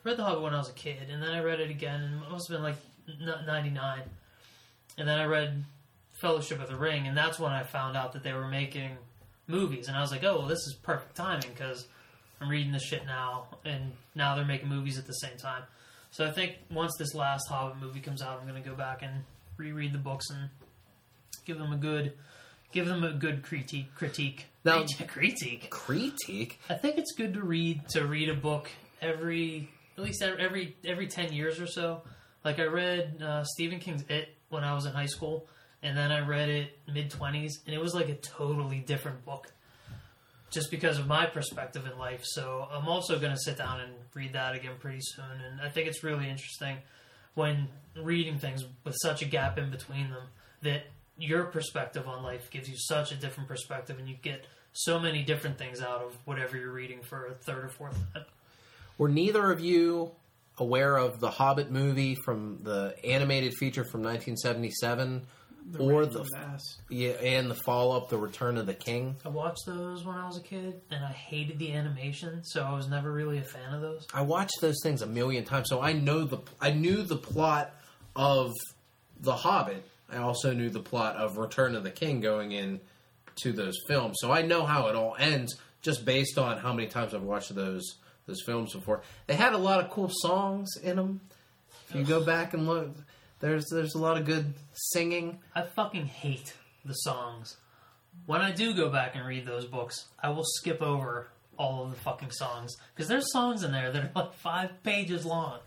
Read 0.04 0.16
The 0.16 0.22
Hobbit 0.22 0.42
when 0.42 0.54
I 0.54 0.58
was 0.58 0.68
a 0.68 0.74
kid, 0.74 1.10
and 1.10 1.20
then 1.20 1.30
I 1.30 1.40
read 1.40 1.58
it 1.58 1.70
again, 1.70 2.00
and 2.00 2.22
it 2.22 2.30
must 2.30 2.48
have 2.48 2.56
been 2.56 2.62
like 2.62 2.76
ninety 3.46 3.70
nine. 3.70 4.02
And 4.98 5.08
then 5.08 5.18
I 5.18 5.24
read 5.24 5.64
Fellowship 6.20 6.60
of 6.62 6.68
the 6.68 6.76
Ring, 6.76 7.06
and 7.06 7.16
that's 7.16 7.38
when 7.38 7.52
I 7.52 7.64
found 7.64 7.96
out 7.96 8.12
that 8.12 8.22
they 8.22 8.32
were 8.32 8.48
making 8.48 8.96
movies, 9.48 9.88
and 9.88 9.96
I 9.96 10.00
was 10.00 10.10
like, 10.10 10.24
oh 10.24 10.38
well, 10.38 10.48
this 10.48 10.60
is 10.60 10.74
perfect 10.82 11.16
timing 11.16 11.48
because 11.50 11.86
I'm 12.40 12.48
reading 12.48 12.72
this 12.72 12.82
shit 12.82 13.04
now, 13.06 13.48
and 13.64 13.92
now 14.14 14.34
they're 14.36 14.44
making 14.44 14.68
movies 14.68 14.98
at 14.98 15.06
the 15.06 15.12
same 15.12 15.36
time. 15.38 15.62
So 16.10 16.24
I 16.26 16.30
think 16.30 16.56
once 16.70 16.92
this 16.98 17.14
last 17.14 17.46
Hobbit 17.48 17.78
movie 17.80 18.00
comes 18.00 18.22
out, 18.22 18.38
I'm 18.40 18.48
going 18.48 18.62
to 18.62 18.68
go 18.68 18.74
back 18.74 19.02
and 19.02 19.24
reread 19.56 19.92
the 19.92 19.98
books 19.98 20.30
and 20.30 20.48
give 21.44 21.58
them 21.58 21.72
a 21.72 21.76
good, 21.76 22.12
give 22.72 22.86
them 22.86 23.04
a 23.04 23.12
good 23.12 23.42
critique. 23.42 23.94
Critique. 23.94 24.46
Now- 24.64 24.84
critique. 25.08 25.68
Critique. 25.70 26.60
I 26.70 26.74
think 26.74 26.98
it's 26.98 27.12
good 27.12 27.34
to 27.34 27.42
read 27.42 27.88
to 27.90 28.06
read 28.06 28.28
a 28.28 28.34
book 28.34 28.70
every 29.02 29.68
at 29.98 30.04
least 30.04 30.22
every 30.22 30.42
every, 30.44 30.76
every 30.84 31.06
ten 31.06 31.32
years 31.32 31.60
or 31.60 31.66
so. 31.66 32.02
Like 32.44 32.58
I 32.58 32.64
read 32.64 33.22
uh, 33.22 33.44
Stephen 33.44 33.78
King's 33.80 34.04
It 34.08 34.28
when 34.48 34.64
I 34.64 34.74
was 34.74 34.86
in 34.86 34.92
high 34.92 35.06
school, 35.06 35.46
and 35.82 35.96
then 35.96 36.12
I 36.12 36.20
read 36.20 36.48
it 36.48 36.78
mid 36.92 37.10
twenties, 37.10 37.60
and 37.66 37.74
it 37.74 37.80
was 37.80 37.94
like 37.94 38.08
a 38.08 38.14
totally 38.14 38.78
different 38.80 39.24
book, 39.24 39.48
just 40.50 40.70
because 40.70 40.98
of 40.98 41.06
my 41.06 41.26
perspective 41.26 41.86
in 41.90 41.98
life. 41.98 42.22
So 42.24 42.68
I'm 42.70 42.88
also 42.88 43.18
going 43.18 43.32
to 43.32 43.38
sit 43.38 43.58
down 43.58 43.80
and 43.80 43.92
read 44.14 44.32
that 44.32 44.54
again 44.54 44.72
pretty 44.78 45.00
soon, 45.00 45.24
and 45.24 45.60
I 45.60 45.68
think 45.68 45.88
it's 45.88 46.02
really 46.02 46.28
interesting 46.28 46.78
when 47.34 47.68
reading 48.00 48.38
things 48.38 48.64
with 48.84 48.94
such 49.02 49.22
a 49.22 49.24
gap 49.26 49.58
in 49.58 49.70
between 49.70 50.10
them 50.10 50.28
that 50.62 50.84
your 51.18 51.44
perspective 51.44 52.08
on 52.08 52.22
life 52.22 52.50
gives 52.50 52.68
you 52.68 52.76
such 52.76 53.12
a 53.12 53.14
different 53.14 53.48
perspective, 53.48 53.98
and 53.98 54.08
you 54.08 54.16
get 54.22 54.46
so 54.72 54.98
many 54.98 55.22
different 55.22 55.58
things 55.58 55.80
out 55.80 56.02
of 56.02 56.16
whatever 56.24 56.56
you're 56.56 56.72
reading 56.72 57.02
for 57.02 57.26
a 57.26 57.34
third 57.34 57.64
or 57.64 57.68
fourth 57.68 57.96
time. 58.12 58.24
Were 58.98 59.08
neither 59.08 59.50
of 59.50 59.60
you 59.60 60.12
aware 60.58 60.96
of 60.96 61.20
the 61.20 61.30
Hobbit 61.30 61.70
movie 61.70 62.14
from 62.14 62.60
the 62.62 62.94
animated 63.04 63.54
feature 63.54 63.84
from 63.84 64.02
1977, 64.02 65.26
The 65.68 65.78
or 65.80 66.06
the 66.06 66.24
yeah, 66.88 67.10
and 67.12 67.50
the 67.50 67.54
follow 67.54 67.96
up, 67.96 68.08
The 68.08 68.16
Return 68.16 68.56
of 68.56 68.66
the 68.66 68.74
King? 68.74 69.16
I 69.24 69.30
watched 69.30 69.66
those 69.66 70.04
when 70.04 70.16
I 70.16 70.24
was 70.24 70.36
a 70.36 70.42
kid, 70.42 70.80
and 70.92 71.04
I 71.04 71.10
hated 71.10 71.58
the 71.58 71.72
animation, 71.72 72.44
so 72.44 72.62
I 72.62 72.72
was 72.72 72.88
never 72.88 73.10
really 73.10 73.38
a 73.38 73.42
fan 73.42 73.74
of 73.74 73.80
those. 73.80 74.06
I 74.14 74.22
watched 74.22 74.60
those 74.60 74.76
things 74.82 75.02
a 75.02 75.06
million 75.06 75.44
times, 75.44 75.68
so 75.68 75.80
I 75.80 75.92
know 75.92 76.24
the 76.24 76.38
I 76.60 76.70
knew 76.70 77.02
the 77.02 77.16
plot 77.16 77.74
of 78.14 78.52
the 79.18 79.34
Hobbit. 79.34 79.84
I 80.08 80.18
also 80.18 80.52
knew 80.52 80.70
the 80.70 80.80
plot 80.80 81.16
of 81.16 81.36
Return 81.36 81.74
of 81.74 81.82
the 81.82 81.90
King 81.90 82.20
going 82.20 82.52
in 82.52 82.80
to 83.42 83.52
those 83.52 83.74
films, 83.88 84.18
so 84.20 84.30
I 84.30 84.42
know 84.42 84.64
how 84.64 84.86
it 84.86 84.94
all 84.94 85.16
ends 85.18 85.56
just 85.82 86.04
based 86.04 86.38
on 86.38 86.58
how 86.58 86.72
many 86.72 86.88
times 86.88 87.12
I've 87.12 87.22
watched 87.22 87.54
those 87.54 87.96
those 88.26 88.42
films 88.42 88.72
before. 88.72 89.02
They 89.26 89.34
had 89.34 89.52
a 89.52 89.58
lot 89.58 89.80
of 89.84 89.90
cool 89.90 90.10
songs 90.12 90.76
in 90.82 90.96
them. 90.96 91.20
If 91.88 91.96
you 91.96 92.04
go 92.04 92.24
back 92.24 92.54
and 92.54 92.66
look, 92.66 92.90
there's 93.40 93.66
there's 93.70 93.94
a 93.94 93.98
lot 93.98 94.16
of 94.16 94.24
good 94.24 94.54
singing. 94.72 95.38
I 95.54 95.62
fucking 95.62 96.06
hate 96.06 96.54
the 96.84 96.94
songs. 96.94 97.56
When 98.26 98.40
I 98.40 98.50
do 98.50 98.74
go 98.74 98.88
back 98.90 99.14
and 99.14 99.26
read 99.26 99.46
those 99.46 99.66
books, 99.66 100.06
I 100.22 100.30
will 100.30 100.44
skip 100.44 100.80
over 100.82 101.28
all 101.58 101.84
of 101.84 101.90
the 101.90 101.96
fucking 101.96 102.30
songs 102.32 102.74
because 102.94 103.08
there's 103.08 103.30
songs 103.32 103.62
in 103.62 103.72
there 103.72 103.90
that 103.92 104.02
are 104.04 104.10
like 104.14 104.34
five 104.34 104.82
pages 104.82 105.24
long. 105.24 105.58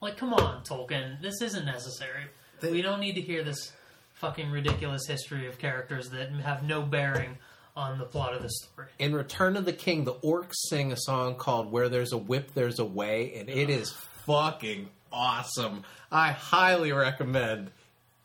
Like, 0.00 0.16
come 0.16 0.32
on, 0.32 0.62
Tolkien, 0.64 1.20
this 1.20 1.42
isn't 1.42 1.64
necessary. 1.66 2.24
They- 2.60 2.70
we 2.70 2.82
don't 2.82 3.00
need 3.00 3.14
to 3.14 3.20
hear 3.20 3.42
this 3.42 3.72
fucking 4.14 4.50
ridiculous 4.50 5.06
history 5.06 5.46
of 5.46 5.58
characters 5.58 6.10
that 6.10 6.30
have 6.30 6.62
no 6.62 6.82
bearing 6.82 7.38
on 7.76 7.98
the 7.98 8.04
plot 8.04 8.34
of 8.34 8.42
the 8.42 8.50
story. 8.50 8.88
In 8.98 9.14
Return 9.14 9.56
of 9.56 9.64
the 9.64 9.72
King, 9.72 10.04
the 10.04 10.14
orcs 10.14 10.54
sing 10.68 10.90
a 10.92 10.96
song 10.96 11.36
called 11.36 11.70
"Where 11.70 11.88
There's 11.88 12.12
a 12.12 12.18
Whip, 12.18 12.52
There's 12.54 12.78
a 12.78 12.84
Way," 12.84 13.34
and 13.36 13.48
it 13.48 13.70
is 13.70 13.92
fucking 14.26 14.88
awesome. 15.12 15.84
I 16.10 16.32
highly 16.32 16.92
recommend 16.92 17.70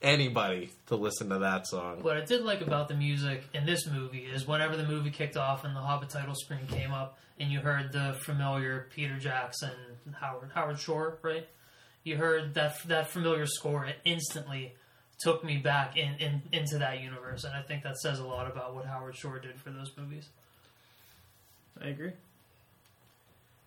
anybody 0.02 0.70
to 0.88 0.96
listen 0.96 1.30
to 1.30 1.40
that 1.40 1.66
song. 1.68 2.04
What 2.04 2.18
I 2.18 2.22
did 2.26 2.42
like 2.42 2.62
about 2.62 2.90
the 2.90 2.96
music 2.96 3.44
in 3.54 3.66
this 3.66 3.88
movie 3.88 4.26
is 4.26 4.46
whenever 4.46 4.76
the 4.76 4.86
movie 4.86 5.12
kicked 5.12 5.38
off 5.38 5.64
and 5.64 5.76
the 5.76 5.80
Hobbit 5.80 6.10
title 6.10 6.36
screen 6.36 6.68
came 6.68 6.92
up, 6.92 7.18
and 7.40 7.52
you 7.52 7.60
heard 7.60 7.92
the 7.92 8.16
familiar 8.22 8.88
Peter 8.94 9.18
Jackson, 9.18 9.72
Howard 10.20 10.52
Howard 10.54 10.80
Shore, 10.80 11.18
right? 11.22 11.48
You 12.04 12.18
heard 12.18 12.54
that 12.54 12.76
that 12.88 13.10
familiar 13.10 13.46
score. 13.46 13.86
It 13.86 13.96
instantly 14.06 14.76
took 15.22 15.44
me 15.44 15.58
back 15.58 15.98
in, 15.98 16.16
in 16.16 16.42
into 16.52 16.78
that 16.80 17.02
universe, 17.02 17.44
and 17.44 17.56
I 17.56 17.62
think 17.62 17.84
that 17.84 17.98
says 17.98 18.20
a 18.20 18.26
lot 18.26 18.52
about 18.52 18.76
what 18.76 18.86
Howard 18.86 19.16
Shore 19.16 19.40
did 19.40 19.60
for 19.60 19.72
those 19.72 19.92
movies. 19.98 20.28
I 21.82 21.88
agree. 21.88 22.12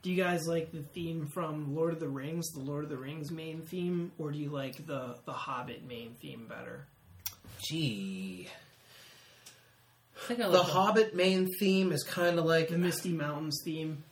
Do 0.06 0.12
you 0.12 0.22
guys 0.22 0.46
like 0.46 0.70
the 0.70 0.84
theme 0.84 1.26
from 1.26 1.74
Lord 1.74 1.92
of 1.92 1.98
the 1.98 2.06
Rings, 2.08 2.52
the 2.52 2.60
Lord 2.60 2.84
of 2.84 2.90
the 2.90 2.96
Rings 2.96 3.32
main 3.32 3.62
theme, 3.62 4.12
or 4.18 4.30
do 4.30 4.38
you 4.38 4.50
like 4.50 4.86
the 4.86 5.16
the 5.24 5.32
Hobbit 5.32 5.84
main 5.84 6.14
theme 6.22 6.46
better? 6.48 6.86
Gee, 7.60 8.46
I 10.14 10.26
think 10.28 10.38
I 10.38 10.44
the 10.44 10.58
like 10.58 10.68
Hobbit 10.68 11.16
main 11.16 11.48
theme 11.58 11.90
is 11.90 12.04
kind 12.04 12.38
of 12.38 12.44
like 12.44 12.68
The 12.68 12.78
Misty 12.78 13.10
Mountains 13.10 13.60
theme. 13.64 14.04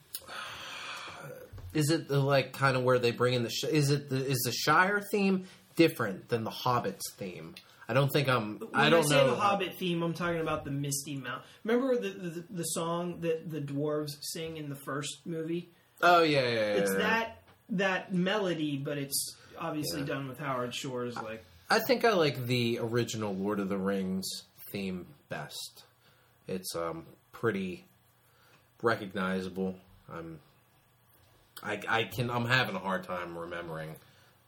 Is 1.74 1.90
it 1.90 2.08
the 2.08 2.18
like 2.18 2.52
kind 2.52 2.76
of 2.76 2.82
where 2.82 2.98
they 2.98 3.12
bring 3.12 3.34
in 3.34 3.44
the? 3.44 3.50
Sh- 3.50 3.62
is 3.62 3.92
it 3.92 4.10
the 4.10 4.16
is 4.16 4.42
the 4.44 4.50
Shire 4.50 5.00
theme 5.12 5.44
different 5.76 6.28
than 6.28 6.42
the 6.42 6.50
Hobbit's 6.50 7.12
theme? 7.16 7.54
I 7.88 7.94
don't 7.94 8.08
think 8.08 8.28
I'm. 8.28 8.58
When 8.58 8.68
I 8.74 8.90
don't 8.90 9.06
say 9.06 9.14
know. 9.14 9.30
the 9.30 9.36
Hobbit 9.36 9.76
theme, 9.78 10.02
I'm 10.02 10.12
talking 10.12 10.40
about 10.40 10.64
the 10.64 10.72
Misty 10.72 11.16
Mount. 11.16 11.42
Remember 11.62 11.94
the, 11.94 12.08
the 12.08 12.44
the 12.50 12.64
song 12.64 13.20
that 13.20 13.48
the 13.48 13.60
dwarves 13.60 14.10
sing 14.22 14.56
in 14.56 14.68
the 14.68 14.74
first 14.74 15.24
movie? 15.24 15.70
Oh 16.04 16.22
yeah, 16.22 16.40
yeah, 16.42 16.48
yeah. 16.48 16.60
It's 16.74 16.90
yeah. 16.92 16.98
that 16.98 17.42
that 17.70 18.14
melody, 18.14 18.76
but 18.76 18.98
it's 18.98 19.36
obviously 19.58 20.00
Yeah. 20.00 20.06
done 20.06 20.28
with 20.28 20.38
Howard 20.38 20.74
Shore's 20.74 21.16
like. 21.16 21.44
I 21.70 21.78
think 21.80 22.04
I 22.04 22.12
like 22.12 22.46
the 22.46 22.78
original 22.80 23.34
Lord 23.34 23.58
of 23.58 23.68
the 23.68 23.78
Rings 23.78 24.26
theme 24.70 25.06
best. 25.28 25.84
It's 26.46 26.74
um 26.76 27.06
pretty 27.32 27.84
recognizable. 28.82 29.76
I'm. 30.12 30.38
I, 31.62 31.80
I 31.88 32.04
can 32.04 32.30
I'm 32.30 32.44
having 32.46 32.74
a 32.74 32.80
hard 32.80 33.04
time 33.04 33.38
remembering, 33.38 33.94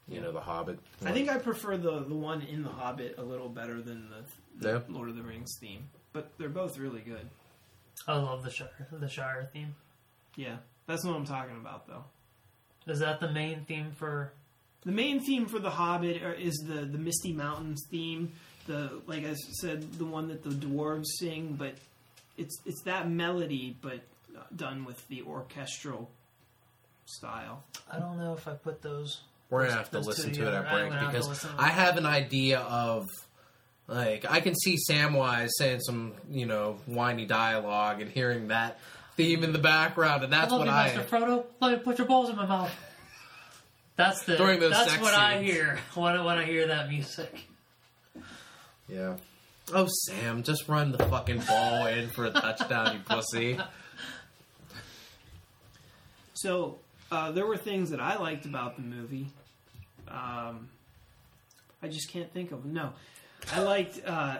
you 0.07 0.21
know, 0.21 0.31
the 0.31 0.41
Hobbit. 0.41 0.77
I 1.03 1.11
think 1.11 1.29
I 1.29 1.37
prefer 1.37 1.77
the 1.77 2.01
the 2.03 2.13
one 2.15 2.41
in 2.41 2.61
the 2.63 2.69
Hobbit 2.69 3.15
a 3.17 3.23
little 3.23 3.49
better 3.49 3.81
than 3.81 4.09
the, 4.09 4.67
the 4.67 4.73
Yeah. 4.73 4.79
Lord 4.89 5.09
of 5.09 5.15
the 5.15 5.23
Rings 5.23 5.57
theme, 5.59 5.89
but 6.13 6.31
they're 6.37 6.49
both 6.49 6.77
really 6.77 7.01
good. 7.01 7.27
I 8.07 8.17
love 8.17 8.43
the 8.43 8.51
Shire 8.51 8.87
the 8.91 9.09
Shire 9.09 9.49
theme. 9.51 9.73
Yeah, 10.35 10.57
that's 10.87 11.05
what 11.05 11.15
I'm 11.15 11.25
talking 11.25 11.57
about, 11.57 11.87
though. 11.87 12.03
Is 12.87 12.99
that 12.99 13.19
the 13.19 13.31
main 13.31 13.65
theme 13.65 13.91
for? 13.91 14.31
The 14.85 14.91
main 14.91 15.19
theme 15.19 15.47
for 15.47 15.59
the 15.59 15.69
Hobbit 15.69 16.21
is 16.39 16.55
the 16.65 16.85
the 16.85 16.97
Misty 16.97 17.33
Mountains 17.33 17.83
theme. 17.91 18.31
The 18.65 19.01
like 19.05 19.25
I 19.25 19.33
said, 19.33 19.93
the 19.93 20.05
one 20.05 20.29
that 20.29 20.43
the 20.43 20.49
dwarves 20.49 21.05
sing, 21.19 21.55
but 21.57 21.75
it's 22.37 22.55
it's 22.65 22.81
that 22.83 23.09
melody, 23.09 23.75
but 23.81 23.99
done 24.55 24.85
with 24.85 25.05
the 25.07 25.23
orchestral 25.23 26.09
style. 27.05 27.63
I 27.91 27.99
don't 27.99 28.17
know 28.17 28.33
if 28.33 28.47
I 28.47 28.53
put 28.53 28.81
those. 28.81 29.21
We're 29.49 29.65
gonna 29.65 29.77
have 29.77 29.91
to 29.91 29.99
listen 29.99 30.33
to 30.33 30.47
it 30.47 30.53
at 30.53 30.69
break 30.71 30.89
gonna 30.89 30.99
have 30.99 31.11
to 31.11 31.19
because 31.19 31.47
I 31.57 31.69
have 31.69 31.97
an 31.97 32.05
idea 32.05 32.59
of 32.59 33.05
like 33.87 34.29
I 34.29 34.41
can 34.41 34.55
see 34.55 34.77
Samwise 34.89 35.49
saying 35.57 35.81
some 35.81 36.13
you 36.29 36.45
know 36.45 36.79
whiny 36.85 37.25
dialogue 37.25 38.01
and 38.01 38.11
hearing 38.11 38.49
that 38.49 38.79
theme 39.17 39.43
in 39.43 39.51
the 39.51 39.59
background, 39.59 40.23
and 40.23 40.31
that's 40.31 40.53
I 40.53 40.55
love 40.55 40.59
what 40.59 40.67
you, 40.67 40.73
I. 40.73 40.95
Master 40.95 41.03
Frodo. 41.03 41.45
Let 41.59 41.71
me 41.71 41.83
put 41.83 41.97
your 41.97 42.07
balls 42.07 42.29
in 42.29 42.35
my 42.37 42.45
mouth. 42.45 42.73
That's 43.97 44.23
the. 44.23 44.37
During 44.37 44.59
those 44.59 44.71
that's 44.71 44.91
sex 44.91 45.01
what 45.03 45.13
I 45.13 45.41
hear 45.41 45.79
when 45.95 46.23
when 46.23 46.37
I 46.37 46.45
hear 46.45 46.67
that 46.67 46.87
music. 46.87 47.47
Yeah. 48.87 49.17
Oh 49.73 49.87
Sam, 50.05 50.43
just 50.43 50.69
run 50.69 50.93
the 50.93 51.03
fucking 51.05 51.39
ball 51.39 51.87
in 51.87 52.07
for 52.09 52.25
a 52.25 52.29
touchdown, 52.29 52.93
you 52.93 52.99
pussy. 53.05 53.59
So 56.35 56.77
uh, 57.11 57.31
there 57.31 57.45
were 57.45 57.57
things 57.57 57.89
that 57.89 57.99
I 57.99 58.17
liked 58.17 58.45
about 58.45 58.77
the 58.77 58.83
movie. 58.83 59.27
Um, 60.07 60.69
I 61.81 61.89
just 61.89 62.09
can't 62.11 62.31
think 62.31 62.51
of 62.53 62.63
no. 62.63 62.93
I 63.51 63.61
liked 63.61 63.99
uh, 64.05 64.37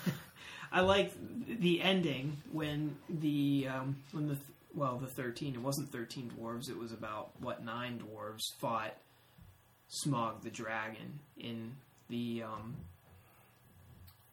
I 0.72 0.80
like 0.80 1.12
the 1.60 1.82
ending 1.82 2.38
when 2.52 2.96
the 3.08 3.68
um, 3.68 3.96
when 4.12 4.28
the 4.28 4.36
well 4.74 4.98
the 4.98 5.08
thirteen 5.08 5.54
it 5.54 5.62
wasn't 5.62 5.90
thirteen 5.90 6.30
dwarves 6.38 6.70
it 6.70 6.78
was 6.78 6.92
about 6.92 7.30
what 7.40 7.64
nine 7.64 8.00
dwarves 8.00 8.42
fought 8.60 8.94
Smaug 10.06 10.42
the 10.42 10.50
dragon 10.50 11.18
in 11.36 11.72
the 12.08 12.44
um, 12.44 12.76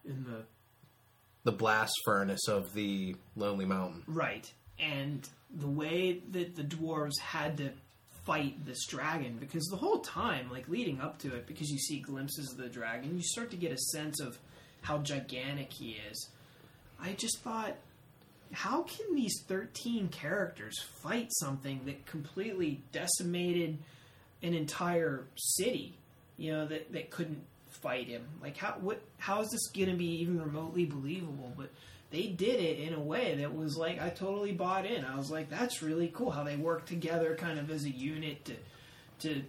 in 0.06 0.24
the 0.24 0.44
The 1.44 1.52
blast 1.52 1.94
furnace 2.06 2.48
of 2.48 2.74
the 2.74 3.16
Lonely 3.36 3.66
Mountain. 3.66 4.04
Right. 4.06 4.52
And 4.78 5.28
the 5.50 5.68
way 5.68 6.22
that 6.32 6.56
the 6.56 6.64
dwarves 6.64 7.20
had 7.20 7.58
to 7.58 7.72
fight 8.26 8.66
this 8.66 8.86
dragon, 8.86 9.38
because 9.40 9.64
the 9.72 9.78
whole 9.78 10.00
time, 10.00 10.52
like 10.52 10.68
leading 10.68 11.00
up 11.00 11.18
to 11.20 11.34
it, 11.34 11.48
because 11.48 11.70
you 11.70 11.80
see 11.80 12.02
glimpses 12.02 12.52
of 12.52 12.58
the 12.58 12.70
dragon, 12.70 13.16
you 13.16 13.24
start 13.24 13.50
to 13.52 13.58
get 13.58 13.72
a 13.72 13.78
sense 13.78 14.20
of 14.20 14.38
how 14.82 15.00
gigantic 15.00 15.72
he 15.74 15.98
is. 16.10 16.30
I 17.00 17.14
just 17.14 17.42
thought, 17.42 17.76
how 18.52 18.84
can 18.84 19.16
these 19.16 19.44
13 19.48 20.10
characters 20.10 20.80
fight 21.02 21.30
something 21.32 21.82
that 21.86 22.06
completely 22.06 22.82
decimated 22.92 23.78
an 24.42 24.54
entire 24.54 25.26
city? 25.36 25.98
You 26.38 26.54
know, 26.54 26.68
that, 26.68 26.92
that 26.94 27.10
couldn't 27.10 27.44
fight 27.70 28.08
him. 28.08 28.24
Like, 28.42 28.58
how, 28.58 28.76
what, 28.80 29.02
how 29.18 29.42
is 29.42 29.50
this 29.50 29.68
going 29.68 29.90
to 29.90 29.96
be 29.96 30.22
even 30.22 30.42
remotely 30.42 30.86
believable? 30.86 31.52
But 31.56 31.70
they 32.10 32.28
did 32.28 32.60
it 32.60 32.80
in 32.80 32.94
a 32.94 33.00
way 33.00 33.36
that 33.36 33.54
was 33.54 33.76
like 33.76 34.02
I 34.02 34.10
totally 34.10 34.54
bought 34.54 34.86
in. 34.86 35.04
I 35.04 35.18
was 35.18 35.30
like, 35.30 35.50
that's 35.50 35.82
really 35.82 36.12
cool 36.14 36.32
how 36.32 36.44
they 36.44 36.56
work 36.56 36.86
together, 36.86 37.36
kind 37.36 37.60
of 37.60 37.70
as 37.70 37.84
a 37.84 37.90
unit 37.90 38.46
to 38.46 38.56
to 39.20 39.42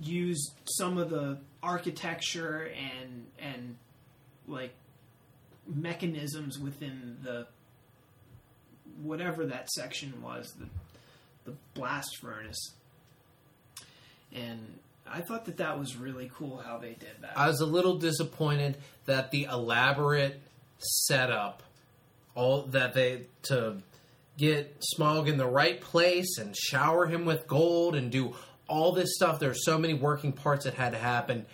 use 0.00 0.50
some 0.64 0.98
of 0.98 1.10
the 1.10 1.38
architecture 1.62 2.70
and 2.76 3.26
and 3.38 3.76
like 4.46 4.74
mechanisms 5.66 6.58
within 6.58 7.18
the 7.22 7.46
whatever 9.02 9.46
that 9.46 9.70
section 9.70 10.22
was, 10.22 10.52
the 10.58 10.66
the 11.44 11.52
blast 11.74 12.16
furnace. 12.20 12.72
And 14.32 14.78
I 15.10 15.20
thought 15.20 15.44
that 15.44 15.58
that 15.58 15.78
was 15.78 15.96
really 15.96 16.30
cool 16.34 16.58
how 16.58 16.78
they 16.78 16.94
did 16.94 17.20
that. 17.20 17.36
I 17.36 17.48
was 17.48 17.60
a 17.60 17.66
little 17.66 17.98
disappointed 17.98 18.76
that 19.06 19.30
the 19.30 19.44
elaborate 19.44 20.40
setup, 20.78 21.62
all 22.34 22.62
that 22.62 22.94
they 22.94 23.26
to 23.44 23.76
get 24.36 24.82
Smaug 24.98 25.28
in 25.28 25.36
the 25.36 25.46
right 25.46 25.80
place 25.80 26.38
and 26.38 26.56
shower 26.56 27.06
him 27.06 27.24
with 27.24 27.46
gold 27.46 27.94
and 27.94 28.10
do 28.10 28.34
all 28.66 28.92
this 28.92 29.14
stuff. 29.14 29.38
There's 29.38 29.64
so 29.64 29.78
many 29.78 29.94
working 29.94 30.32
parts 30.32 30.64
that 30.64 30.74
had 30.74 30.92
to 30.92 30.98
happen. 30.98 31.46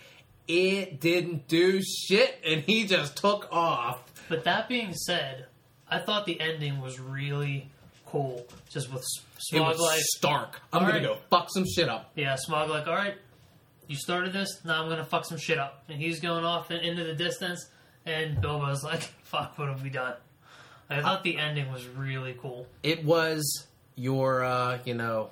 It 0.53 0.99
didn't 0.99 1.47
do 1.47 1.81
shit, 1.81 2.41
and 2.45 2.59
he 2.59 2.85
just 2.85 3.15
took 3.15 3.47
off. 3.53 4.03
But 4.27 4.43
that 4.43 4.67
being 4.67 4.93
said, 4.93 5.45
I 5.89 5.99
thought 5.99 6.25
the 6.25 6.41
ending 6.41 6.81
was 6.81 6.99
really 6.99 7.69
cool. 8.05 8.45
Just 8.69 8.91
with 8.91 9.05
Smaug 9.49 9.69
was 9.69 9.79
like, 9.79 10.01
stark. 10.17 10.61
I'm 10.73 10.81
gonna 10.81 10.95
right. 10.95 11.03
go 11.03 11.17
fuck 11.29 11.47
some 11.53 11.65
shit 11.65 11.87
up. 11.87 12.11
yeah, 12.15 12.35
Smaug 12.35 12.67
like, 12.67 12.85
all 12.85 12.95
right, 12.95 13.15
you 13.87 13.95
started 13.95 14.33
this, 14.33 14.59
now 14.65 14.83
I'm 14.83 14.89
gonna 14.89 15.05
fuck 15.05 15.23
some 15.23 15.37
shit 15.37 15.57
up, 15.57 15.85
and 15.87 15.97
he's 15.97 16.19
going 16.19 16.43
off 16.43 16.69
into 16.69 17.05
the 17.05 17.13
distance, 17.13 17.69
and 18.05 18.41
Bilbo's 18.41 18.83
like, 18.83 19.03
fuck, 19.23 19.57
what 19.57 19.69
have 19.69 19.81
we 19.81 19.89
done? 19.89 20.15
I 20.89 21.01
thought 21.01 21.23
the 21.23 21.37
ending 21.37 21.71
was 21.71 21.87
really 21.87 22.35
cool. 22.37 22.67
It 22.83 23.05
was 23.05 23.67
your, 23.95 24.43
uh, 24.43 24.79
you 24.83 24.95
know, 24.95 25.29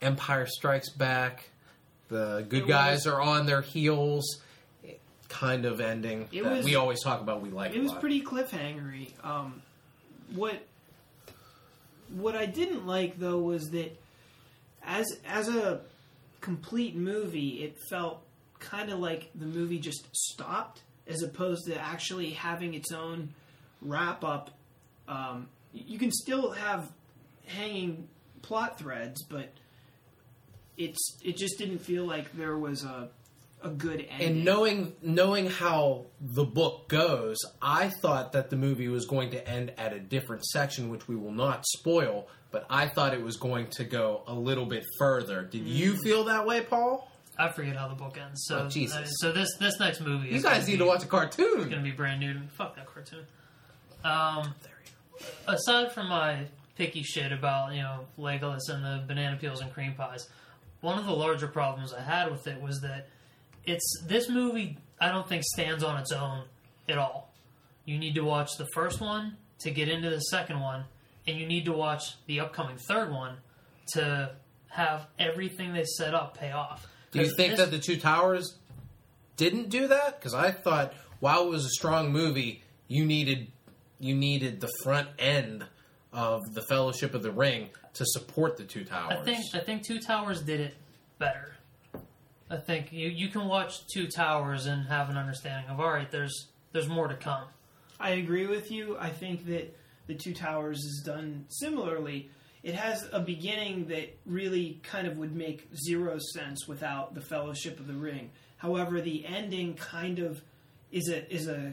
Empire 0.00 0.46
Strikes 0.46 0.90
Back. 0.90 1.50
The 2.08 2.46
good 2.48 2.62
It 2.64 2.68
guys 2.68 3.06
are 3.06 3.20
on 3.20 3.46
their 3.46 3.62
heels. 3.62 4.40
Kind 5.28 5.64
of 5.64 5.80
ending 5.80 6.28
It 6.32 6.44
that 6.44 6.52
was- 6.58 6.64
we 6.64 6.76
always 6.76 7.02
talk 7.02 7.20
about. 7.20 7.40
We 7.42 7.50
like. 7.50 7.74
it 7.74 7.82
was 7.82 7.92
pretty 7.92 8.22
cliffhangery. 8.22 9.12
Um, 9.24 9.60
what 10.34 10.62
what 12.10 12.36
I 12.36 12.46
didn't 12.46 12.86
like 12.86 13.18
though 13.18 13.38
was 13.38 13.70
that 13.70 13.96
as 14.84 15.06
as 15.26 15.48
a 15.48 15.80
complete 16.40 16.94
movie, 16.94 17.64
it 17.64 17.76
felt 17.90 18.22
kind 18.60 18.90
of 18.90 19.00
like 19.00 19.30
the 19.34 19.46
movie 19.46 19.78
just 19.80 20.06
stopped, 20.14 20.80
as 21.08 21.22
opposed 21.22 21.66
to 21.66 21.78
actually 21.78 22.30
having 22.30 22.74
its 22.74 22.92
own 22.92 23.34
wrap 23.82 24.22
up. 24.22 24.52
Um, 25.08 25.48
you 25.72 25.98
can 25.98 26.12
still 26.12 26.52
have 26.52 26.88
hanging 27.46 28.08
plot 28.42 28.78
threads, 28.78 29.22
but 29.24 29.48
it's 30.76 31.18
it 31.24 31.36
just 31.36 31.58
didn't 31.58 31.78
feel 31.78 32.04
like 32.04 32.32
there 32.36 32.56
was 32.56 32.84
a 32.84 33.08
a 33.62 33.70
good 33.70 34.06
ending. 34.10 34.28
And 34.36 34.44
knowing 34.44 34.92
knowing 35.02 35.46
how 35.48 36.04
the 36.20 36.44
book 36.44 36.88
goes, 36.88 37.38
I 37.62 37.88
thought 38.02 38.32
that 38.32 38.50
the 38.50 38.56
movie 38.56 38.88
was 38.88 39.06
going 39.06 39.30
to 39.30 39.48
end 39.48 39.72
at 39.78 39.92
a 39.92 39.98
different 39.98 40.44
section, 40.44 40.90
which 40.90 41.08
we 41.08 41.16
will 41.16 41.32
not 41.32 41.64
spoil. 41.66 42.28
But 42.52 42.66
I 42.70 42.86
thought 42.88 43.12
it 43.12 43.22
was 43.22 43.36
going 43.36 43.68
to 43.70 43.84
go 43.84 44.22
a 44.26 44.34
little 44.34 44.66
bit 44.66 44.84
further. 44.98 45.42
Did 45.42 45.62
Mm. 45.64 45.68
you 45.74 45.96
feel 45.96 46.24
that 46.24 46.46
way, 46.46 46.60
Paul? 46.62 47.10
I 47.38 47.50
forget 47.50 47.76
how 47.76 47.88
the 47.88 47.94
book 47.94 48.16
ends. 48.18 48.44
So 48.46 48.60
Oh, 48.60 48.68
Jesus. 48.68 48.96
uh, 48.96 49.04
so 49.06 49.32
this 49.32 49.48
this 49.58 49.78
next 49.80 50.00
movie 50.00 50.28
You 50.28 50.36
is 50.36 50.42
guys 50.42 50.66
need 50.66 50.74
be, 50.74 50.78
to 50.78 50.86
watch 50.86 51.02
a 51.04 51.06
cartoon. 51.06 51.60
It's 51.60 51.66
going 51.68 51.82
to 51.84 51.90
be 51.90 51.90
brand 51.90 52.20
new. 52.20 52.40
Fuck 52.56 52.76
that 52.76 52.86
cartoon. 52.86 53.26
Um, 54.04 54.54
aside 55.46 55.92
from 55.92 56.08
my 56.08 56.46
picky 56.76 57.02
shit 57.02 57.32
about 57.32 57.74
you 57.74 57.82
know 57.82 58.00
Legolas 58.18 58.68
and 58.68 58.84
the 58.84 59.04
banana 59.06 59.36
peels 59.36 59.60
and 59.60 59.72
cream 59.72 59.94
pies, 59.94 60.28
one 60.80 60.98
of 60.98 61.06
the 61.06 61.12
larger 61.12 61.48
problems 61.48 61.92
I 61.92 62.00
had 62.02 62.30
with 62.30 62.46
it 62.46 62.60
was 62.60 62.80
that 62.80 63.08
it's 63.64 64.02
this 64.06 64.28
movie. 64.28 64.78
I 65.00 65.08
don't 65.10 65.28
think 65.28 65.42
stands 65.44 65.82
on 65.82 65.98
its 65.98 66.12
own 66.12 66.44
at 66.88 66.98
all. 66.98 67.32
You 67.84 67.98
need 67.98 68.14
to 68.14 68.24
watch 68.24 68.50
the 68.58 68.66
first 68.74 69.00
one 69.00 69.36
to 69.60 69.70
get 69.70 69.88
into 69.88 70.10
the 70.10 70.20
second 70.20 70.60
one, 70.60 70.84
and 71.26 71.38
you 71.38 71.46
need 71.46 71.64
to 71.66 71.72
watch 71.72 72.02
the 72.26 72.40
upcoming 72.40 72.76
third 72.88 73.10
one 73.10 73.36
to 73.92 74.30
have 74.68 75.06
everything 75.18 75.72
they 75.72 75.84
set 75.84 76.14
up 76.14 76.36
pay 76.36 76.52
off. 76.52 76.86
Do 77.12 77.20
you 77.20 77.34
think 77.34 77.52
this- 77.52 77.60
that 77.60 77.70
the 77.70 77.78
Two 77.78 77.96
Towers 77.98 78.56
didn't 79.36 79.68
do 79.70 79.88
that? 79.88 80.18
Because 80.18 80.34
I 80.34 80.50
thought 80.50 80.92
while 81.20 81.44
it 81.44 81.50
was 81.50 81.64
a 81.64 81.70
strong 81.70 82.12
movie, 82.12 82.62
you 82.88 83.04
needed 83.04 83.50
you 83.98 84.14
needed 84.14 84.60
the 84.60 84.70
front 84.82 85.08
end 85.18 85.64
of 86.12 86.42
the 86.52 86.60
Fellowship 86.68 87.14
of 87.14 87.22
the 87.22 87.30
Ring 87.30 87.70
to 87.96 88.04
support 88.06 88.56
the 88.56 88.64
Two 88.64 88.84
Towers. 88.84 89.18
I 89.20 89.24
think 89.24 89.44
I 89.54 89.58
think 89.60 89.84
Two 89.86 89.98
Towers 89.98 90.42
did 90.42 90.60
it 90.60 90.74
better. 91.18 91.52
I 92.50 92.56
think 92.56 92.92
you 92.92 93.08
you 93.08 93.28
can 93.28 93.46
watch 93.48 93.86
Two 93.92 94.06
Towers 94.06 94.66
and 94.66 94.86
have 94.86 95.10
an 95.10 95.16
understanding 95.16 95.70
of 95.70 95.80
all 95.80 95.90
right. 95.90 96.10
There's 96.10 96.48
there's 96.72 96.88
more 96.88 97.08
to 97.08 97.16
come. 97.16 97.44
I 97.98 98.10
agree 98.10 98.46
with 98.46 98.70
you. 98.70 98.96
I 98.98 99.10
think 99.10 99.46
that 99.46 99.76
the 100.06 100.14
Two 100.14 100.34
Towers 100.34 100.78
is 100.78 101.02
done 101.04 101.46
similarly. 101.48 102.30
It 102.62 102.74
has 102.74 103.08
a 103.12 103.20
beginning 103.20 103.86
that 103.88 104.16
really 104.26 104.80
kind 104.82 105.06
of 105.06 105.16
would 105.18 105.34
make 105.34 105.68
zero 105.86 106.18
sense 106.18 106.66
without 106.66 107.14
the 107.14 107.20
Fellowship 107.20 107.78
of 107.78 107.86
the 107.86 107.94
Ring. 107.94 108.30
However, 108.56 109.00
the 109.00 109.24
ending 109.24 109.74
kind 109.74 110.18
of 110.18 110.42
is 110.90 111.08
a 111.08 111.32
is 111.32 111.46
a 111.48 111.72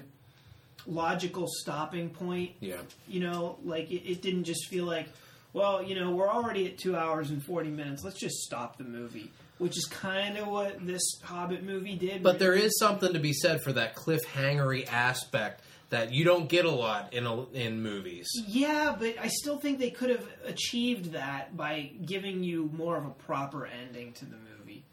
logical 0.86 1.48
stopping 1.48 2.10
point. 2.10 2.52
yeah. 2.60 2.78
You 3.08 3.22
know, 3.22 3.58
like 3.64 3.90
it, 3.92 4.10
it 4.10 4.22
didn't 4.22 4.44
just 4.44 4.68
feel 4.70 4.86
like, 4.86 5.08
well, 5.54 5.82
you 5.84 5.96
know, 5.96 6.12
we're 6.12 6.30
already 6.30 6.68
at 6.68 6.78
two 6.78 6.96
hours 6.96 7.30
and 7.30 7.44
forty 7.44 7.70
minutes. 7.70 8.04
Let's 8.04 8.20
just 8.20 8.38
stop 8.42 8.78
the 8.78 8.84
movie, 8.84 9.32
which 9.60 9.78
is 9.78 9.86
kind 9.86 10.38
of 10.38 10.48
what 10.48 10.86
this 10.86 11.04
Hobbit 11.24 11.64
movie 11.64 11.96
did. 11.96 12.24
But 12.24 12.40
there 12.40 12.54
is 12.54 12.78
something 12.80 13.14
to 13.14 13.20
be 13.20 13.34
said 13.34 13.62
for 13.64 13.72
that 13.74 13.96
cliffhangery 13.96 14.88
aspect 14.92 15.62
that 15.90 16.12
you 16.12 16.26
don't 16.26 16.50
get 16.50 16.66
a 16.66 16.72
lot 16.72 17.14
in 17.14 17.28
a, 17.28 17.48
in 17.52 17.84
movies. 17.84 18.28
Yeah, 18.48 18.96
but 18.98 19.16
I 19.22 19.28
still 19.28 19.58
think 19.60 19.78
they 19.78 19.92
could 19.92 20.10
have 20.10 20.28
achieved 20.46 21.12
that 21.14 21.56
by 21.56 21.92
giving 22.04 22.44
you 22.44 22.72
more 22.74 22.98
of 22.98 23.06
a 23.06 23.12
proper 23.12 23.68
ending 23.68 24.14
to 24.14 24.26
the 24.26 24.36
movie. 24.58 24.84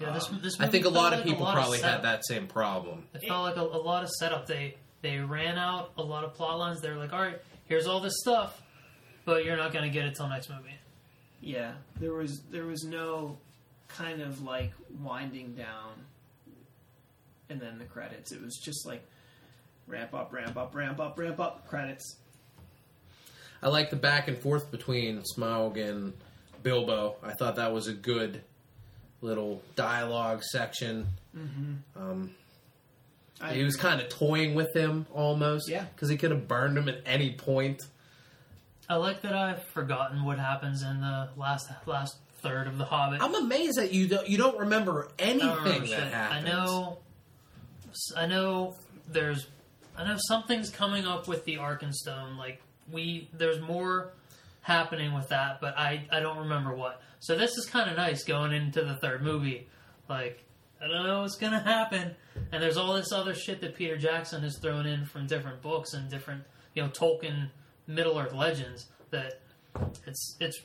Yeah, 0.00 0.12
this 0.12 0.28
um, 0.28 0.40
this 0.42 0.58
I 0.58 0.66
think 0.66 0.86
a 0.86 0.90
felt 0.90 0.94
lot 1.04 1.12
of 1.12 1.24
people 1.24 1.44
lot 1.44 1.54
probably 1.54 1.78
setup. 1.78 2.04
had 2.04 2.04
that 2.04 2.26
same 2.26 2.48
problem. 2.48 3.04
It 3.14 3.28
felt 3.28 3.44
like 3.44 3.56
a, 3.56 3.62
a 3.62 3.82
lot 3.82 4.02
of 4.02 4.10
setup. 4.10 4.46
They 4.46 4.74
they 5.02 5.18
ran 5.18 5.56
out 5.56 5.92
a 5.96 6.02
lot 6.02 6.24
of 6.24 6.34
plot 6.34 6.58
lines. 6.58 6.80
They 6.80 6.90
were 6.90 6.96
like, 6.96 7.12
all 7.12 7.20
right, 7.20 7.40
here's 7.66 7.86
all 7.86 8.00
this 8.00 8.14
stuff, 8.20 8.60
but 9.28 9.44
you're 9.44 9.58
not 9.58 9.74
going 9.74 9.84
to 9.84 9.90
get 9.90 10.06
it 10.06 10.14
till 10.14 10.26
next 10.26 10.48
movie. 10.48 10.74
Yeah, 11.42 11.72
there 12.00 12.14
was 12.14 12.40
there 12.50 12.64
was 12.64 12.82
no 12.84 13.36
kind 13.88 14.22
of 14.22 14.42
like 14.42 14.72
winding 15.02 15.52
down 15.54 15.92
and 17.50 17.60
then 17.60 17.78
the 17.78 17.84
credits. 17.84 18.32
It 18.32 18.42
was 18.42 18.56
just 18.56 18.86
like 18.86 19.02
ramp 19.86 20.14
up, 20.14 20.32
ramp 20.32 20.56
up, 20.56 20.74
ramp 20.74 20.98
up, 20.98 21.18
ramp 21.18 21.38
up, 21.40 21.68
credits. 21.68 22.16
I 23.62 23.68
like 23.68 23.90
the 23.90 23.96
back 23.96 24.28
and 24.28 24.38
forth 24.38 24.70
between 24.70 25.22
Smaug 25.36 25.76
and 25.76 26.14
Bilbo. 26.62 27.16
I 27.22 27.32
thought 27.34 27.56
that 27.56 27.72
was 27.74 27.86
a 27.86 27.92
good 27.92 28.40
little 29.20 29.60
dialogue 29.76 30.42
section. 30.42 31.06
Mm-hmm. 31.36 31.74
Um, 32.02 32.30
he 33.52 33.62
was 33.62 33.76
kind 33.76 34.00
of 34.00 34.08
toying 34.08 34.54
with 34.54 34.74
him 34.74 35.06
almost, 35.12 35.68
Yeah. 35.68 35.84
because 35.94 36.08
he 36.08 36.16
could 36.16 36.30
have 36.30 36.48
burned 36.48 36.78
him 36.78 36.88
at 36.88 37.00
any 37.04 37.32
point. 37.34 37.82
I 38.88 38.96
like 38.96 39.22
that 39.22 39.34
I've 39.34 39.62
forgotten 39.64 40.24
what 40.24 40.38
happens 40.38 40.82
in 40.82 41.00
the 41.00 41.28
last 41.36 41.68
last 41.86 42.16
third 42.38 42.66
of 42.66 42.78
The 42.78 42.84
Hobbit. 42.84 43.20
I'm 43.22 43.34
amazed 43.34 43.76
that 43.78 43.92
you 43.92 44.08
don't 44.08 44.28
you 44.28 44.38
don't 44.38 44.58
remember 44.58 45.08
I 45.18 45.24
don't 45.24 45.30
anything 45.30 45.48
remember 45.64 45.78
that 45.80 45.86
shit. 45.88 46.12
happens. 46.12 46.48
I 46.48 46.50
know, 46.50 46.98
I 48.16 48.26
know. 48.26 48.74
There's, 49.10 49.46
I 49.96 50.06
know 50.06 50.16
something's 50.18 50.68
coming 50.70 51.06
up 51.06 51.28
with 51.28 51.44
the 51.44 51.56
Arkenstone. 51.56 52.36
Like 52.36 52.60
we, 52.90 53.28
there's 53.32 53.60
more 53.60 54.12
happening 54.60 55.14
with 55.14 55.28
that, 55.28 55.60
but 55.60 55.76
I, 55.78 56.06
I 56.12 56.20
don't 56.20 56.38
remember 56.38 56.74
what. 56.74 57.00
So 57.20 57.36
this 57.36 57.56
is 57.56 57.66
kind 57.66 57.90
of 57.90 57.96
nice 57.96 58.22
going 58.24 58.52
into 58.52 58.84
the 58.84 58.96
third 58.96 59.22
movie. 59.22 59.66
Like 60.08 60.42
I 60.82 60.86
don't 60.86 61.04
know 61.04 61.22
what's 61.22 61.36
gonna 61.36 61.58
happen, 61.60 62.14
and 62.52 62.62
there's 62.62 62.76
all 62.76 62.94
this 62.94 63.12
other 63.12 63.34
shit 63.34 63.60
that 63.62 63.76
Peter 63.76 63.96
Jackson 63.96 64.42
has 64.42 64.58
thrown 64.58 64.86
in 64.86 65.06
from 65.06 65.26
different 65.26 65.60
books 65.62 65.94
and 65.94 66.08
different, 66.10 66.44
you 66.74 66.82
know, 66.82 66.88
Tolkien 66.88 67.48
Middle 67.88 68.16
Earth 68.16 68.34
legends. 68.34 68.86
That 69.10 69.40
it's 70.06 70.36
it's 70.38 70.60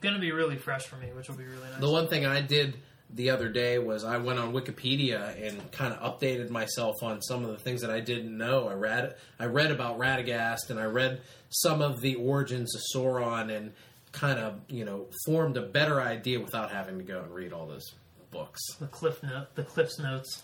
gonna 0.00 0.20
be 0.20 0.30
really 0.30 0.56
fresh 0.56 0.84
for 0.84 0.96
me, 0.96 1.08
which 1.12 1.28
will 1.28 1.36
be 1.36 1.44
really 1.44 1.68
nice. 1.70 1.80
The 1.80 1.90
one 1.90 2.06
thing 2.06 2.24
I 2.24 2.40
did 2.40 2.76
the 3.10 3.30
other 3.30 3.48
day 3.48 3.78
was 3.78 4.04
I 4.04 4.18
went 4.18 4.38
on 4.38 4.52
Wikipedia 4.52 5.46
and 5.46 5.70
kind 5.72 5.94
of 5.94 6.00
updated 6.20 6.50
myself 6.50 6.96
on 7.02 7.22
some 7.22 7.44
of 7.44 7.50
the 7.50 7.58
things 7.58 7.80
that 7.82 7.90
I 7.90 8.00
didn't 8.00 8.36
know. 8.36 8.68
I 8.68 8.74
read 8.74 9.16
I 9.38 9.46
read 9.46 9.70
about 9.70 9.98
Radagast 9.98 10.70
and 10.70 10.78
I 10.78 10.84
read 10.84 11.20
some 11.48 11.80
of 11.80 12.00
the 12.00 12.16
origins 12.16 12.74
of 12.74 12.82
Sauron 12.94 13.56
and 13.56 13.72
kind 14.12 14.38
of 14.38 14.60
you 14.68 14.84
know 14.84 15.06
formed 15.24 15.56
a 15.56 15.62
better 15.62 16.00
idea 16.00 16.40
without 16.40 16.70
having 16.70 16.98
to 16.98 17.04
go 17.04 17.22
and 17.22 17.34
read 17.34 17.52
all 17.52 17.66
those 17.66 17.94
books. 18.30 18.60
the 18.80 18.86
cliff 18.86 19.22
note, 19.22 19.54
the 19.54 19.62
cliff's 19.62 19.98
notes. 19.98 20.42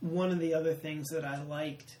one 0.00 0.30
of 0.30 0.38
the 0.38 0.54
other 0.54 0.72
things 0.74 1.08
that 1.10 1.24
I 1.24 1.42
liked, 1.42 1.96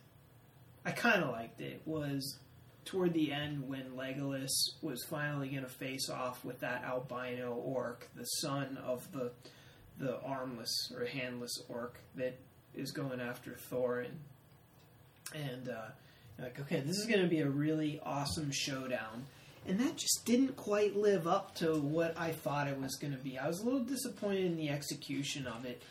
I 0.84 0.92
kind 0.92 1.22
of 1.22 1.30
liked 1.30 1.60
it, 1.60 1.82
was 1.84 2.38
toward 2.84 3.12
the 3.12 3.32
end 3.32 3.68
when 3.68 3.90
Legolas 3.96 4.50
was 4.82 5.04
finally 5.04 5.48
going 5.48 5.62
to 5.62 5.68
face 5.68 6.08
off 6.08 6.44
with 6.44 6.60
that 6.60 6.82
albino 6.84 7.52
orc, 7.52 8.08
the 8.16 8.24
son 8.24 8.78
of 8.84 9.10
the 9.12 9.32
the 9.98 10.18
armless 10.22 10.90
or 10.96 11.04
handless 11.04 11.62
orc 11.68 12.00
that 12.16 12.38
is 12.74 12.90
going 12.90 13.20
after 13.20 13.56
Thorin. 13.70 14.12
And 15.34 15.68
uh, 15.68 15.90
like, 16.38 16.58
okay, 16.60 16.80
this 16.80 16.96
is 16.96 17.06
going 17.06 17.20
to 17.20 17.28
be 17.28 17.40
a 17.40 17.48
really 17.48 18.00
awesome 18.02 18.50
showdown. 18.50 19.26
And 19.68 19.78
that 19.78 19.98
just 19.98 20.24
didn't 20.24 20.56
quite 20.56 20.96
live 20.96 21.26
up 21.26 21.54
to 21.56 21.78
what 21.78 22.18
I 22.18 22.32
thought 22.32 22.66
it 22.66 22.80
was 22.80 22.96
going 22.96 23.12
to 23.12 23.22
be. 23.22 23.38
I 23.38 23.46
was 23.46 23.60
a 23.60 23.64
little 23.64 23.84
disappointed 23.84 24.46
in 24.46 24.56
the 24.56 24.70
execution 24.70 25.46
of 25.46 25.66
it. 25.66 25.82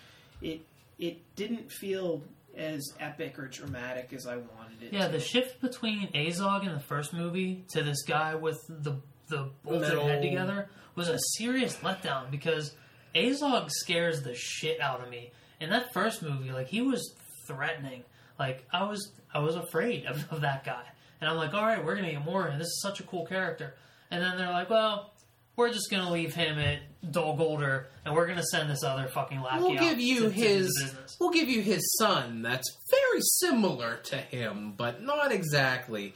It 0.42 0.62
it 0.98 1.20
didn't 1.36 1.72
feel 1.72 2.24
as 2.58 2.94
epic 3.00 3.38
or 3.40 3.48
dramatic 3.48 4.12
as 4.14 4.28
I 4.28 4.38
wanted 4.38 4.82
it. 4.82 4.94
Yeah, 4.94 5.08
to. 5.08 5.12
the 5.14 5.20
shift 5.20 5.62
between 5.62 6.08
Azog 6.14 6.66
in 6.66 6.74
the 6.74 6.80
first 6.80 7.14
movie 7.14 7.66
to 7.72 7.84
this 7.84 8.04
guy 8.04 8.36
with 8.36 8.60
the 8.68 8.98
the 9.28 9.52
bolted 9.64 9.82
Metal. 9.82 10.08
head 10.08 10.22
together 10.22 10.70
was 10.96 11.08
a 11.08 11.20
serious 11.38 11.76
letdown 11.78 12.32
because 12.32 12.76
Azog 13.16 13.70
scares 13.70 14.24
the 14.24 14.34
shit 14.36 14.80
out 14.82 15.02
of 15.02 15.10
me. 15.10 15.32
In 15.60 15.70
that 15.70 15.94
first 15.94 16.24
movie, 16.24 16.52
like 16.52 16.68
he 16.68 16.82
was 16.82 17.14
threatening. 17.48 18.04
Like 18.40 18.66
I 18.72 18.84
was 18.84 19.12
I 19.34 19.40
was 19.40 19.56
afraid 19.56 20.06
of, 20.06 20.26
of 20.32 20.42
that 20.42 20.64
guy. 20.64 20.84
And 21.22 21.30
I'm 21.30 21.38
like, 21.38 21.54
all 21.54 21.66
right, 21.66 21.84
we're 21.84 21.96
gonna 21.96 22.12
get 22.12 22.24
more. 22.24 22.48
And 22.48 22.60
this 22.60 22.68
is 22.68 22.82
such 22.82 23.00
a 23.00 23.04
cool 23.04 23.26
character. 23.26 23.76
And 24.10 24.24
then 24.24 24.38
they're 24.38 24.52
like, 24.52 24.70
well, 24.70 25.14
we're 25.56 25.72
just 25.72 25.90
gonna 25.92 26.12
leave 26.12 26.34
him 26.34 26.58
at 26.58 26.80
Dol 27.12 27.38
Guldur, 27.38 27.86
and 28.06 28.14
we're 28.16 28.28
gonna 28.28 28.44
send 28.44 28.70
this 28.70 28.84
other 28.84 29.08
fucking 29.08 29.42
lackey 29.42 29.64
We'll 29.64 29.80
give 29.80 30.00
you 30.00 30.22
to, 30.22 30.30
to 30.30 30.30
do 30.30 30.42
the 30.42 30.48
his 30.48 30.82
business. 30.82 31.18
we'll 31.20 31.32
give 31.32 31.50
you 31.50 31.62
his 31.62 31.82
son 31.98 32.42
that's 32.42 32.70
very 32.90 33.22
similar 33.40 33.98
to 34.06 34.18
him, 34.18 34.74
but 34.78 35.02
not 35.04 35.32
exactly. 35.32 36.14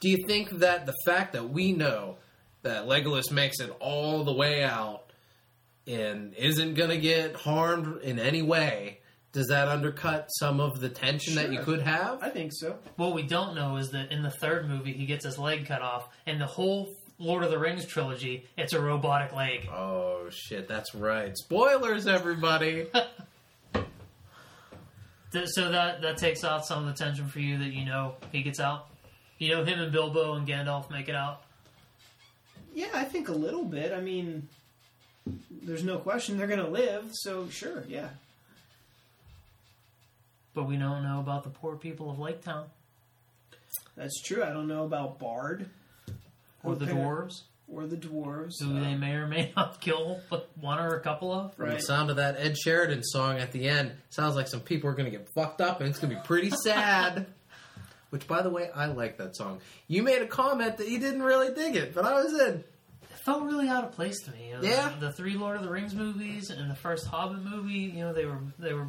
Do 0.00 0.08
you 0.08 0.18
think 0.26 0.50
that 0.58 0.86
the 0.86 0.94
fact 1.04 1.32
that 1.32 1.50
we 1.50 1.72
know 1.72 2.16
that 2.62 2.86
Legolas 2.86 3.30
makes 3.32 3.60
it 3.60 3.74
all 3.80 4.24
the 4.24 4.32
way 4.32 4.62
out 4.62 5.04
and 5.86 6.34
isn't 6.34 6.74
going 6.74 6.90
to 6.90 6.98
get 6.98 7.34
harmed 7.34 8.02
in 8.02 8.18
any 8.18 8.42
way, 8.42 9.00
does 9.32 9.48
that 9.48 9.68
undercut 9.68 10.28
some 10.38 10.60
of 10.60 10.80
the 10.80 10.88
tension 10.88 11.34
that 11.36 11.52
you 11.52 11.60
could 11.60 11.82
have? 11.82 12.22
I 12.22 12.30
think 12.30 12.52
so. 12.54 12.76
What 12.96 13.14
we 13.14 13.22
don't 13.22 13.54
know 13.54 13.76
is 13.76 13.90
that 13.90 14.12
in 14.12 14.22
the 14.22 14.30
third 14.30 14.68
movie, 14.68 14.92
he 14.92 15.06
gets 15.06 15.24
his 15.24 15.38
leg 15.38 15.66
cut 15.66 15.82
off, 15.82 16.08
and 16.26 16.40
the 16.40 16.46
whole 16.46 16.94
Lord 17.18 17.42
of 17.42 17.50
the 17.50 17.58
Rings 17.58 17.84
trilogy, 17.84 18.46
it's 18.56 18.72
a 18.72 18.80
robotic 18.80 19.34
leg. 19.34 19.68
Oh 19.72 20.28
shit, 20.30 20.68
that's 20.68 20.94
right. 20.94 21.36
Spoilers 21.36 22.06
everybody. 22.06 22.86
So 25.44 25.70
that 25.70 26.00
that 26.00 26.16
takes 26.16 26.42
out 26.42 26.64
some 26.64 26.86
of 26.86 26.86
the 26.86 27.04
tension 27.04 27.28
for 27.28 27.40
you 27.40 27.58
that 27.58 27.72
you 27.72 27.84
know 27.84 28.14
he 28.32 28.42
gets 28.42 28.60
out. 28.60 28.88
You 29.38 29.50
know, 29.50 29.64
him 29.64 29.78
and 29.78 29.92
Bilbo 29.92 30.34
and 30.34 30.48
Gandalf 30.48 30.90
make 30.90 31.08
it 31.08 31.14
out. 31.14 31.42
Yeah, 32.74 32.88
I 32.94 33.04
think 33.04 33.28
a 33.28 33.32
little 33.32 33.64
bit. 33.64 33.92
I 33.92 34.00
mean, 34.00 34.48
there's 35.50 35.84
no 35.84 35.98
question 35.98 36.38
they're 36.38 36.46
gonna 36.46 36.68
live. 36.68 37.10
So 37.12 37.48
sure, 37.50 37.84
yeah. 37.88 38.08
But 40.54 40.64
we 40.64 40.76
don't 40.76 41.02
know 41.02 41.20
about 41.20 41.44
the 41.44 41.50
poor 41.50 41.76
people 41.76 42.10
of 42.10 42.18
Lake 42.18 42.42
Town 42.42 42.64
That's 43.96 44.20
true. 44.22 44.42
I 44.42 44.48
don't 44.48 44.66
know 44.66 44.84
about 44.84 45.18
Bard 45.18 45.68
or 46.64 46.74
the 46.74 46.86
dwarves, 46.86 47.42
or 47.68 47.86
the 47.86 47.96
dwarves. 47.96 48.54
who 48.60 48.76
Uh, 48.76 48.80
they 48.80 48.94
may 48.94 49.14
or 49.14 49.26
may 49.26 49.52
not 49.56 49.80
kill, 49.80 50.20
but 50.30 50.48
one 50.60 50.78
or 50.78 50.94
a 50.96 51.00
couple 51.00 51.32
of. 51.32 51.54
From 51.54 51.66
the 51.66 51.72
Right. 51.74 51.82
sound 51.82 52.10
of 52.10 52.16
that 52.16 52.36
Ed 52.38 52.56
Sheeran 52.64 53.02
song 53.04 53.38
at 53.38 53.52
the 53.52 53.68
end, 53.68 53.92
sounds 54.10 54.36
like 54.36 54.48
some 54.48 54.60
people 54.60 54.90
are 54.90 54.94
going 54.94 55.10
to 55.10 55.16
get 55.16 55.28
fucked 55.34 55.60
up 55.60 55.80
and 55.80 55.88
it's 55.88 55.98
going 55.98 56.10
to 56.10 56.16
be 56.16 56.22
pretty 56.26 56.50
sad. 56.50 57.26
Which, 58.10 58.26
by 58.26 58.40
the 58.40 58.48
way, 58.48 58.70
I 58.74 58.86
like 58.86 59.18
that 59.18 59.36
song. 59.36 59.60
You 59.86 60.02
made 60.02 60.22
a 60.22 60.26
comment 60.26 60.78
that 60.78 60.88
you 60.88 60.98
didn't 60.98 61.22
really 61.22 61.52
dig 61.54 61.76
it, 61.76 61.94
but 61.94 62.06
I 62.06 62.14
was 62.14 62.32
in. 62.32 62.64
It 63.02 63.18
felt 63.22 63.42
really 63.42 63.68
out 63.68 63.84
of 63.84 63.92
place 63.92 64.18
to 64.22 64.30
me. 64.30 64.48
You 64.48 64.54
know, 64.54 64.62
Yeah. 64.62 64.94
the, 64.98 65.12
three 65.12 65.34
Lord 65.36 65.56
of 65.56 65.62
the 65.62 65.68
Rings 65.68 65.94
movies 65.94 66.48
and 66.48 66.70
the 66.70 66.74
first 66.74 67.06
Hobbit 67.06 67.42
movie, 67.44 67.74
you 67.74 68.00
know, 68.00 68.14
they 68.14 68.24
were 68.24 68.38
they 68.58 68.72
were 68.72 68.86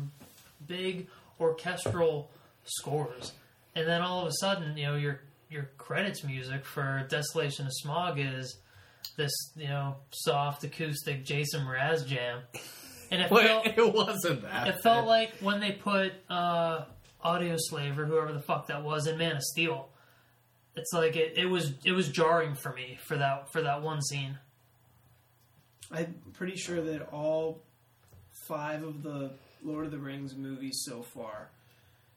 big 0.68 1.08
orchestral 1.38 2.30
scores, 2.64 3.34
and 3.76 3.88
then 3.88 4.02
all 4.02 4.22
of 4.22 4.28
a 4.28 4.34
sudden, 4.40 4.78
you 4.78 4.86
know, 4.86 4.96
your 4.96 5.20
your 5.50 5.70
credits 5.78 6.24
music 6.24 6.64
for 6.64 7.06
Desolation 7.10 7.66
of 7.66 7.74
Smaug 7.84 8.40
is 8.40 8.58
this, 9.18 9.32
you 9.56 9.68
know, 9.68 9.96
soft 10.12 10.64
acoustic 10.64 11.26
Jason 11.26 11.66
Mraz 11.66 12.06
jam, 12.06 12.42
and 13.12 13.22
it 13.22 13.30
felt 13.30 13.66
it 13.66 13.94
wasn't 13.94 14.44
that. 14.44 14.68
it 14.68 14.82
felt 14.82 15.08
like 15.08 15.34
when 15.40 15.60
they 15.60 15.72
put 15.72 16.14
uh, 16.30 16.86
Audioslave 17.24 17.98
or 17.98 18.06
whoever 18.06 18.32
the 18.32 18.40
fuck 18.40 18.68
that 18.68 18.84
was 18.84 19.08
in 19.08 19.18
Man 19.18 19.36
of 19.36 19.44
Steel. 19.44 19.90
It's 20.76 20.94
like 20.94 21.16
it, 21.16 21.34
it 21.36 21.46
was 21.46 21.74
it 21.84 21.92
was 21.92 22.08
jarring 22.10 22.56
for 22.56 22.72
me 22.72 22.98
for 23.04 23.18
that 23.18 23.52
for 23.52 23.62
that 23.64 23.82
one 23.82 24.02
scene. 24.02 24.38
I'm 25.92 26.16
pretty 26.34 26.56
sure 26.56 26.80
that 26.80 27.10
all 27.12 27.64
five 28.48 28.84
of 28.84 29.02
the 29.02 29.32
Lord 29.64 29.86
of 29.86 29.92
the 29.92 29.98
Rings 29.98 30.36
movies 30.36 30.84
so 30.86 31.02
far 31.02 31.50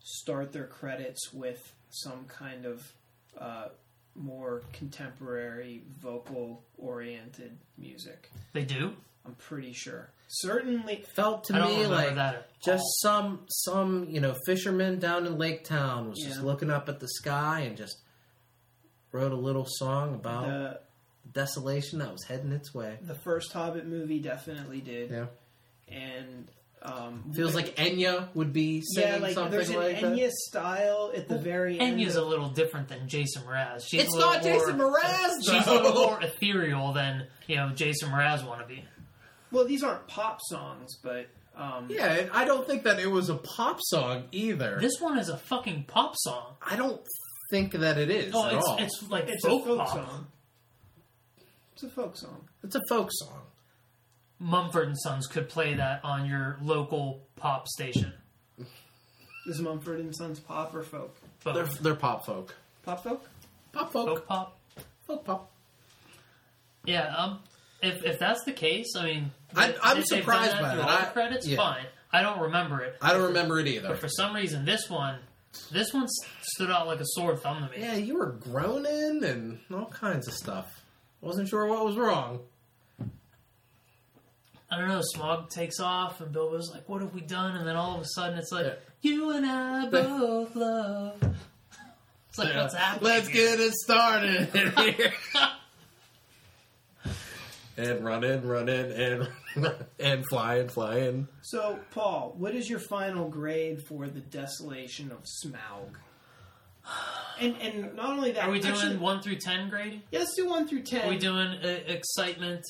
start 0.00 0.52
their 0.52 0.66
credits 0.66 1.32
with 1.32 1.72
some 1.88 2.26
kind 2.26 2.66
of 2.66 2.92
uh, 3.38 3.68
more 4.14 4.62
contemporary, 4.72 5.82
vocal 6.00 6.62
oriented 6.78 7.56
music. 7.78 8.30
They 8.52 8.64
do. 8.64 8.94
I'm 9.24 9.34
pretty 9.34 9.72
sure. 9.72 10.10
Certainly, 10.28 11.04
felt 11.14 11.44
to 11.44 11.52
me 11.52 11.86
like 11.86 12.16
that. 12.16 12.48
Just 12.64 12.82
all. 12.82 13.00
some 13.02 13.40
some 13.48 14.06
you 14.08 14.20
know 14.20 14.34
fisherman 14.46 14.98
down 14.98 15.26
in 15.26 15.38
Lake 15.38 15.64
Town 15.64 16.10
was 16.10 16.18
just 16.18 16.42
looking 16.42 16.70
up 16.70 16.88
at 16.88 17.00
the 17.00 17.08
sky 17.08 17.60
and 17.60 17.76
just 17.76 17.98
wrote 19.12 19.32
a 19.32 19.36
little 19.36 19.66
song 19.68 20.14
about 20.14 20.46
the 20.46 20.80
desolation 21.32 21.98
that 22.00 22.10
was 22.10 22.24
heading 22.24 22.50
its 22.50 22.74
way. 22.74 22.98
the 23.02 23.14
first 23.14 23.52
Hobbit 23.52 23.86
movie 23.86 24.18
definitely 24.18 24.80
did, 24.80 25.10
Yeah, 25.10 25.26
and 25.88 26.48
um, 26.84 27.30
feels 27.34 27.54
like 27.54 27.76
Enya 27.76 28.28
would 28.34 28.52
be 28.52 28.82
saying 28.82 29.14
yeah, 29.14 29.18
like 29.20 29.34
something 29.34 29.52
there's 29.52 29.70
an 29.70 29.76
like 29.76 29.96
Enya 29.98 30.24
that. 30.26 30.32
style 30.32 31.12
at 31.14 31.28
the 31.28 31.38
very 31.38 31.78
end. 31.78 31.98
Enya's 32.00 32.16
a 32.16 32.24
little 32.24 32.48
different 32.48 32.88
than 32.88 33.08
Jason 33.08 33.42
Mraz. 33.42 33.82
She's 33.86 34.02
It's 34.02 34.12
a 34.14 34.16
little 34.16 34.32
not 34.32 34.42
more, 34.42 34.52
Jason 34.52 34.78
Mraz 34.78 35.30
She's 35.44 35.66
a 35.66 35.72
little 35.74 35.94
more 35.94 36.20
ethereal 36.22 36.92
than 36.92 37.26
you 37.46 37.56
know 37.56 37.70
Jason 37.70 38.08
Mraz 38.10 38.46
want 38.46 38.60
to 38.60 38.66
be. 38.66 38.84
well, 39.52 39.64
these 39.64 39.82
aren't 39.84 40.06
pop 40.08 40.38
songs, 40.42 40.96
but 41.02 41.28
um, 41.56 41.86
Yeah, 41.88 42.28
I 42.32 42.44
don't 42.44 42.66
think 42.66 42.82
that 42.84 42.98
it 42.98 43.10
was 43.10 43.28
a 43.28 43.36
pop 43.36 43.78
song 43.82 44.24
either. 44.32 44.78
This 44.80 45.00
one 45.00 45.18
is 45.18 45.28
a 45.28 45.36
fucking 45.36 45.84
pop 45.86 46.14
song. 46.16 46.54
I 46.62 46.76
don't 46.76 47.00
think 47.50 47.72
that 47.72 47.98
it 47.98 48.10
is 48.10 48.32
Oh, 48.34 48.46
at 48.46 48.54
it's 48.54 48.66
all. 48.66 48.76
it's 48.78 49.04
like 49.10 49.28
it's 49.28 49.44
folk, 49.46 49.62
a 49.62 49.66
folk 49.66 49.78
pop. 49.78 49.88
song. 49.88 50.26
It's 51.74 51.82
a 51.84 51.88
folk 51.90 52.16
song. 52.16 52.48
It's 52.64 52.74
a 52.74 52.80
folk 52.88 53.08
song. 53.12 53.42
Mumford 54.42 54.88
and 54.88 54.98
Sons 54.98 55.26
could 55.28 55.48
play 55.48 55.74
that 55.74 56.00
on 56.04 56.26
your 56.26 56.58
local 56.62 57.22
pop 57.36 57.68
station. 57.68 58.12
Is 59.46 59.60
Mumford 59.60 60.00
and 60.00 60.14
Sons 60.14 60.40
pop 60.40 60.74
or 60.74 60.82
folk? 60.82 61.16
Both. 61.44 61.54
They're 61.54 61.64
they're 61.82 61.94
pop 61.94 62.26
folk. 62.26 62.54
Pop 62.84 63.02
folk? 63.04 63.28
Pop 63.72 63.92
folk. 63.92 64.08
folk 64.08 64.26
pop. 64.26 64.58
Folk 65.06 65.24
pop. 65.24 65.50
Yeah, 66.84 67.14
um, 67.16 67.38
if 67.82 68.04
if 68.04 68.18
that's 68.18 68.44
the 68.44 68.52
case, 68.52 68.94
I 68.96 69.04
mean, 69.04 69.30
I, 69.54 69.74
I'm 69.82 69.98
if 69.98 70.06
surprised 70.06 70.52
done 70.52 70.62
by 70.62 70.70
through 70.72 70.82
that. 70.82 70.88
I- 71.08 71.12
credits, 71.12 71.46
yeah. 71.46 71.56
fine. 71.56 71.86
I 72.12 72.20
don't 72.22 72.40
remember 72.40 72.82
it, 72.82 72.96
I 73.00 73.12
don't 73.14 73.28
remember 73.28 73.58
it 73.58 73.66
either. 73.68 73.88
but 73.88 73.98
for 73.98 74.08
some 74.08 74.34
reason, 74.34 74.66
this 74.66 74.90
one, 74.90 75.18
this 75.70 75.94
one 75.94 76.06
stood 76.42 76.70
out 76.70 76.86
like 76.86 77.00
a 77.00 77.06
sore 77.06 77.36
thumb 77.36 77.66
to 77.66 77.70
me. 77.70 77.82
Yeah, 77.82 77.94
you 77.94 78.18
were 78.18 78.32
groaning 78.32 79.24
and 79.24 79.58
all 79.72 79.86
kinds 79.86 80.28
of 80.28 80.34
stuff. 80.34 80.82
I 81.22 81.26
wasn't 81.26 81.48
sure 81.48 81.66
what 81.66 81.84
was 81.84 81.96
wrong. 81.96 82.40
I 84.72 84.78
don't 84.78 84.88
know. 84.88 85.02
Smaug 85.14 85.50
takes 85.50 85.80
off, 85.80 86.22
and 86.22 86.32
Bilbo's 86.32 86.70
like, 86.72 86.88
"What 86.88 87.02
have 87.02 87.12
we 87.12 87.20
done?" 87.20 87.56
And 87.56 87.66
then 87.66 87.76
all 87.76 87.94
of 87.96 88.00
a 88.00 88.06
sudden, 88.06 88.38
it's 88.38 88.50
like, 88.50 88.64
Yeah. 88.64 88.72
"You 89.02 89.30
and 89.36 89.44
I 89.44 89.88
both 89.90 90.56
love." 90.56 91.22
It's 92.30 92.38
like, 92.38 92.54
what's 92.56 92.74
happening? 92.74 93.04
Let's 93.12 93.28
here? 93.28 93.50
get 93.58 93.60
it 93.60 93.74
started 93.74 94.48
here. 94.54 95.12
and 97.76 98.02
running, 98.04 98.46
running, 98.46 98.90
and 98.92 99.28
fly 99.54 99.74
and 99.98 100.26
flying, 100.28 100.68
flying. 100.68 101.28
So, 101.42 101.78
Paul, 101.90 102.34
what 102.38 102.54
is 102.54 102.70
your 102.70 102.78
final 102.78 103.28
grade 103.28 103.82
for 103.86 104.06
the 104.08 104.20
Desolation 104.20 105.10
of 105.12 105.24
Smaug? 105.24 105.94
And 107.38 107.54
and 107.60 107.94
not 107.96 108.10
only 108.10 108.32
that, 108.32 108.44
Are 108.48 108.50
we 108.50 108.60
doing 108.60 108.74
actually- 108.74 108.96
one 108.96 109.20
through 109.22 109.36
ten 109.36 109.68
grading? 109.68 110.02
Yeah, 110.10 110.20
let's 110.20 110.34
do 110.34 110.48
one 110.48 110.66
through 110.66 110.82
ten. 110.84 111.06
Are 111.06 111.10
we 111.10 111.18
doing 111.18 111.48
uh, 111.62 111.80
excitement? 111.86 112.64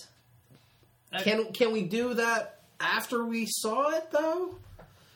Can 1.21 1.53
can 1.53 1.73
we 1.73 1.83
do 1.83 2.15
that 2.15 2.61
after 2.81 3.25
we 3.25 3.47
saw 3.47 3.91
it 3.91 4.11
though? 4.11 4.57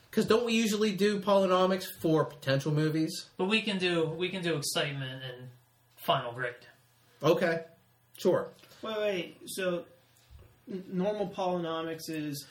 Because 0.09 0.25
don't 0.25 0.45
we 0.45 0.53
usually 0.53 0.93
do 0.93 1.19
polynomics 1.19 1.85
for 2.01 2.25
potential 2.25 2.71
movies? 2.71 3.25
But 3.37 3.45
we 3.45 3.61
can 3.61 3.77
do 3.77 4.05
we 4.05 4.29
can 4.29 4.41
do 4.41 4.55
excitement 4.57 5.21
and 5.23 5.49
final 5.95 6.31
grade. 6.31 6.53
Okay, 7.23 7.61
sure. 8.17 8.49
Wait, 8.83 8.97
wait. 8.97 9.37
So, 9.47 9.85
n- 10.71 10.83
normal 10.91 11.27
polynomics 11.27 12.09
is 12.09 12.45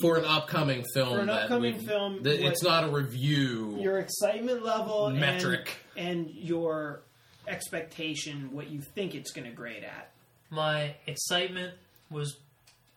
For 0.00 0.18
an 0.18 0.24
upcoming 0.26 0.84
film, 0.94 1.14
For 1.14 1.20
an 1.20 1.26
that 1.26 1.42
upcoming 1.42 1.74
we've- 1.74 1.86
film, 1.86 2.22
that 2.22 2.40
what- 2.40 2.52
it's 2.52 2.62
not 2.62 2.84
a 2.84 2.88
review. 2.88 3.78
your 3.80 3.98
excitement 3.98 4.62
level 4.62 5.06
and- 5.08 5.18
Metric. 5.18 5.76
and, 5.96 6.30
your 6.30 7.02
expectation, 7.48 8.52
what 8.52 8.68
you 8.70 8.80
think 8.80 9.14
it's 9.14 9.32
going 9.32 9.48
to 9.48 9.54
grade 9.54 9.84
at. 9.84 10.10
My 10.50 10.94
excitement 11.06 11.74
was, 12.10 12.36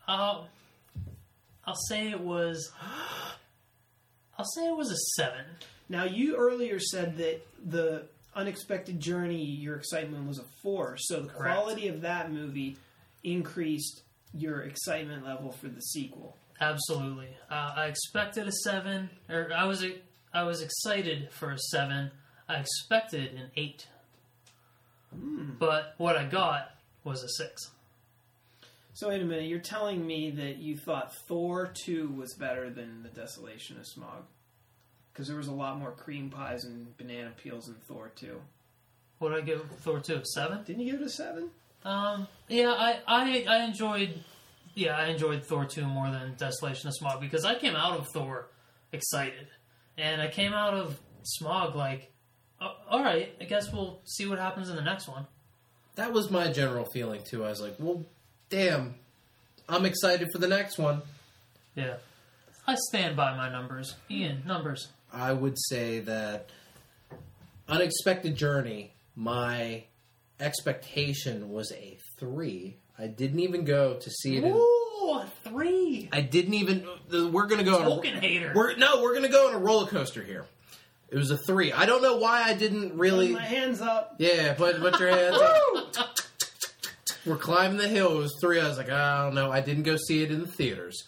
uh, 0.07 0.41
I'll 1.65 1.75
say 1.88 2.09
it 2.09 2.19
was, 2.19 2.71
I'll 4.38 4.45
say 4.45 4.67
it 4.67 4.75
was 4.75 4.91
a 4.91 4.97
seven. 5.21 5.45
Now, 5.89 6.05
you 6.05 6.35
earlier 6.35 6.80
said 6.80 7.17
that 7.17 7.45
the 7.63 8.03
unexpected 8.35 8.99
journey, 8.99 9.43
your 9.43 9.75
excitement 9.75 10.27
was 10.27 10.39
a 10.39 10.45
four. 10.61 10.97
So 10.97 11.21
the 11.21 11.30
Correct. 11.30 11.55
quality 11.55 11.88
of 11.88 12.01
that 12.01 12.31
movie 12.31 12.77
increased 13.23 14.01
your 14.34 14.61
excitement 14.61 15.25
level 15.25 15.51
for 15.51 15.67
the 15.67 15.81
sequel. 15.81 16.35
Absolutely. 16.59 17.30
Uh, 17.49 17.73
I 17.75 17.85
expected 17.88 18.47
a 18.47 18.51
seven, 18.51 19.09
or 19.30 19.51
I 19.55 19.65
was 19.65 19.85
I 20.34 20.43
was 20.43 20.61
excited 20.61 21.30
for 21.31 21.51
a 21.51 21.57
seven. 21.57 22.11
I 22.47 22.55
expected 22.55 23.34
an 23.34 23.51
eight, 23.55 23.88
but 25.11 25.93
what 25.97 26.15
I 26.15 26.25
got 26.25 26.71
was 27.03 27.23
a 27.23 27.30
six. 27.30 27.69
So 28.93 29.09
wait 29.09 29.21
a 29.21 29.25
minute, 29.25 29.45
you're 29.45 29.59
telling 29.59 30.05
me 30.05 30.29
that 30.31 30.57
you 30.57 30.77
thought 30.77 31.15
Thor 31.27 31.71
2 31.73 32.09
was 32.09 32.35
better 32.35 32.69
than 32.69 33.01
The 33.01 33.09
Desolation 33.09 33.77
of 33.77 33.85
Smaug? 33.85 34.23
Because 35.11 35.27
there 35.27 35.37
was 35.37 35.47
a 35.47 35.53
lot 35.53 35.79
more 35.79 35.91
cream 35.91 36.29
pies 36.29 36.63
and 36.63 36.95
banana 36.97 37.31
peels 37.41 37.67
in 37.67 37.75
Thor 37.87 38.11
2. 38.15 38.39
What 39.19 39.29
did 39.29 39.37
I 39.39 39.41
give 39.41 39.65
Thor 39.79 39.99
two? 39.99 40.15
A 40.17 40.25
seven? 40.25 40.63
Didn't 40.65 40.81
you 40.81 40.91
give 40.91 41.01
it 41.01 41.07
a 41.07 41.09
7? 41.09 41.49
Um, 41.85 42.27
yeah, 42.49 42.71
I, 42.71 42.99
I 43.07 43.45
I 43.47 43.63
enjoyed 43.63 44.21
yeah 44.75 44.97
I 44.97 45.07
enjoyed 45.07 45.43
Thor 45.43 45.65
two 45.65 45.85
more 45.85 46.09
than 46.09 46.35
Desolation 46.35 46.89
of 46.89 46.95
Smaug 46.99 47.19
because 47.21 47.45
I 47.45 47.55
came 47.55 47.75
out 47.75 47.97
of 47.97 48.07
Thor 48.09 48.47
excited, 48.91 49.47
and 49.97 50.21
I 50.21 50.27
came 50.27 50.53
out 50.53 50.73
of 50.73 50.99
Smaug 51.23 51.75
like, 51.75 52.11
"Oh, 52.61 52.75
all 52.89 53.03
right, 53.03 53.33
I 53.39 53.45
guess 53.45 53.71
we'll 53.71 54.01
see 54.05 54.27
what 54.27 54.39
happens 54.39 54.69
in 54.69 54.75
the 54.75 54.81
next 54.81 55.07
one. 55.07 55.27
That 55.95 56.11
was 56.11 56.31
my 56.31 56.51
general 56.51 56.85
feeling 56.85 57.21
too. 57.23 57.45
I 57.45 57.49
was 57.49 57.61
like, 57.61 57.75
well, 57.79 58.05
damn, 58.53 58.93
I'm 59.67 59.85
excited 59.85 60.30
for 60.31 60.38
the 60.38 60.47
next 60.47 60.77
one. 60.77 61.01
Yeah, 61.75 61.95
I 62.67 62.75
stand 62.89 63.15
by 63.15 63.35
my 63.35 63.49
numbers. 63.51 63.95
Ian, 64.11 64.43
numbers. 64.45 64.89
I 65.11 65.34
would 65.34 65.57
say 65.57 65.99
that 66.01 66.49
Unexpected 67.67 68.35
Journey, 68.35 68.93
my 69.15 69.84
expectation 70.39 71.49
was 71.51 71.71
a 71.71 71.97
three. 72.19 72.77
I 72.99 73.07
didn't 73.07 73.39
even 73.39 73.65
go 73.65 73.95
to 73.95 74.09
see 74.11 74.38
it. 74.38 74.43
In, 74.43 74.51
Ooh, 74.53 75.19
a 75.19 75.27
three. 75.43 76.09
I 76.11 76.21
didn't 76.21 76.53
even. 76.53 76.85
We're 77.11 77.47
gonna 77.47 77.63
go. 77.63 77.80
on 77.80 77.88
a- 77.88 77.89
Tolkien 77.89 78.19
hater. 78.19 78.53
We're 78.55 78.75
no, 78.75 79.01
we're 79.01 79.15
gonna 79.15 79.30
go 79.30 79.47
on 79.49 79.55
a 79.55 79.59
roller 79.59 79.88
coaster 79.88 80.21
here. 80.23 80.45
It 81.09 81.17
was 81.17 81.31
a 81.31 81.38
three. 81.38 81.71
I 81.71 81.85
don't 81.88 82.01
know 82.03 82.17
why 82.17 82.43
I 82.43 82.53
didn't 82.53 82.97
really. 82.97 83.34
My 83.34 83.41
hands 83.41 83.81
up. 83.81 84.15
Yeah, 84.19 84.53
put 84.53 84.80
put 84.80 84.99
your 84.99 85.09
hands 85.09 85.38
up. 85.97 86.12
We're 87.25 87.37
climbing 87.37 87.77
the 87.77 87.87
hill. 87.87 88.17
It 88.17 88.21
was 88.21 88.37
three. 88.41 88.59
I 88.59 88.67
was 88.67 88.77
like, 88.77 88.89
I 88.89 89.23
don't 89.23 89.35
know. 89.35 89.51
I 89.51 89.61
didn't 89.61 89.83
go 89.83 89.95
see 89.95 90.23
it 90.23 90.31
in 90.31 90.41
the 90.41 90.47
theaters. 90.47 91.03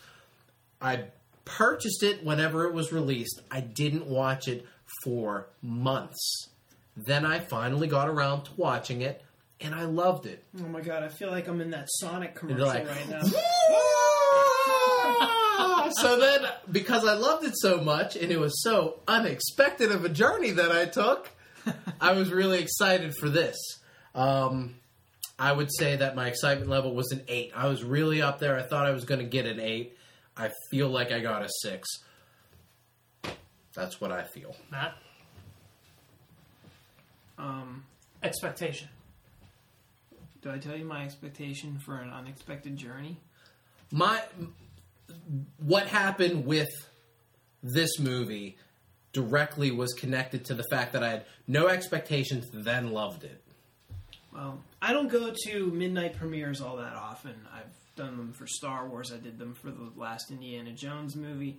I 0.82 1.06
purchased 1.44 2.04
it 2.04 2.24
whenever 2.24 2.66
it 2.66 2.74
was 2.74 2.92
released. 2.92 3.42
I 3.52 3.60
didn't 3.62 4.08
watch 4.08 4.48
it 4.48 4.66
for 5.04 5.48
months. 5.62 6.50
Then 6.98 7.26
I 7.26 7.40
finally 7.40 7.88
got 7.88 8.08
around 8.08 8.46
to 8.46 8.52
watching 8.56 9.02
it, 9.02 9.22
and 9.60 9.76
I 9.76 9.84
loved 9.84 10.26
it. 10.26 10.44
Oh 10.62 10.68
my 10.68 10.82
god, 10.82 11.04
I 11.04 11.10
feel 11.10 11.30
like 11.30 11.48
I'm 11.48 11.60
in 11.60 11.72
that 11.72 11.88
Sonic 11.90 12.36
commercial 12.36 12.66
like, 12.66 12.88
right 12.88 13.10
now. 13.10 13.22
so 15.92 16.20
then, 16.20 16.46
because 16.72 17.06
I 17.06 17.14
loved 17.16 17.46
it 17.46 17.54
so 17.58 17.82
much, 17.82 18.16
and 18.16 18.32
it 18.32 18.40
was 18.40 18.64
so 18.64 19.02
unexpected 19.08 19.92
of 19.92 20.06
a 20.06 20.10
journey 20.10 20.52
that 20.52 20.72
I 20.72 20.86
took, 20.86 21.30
I 22.00 22.14
was 22.14 22.32
really 22.32 22.60
excited 22.60 23.14
for 23.20 23.28
this. 23.30 23.58
Um, 24.14 24.76
I 25.38 25.52
would 25.52 25.70
say 25.78 25.96
that 25.98 26.16
my 26.16 26.28
excitement 26.28 26.70
level 26.70 26.94
was 26.96 27.12
an 27.12 27.22
eight. 27.28 27.52
I 27.56 27.68
was 27.68 27.84
really 27.84 28.22
up 28.22 28.40
there. 28.40 28.58
I 28.58 28.62
thought 28.62 28.86
I 28.86 28.92
was 28.92 29.04
going 29.06 29.20
to 29.20 29.26
get 29.26 29.46
an 29.46 29.60
eight. 29.60 29.98
I 30.38 30.52
feel 30.72 30.90
like 30.90 31.12
I 31.12 31.20
got 31.20 31.44
a 31.44 31.50
six. 31.62 31.88
That's 33.74 34.00
what 34.00 34.12
I 34.12 34.24
feel. 34.24 34.56
Matt, 34.72 34.96
Um, 37.38 37.84
expectation. 38.24 38.88
do 40.42 40.50
I 40.52 40.58
tell 40.58 40.78
you 40.78 40.86
my 40.86 41.04
expectation 41.04 41.80
for 41.80 41.98
an 41.98 42.10
unexpected 42.12 42.78
journey? 42.78 43.18
my 43.92 44.22
what 45.60 45.88
happened 45.88 46.46
with 46.46 46.70
this 47.62 48.00
movie 48.00 48.58
directly 49.14 49.70
was 49.72 49.94
connected 49.94 50.44
to 50.46 50.54
the 50.56 50.64
fact 50.72 50.92
that 50.94 51.04
I 51.04 51.10
had 51.10 51.26
no 51.48 51.68
expectations, 51.68 52.48
then 52.52 52.92
loved 52.92 53.24
it. 53.24 53.42
Well, 54.34 54.60
I 54.86 54.94
don't 54.94 55.08
go 55.08 55.34
to 55.48 55.72
midnight 55.72 56.16
premieres 56.16 56.62
all 56.62 56.78
that 56.78 56.94
often. 56.94 57.34
I've 57.52 57.74
done 57.96 58.18
them 58.18 58.34
for 58.34 58.46
Star 58.46 58.88
Wars. 58.88 59.12
I 59.12 59.18
did 59.18 59.40
them 59.40 59.56
for 59.56 59.72
the 59.72 59.90
last 59.96 60.30
Indiana 60.30 60.74
Jones 60.74 61.16
movie, 61.16 61.58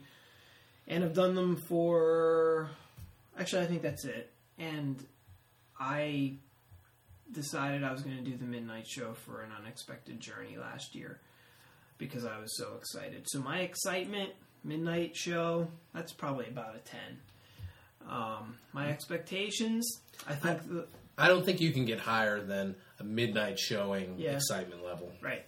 and 0.87 1.03
I've 1.03 1.13
done 1.13 1.35
them 1.35 1.57
for. 1.57 2.71
Actually, 3.37 3.63
I 3.63 3.67
think 3.67 3.83
that's 3.83 4.05
it. 4.05 4.31
And 4.59 5.05
I 5.81 6.35
decided 7.33 7.83
I 7.83 7.91
was 7.91 8.03
going 8.03 8.17
to 8.17 8.23
do 8.23 8.37
the 8.37 8.45
midnight 8.45 8.87
show 8.87 9.13
for 9.13 9.43
an 9.43 9.51
unexpected 9.59 10.21
journey 10.21 10.57
last 10.57 10.95
year 10.95 11.19
because 11.99 12.25
I 12.25 12.39
was 12.39 12.57
so 12.57 12.75
excited. 12.79 13.25
So 13.29 13.41
my 13.41 13.59
excitement, 13.59 14.31
midnight 14.63 15.17
show, 15.17 15.67
that's 15.93 16.13
probably 16.13 16.47
about 16.47 16.77
a 16.77 16.79
ten. 16.79 17.19
Um, 18.09 18.55
my 18.73 18.89
expectations, 18.89 19.85
I 20.29 20.35
think. 20.35 20.69
the, 20.69 20.87
I 21.19 21.27
don't 21.27 21.45
think 21.45 21.61
you 21.61 21.73
can 21.73 21.87
get 21.87 21.99
higher 21.99 22.41
than 22.41 22.77
a 23.01 23.05
midnight 23.05 23.59
showing 23.59 24.19
Yeah. 24.19 24.33
excitement 24.37 24.85
level. 24.85 25.13
Right. 25.21 25.45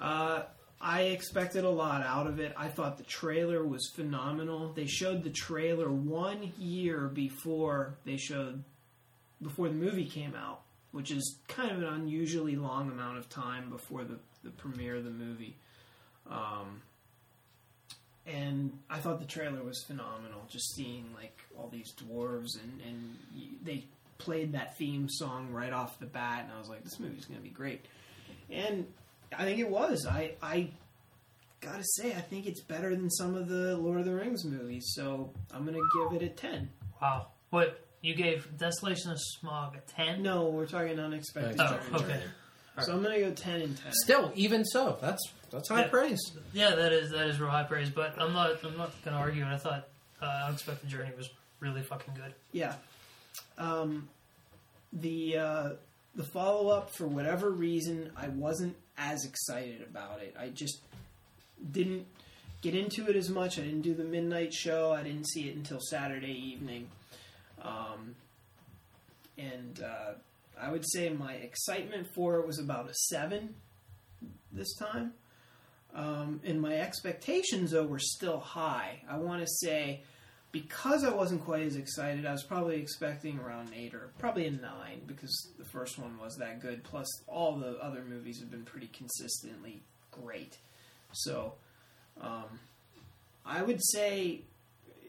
Uh, 0.00 0.42
I 0.80 1.02
expected 1.02 1.64
a 1.64 1.70
lot 1.70 2.02
out 2.02 2.26
of 2.26 2.40
it. 2.40 2.52
I 2.56 2.68
thought 2.68 2.98
the 2.98 3.04
trailer 3.04 3.64
was 3.64 3.90
phenomenal. 3.94 4.72
They 4.72 4.86
showed 4.86 5.22
the 5.24 5.30
trailer 5.30 5.90
one 5.90 6.52
year 6.58 7.08
before 7.08 7.94
they 8.04 8.16
showed 8.16 8.62
before 9.42 9.68
the 9.68 9.74
movie 9.74 10.04
came 10.06 10.34
out, 10.34 10.60
which 10.92 11.10
is 11.10 11.38
kind 11.48 11.70
of 11.70 11.78
an 11.78 11.84
unusually 11.88 12.56
long 12.56 12.90
amount 12.90 13.18
of 13.18 13.28
time 13.28 13.70
before 13.70 14.04
the, 14.04 14.18
the 14.42 14.50
premiere 14.50 14.96
of 14.96 15.04
the 15.04 15.10
movie. 15.10 15.56
Um, 16.30 16.82
and 18.26 18.78
I 18.88 18.98
thought 18.98 19.20
the 19.20 19.26
trailer 19.26 19.62
was 19.62 19.82
phenomenal. 19.86 20.42
Just 20.48 20.74
seeing 20.74 21.06
like 21.14 21.38
all 21.58 21.68
these 21.68 21.92
dwarves 21.92 22.58
and 22.62 22.80
and 22.86 23.16
they 23.62 23.84
played 24.18 24.52
that 24.52 24.76
theme 24.78 25.08
song 25.08 25.50
right 25.52 25.72
off 25.72 25.98
the 25.98 26.06
bat, 26.06 26.44
and 26.44 26.52
I 26.52 26.58
was 26.58 26.68
like, 26.68 26.82
this 26.84 26.98
movie's 27.00 27.24
going 27.24 27.38
to 27.38 27.42
be 27.44 27.50
great. 27.50 27.84
And 28.50 28.86
I 29.36 29.44
think 29.44 29.58
it 29.58 29.68
was. 29.68 30.06
I 30.08 30.32
I 30.42 30.70
gotta 31.60 31.82
say, 31.84 32.10
I 32.14 32.20
think 32.20 32.46
it's 32.46 32.60
better 32.60 32.94
than 32.94 33.10
some 33.10 33.34
of 33.34 33.48
the 33.48 33.76
Lord 33.76 33.98
of 34.00 34.04
the 34.04 34.14
Rings 34.14 34.44
movies. 34.44 34.84
So 34.94 35.30
I'm 35.50 35.64
gonna 35.64 35.78
give 36.10 36.20
it 36.20 36.24
a 36.24 36.28
ten. 36.28 36.68
Wow. 37.00 37.28
What 37.50 37.80
you 38.02 38.14
gave 38.14 38.46
Desolation 38.58 39.10
of 39.12 39.18
Smaug 39.42 39.76
a 39.76 39.80
ten? 39.90 40.22
No, 40.22 40.46
we're 40.50 40.66
talking 40.66 40.98
unexpected. 41.00 41.56
Oh, 41.58 41.78
journey. 41.90 42.04
okay. 42.04 42.20
So 42.82 42.92
I'm 42.92 43.02
gonna 43.02 43.18
go 43.18 43.30
ten 43.32 43.62
and 43.62 43.76
ten. 43.76 43.92
Still, 43.92 44.30
even 44.34 44.64
so, 44.64 44.98
that's 45.00 45.22
that's 45.50 45.68
high 45.70 45.82
Yeah. 45.82 45.88
praise. 45.88 46.20
Yeah, 46.52 46.74
that 46.74 46.92
is 46.92 47.10
that 47.12 47.26
is 47.28 47.40
real 47.40 47.50
high 47.50 47.62
praise. 47.64 47.88
But 47.88 48.20
I'm 48.20 48.32
not 48.34 48.62
I'm 48.62 48.76
not 48.76 48.92
gonna 49.04 49.16
argue. 49.16 49.42
And 49.42 49.52
I 49.52 49.56
thought 49.56 49.88
uh, 50.20 50.44
Unexpected 50.48 50.88
Journey 50.90 51.12
was 51.16 51.30
really 51.60 51.82
fucking 51.82 52.14
good. 52.14 52.34
Yeah. 52.52 52.74
Um, 53.58 54.08
the 54.92 55.36
uh, 55.38 55.70
the 56.14 56.24
follow 56.24 56.68
up 56.68 56.90
for 56.90 57.06
whatever 57.06 57.50
reason, 57.50 58.10
I 58.16 58.28
wasn't 58.28 58.76
as 58.96 59.24
excited 59.24 59.82
about 59.82 60.20
it. 60.22 60.34
I 60.38 60.48
just 60.48 60.80
didn't 61.72 62.06
get 62.62 62.74
into 62.74 63.08
it 63.08 63.16
as 63.16 63.28
much. 63.28 63.58
I 63.58 63.62
didn't 63.62 63.82
do 63.82 63.94
the 63.94 64.04
midnight 64.04 64.54
show. 64.54 64.92
I 64.92 65.02
didn't 65.02 65.28
see 65.28 65.48
it 65.48 65.56
until 65.56 65.80
Saturday 65.80 66.32
evening. 66.32 66.88
Um, 67.60 68.14
and 69.36 69.82
uh, 69.82 70.12
I 70.60 70.70
would 70.70 70.84
say 70.88 71.10
my 71.10 71.34
excitement 71.34 72.08
for 72.14 72.38
it 72.38 72.46
was 72.46 72.58
about 72.58 72.88
a 72.88 72.94
seven 72.94 73.54
this 74.52 74.74
time. 74.76 75.12
Um, 75.94 76.40
and 76.44 76.60
my 76.60 76.74
expectations, 76.74 77.70
though, 77.70 77.86
were 77.86 78.00
still 78.00 78.40
high. 78.40 79.02
I 79.08 79.18
want 79.18 79.42
to 79.42 79.48
say 79.48 80.02
because 80.54 81.02
I 81.02 81.12
wasn't 81.12 81.44
quite 81.44 81.62
as 81.62 81.74
excited, 81.74 82.24
I 82.24 82.30
was 82.30 82.44
probably 82.44 82.76
expecting 82.76 83.40
around 83.40 83.70
an 83.70 83.74
eight 83.74 83.92
or 83.92 84.10
probably 84.20 84.46
a 84.46 84.52
nine 84.52 85.00
because 85.04 85.50
the 85.58 85.64
first 85.64 85.98
one 85.98 86.16
was 86.16 86.36
that 86.36 86.62
good. 86.62 86.84
Plus, 86.84 87.08
all 87.26 87.56
the 87.56 87.76
other 87.82 88.04
movies 88.08 88.38
have 88.38 88.52
been 88.52 88.62
pretty 88.62 88.86
consistently 88.86 89.82
great. 90.12 90.56
So, 91.10 91.54
um, 92.20 92.60
I 93.44 93.62
would 93.62 93.80
say 93.84 94.42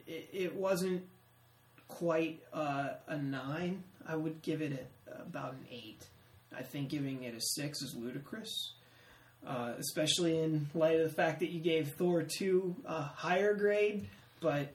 it, 0.07 0.30
it 0.34 0.55
wasn't 0.55 1.03
quite 1.89 2.41
uh, 2.51 2.93
a 3.07 3.17
nine. 3.17 3.84
I 4.07 4.15
would 4.15 4.41
give 4.41 4.63
it 4.63 4.89
a, 5.07 5.22
about 5.22 5.53
an 5.53 5.67
eight. 5.72 6.07
I 6.57 6.63
think 6.63 6.89
giving 6.89 7.22
it 7.22 7.35
a 7.35 7.41
six 7.41 7.84
is 7.84 7.93
ludicrous. 7.95 8.73
Uh, 9.45 9.73
especially 9.77 10.39
in 10.39 10.65
light 10.73 10.99
of 10.99 11.07
the 11.07 11.15
fact 11.15 11.41
that 11.41 11.51
you 11.51 11.59
gave 11.59 11.93
Thor 11.99 12.23
2 12.23 12.77
a 12.88 13.03
higher 13.03 13.53
grade, 13.53 14.07
but 14.39 14.73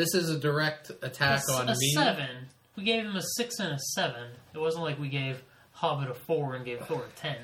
This 0.00 0.14
is 0.14 0.30
a 0.30 0.38
direct 0.38 0.90
attack 1.02 1.42
a, 1.50 1.52
on 1.52 1.68
a 1.68 1.74
me. 1.76 1.92
seven. 1.92 2.30
We 2.74 2.84
gave 2.84 3.04
him 3.04 3.16
a 3.16 3.22
six 3.36 3.58
and 3.58 3.74
a 3.74 3.78
seven. 3.78 4.28
It 4.54 4.58
wasn't 4.58 4.84
like 4.84 4.98
we 4.98 5.10
gave 5.10 5.42
Hobbit 5.72 6.08
a 6.10 6.14
four 6.14 6.54
and 6.54 6.64
gave 6.64 6.80
Thor 6.86 7.02
a 7.04 7.20
ten. 7.20 7.36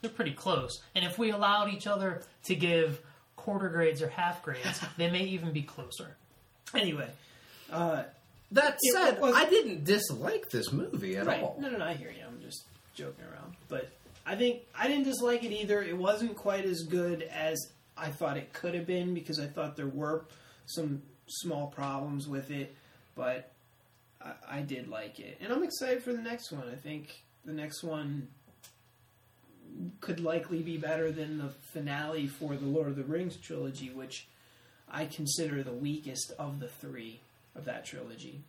They're 0.00 0.12
pretty 0.12 0.30
close. 0.30 0.80
And 0.94 1.04
if 1.04 1.18
we 1.18 1.32
allowed 1.32 1.72
each 1.72 1.88
other 1.88 2.22
to 2.44 2.54
give 2.54 3.00
quarter 3.34 3.68
grades 3.68 4.00
or 4.00 4.08
half 4.10 4.44
grades, 4.44 4.80
they 4.96 5.10
may 5.10 5.24
even 5.24 5.52
be 5.52 5.62
closer. 5.62 6.16
anyway, 6.72 7.08
uh, 7.72 8.04
That 8.52 8.76
It 8.80 8.92
said, 8.94 9.20
was- 9.20 9.34
I 9.34 9.46
didn't 9.50 9.82
dislike 9.82 10.50
this 10.50 10.70
movie 10.72 11.16
at 11.16 11.26
right? 11.26 11.42
all. 11.42 11.56
No, 11.58 11.68
no, 11.68 11.78
no. 11.78 11.84
I 11.84 11.94
hear 11.94 12.10
you. 12.16 12.22
I'm 12.24 12.40
just 12.40 12.62
joking 12.94 13.24
around, 13.24 13.54
but 13.68 13.90
I 14.24 14.36
think 14.36 14.60
I 14.78 14.86
didn't 14.86 15.04
dislike 15.04 15.42
it 15.42 15.50
either. 15.50 15.82
It 15.82 15.96
wasn't 15.98 16.36
quite 16.36 16.64
as 16.64 16.82
good 16.84 17.22
as 17.22 17.58
I 17.96 18.10
thought 18.10 18.36
it 18.36 18.52
could 18.52 18.74
have 18.76 18.86
been 18.86 19.14
because 19.14 19.40
I 19.40 19.46
thought 19.48 19.74
there 19.74 19.88
were 19.88 20.26
some 20.66 21.02
small 21.26 21.68
problems 21.68 22.28
with 22.28 22.50
it, 22.50 22.74
but 23.14 23.52
I, 24.22 24.58
I 24.58 24.60
did 24.60 24.88
like 24.88 25.20
it, 25.20 25.38
and 25.40 25.52
I'm 25.52 25.62
excited 25.62 26.02
for 26.02 26.12
the 26.12 26.22
next 26.22 26.52
one. 26.52 26.68
I 26.70 26.76
think 26.76 27.22
the 27.44 27.52
next 27.52 27.82
one 27.82 28.28
could 30.00 30.20
likely 30.20 30.62
be 30.62 30.76
better 30.76 31.10
than 31.10 31.38
the 31.38 31.50
finale 31.72 32.26
for 32.26 32.54
the 32.56 32.66
Lord 32.66 32.88
of 32.88 32.96
the 32.96 33.04
Rings 33.04 33.36
trilogy, 33.36 33.90
which 33.90 34.28
I 34.90 35.06
consider 35.06 35.62
the 35.62 35.72
weakest 35.72 36.32
of 36.38 36.60
the 36.60 36.68
three 36.68 37.20
of 37.56 37.64
that 37.64 37.84
trilogy. 37.84 38.40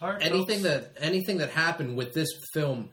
All 0.00 0.10
right, 0.10 0.22
anything 0.22 0.62
folks. 0.62 0.86
that 0.86 0.96
anything 1.00 1.38
that 1.38 1.50
happened 1.50 1.96
with 1.96 2.14
this 2.14 2.28
film 2.54 2.88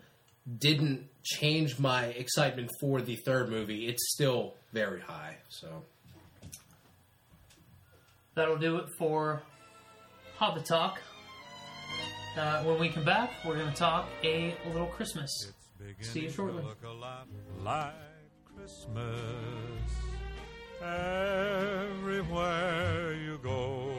didn't 0.58 1.08
change 1.24 1.80
my 1.80 2.06
excitement 2.06 2.70
for 2.80 3.02
the 3.02 3.16
third 3.26 3.50
movie. 3.50 3.88
It's 3.88 4.12
still 4.12 4.54
very 4.74 5.02
high. 5.02 5.38
So 5.50 5.84
That'll 8.40 8.56
do 8.56 8.78
it 8.78 8.88
for 8.98 9.44
Hobbit 10.38 10.64
Talk. 10.64 11.02
Uh, 12.38 12.64
when 12.64 12.80
we 12.80 12.88
come 12.88 13.03
back, 13.03 13.32
we're 13.44 13.57
going 13.57 13.70
to 13.70 13.76
talk 13.76 14.07
a 14.24 14.56
little 14.72 14.88
Christmas. 14.88 15.52
See 15.99 16.22
you 16.22 16.30
shortly. 16.30 16.64
Look 16.64 16.82
a 16.86 16.90
lot 16.90 17.28
like 17.61 17.95
Christmas 18.45 19.20
everywhere 21.91 23.14
you 23.14 23.40
go. 23.44 23.94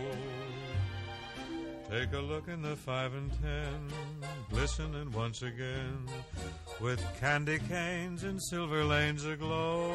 Take 1.90 2.14
a 2.14 2.20
look 2.20 2.48
in 2.48 2.62
the 2.62 2.76
five 2.76 3.12
and 3.12 3.30
ten, 3.42 3.92
glistening 4.48 5.12
once 5.12 5.42
again 5.42 6.08
with 6.80 7.04
candy 7.20 7.58
canes 7.68 8.24
and 8.24 8.42
silver 8.42 8.86
lanes 8.86 9.26
aglow. 9.26 9.94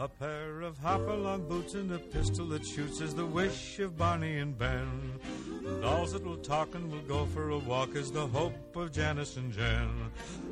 A 0.00 0.08
pair 0.08 0.62
of 0.62 0.78
hopalong 0.78 1.46
boots 1.46 1.74
and 1.74 1.92
a 1.92 1.98
pistol 1.98 2.46
that 2.46 2.64
shoots 2.64 3.02
is 3.02 3.14
the 3.14 3.26
wish 3.26 3.78
of 3.80 3.98
Barney 3.98 4.38
and 4.38 4.56
Ben. 4.56 5.20
Dolls 5.82 6.14
that 6.14 6.24
will 6.24 6.38
talk 6.38 6.74
and 6.74 6.90
will 6.90 7.02
go 7.02 7.26
for 7.26 7.50
a 7.50 7.58
walk 7.58 7.94
is 7.94 8.10
the 8.10 8.26
hope 8.26 8.74
of 8.74 8.92
Janice 8.92 9.36
and 9.36 9.52
Jen. 9.52 9.90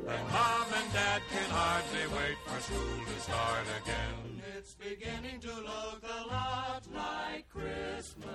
And 0.07 0.27
Mom 0.31 0.67
and 0.75 0.93
Dad 0.93 1.23
can 1.31 1.49
hardly 1.49 2.15
wait 2.15 2.37
for 2.45 2.61
school 2.61 3.05
to 3.07 3.21
start 3.21 3.65
again. 3.81 4.43
It's 4.55 4.75
beginning 4.75 5.39
to 5.39 5.47
look 5.47 6.03
a 6.03 6.27
lot 6.27 6.83
like 6.93 7.49
Christmas. 7.49 8.27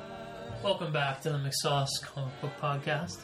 Welcome 0.64 0.92
back 0.92 1.20
to 1.22 1.30
the 1.30 1.38
McSauce 1.38 2.02
Comic 2.02 2.40
Book 2.40 2.52
Podcast. 2.60 3.18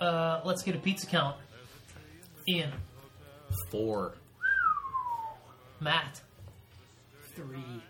Uh, 0.00 0.40
let's 0.44 0.64
get 0.64 0.74
a 0.74 0.78
pizza 0.78 1.06
count. 1.06 1.36
Ian, 2.48 2.72
Four. 3.70 4.14
Matt. 5.80 6.20
Three. 7.34 7.82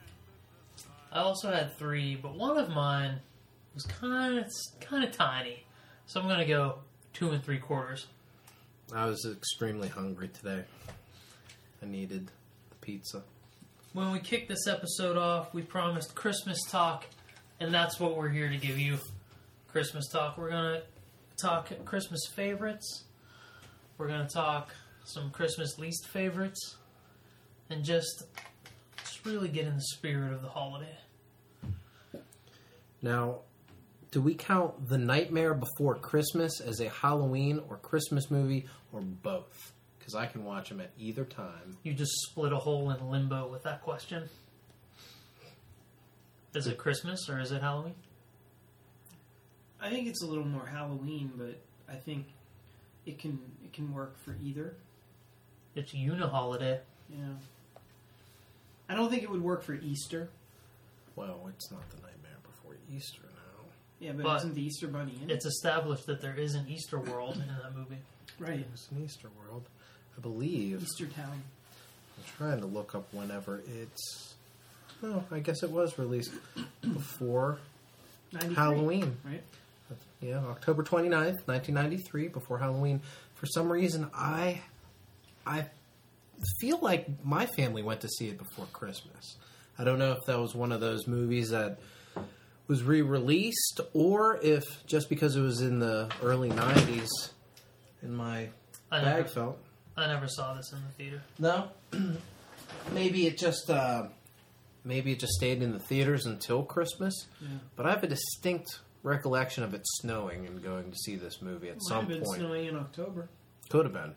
I 1.11 1.21
also 1.21 1.51
had 1.51 1.77
three, 1.79 2.17
but 2.17 2.35
one 2.35 2.59
of 2.59 2.69
mine 2.71 3.21
was 3.75 3.85
kind 3.85 4.39
of 4.39 4.47
kind 4.81 5.05
of 5.05 5.13
tiny, 5.13 5.65
so 6.07 6.21
I'm 6.21 6.29
gonna 6.29 6.45
go 6.47 6.81
two 7.15 7.31
and 7.31 7.43
three 7.43 7.59
quarters. 7.59 8.07
I 8.95 9.07
was 9.07 9.25
extremely 9.25 9.89
hungry 9.89 10.29
today. 10.29 10.65
I 11.83 11.87
needed 11.87 12.31
the 12.71 12.77
pizza. 12.81 13.23
When 13.93 14.13
we 14.13 14.19
kicked 14.21 14.49
this 14.49 14.67
episode 14.67 15.17
off, 15.17 15.55
we 15.55 15.63
promised 15.63 16.15
Christmas 16.15 16.59
talk, 16.71 17.07
and 17.61 17.73
that's 17.73 17.99
what 17.99 18.17
we're 18.17 18.29
here 18.29 18.49
to 18.49 18.57
give 18.57 18.79
you. 18.79 18.99
Christmas 19.69 20.09
talk. 20.09 20.37
We're 20.39 20.51
gonna 20.51 20.83
talk 21.41 21.71
Christmas 21.85 22.27
favorites. 22.35 23.05
We're 23.97 24.09
gonna 24.09 24.29
talk 24.29 24.75
some 25.05 25.31
Christmas 25.31 25.79
least 25.79 26.09
favorites, 26.09 26.77
and 27.71 27.85
just 27.85 28.25
just 28.99 29.25
really 29.25 29.49
get 29.49 29.67
in 29.67 29.75
the 29.75 29.83
spirit 29.83 30.33
of 30.33 30.43
the 30.43 30.49
holiday. 30.49 30.97
Now, 33.01 33.41
do 34.11 34.21
we 34.21 34.35
count 34.35 34.89
The 34.89 34.99
Nightmare 34.99 35.55
Before 35.55 35.95
Christmas 35.95 36.61
as 36.61 36.81
a 36.81 36.89
Halloween 36.89 37.61
or 37.69 37.77
Christmas 37.77 38.31
movie 38.31 38.67
or 38.93 39.01
both? 39.01 39.73
Because 39.99 40.15
I 40.15 40.27
can 40.27 40.45
watch 40.45 40.71
them 40.71 40.81
at 40.81 40.91
either 40.99 41.25
time. 41.25 41.77
You 41.83 41.93
just 41.93 42.13
split 42.23 42.53
a 42.53 42.57
hole 42.57 42.91
in 42.91 43.11
limbo 43.11 43.47
with 43.49 43.63
that 43.65 43.83
question. 43.83 44.29
Is 46.55 46.67
it 46.67 46.79
Christmas 46.79 47.29
or 47.29 47.39
is 47.39 47.53
it 47.53 47.61
Halloween? 47.61 47.95
I 49.81 49.91
think 49.91 50.09
it's 50.09 50.23
a 50.23 50.27
little 50.27 50.47
more 50.47 50.67
Halloween, 50.67 51.31
but 51.37 51.61
I 51.89 51.97
think 51.97 52.27
it 53.07 53.19
can 53.19 53.39
it 53.63 53.73
can 53.73 53.93
work 53.93 54.19
for 54.19 54.37
either. 54.43 54.75
It's 55.75 55.93
a 55.93 55.97
Uniholiday. 55.97 56.81
Yeah. 57.09 57.19
I 58.89 58.95
don't 58.95 59.11
think 59.11 59.23
it 59.23 59.31
would 59.31 59.43
work 59.43 59.63
for 59.63 59.75
Easter. 59.75 60.29
Well, 61.17 61.49
it's 61.49 61.71
not 61.71 61.89
The 61.91 61.97
Nightmare 61.97 62.39
Before 62.43 62.77
Easter 62.95 63.23
now. 63.23 63.65
Yeah, 64.01 64.13
but, 64.13 64.23
But 64.23 64.37
isn't 64.39 64.55
the 64.55 64.63
Easter 64.63 64.87
Bunny 64.87 65.19
in 65.23 65.31
it? 65.31 65.35
It's 65.35 65.47
established 65.47 66.07
that 66.07 66.21
there 66.21 66.35
is 66.35 66.55
an 66.55 66.67
Easter 66.69 66.99
world 66.99 67.35
in 67.35 67.49
that 67.49 67.77
movie. 67.77 67.99
Right. 68.39 68.65
It's 68.73 68.89
an 68.91 69.03
Easter 69.05 69.29
world. 69.43 69.65
I 70.17 70.21
believe. 70.21 70.83
Easter 70.83 71.07
Town. 71.07 71.43
I'm 72.17 72.25
trying 72.37 72.61
to 72.61 72.67
look 72.67 72.95
up 72.95 73.13
whenever 73.13 73.63
it's. 73.81 74.35
Oh, 75.03 75.23
I 75.31 75.39
guess 75.39 75.63
it 75.63 75.71
was 75.71 75.99
released 75.99 76.33
before 76.81 77.59
93, 78.33 78.55
Halloween. 78.55 79.17
Right? 79.25 79.43
Yeah, 80.21 80.39
October 80.39 80.83
29th, 80.83 81.47
1993, 81.47 82.29
before 82.29 82.59
Halloween. 82.59 83.01
For 83.35 83.47
some 83.47 83.71
reason, 83.71 84.11
I 84.13 84.61
I 85.47 85.67
feel 86.61 86.79
like 86.81 87.07
my 87.25 87.47
family 87.47 87.83
went 87.83 88.01
to 88.03 88.09
see 88.09 88.29
it 88.29 88.39
before 88.39 88.67
Christmas. 88.73 89.37
I 89.79 89.85
don't 89.85 89.99
know 89.99 90.13
if 90.13 90.19
that 90.27 90.39
was 90.39 90.55
one 90.55 90.73
of 90.73 90.81
those 90.81 91.07
movies 91.07 91.51
that 91.51 91.79
was 92.67 92.83
re-released 92.83 93.81
or 93.95 94.39
if 94.43 94.65
just 94.87 95.09
because 95.09 95.37
it 95.37 95.41
was 95.41 95.61
in 95.61 95.79
the 95.79 96.11
early 96.23 96.51
90s 96.51 97.09
in 98.03 98.15
my 98.15 98.49
I 98.91 99.01
bag 99.03 99.17
never, 99.17 99.29
felt. 99.29 99.59
I 99.97 100.07
never 100.07 100.29
saw 100.29 100.55
this 100.55 100.73
in 100.73 100.79
the 100.83 100.93
theater. 100.93 101.23
No. 101.39 101.69
maybe 102.93 103.27
it 103.27 103.39
just 103.39 103.71
uh, 103.71 104.09
maybe 104.85 105.13
it 105.13 105.21
just 105.21 105.33
stayed 105.35 105.63
in 105.63 105.73
the 105.73 105.79
theaters 105.79 106.27
until 106.27 106.63
Christmas. 106.63 107.15
Yeah. 107.41 107.49
But 107.77 107.87
I 107.87 107.91
have 107.91 108.03
a 108.03 108.07
distinct 108.09 108.81
recollection 109.03 109.63
of 109.65 109.75
it 109.75 109.83
snowing 109.85 110.47
and 110.47 110.63
going 110.63 110.91
to 110.91 110.97
see 110.97 111.17
this 111.17 111.41
movie 111.41 111.69
at 111.69 111.77
Might 111.77 111.83
some 111.83 112.01
have 112.01 112.09
been 112.09 112.23
point. 112.23 112.41
snowing 112.41 112.67
in 112.67 112.77
October. 112.77 113.29
Could 113.71 113.85
have 113.87 113.95
been. 113.95 114.15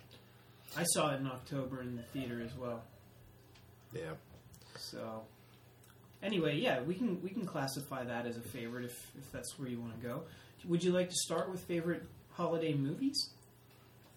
I 0.78 0.84
saw 0.84 1.14
it 1.14 1.20
in 1.20 1.28
October 1.28 1.82
in 1.82 1.96
the 1.96 2.04
theater 2.04 2.42
as 2.44 2.56
well. 2.58 2.82
Yeah. 3.94 4.14
So 4.78 5.24
anyway, 6.24 6.58
yeah, 6.58 6.82
we 6.82 6.96
can 6.96 7.22
we 7.22 7.30
can 7.30 7.46
classify 7.46 8.04
that 8.04 8.26
as 8.26 8.38
a 8.38 8.42
favorite 8.42 8.86
if 8.86 9.12
if 9.18 9.32
that's 9.32 9.60
where 9.60 9.68
you 9.68 9.80
want 9.80 10.00
to 10.00 10.08
go. 10.08 10.24
Would 10.68 10.84
you 10.84 10.92
like 10.92 11.10
to 11.10 11.16
start 11.16 11.50
with 11.50 11.62
favorite 11.62 12.04
holiday 12.32 12.74
movies? 12.74 13.30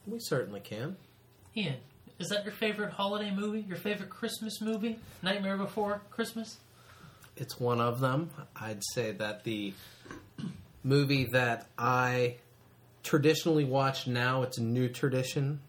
We 0.06 0.18
certainly 0.20 0.60
can. 0.60 0.96
Ian, 1.56 1.76
is 2.18 2.28
that 2.28 2.44
your 2.44 2.52
favorite 2.52 2.92
holiday 2.92 3.30
movie? 3.30 3.64
Your 3.66 3.78
favorite 3.78 4.10
Christmas 4.10 4.60
movie? 4.60 4.98
Nightmare 5.22 5.56
Before 5.56 6.02
Christmas? 6.10 6.58
It's 7.36 7.58
one 7.58 7.80
of 7.80 8.00
them. 8.00 8.30
I'd 8.54 8.82
say 8.92 9.12
that 9.12 9.44
the 9.44 9.72
movie 10.84 11.24
that 11.24 11.66
I 11.78 12.36
traditionally 13.02 13.64
watch 13.64 14.06
now, 14.06 14.42
it's 14.42 14.58
a 14.58 14.62
new 14.62 14.88
tradition. 14.88 15.60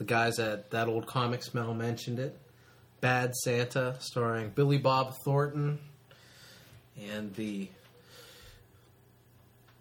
The 0.00 0.06
guys 0.06 0.38
at 0.38 0.70
That 0.70 0.88
Old 0.88 1.06
Comic 1.06 1.42
Smell 1.42 1.74
mentioned 1.74 2.18
it. 2.18 2.34
Bad 3.02 3.34
Santa, 3.34 3.96
starring 4.00 4.48
Billy 4.48 4.78
Bob 4.78 5.12
Thornton 5.26 5.78
and 7.12 7.34
the 7.34 7.68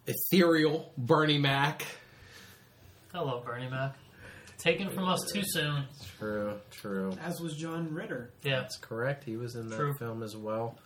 ethereal 0.06 0.92
Bernie 0.98 1.38
Mac. 1.38 1.86
I 3.14 3.22
love 3.22 3.46
Bernie 3.46 3.70
Mac. 3.70 3.96
Taken 4.58 4.90
from 4.90 5.08
us 5.08 5.22
too 5.32 5.44
soon. 5.46 5.86
True, 6.18 6.56
true. 6.70 7.14
As 7.24 7.40
was 7.40 7.56
John 7.56 7.94
Ritter. 7.94 8.30
Yeah. 8.44 8.60
That's 8.60 8.76
correct. 8.76 9.24
He 9.24 9.38
was 9.38 9.56
in 9.56 9.70
that 9.70 9.78
True. 9.78 9.94
film 9.94 10.22
as 10.22 10.36
well. 10.36 10.78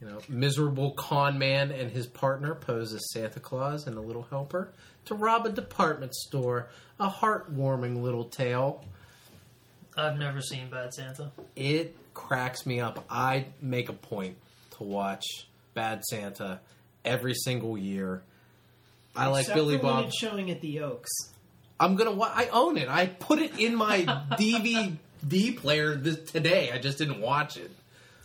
You 0.00 0.06
know, 0.06 0.18
miserable 0.28 0.92
con 0.92 1.38
man 1.38 1.72
and 1.72 1.90
his 1.90 2.06
partner 2.06 2.54
pose 2.54 2.92
as 2.92 3.10
Santa 3.12 3.40
Claus 3.40 3.86
and 3.88 3.96
a 3.98 4.00
little 4.00 4.22
helper 4.30 4.70
to 5.06 5.14
rob 5.14 5.44
a 5.46 5.50
department 5.50 6.14
store. 6.14 6.68
A 7.00 7.08
heartwarming 7.08 8.02
little 8.02 8.24
tale. 8.24 8.84
I've 9.96 10.18
never 10.18 10.40
seen 10.40 10.70
Bad 10.70 10.94
Santa. 10.94 11.32
It 11.56 11.96
cracks 12.14 12.64
me 12.66 12.80
up. 12.80 13.04
I 13.10 13.46
make 13.60 13.88
a 13.88 13.92
point 13.92 14.36
to 14.76 14.84
watch 14.84 15.24
Bad 15.74 16.04
Santa 16.04 16.60
every 17.04 17.34
single 17.34 17.76
year. 17.76 18.22
I 19.16 19.26
like 19.28 19.46
Billy 19.52 19.78
for 19.78 19.84
when 19.84 19.92
Bob. 19.94 20.04
it's 20.06 20.18
showing 20.18 20.50
at 20.50 20.60
the 20.60 20.80
Oaks. 20.80 21.10
I'm 21.80 21.96
gonna. 21.96 22.12
Wa- 22.12 22.32
I 22.32 22.46
own 22.48 22.76
it. 22.76 22.88
I 22.88 23.06
put 23.06 23.40
it 23.40 23.58
in 23.58 23.74
my 23.74 24.02
DVD 24.32 25.56
player 25.56 25.94
this, 25.96 26.30
today. 26.30 26.70
I 26.72 26.78
just 26.78 26.98
didn't 26.98 27.20
watch 27.20 27.56
it. 27.56 27.70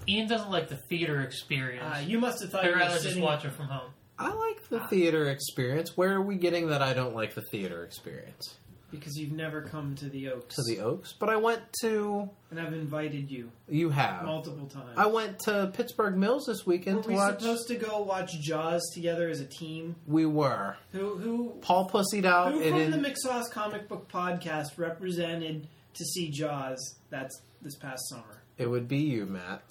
Ian 0.07 0.27
doesn't 0.27 0.51
like 0.51 0.69
the 0.69 0.77
theater 0.89 1.21
experience. 1.21 1.83
Uh, 1.85 1.99
you 2.05 2.19
must 2.19 2.41
have 2.41 2.51
thought 2.51 2.63
I'd 2.63 2.67
you 2.67 2.73
were 2.73 2.79
rather 2.79 2.93
just 2.95 3.03
sitting. 3.05 3.23
watch 3.23 3.45
it 3.45 3.51
from 3.53 3.67
home. 3.67 3.91
I 4.19 4.31
like 4.33 4.69
the 4.69 4.79
theater 4.87 5.29
experience. 5.29 5.97
Where 5.97 6.13
are 6.13 6.21
we 6.21 6.35
getting 6.35 6.67
that 6.69 6.81
I 6.81 6.93
don't 6.93 7.15
like 7.15 7.33
the 7.35 7.41
theater 7.41 7.83
experience? 7.83 8.55
because 8.91 9.17
you've 9.17 9.31
never 9.31 9.63
come 9.63 9.95
to 9.95 10.07
the 10.07 10.29
Oaks. 10.29 10.53
To 10.55 10.61
the 10.67 10.79
Oaks, 10.81 11.13
but 11.19 11.27
I 11.27 11.35
went 11.37 11.61
to. 11.81 12.29
and 12.51 12.59
I've 12.59 12.73
invited 12.73 13.31
you 13.31 13.49
You 13.67 13.89
have. 13.89 14.23
multiple 14.23 14.67
times. 14.67 14.91
I 14.95 15.07
went 15.07 15.39
to 15.45 15.71
Pittsburgh 15.73 16.15
Mills 16.15 16.45
this 16.45 16.63
weekend 16.67 16.97
Were 16.97 17.01
to 17.01 17.09
we 17.09 17.15
watch. 17.15 17.39
supposed 17.39 17.67
to 17.69 17.75
go 17.75 18.03
watch 18.03 18.29
Jaws 18.43 18.83
together 18.93 19.29
as 19.29 19.39
a 19.41 19.47
team? 19.47 19.95
we 20.05 20.27
were. 20.27 20.77
Who 20.91 21.17
who 21.17 21.49
Paul 21.61 21.89
pussied 21.89 22.25
out. 22.25 22.51
who 22.53 22.61
and 22.61 22.69
from 22.69 22.81
in, 22.81 22.91
the 22.91 22.97
McSauce 23.09 23.49
Comic 23.49 23.87
Book 23.89 24.11
Podcast 24.11 24.77
represented 24.77 25.67
to 25.95 26.05
see 26.05 26.29
Jaws? 26.29 26.77
That's 27.09 27.41
this 27.63 27.75
past 27.77 28.07
summer. 28.09 28.43
it 28.59 28.67
would 28.69 28.87
be 28.87 28.99
you, 28.99 29.25
Matt. 29.25 29.63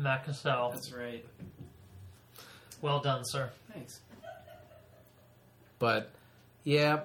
Matt 0.00 0.24
Cassell. 0.24 0.70
That's 0.72 0.92
right. 0.92 1.24
Well 2.80 3.00
done, 3.00 3.22
sir. 3.24 3.50
Thanks. 3.72 4.00
But 5.78 6.10
yeah, 6.64 7.00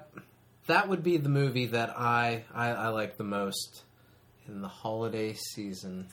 that 0.68 0.88
would 0.88 1.04
be 1.04 1.18
the 1.18 1.30
movie 1.30 1.68
that 1.68 1.98
I 1.98 2.44
I, 2.54 2.70
I 2.70 2.88
like 2.90 3.18
the 3.18 3.24
most 3.24 3.84
in 4.48 4.62
the 4.62 4.68
holiday 4.68 5.34
season. 5.34 6.08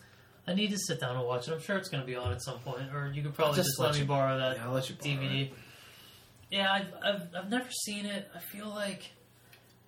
I 0.47 0.55
need 0.55 0.71
to 0.71 0.79
sit 0.79 1.01
down 1.01 1.17
and 1.17 1.25
watch 1.25 1.47
it. 1.47 1.55
I'm 1.55 1.61
sure 1.61 1.77
it's 1.77 1.89
going 1.89 2.03
to 2.03 2.07
be 2.07 2.17
on 2.17 2.33
at 2.33 2.43
some 2.43 2.59
point, 2.61 2.93
or 2.93 3.13
you 3.15 3.23
could 3.23 3.35
probably 3.35 3.57
Just 3.57 3.69
just, 3.69 3.79
let 3.79 3.93
let, 3.93 4.01
me 4.01 4.07
borrow 4.07 4.39
that 4.39 4.57
Yeah, 4.57 4.67
I'll 4.67 4.73
let 4.73 4.89
you 4.89 4.97
borrow 4.97 5.15
DVD. 5.15 5.51
Yeah, 6.51 6.73
I've, 6.73 6.93
I've 7.03 7.29
I've 7.37 7.51
never 7.51 7.71
seen 7.71 8.07
it. 8.07 8.29
I 8.35 8.41
feel 8.41 8.69
like 8.69 9.13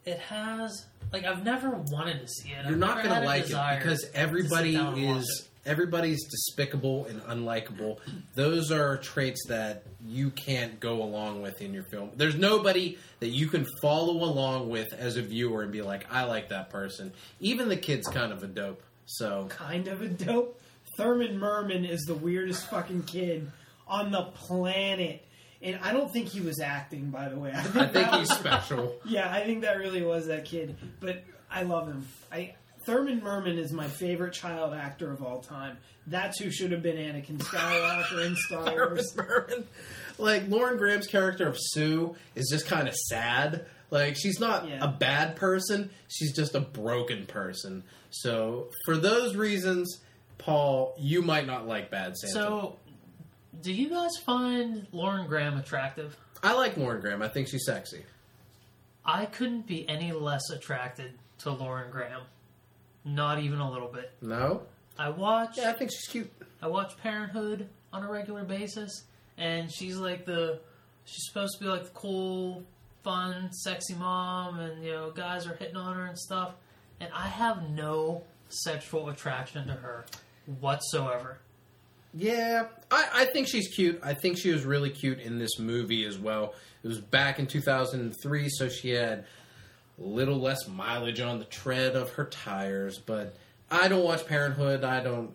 it 0.05 0.19
has 0.19 0.87
like 1.13 1.25
I've 1.25 1.45
never 1.45 1.71
wanted 1.71 2.21
to 2.21 2.29
see 2.29 2.51
it. 2.51 2.65
You're 2.65 2.73
I've 2.73 2.79
not 2.79 3.03
going 3.03 3.15
to 3.15 3.23
a 3.23 3.25
like 3.25 3.43
it 3.43 3.47
desire 3.47 3.79
because 3.79 4.01
to 4.01 4.07
sit 4.07 4.15
everybody 4.15 4.73
down 4.75 4.95
and 4.95 5.07
watch 5.07 5.19
is 5.19 5.49
everybody's 5.67 6.25
despicable 6.25 7.07
and 7.07 7.23
unlikable. 7.23 7.99
Those 8.35 8.71
are 8.71 8.97
traits 8.99 9.47
that 9.49 9.85
you 10.01 10.31
can't 10.31 10.79
go 10.81 11.03
along 11.03 11.43
with 11.43 11.61
in 11.61 11.73
your 11.73 11.85
film. 11.85 12.11
There's 12.17 12.37
nobody 12.37 12.99
that 13.21 13.29
you 13.29 13.49
can 13.49 13.67
follow 13.81 14.25
along 14.25 14.69
with 14.71 14.93
as 14.93 15.17
a 15.17 15.23
viewer 15.23 15.63
and 15.63 15.73
be 15.73 15.83
like, 15.83 16.07
I 16.13 16.25
like 16.25 16.51
that 16.51 16.71
person. 16.71 17.13
Even 17.41 17.69
the 17.69 17.77
kid's 17.77 18.09
kind 18.09 18.33
of 18.33 18.43
a 18.43 18.47
dope. 18.47 18.83
So 19.07 19.47
kind 19.49 19.89
of 19.89 20.03
a 20.03 20.09
dope. 20.09 20.61
Thurman 20.97 21.39
Merman 21.39 21.85
is 21.85 22.03
the 22.03 22.15
weirdest 22.15 22.69
fucking 22.69 23.05
kid 23.05 23.51
on 23.87 24.11
the 24.11 24.23
planet. 24.23 25.25
And 25.61 25.79
I 25.83 25.93
don't 25.93 26.13
think 26.13 26.29
he 26.29 26.41
was 26.41 26.61
acting, 26.61 27.11
by 27.11 27.29
the 27.29 27.39
way. 27.39 27.53
I 27.55 27.63
think, 27.63 27.77
I 27.77 27.87
think 27.93 28.09
he's 28.15 28.31
special. 28.33 28.97
Yeah, 29.05 29.31
I 29.33 29.45
think 29.45 29.63
that 29.63 29.79
really 29.79 30.03
was 30.03 30.27
that 30.27 30.45
kid. 30.45 30.77
But 31.01 31.25
I 31.51 31.63
love 31.63 31.89
him. 31.89 32.07
I 32.31 32.55
Thurman 32.85 33.23
Merman 33.23 33.59
is 33.59 33.73
my 33.73 33.89
favorite 33.89 34.33
child 34.35 34.75
actor 34.75 35.11
of 35.13 35.23
all 35.23 35.41
time. 35.41 35.79
That's 36.07 36.39
who 36.39 36.51
should 36.51 36.73
have 36.73 36.83
been 36.83 36.97
Anakin 36.97 37.39
Skywalker 37.39 38.27
in 38.27 38.37
Star 38.37 38.65
Wars. 38.73 39.15
Merman. 39.17 39.67
Like 40.19 40.49
Lauren 40.49 40.77
Graham's 40.77 41.07
character 41.07 41.47
of 41.49 41.57
Sue 41.59 42.15
is 42.35 42.49
just 42.51 42.67
kind 42.67 42.87
of 42.89 42.95
sad. 42.95 43.67
Like 43.91 44.17
she's 44.17 44.39
not 44.41 44.69
Yeah. 44.69 44.79
a 44.85 44.89
bad 44.89 45.37
person; 45.37 45.91
she's 46.09 46.35
just 46.35 46.55
a 46.55 46.61
broken 46.61 47.27
person. 47.27 47.85
So 48.11 48.69
for 48.85 48.97
those 48.97 49.35
reasons, 49.37 50.01
Paul, 50.39 50.95
you 50.99 51.23
might 51.23 51.47
not 51.47 51.67
like 51.67 51.91
Bad 51.91 52.17
Santa. 52.17 52.33
So, 52.35 52.77
do 53.63 53.73
you 53.73 53.89
guys 53.89 54.11
find 54.27 54.87
Lauren 54.93 55.27
Graham 55.27 55.57
attractive? 55.59 56.17
I 56.43 56.55
like 56.55 56.77
Lauren 56.77 57.01
Graham. 57.01 57.23
I 57.23 57.29
think 57.29 57.49
she's 57.49 57.65
sexy. 57.65 58.05
I 59.05 59.27
couldn't 59.27 59.67
be 59.67 59.89
any 59.89 60.13
less 60.13 60.51
attracted 60.51 61.13
to 61.39 61.51
Lauren 61.51 61.91
Graham. 61.91 62.23
Not 63.05 63.41
even 63.41 63.61
a 63.61 63.71
little 63.71 63.89
bit. 63.89 64.13
No, 64.23 64.63
I 64.99 65.11
watch 65.11 65.59
yeah, 65.59 65.71
I 65.71 65.73
think 65.73 65.91
she's 65.91 66.07
cute. 66.09 66.31
I 66.63 66.69
watch 66.69 66.97
Parenthood 66.99 67.69
on 67.93 68.03
a 68.03 68.11
regular 68.11 68.45
basis, 68.45 69.05
and 69.37 69.71
she's 69.71 69.97
like 69.97 70.25
the 70.25 70.61
she's 71.05 71.27
supposed 71.27 71.59
to 71.59 71.65
be 71.65 71.71
like 71.71 71.85
the 71.85 71.91
cool, 71.91 72.63
fun, 73.03 73.53
sexy 73.53 73.95
mom, 73.95 74.61
and 74.61 74.85
you 74.85 74.93
know 74.93 75.11
guys 75.11 75.47
are 75.47 75.55
hitting 75.55 75.77
on 75.77 75.97
her 75.97 76.07
and 76.07 76.19
stuff, 76.19 76.55
and 77.01 77.11
I 77.15 77.29
have 77.29 77.69
no 77.71 78.23
sexual 78.49 79.09
attraction 79.09 79.67
to 79.67 79.75
her 79.75 80.07
whatsoever. 80.61 81.39
Yeah, 82.17 82.67
I, 82.91 83.09
I 83.13 83.25
think 83.27 83.49
she's 83.49 83.69
cute. 83.69 84.01
I 84.03 84.15
think 84.15 84.39
she 84.39 84.53
was 84.53 84.65
really 84.65 84.91
cute 84.91 85.19
in 85.21 85.39
this 85.39 85.59
movie 85.59 86.05
as 86.05 86.17
well. 86.17 86.55
It 86.85 86.89
was 86.89 87.01
back 87.01 87.39
in 87.41 87.47
2003, 87.47 88.49
so 88.51 88.69
she 88.69 88.91
had 88.91 89.25
little 89.99 90.39
less 90.39 90.67
mileage 90.69 91.21
on 91.21 91.39
the 91.39 91.45
tread 91.45 91.95
of 91.97 92.11
her 92.15 92.25
tires. 92.25 92.99
But 92.99 93.37
I 93.71 93.89
don't 93.89 94.05
watch 94.05 94.27
Parenthood. 94.27 94.85
I 94.85 95.03
don't. 95.03 95.31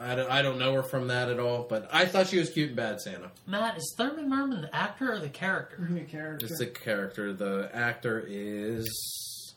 I 0.00 0.16
don't, 0.16 0.28
I 0.30 0.42
don't 0.42 0.58
know 0.58 0.72
her 0.74 0.82
from 0.82 1.08
that 1.08 1.28
at 1.28 1.38
all, 1.38 1.64
but 1.68 1.88
I 1.92 2.06
thought 2.06 2.26
she 2.26 2.38
was 2.38 2.50
cute 2.50 2.70
in 2.70 2.74
Bad 2.76 3.00
Santa. 3.00 3.30
Matt 3.46 3.76
is 3.76 3.94
Thurman 3.96 4.28
Merman 4.28 4.62
the 4.62 4.74
actor 4.74 5.12
or 5.12 5.18
the 5.20 5.28
character? 5.28 5.78
New 5.88 6.02
character. 6.04 6.46
It's 6.46 6.58
the 6.58 6.66
character. 6.66 7.32
The 7.32 7.70
actor 7.72 8.24
is. 8.26 9.54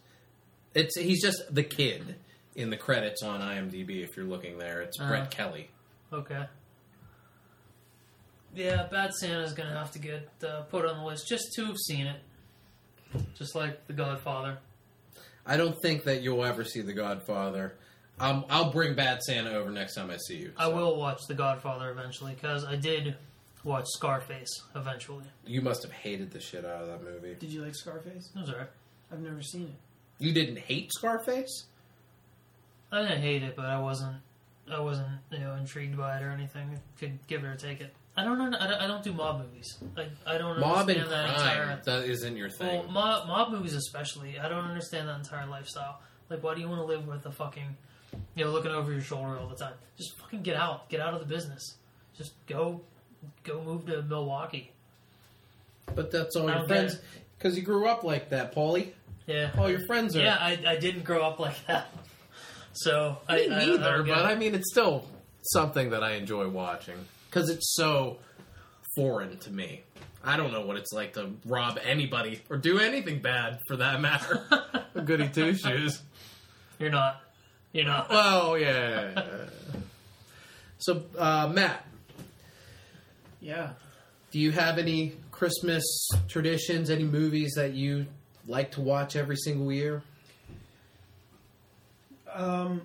It's 0.76 1.00
he's 1.00 1.22
just 1.24 1.42
the 1.54 1.64
kid 1.64 2.16
in 2.56 2.70
the 2.70 2.78
credits 2.78 3.24
on 3.24 3.40
IMDb. 3.42 4.04
If 4.04 4.16
you're 4.16 4.26
looking 4.26 4.60
there, 4.60 4.82
it's 4.82 5.00
Uh-huh. 5.00 5.10
Brett 5.10 5.32
Kelly. 5.32 5.70
Okay. 6.14 6.46
Yeah, 8.54 8.84
Bad 8.90 9.14
Santa's 9.14 9.54
gonna 9.54 9.76
have 9.78 9.92
to 9.92 10.00
get 10.00 10.30
uh, 10.48 10.62
put 10.64 10.86
on 10.86 10.98
the 11.00 11.06
list 11.06 11.28
just 11.28 11.54
to 11.56 11.66
have 11.66 11.78
seen 11.78 12.08
it, 12.08 12.22
just 13.38 13.56
like 13.56 13.88
The 13.88 13.94
Godfather. 13.94 14.58
I 15.46 15.58
don't 15.58 15.80
think 15.82 16.04
that 16.06 16.22
you'll 16.22 16.44
ever 16.44 16.64
see 16.64 16.82
The 16.82 16.94
Godfather. 16.94 17.76
Um, 18.20 18.46
I'll 18.50 18.72
bring 18.72 18.96
Bad 18.96 19.22
Santa 19.22 19.52
over 19.52 19.70
next 19.70 19.96
time 19.96 20.10
I 20.10 20.18
see 20.18 20.38
you. 20.38 20.54
I 20.58 20.68
will 20.68 20.96
watch 20.98 21.20
The 21.28 21.34
Godfather 21.34 21.90
eventually 21.92 22.34
because 22.34 22.64
I 22.64 22.76
did 22.76 23.16
watch 23.64 23.86
Scarface 23.88 24.62
eventually. 24.76 25.26
You 25.46 25.62
must 25.62 25.84
have 25.84 25.92
hated 25.92 26.32
the 26.32 26.40
shit 26.40 26.64
out 26.64 26.82
of 26.82 26.88
that 26.88 27.04
movie. 27.04 27.36
Did 27.40 27.50
you 27.50 27.62
like 27.64 27.76
Scarface? 27.76 28.32
It 28.36 28.40
was 28.40 28.50
alright. 28.50 28.70
I've 29.12 29.20
never 29.20 29.42
seen 29.42 29.64
it. 29.64 30.24
You 30.24 30.32
didn't 30.32 30.60
hate 30.60 30.92
Scarface? 30.94 31.66
I 32.92 33.02
didn't 33.02 33.22
hate 33.22 33.44
it, 33.44 33.56
but 33.56 33.66
I 33.66 33.80
wasn't. 33.80 34.18
I 34.72 34.80
wasn't, 34.80 35.08
you 35.32 35.40
know, 35.40 35.54
intrigued 35.56 35.98
by 35.98 36.18
it 36.18 36.24
or 36.24 36.30
anything. 36.30 36.80
Could 36.98 37.20
give 37.28 37.44
it 37.44 37.48
or 37.48 37.56
take 37.56 37.82
it. 37.82 37.94
I 38.18 38.24
don't 38.24 38.38
know. 38.38 38.58
I 38.58 38.68
don't, 38.68 38.82
I 38.82 38.88
don't 38.88 39.04
do 39.04 39.12
mob 39.14 39.40
movies. 39.42 39.78
I, 39.98 40.08
I 40.26 40.38
don't 40.38 40.58
Mob 40.60 40.88
and 40.88 41.00
understand 41.00 41.12
that 41.12 41.36
crime. 41.36 41.70
entire. 41.70 41.82
That 41.84 42.06
isn't 42.10 42.38
your 42.38 42.50
thing. 42.50 42.68
Well, 42.84 42.92
mob, 42.92 43.28
mob 43.28 43.52
movies 43.52 43.74
especially. 43.74 44.40
I 44.40 44.48
don't 44.48 44.64
understand 44.64 45.10
that 45.10 45.18
entire 45.20 45.46
lifestyle. 45.48 46.00
Like, 46.30 46.42
why 46.44 46.56
do 46.56 46.62
you 46.62 46.70
want 46.70 46.80
to 46.80 46.86
live 46.86 47.06
with 47.08 47.26
a 47.26 47.32
fucking, 47.32 47.76
you 48.36 48.46
know, 48.46 48.52
looking 48.52 48.72
over 48.72 48.92
your 48.92 49.02
shoulder 49.02 49.38
all 49.38 49.48
the 49.48 49.56
time? 49.56 49.74
Just 49.98 50.16
fucking 50.18 50.44
get 50.44 50.56
out. 50.56 50.88
Get 50.90 51.02
out 51.02 51.14
of 51.14 51.20
the 51.20 51.26
business. 51.26 51.76
Just 52.18 52.34
go, 52.48 52.82
go 53.44 53.62
move 53.62 53.86
to 53.88 54.02
Milwaukee. 54.04 54.72
but 55.94 56.10
that's 56.12 56.36
all 56.38 56.50
I 56.50 56.60
your 56.60 56.68
friends. 56.68 57.00
Because 57.38 57.58
you 57.58 57.64
grew 57.64 57.88
up 57.88 58.04
like 58.06 58.30
that, 58.30 58.56
Paulie. 58.56 58.92
Yeah. 59.28 59.52
All 59.58 59.70
your 59.70 59.86
friends 59.88 60.16
are. 60.16 60.22
Yeah, 60.22 60.38
I, 60.40 60.58
I 60.66 60.76
didn't 60.78 61.04
grow 61.04 61.22
up 61.22 61.40
like 61.40 61.66
that. 61.68 61.88
So 62.78 63.20
I, 63.30 63.38
Me 63.38 63.50
I, 63.50 63.56
I 63.56 63.66
neither, 63.68 64.04
get 64.04 64.16
but 64.16 64.26
it. 64.26 64.34
I 64.34 64.36
mean, 64.36 64.54
it's 64.54 64.70
still 64.70 65.06
something 65.54 65.92
that 65.92 66.04
I 66.04 66.16
enjoy 66.16 66.50
watching. 66.50 66.96
Because 67.36 67.50
it's 67.50 67.74
so 67.76 68.20
foreign 68.96 69.38
to 69.40 69.52
me. 69.52 69.82
I 70.24 70.38
don't 70.38 70.54
know 70.54 70.66
what 70.66 70.78
it's 70.78 70.94
like 70.94 71.16
to 71.16 71.32
rob 71.46 71.78
anybody 71.84 72.42
or 72.50 72.56
do 72.56 72.80
anything 72.80 73.20
bad 73.20 73.60
for 73.68 73.76
that 73.76 74.00
matter. 74.00 74.46
Goody 75.04 75.28
two 75.28 75.54
shoes. 75.54 76.02
You're 76.80 76.92
not. 76.92 77.22
You're 77.74 77.88
not. 77.88 78.10
Well, 78.10 78.58
yeah. 78.58 79.22
so, 80.78 81.04
uh, 81.18 81.52
Matt, 81.54 81.86
Yeah. 83.42 83.72
do 84.32 84.40
you 84.40 84.52
have 84.52 84.78
any 84.78 85.12
Christmas 85.32 85.84
traditions, 86.30 86.90
any 86.90 87.04
movies 87.04 87.56
that 87.58 87.74
you 87.74 88.06
like 88.48 88.72
to 88.72 88.82
watch 88.82 89.18
every 89.18 89.36
single 89.36 89.74
year? 89.74 90.04
Um, 92.34 92.84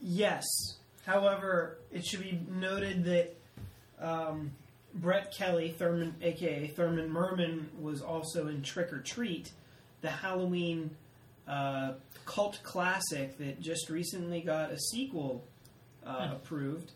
yes. 0.00 0.44
However, 1.06 1.78
it 1.92 2.04
should 2.04 2.20
be 2.24 2.40
noted 2.50 3.04
that 3.04 3.36
um, 4.00 4.50
Brett 4.94 5.32
Kelly, 5.32 5.70
Thurman, 5.70 6.14
aka 6.22 6.66
Thurman 6.68 7.10
Merman, 7.10 7.68
was 7.80 8.02
also 8.02 8.48
in 8.48 8.62
Trick 8.62 8.92
or 8.92 9.00
Treat, 9.00 9.52
the 10.00 10.10
Halloween 10.10 10.90
uh, 11.46 11.92
cult 12.26 12.60
classic 12.62 13.38
that 13.38 13.60
just 13.60 13.90
recently 13.90 14.40
got 14.40 14.70
a 14.72 14.78
sequel 14.78 15.44
uh, 16.06 16.28
Hmm. 16.28 16.32
approved. 16.36 16.92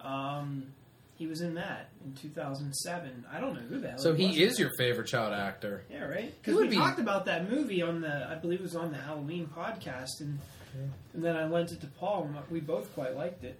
Um, 0.00 0.64
he 1.14 1.26
was 1.26 1.40
in 1.40 1.54
that 1.54 1.88
in 2.04 2.12
2007. 2.14 3.24
I 3.32 3.40
don't 3.40 3.54
know 3.54 3.60
who 3.60 3.78
that. 3.80 4.00
So 4.00 4.10
was. 4.12 4.20
he 4.20 4.42
is 4.42 4.58
your 4.58 4.70
favorite 4.76 5.06
child 5.06 5.32
actor. 5.32 5.84
Yeah, 5.90 6.04
right. 6.04 6.34
Because 6.42 6.60
we 6.60 6.68
be- 6.68 6.76
talked 6.76 6.98
about 6.98 7.24
that 7.26 7.50
movie 7.50 7.80
on 7.82 8.02
the, 8.02 8.28
I 8.30 8.34
believe 8.34 8.60
it 8.60 8.62
was 8.64 8.76
on 8.76 8.90
the 8.92 8.98
Halloween 8.98 9.48
podcast, 9.56 10.20
and 10.20 10.38
and 11.14 11.24
then 11.24 11.34
I 11.36 11.46
lent 11.46 11.72
it 11.72 11.80
to 11.80 11.86
Paul, 11.86 12.24
and 12.24 12.36
we 12.50 12.60
both 12.60 12.92
quite 12.94 13.16
liked 13.16 13.44
it. 13.44 13.58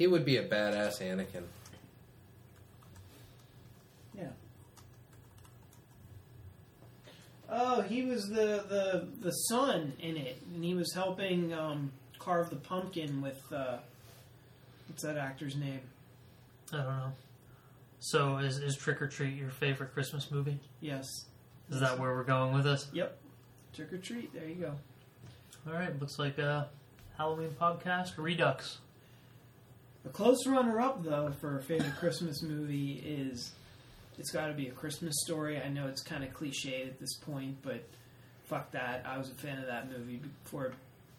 He 0.00 0.06
would 0.06 0.24
be 0.24 0.38
a 0.38 0.42
badass 0.42 1.02
Anakin. 1.02 1.42
Yeah. 4.16 4.30
Oh, 7.50 7.82
he 7.82 8.04
was 8.04 8.26
the 8.30 8.64
the 8.66 9.08
the 9.20 9.30
son 9.30 9.92
in 10.00 10.16
it, 10.16 10.40
and 10.54 10.64
he 10.64 10.72
was 10.72 10.94
helping 10.94 11.52
um, 11.52 11.92
carve 12.18 12.48
the 12.48 12.56
pumpkin 12.56 13.20
with 13.20 13.42
uh, 13.52 13.76
what's 14.88 15.02
that 15.02 15.18
actor's 15.18 15.54
name? 15.54 15.82
I 16.72 16.76
don't 16.78 16.86
know. 16.86 17.12
So 17.98 18.38
is 18.38 18.56
is 18.56 18.76
Trick 18.76 19.02
or 19.02 19.06
Treat 19.06 19.36
your 19.36 19.50
favorite 19.50 19.92
Christmas 19.92 20.30
movie? 20.30 20.58
Yes. 20.80 21.04
Is 21.70 21.80
that 21.80 21.98
where 21.98 22.14
we're 22.14 22.24
going 22.24 22.54
with 22.54 22.64
this? 22.64 22.88
Yep. 22.94 23.18
Trick 23.74 23.92
or 23.92 23.98
treat. 23.98 24.32
There 24.32 24.48
you 24.48 24.54
go. 24.54 24.72
All 25.66 25.74
right. 25.74 26.00
Looks 26.00 26.18
like 26.18 26.38
a 26.38 26.70
Halloween 27.18 27.54
podcast 27.60 28.16
Redux. 28.16 28.78
A 30.06 30.08
close 30.08 30.46
runner-up, 30.46 31.04
though, 31.04 31.32
for 31.40 31.58
a 31.58 31.62
favorite 31.62 31.96
Christmas 31.96 32.42
movie 32.42 33.02
is 33.04 33.52
it's 34.18 34.30
got 34.30 34.46
to 34.46 34.54
be 34.54 34.68
a 34.68 34.72
Christmas 34.72 35.14
story. 35.24 35.60
I 35.60 35.68
know 35.68 35.86
it's 35.86 36.02
kind 36.02 36.24
of 36.24 36.32
cliched 36.32 36.86
at 36.86 36.98
this 36.98 37.16
point, 37.18 37.56
but 37.62 37.82
fuck 38.46 38.70
that. 38.72 39.04
I 39.06 39.18
was 39.18 39.30
a 39.30 39.34
fan 39.34 39.58
of 39.58 39.66
that 39.66 39.90
movie 39.90 40.20
before 40.44 40.72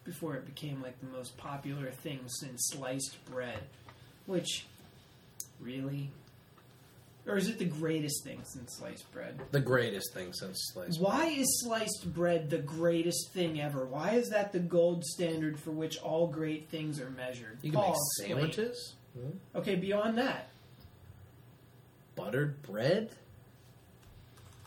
before 0.04 0.36
it 0.36 0.48
became 0.48 0.82
like 0.82 1.00
the 1.00 1.16
most 1.16 1.38
popular 1.38 1.92
thing 1.92 2.20
since 2.26 2.70
sliced 2.72 3.24
bread. 3.26 3.60
Which 4.26 4.66
really, 5.60 6.10
or 7.28 7.38
is 7.38 7.48
it 7.48 7.60
the 7.60 7.66
greatest 7.66 8.24
thing 8.24 8.42
since 8.44 8.78
sliced 8.78 9.12
bread? 9.12 9.40
The 9.52 9.60
greatest 9.60 10.14
thing 10.14 10.34
since 10.34 10.58
sliced. 10.74 11.00
Why 11.00 11.28
is 11.28 11.48
sliced 11.64 12.14
bread 12.14 12.50
the 12.50 12.58
greatest 12.58 13.32
thing 13.32 13.62
ever? 13.62 13.86
Why 13.86 14.12
is 14.12 14.30
that 14.30 14.52
the 14.52 14.60
gold 14.60 15.06
standard 15.06 15.60
for 15.60 15.72
which 15.72 15.98
all 16.00 16.28
great 16.28 16.70
things 16.70 17.00
are 17.00 17.10
measured? 17.12 17.60
You 17.62 17.72
can 17.72 17.80
Paul, 17.80 17.90
make 18.20 18.28
sandwiches, 18.28 18.96
Okay, 19.56 19.76
beyond 19.76 20.18
that. 20.18 20.50
buttered 22.16 22.62
bread. 22.64 23.12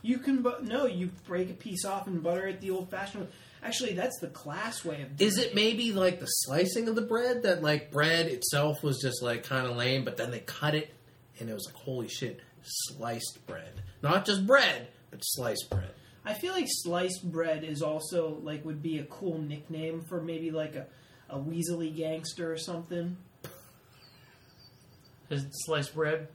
You 0.03 0.19
can, 0.19 0.43
but 0.43 0.65
no, 0.65 0.85
you 0.87 1.11
break 1.27 1.49
a 1.51 1.55
piece 1.55 1.85
off 1.85 2.07
and 2.07 2.23
butter 2.23 2.47
it 2.47 2.61
the 2.61 2.71
old-fashioned. 2.71 3.25
Way. 3.25 3.31
Actually, 3.63 3.95
that's 3.95 4.19
the 4.21 4.27
class 4.29 4.85
way 4.85 5.01
of. 5.01 5.17
doing 5.17 5.31
Is 5.31 5.39
it 5.39 5.55
maybe 5.55 5.93
like 5.93 6.21
the 6.21 6.27
slicing 6.27 6.89
of 6.89 6.95
the 6.95 7.03
bread 7.03 7.45
that 7.45 7.63
like 7.63 7.91
bread 7.91 8.27
itself 8.27 8.83
was 8.83 9.01
just 9.01 9.23
like 9.23 9.45
kind 9.45 9.67
of 9.67 9.77
lame, 9.79 10.05
but 10.05 10.19
then 10.19 10.31
they 10.31 10.41
cut 10.41 10.75
it 10.75 10.93
and 11.41 11.49
it 11.51 11.53
was 11.55 11.67
like 11.67 11.75
holy 11.75 12.09
shit, 12.09 12.41
sliced 12.63 13.47
bread, 13.47 13.83
not 14.03 14.25
just 14.25 14.47
bread, 14.47 14.89
but 15.11 15.21
sliced 15.23 15.69
bread. 15.71 15.91
I 16.25 16.33
feel 16.35 16.53
like 16.53 16.67
sliced 16.69 17.31
bread 17.31 17.65
is 17.65 17.83
also 17.83 18.39
like 18.43 18.65
would 18.65 18.83
be 18.83 18.99
a 18.99 19.05
cool 19.05 19.39
nickname 19.39 20.03
for 20.09 20.21
maybe 20.21 20.51
like 20.51 20.75
a 20.77 20.87
a 21.31 21.39
Weasley 21.39 21.95
gangster 21.95 22.53
or 22.53 22.57
something. 22.57 23.17
Is 25.31 25.45
it 25.45 25.51
sliced 25.53 25.95
bread? 25.95 26.29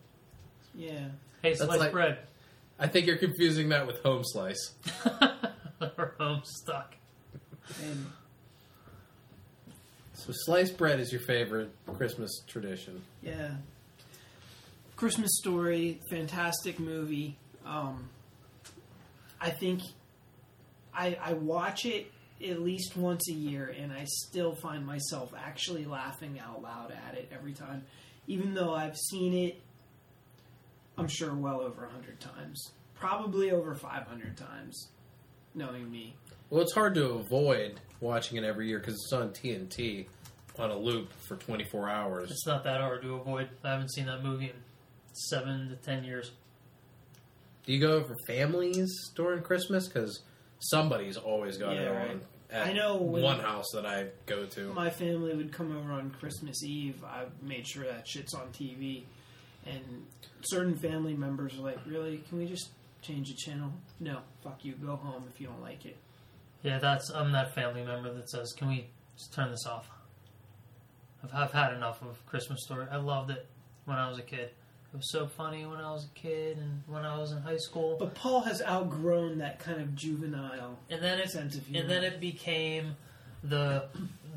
Yeah. 0.76 1.09
Hey, 1.41 1.49
That's 1.53 1.61
sliced 1.63 1.80
like- 1.80 1.91
bread. 1.91 2.17
I 2.80 2.88
think 2.88 3.07
you're 3.07 3.17
confusing 3.17 3.69
that 3.69 3.85
with 3.88 4.01
home 4.03 4.23
slice. 4.23 4.73
or 5.81 6.15
home 6.17 6.41
stuck. 6.45 6.95
And 7.84 8.05
So 10.13 10.31
sliced 10.34 10.77
bread 10.77 10.99
is 10.99 11.11
your 11.11 11.21
favorite 11.21 11.71
Christmas 11.97 12.31
tradition. 12.47 13.01
yeah. 13.21 13.51
Christmas 14.99 15.31
Story, 15.38 16.01
fantastic 16.09 16.77
movie. 16.77 17.38
Um, 17.65 18.09
I 19.39 19.49
think 19.49 19.81
I, 20.93 21.17
I 21.23 21.34
watch 21.35 21.85
it 21.85 22.11
at 22.45 22.59
least 22.59 22.97
once 22.97 23.30
a 23.30 23.34
year, 23.34 23.73
and 23.80 23.93
I 23.93 24.03
still 24.03 24.55
find 24.55 24.85
myself 24.85 25.31
actually 25.38 25.85
laughing 25.85 26.38
out 26.38 26.61
loud 26.61 26.91
at 26.91 27.17
it 27.17 27.31
every 27.34 27.53
time, 27.53 27.85
even 28.27 28.53
though 28.53 28.73
I've 28.73 28.97
seen 28.97 29.34
it. 29.34 29.61
I'm 30.97 31.07
sure 31.07 31.34
well 31.34 31.61
over 31.61 31.85
a 31.85 31.89
hundred 31.89 32.19
times, 32.19 32.73
probably 32.93 33.51
over 33.51 33.76
five 33.76 34.05
hundred 34.05 34.35
times, 34.35 34.89
knowing 35.55 35.89
me. 35.89 36.13
Well, 36.49 36.61
it's 36.61 36.73
hard 36.73 36.95
to 36.95 37.05
avoid 37.11 37.80
watching 38.01 38.38
it 38.38 38.43
every 38.43 38.67
year 38.67 38.80
because 38.80 38.95
it's 38.95 39.13
on 39.13 39.30
TNT 39.30 40.07
on 40.57 40.71
a 40.71 40.77
loop 40.77 41.13
for 41.26 41.38
24 41.38 41.88
hours. 41.88 42.31
It's 42.31 42.45
not 42.45 42.65
that 42.65 42.81
hard 42.81 43.01
to 43.03 43.15
avoid. 43.15 43.47
I 43.63 43.71
haven't 43.71 43.93
seen 43.93 44.07
that 44.07 44.26
movie 44.26 44.47
in 44.47 44.55
seven 45.29 45.69
to 45.69 45.75
ten 45.75 46.03
years. 46.03 46.31
Do 47.65 47.73
you 47.73 47.79
go 47.79 47.93
over 47.93 48.15
families 48.27 48.89
during 49.15 49.43
Christmas? 49.43 49.87
Because 49.87 50.21
somebody's 50.59 51.17
always 51.17 51.57
got 51.57 51.73
Yeah, 51.75 51.81
it 51.81 51.87
on. 51.89 51.95
right. 51.95 52.21
At 52.51 52.67
I 52.67 52.73
know 52.73 52.95
one 52.97 53.39
house 53.39 53.67
that 53.73 53.85
I 53.85 54.07
go 54.25 54.45
to. 54.47 54.73
my 54.73 54.89
family 54.89 55.35
would 55.35 55.51
come 55.51 55.75
over 55.77 55.91
on 55.91 56.09
Christmas 56.09 56.63
Eve, 56.63 57.03
I 57.03 57.25
made 57.43 57.67
sure 57.67 57.83
that 57.85 58.07
shit's 58.07 58.33
on 58.33 58.47
TV. 58.49 59.03
And 59.67 60.07
certain 60.41 60.75
family 60.75 61.13
members 61.13 61.53
are 61.59 61.61
like, 61.61 61.77
really? 61.85 62.23
Can 62.27 62.39
we 62.39 62.47
just 62.47 62.69
change 63.03 63.27
the 63.29 63.35
channel? 63.35 63.71
No, 63.99 64.19
fuck 64.43 64.65
you. 64.65 64.73
Go 64.73 64.95
home 64.95 65.25
if 65.31 65.39
you 65.39 65.45
don't 65.47 65.61
like 65.61 65.85
it. 65.85 65.97
Yeah, 66.63 66.79
that's 66.79 67.11
I'm 67.11 67.31
that 67.33 67.53
family 67.53 67.83
member 67.83 68.11
that 68.13 68.29
says, 68.29 68.51
"Can 68.57 68.67
we 68.69 68.87
just 69.15 69.31
turn 69.33 69.51
this 69.51 69.65
off?" 69.67 69.87
I've, 71.23 71.33
I've 71.33 71.51
had 71.51 71.73
enough 71.73 72.01
of 72.01 72.25
Christmas 72.25 72.63
Story. 72.63 72.85
I 72.91 72.97
loved 72.97 73.29
it 73.31 73.45
when 73.85 73.97
I 73.97 74.09
was 74.09 74.17
a 74.17 74.23
kid. 74.23 74.49
It 74.91 74.97
was 74.97 75.11
so 75.11 75.27
funny 75.27 75.65
when 75.65 75.79
I 75.79 75.91
was 75.91 76.05
a 76.05 76.19
kid 76.19 76.57
and 76.57 76.81
when 76.87 77.05
I 77.05 77.17
was 77.17 77.31
in 77.31 77.41
high 77.41 77.57
school. 77.57 77.95
But 77.99 78.15
Paul 78.15 78.41
has 78.41 78.61
outgrown 78.61 79.37
that 79.37 79.59
kind 79.59 79.79
of 79.79 79.93
juvenile 79.95 80.79
and 80.89 81.01
then 81.03 81.19
it 81.19 81.29
sense 81.29 81.55
of 81.55 81.67
humor. 81.67 81.81
and 81.81 81.89
then 81.89 82.03
it 82.03 82.19
became 82.19 82.95
the 83.43 83.85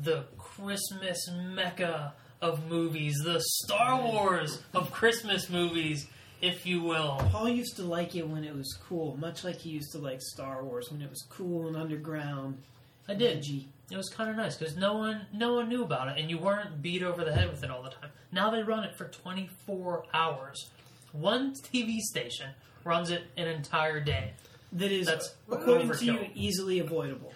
the 0.01 0.25
Christmas 0.37 1.17
mecca 1.31 2.13
of 2.41 2.67
movies, 2.67 3.15
the 3.23 3.41
Star 3.63 4.01
Wars 4.01 4.61
of 4.73 4.91
Christmas 4.91 5.49
movies, 5.49 6.07
if 6.41 6.65
you 6.65 6.81
will. 6.81 7.17
Paul 7.31 7.49
used 7.49 7.77
to 7.77 7.83
like 7.83 8.15
it 8.15 8.27
when 8.27 8.43
it 8.43 8.53
was 8.53 8.77
cool, 8.87 9.17
much 9.17 9.43
like 9.43 9.57
he 9.59 9.69
used 9.69 9.91
to 9.93 9.97
like 9.97 10.21
Star 10.21 10.63
Wars 10.63 10.91
when 10.91 11.01
it 11.01 11.09
was 11.09 11.25
cool 11.29 11.67
and 11.67 11.77
underground. 11.77 12.61
I 13.07 13.15
did. 13.15 13.37
edgy. 13.37 13.69
It 13.93 13.97
was 13.97 14.09
kind 14.09 14.27
of 14.27 14.35
nice 14.35 14.57
because 14.57 14.75
no 14.75 14.95
one 14.95 15.27
no 15.31 15.53
one 15.53 15.69
knew 15.69 15.83
about 15.83 16.07
it, 16.07 16.19
and 16.19 16.27
you 16.27 16.39
weren't 16.39 16.81
beat 16.81 17.03
over 17.03 17.23
the 17.23 17.31
head 17.31 17.47
with 17.51 17.63
it 17.63 17.69
all 17.69 17.83
the 17.83 17.91
time. 17.91 18.09
Now 18.31 18.49
they 18.49 18.63
run 18.63 18.83
it 18.83 18.97
for 18.97 19.05
24 19.05 20.05
hours. 20.11 20.71
One 21.11 21.53
TV 21.53 21.99
station 21.99 22.49
runs 22.83 23.11
it 23.11 23.21
an 23.37 23.47
entire 23.47 23.99
day. 23.99 24.33
That 24.71 24.91
is, 24.91 25.05
That's 25.05 25.35
according 25.47 25.91
to 25.91 26.05
you, 26.05 26.25
easily 26.33 26.79
avoidable. 26.79 27.31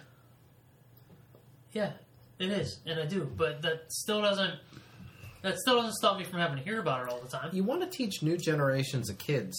Yeah, 1.72 1.92
it 2.40 2.50
is, 2.50 2.80
and 2.84 2.98
I 2.98 3.06
do, 3.06 3.30
but 3.36 3.62
that 3.62 3.92
still 3.92 4.20
doesn't 4.20 4.54
that 5.42 5.58
still 5.60 5.76
doesn't 5.76 5.94
stop 5.94 6.18
me 6.18 6.24
from 6.24 6.40
having 6.40 6.58
to 6.58 6.64
hear 6.64 6.80
about 6.80 7.06
it 7.06 7.12
all 7.12 7.20
the 7.20 7.28
time. 7.28 7.50
You 7.52 7.62
want 7.62 7.82
to 7.82 7.88
teach 7.88 8.20
new 8.20 8.36
generations 8.36 9.08
of 9.10 9.18
kids 9.18 9.56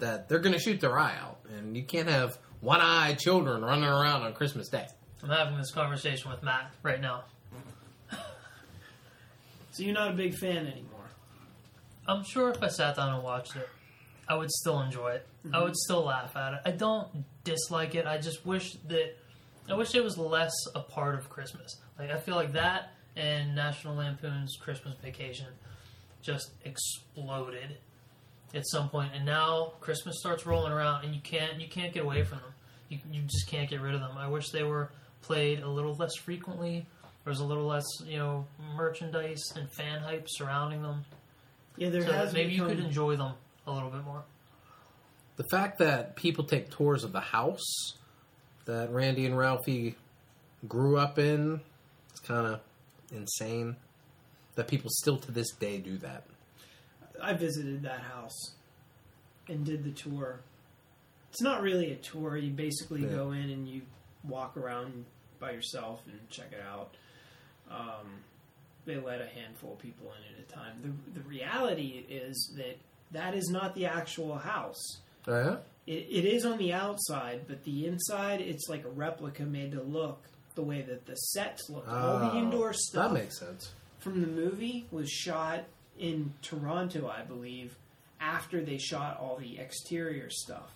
that 0.00 0.28
they're 0.28 0.38
going 0.38 0.52
to 0.52 0.60
shoot 0.60 0.82
their 0.82 0.98
eye 0.98 1.16
out, 1.18 1.38
and 1.56 1.74
you 1.74 1.82
can't 1.82 2.10
have 2.10 2.38
one-eyed 2.60 3.18
children 3.18 3.62
running 3.62 3.84
around 3.84 4.20
on 4.20 4.34
Christmas 4.34 4.68
Day. 4.68 4.86
I'm 5.24 5.30
having 5.30 5.56
this 5.56 5.70
conversation 5.70 6.30
with 6.30 6.42
Matt 6.42 6.70
right 6.82 7.00
now. 7.00 7.24
So 9.72 9.82
you're 9.82 9.94
not 9.94 10.12
a 10.12 10.14
big 10.14 10.36
fan 10.36 10.68
anymore. 10.68 11.00
I'm 12.06 12.22
sure 12.22 12.50
if 12.50 12.62
I 12.62 12.68
sat 12.68 12.94
down 12.94 13.12
and 13.12 13.24
watched 13.24 13.56
it, 13.56 13.68
I 14.28 14.36
would 14.36 14.50
still 14.50 14.80
enjoy 14.80 15.12
it. 15.12 15.26
I 15.52 15.58
would 15.58 15.68
mm-hmm. 15.68 15.74
still 15.74 16.04
laugh 16.04 16.36
at 16.36 16.54
it. 16.54 16.60
I 16.64 16.70
don't 16.70 17.24
dislike 17.42 17.96
it. 17.96 18.06
I 18.06 18.18
just 18.18 18.46
wish 18.46 18.74
that 18.88 19.16
I 19.68 19.74
wish 19.74 19.94
it 19.94 20.04
was 20.04 20.16
less 20.16 20.52
a 20.76 20.80
part 20.80 21.18
of 21.18 21.28
Christmas. 21.28 21.76
Like 21.98 22.10
I 22.10 22.18
feel 22.18 22.36
like 22.36 22.52
that 22.52 22.92
and 23.16 23.54
National 23.54 23.96
Lampoon's 23.96 24.56
Christmas 24.60 24.94
Vacation 25.02 25.48
just 26.22 26.52
exploded 26.64 27.78
at 28.54 28.66
some 28.68 28.88
point, 28.88 29.10
and 29.14 29.24
now 29.24 29.72
Christmas 29.80 30.20
starts 30.20 30.46
rolling 30.46 30.72
around, 30.72 31.04
and 31.04 31.14
you 31.14 31.20
can't 31.20 31.60
you 31.60 31.68
can't 31.68 31.92
get 31.92 32.04
away 32.04 32.22
from 32.22 32.38
them. 32.38 32.52
You 32.90 32.98
you 33.10 33.22
just 33.22 33.48
can't 33.48 33.68
get 33.68 33.80
rid 33.80 33.94
of 33.94 34.00
them. 34.00 34.16
I 34.16 34.28
wish 34.28 34.50
they 34.50 34.62
were 34.62 34.90
played 35.24 35.60
a 35.60 35.68
little 35.68 35.94
less 35.94 36.14
frequently. 36.16 36.86
There 37.24 37.30
was 37.30 37.40
a 37.40 37.44
little 37.44 37.64
less, 37.66 37.84
you 38.04 38.18
know, 38.18 38.46
merchandise 38.76 39.42
and 39.56 39.70
fan 39.72 40.00
hype 40.00 40.26
surrounding 40.28 40.82
them 40.82 41.04
Yeah, 41.76 41.88
there 41.88 42.04
so 42.04 42.12
has 42.12 42.32
that 42.32 42.36
maybe 42.38 42.52
you 42.52 42.66
could 42.66 42.78
enjoy 42.80 43.16
them 43.16 43.32
a 43.66 43.72
little 43.72 43.88
bit 43.90 44.04
more. 44.04 44.22
The 45.36 45.44
fact 45.50 45.78
that 45.78 46.16
people 46.16 46.44
take 46.44 46.70
tours 46.70 47.02
of 47.02 47.12
the 47.12 47.20
house 47.20 47.94
that 48.66 48.90
Randy 48.92 49.24
and 49.26 49.36
Ralphie 49.36 49.96
grew 50.68 50.96
up 50.98 51.18
in, 51.18 51.60
it's 52.10 52.20
kind 52.20 52.46
of 52.46 52.60
insane. 53.10 53.76
That 54.56 54.68
people 54.68 54.90
still 54.92 55.16
to 55.16 55.32
this 55.32 55.50
day 55.52 55.78
do 55.78 55.96
that. 55.98 56.24
I 57.20 57.32
visited 57.32 57.82
that 57.82 58.00
house 58.00 58.54
and 59.48 59.64
did 59.64 59.82
the 59.82 59.90
tour. 59.90 60.40
It's 61.30 61.42
not 61.42 61.62
really 61.62 61.90
a 61.92 61.96
tour. 61.96 62.36
You 62.36 62.50
basically 62.52 63.02
Yeah. 63.02 63.08
go 63.16 63.32
in 63.32 63.50
and 63.50 63.66
you 63.68 63.82
walk 64.22 64.56
around 64.56 65.04
by 65.44 65.52
yourself 65.52 66.00
and 66.10 66.18
check 66.30 66.52
it 66.52 66.62
out. 66.66 66.94
Um, 67.70 68.06
they 68.86 68.96
let 68.96 69.20
a 69.20 69.26
handful 69.26 69.72
of 69.74 69.78
people 69.78 70.06
in 70.06 70.34
at 70.34 70.48
a 70.48 70.52
time. 70.52 70.72
The, 71.14 71.20
the 71.20 71.28
reality 71.28 72.04
is 72.08 72.52
that 72.56 72.78
that 73.12 73.34
is 73.34 73.48
not 73.50 73.74
the 73.74 73.86
actual 73.86 74.36
house. 74.36 75.00
Yeah? 75.28 75.56
It, 75.86 76.06
it 76.10 76.24
is 76.24 76.44
on 76.46 76.56
the 76.58 76.72
outside, 76.72 77.42
but 77.46 77.64
the 77.64 77.86
inside, 77.86 78.40
it's 78.40 78.68
like 78.68 78.84
a 78.84 78.88
replica 78.90 79.42
made 79.42 79.72
to 79.72 79.82
look 79.82 80.22
the 80.54 80.62
way 80.62 80.82
that 80.82 81.04
the 81.06 81.14
sets 81.14 81.68
look. 81.68 81.86
All 81.88 82.18
the 82.20 82.32
Oh, 82.32 82.38
indoor 82.38 82.72
stuff 82.72 83.10
That 83.12 83.20
makes 83.20 83.38
sense. 83.38 83.72
from 83.98 84.20
the 84.20 84.26
movie 84.26 84.86
was 84.90 85.10
shot 85.10 85.64
in 85.98 86.32
Toronto, 86.42 87.08
I 87.08 87.22
believe, 87.22 87.76
after 88.20 88.62
they 88.62 88.78
shot 88.78 89.18
all 89.20 89.36
the 89.36 89.58
exterior 89.58 90.30
stuff. 90.30 90.72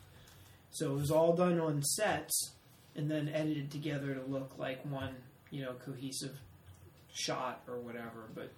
So 0.70 0.90
it 0.92 0.98
was 0.98 1.10
all 1.10 1.34
done 1.34 1.58
on 1.60 1.82
sets 1.82 2.52
and 2.96 3.10
then 3.10 3.28
edited 3.28 3.70
together 3.70 4.14
to 4.14 4.22
look 4.22 4.52
like 4.58 4.84
one, 4.84 5.14
you 5.50 5.62
know, 5.62 5.74
cohesive 5.84 6.36
shot 7.12 7.62
or 7.68 7.78
whatever. 7.78 8.28
But 8.34 8.50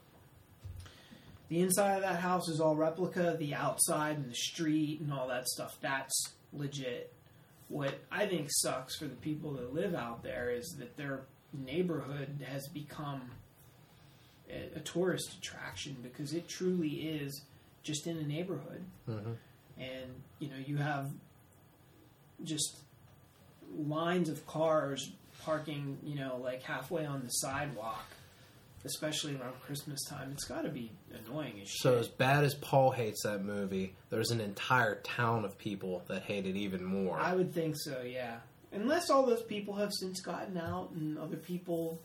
the 1.48 1.60
inside 1.60 1.96
of 1.96 2.02
that 2.02 2.20
house 2.20 2.48
is 2.48 2.60
all 2.60 2.76
replica. 2.76 3.36
The 3.38 3.54
outside 3.54 4.16
and 4.16 4.30
the 4.30 4.34
street 4.34 5.00
and 5.00 5.12
all 5.12 5.28
that 5.28 5.48
stuff, 5.48 5.76
that's 5.80 6.32
legit. 6.52 7.12
What 7.68 7.94
I 8.10 8.26
think 8.26 8.48
sucks 8.50 8.96
for 8.96 9.04
the 9.06 9.14
people 9.16 9.52
that 9.52 9.72
live 9.74 9.94
out 9.94 10.22
there 10.22 10.50
is 10.50 10.76
that 10.78 10.96
their 10.96 11.22
neighborhood 11.52 12.44
has 12.48 12.66
become 12.68 13.30
a, 14.48 14.70
a 14.76 14.80
tourist 14.80 15.34
attraction 15.38 15.96
because 16.02 16.32
it 16.34 16.48
truly 16.48 16.88
is 16.88 17.42
just 17.82 18.06
in 18.06 18.16
a 18.18 18.22
neighborhood, 18.22 18.84
Mhm. 19.08 19.36
and 19.78 20.10
you 20.38 20.48
know 20.48 20.56
you 20.66 20.76
have 20.76 21.10
just 22.44 22.78
lines 23.76 24.28
of 24.28 24.46
cars 24.46 25.10
parking, 25.44 25.98
you 26.04 26.16
know, 26.16 26.38
like 26.42 26.62
halfway 26.62 27.06
on 27.06 27.22
the 27.22 27.28
sidewalk, 27.28 28.04
especially 28.84 29.36
around 29.36 29.54
Christmas 29.64 30.04
time. 30.08 30.30
It's 30.32 30.44
got 30.44 30.62
to 30.62 30.68
be 30.68 30.90
annoying 31.26 31.54
as 31.62 31.68
shit. 31.68 31.80
So 31.80 31.98
as 31.98 32.08
bad 32.08 32.44
as 32.44 32.54
Paul 32.54 32.90
hates 32.90 33.22
that 33.24 33.44
movie, 33.44 33.94
there's 34.10 34.30
an 34.30 34.40
entire 34.40 34.96
town 34.96 35.44
of 35.44 35.56
people 35.58 36.02
that 36.08 36.22
hate 36.22 36.46
it 36.46 36.56
even 36.56 36.84
more. 36.84 37.18
I 37.18 37.34
would 37.34 37.52
think 37.54 37.76
so, 37.78 38.02
yeah. 38.02 38.36
Unless 38.72 39.10
all 39.10 39.24
those 39.26 39.42
people 39.42 39.74
have 39.76 39.92
since 39.92 40.20
gotten 40.20 40.56
out 40.56 40.90
and 40.92 41.18
other 41.18 41.36
people 41.36 41.98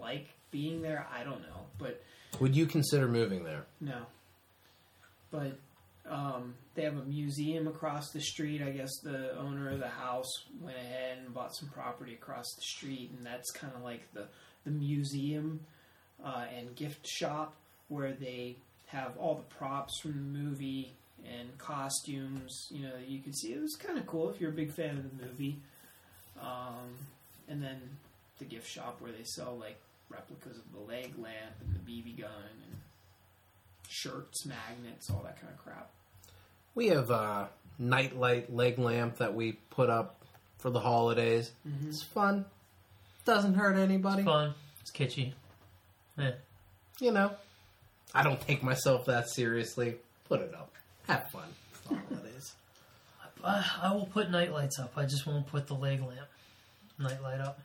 like 0.00 0.28
being 0.50 0.82
there, 0.82 1.06
I 1.14 1.22
don't 1.24 1.40
know, 1.42 1.66
but 1.78 2.02
Would 2.40 2.54
you 2.56 2.66
consider 2.66 3.06
moving 3.08 3.44
there? 3.44 3.64
no. 3.80 4.02
But 5.30 5.52
um, 6.10 6.54
they 6.74 6.82
have 6.82 6.96
a 6.96 7.04
museum 7.04 7.68
across 7.68 8.10
the 8.10 8.20
street. 8.20 8.60
I 8.62 8.70
guess 8.70 8.90
the 9.02 9.38
owner 9.38 9.70
of 9.70 9.78
the 9.78 9.88
house 9.88 10.44
went 10.60 10.76
ahead 10.76 11.18
and 11.24 11.32
bought 11.32 11.54
some 11.54 11.68
property 11.68 12.14
across 12.14 12.46
the 12.56 12.62
street, 12.62 13.12
and 13.16 13.24
that's 13.24 13.50
kind 13.52 13.72
of 13.74 13.82
like 13.82 14.02
the 14.12 14.26
the 14.64 14.70
museum 14.70 15.60
uh, 16.22 16.44
and 16.54 16.74
gift 16.76 17.06
shop 17.06 17.54
where 17.88 18.12
they 18.12 18.56
have 18.86 19.16
all 19.18 19.36
the 19.36 19.54
props 19.54 20.00
from 20.00 20.12
the 20.12 20.38
movie 20.38 20.92
and 21.24 21.56
costumes. 21.58 22.66
You 22.70 22.88
know, 22.88 22.94
you 23.06 23.20
can 23.20 23.32
see 23.32 23.52
it 23.52 23.60
was 23.60 23.76
kind 23.76 23.98
of 23.98 24.06
cool 24.06 24.28
if 24.30 24.40
you're 24.40 24.50
a 24.50 24.54
big 24.54 24.72
fan 24.72 24.96
of 24.96 25.18
the 25.18 25.26
movie. 25.26 25.58
Um, 26.40 26.96
and 27.48 27.62
then 27.62 27.78
the 28.38 28.44
gift 28.44 28.68
shop 28.68 28.96
where 29.00 29.12
they 29.12 29.24
sell 29.24 29.56
like 29.58 29.78
replicas 30.08 30.58
of 30.58 30.72
the 30.72 30.80
leg 30.80 31.12
lamp 31.18 31.54
and 31.60 31.74
the 31.74 31.90
BB 31.90 32.20
gun 32.20 32.30
and 32.66 32.76
shirts, 33.88 34.46
magnets, 34.46 35.10
all 35.10 35.22
that 35.24 35.40
kind 35.40 35.52
of 35.52 35.58
crap. 35.58 35.90
We 36.74 36.88
have 36.88 37.10
a 37.10 37.48
nightlight 37.78 38.54
leg 38.54 38.78
lamp 38.78 39.16
that 39.18 39.34
we 39.34 39.52
put 39.70 39.90
up 39.90 40.22
for 40.58 40.70
the 40.70 40.80
holidays. 40.80 41.50
Mm-hmm. 41.66 41.88
It's 41.88 42.02
fun. 42.02 42.44
Doesn't 43.24 43.54
hurt 43.54 43.76
anybody. 43.76 44.22
Fun. 44.22 44.54
It's 44.80 44.90
kitschy. 44.92 45.32
Yeah. 46.16 46.32
You 47.00 47.12
know, 47.12 47.32
I 48.14 48.22
don't 48.22 48.40
take 48.40 48.62
myself 48.62 49.06
that 49.06 49.28
seriously. 49.30 49.96
Put 50.28 50.40
it 50.40 50.54
up. 50.54 50.72
Have 51.06 51.30
fun. 51.30 51.48
It's 51.72 51.80
the 51.80 51.94
holidays. 51.96 52.52
I, 53.42 53.64
I 53.82 53.92
will 53.94 54.06
put 54.06 54.30
night 54.30 54.52
lights 54.52 54.78
up. 54.78 54.92
I 54.96 55.04
just 55.04 55.26
won't 55.26 55.46
put 55.46 55.66
the 55.66 55.74
leg 55.74 56.00
lamp 56.00 56.28
night 56.98 57.22
light 57.22 57.40
up. 57.40 57.58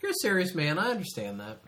You're 0.00 0.12
a 0.12 0.20
serious 0.22 0.54
man. 0.54 0.78
I 0.78 0.90
understand 0.90 1.40
that. 1.40 1.58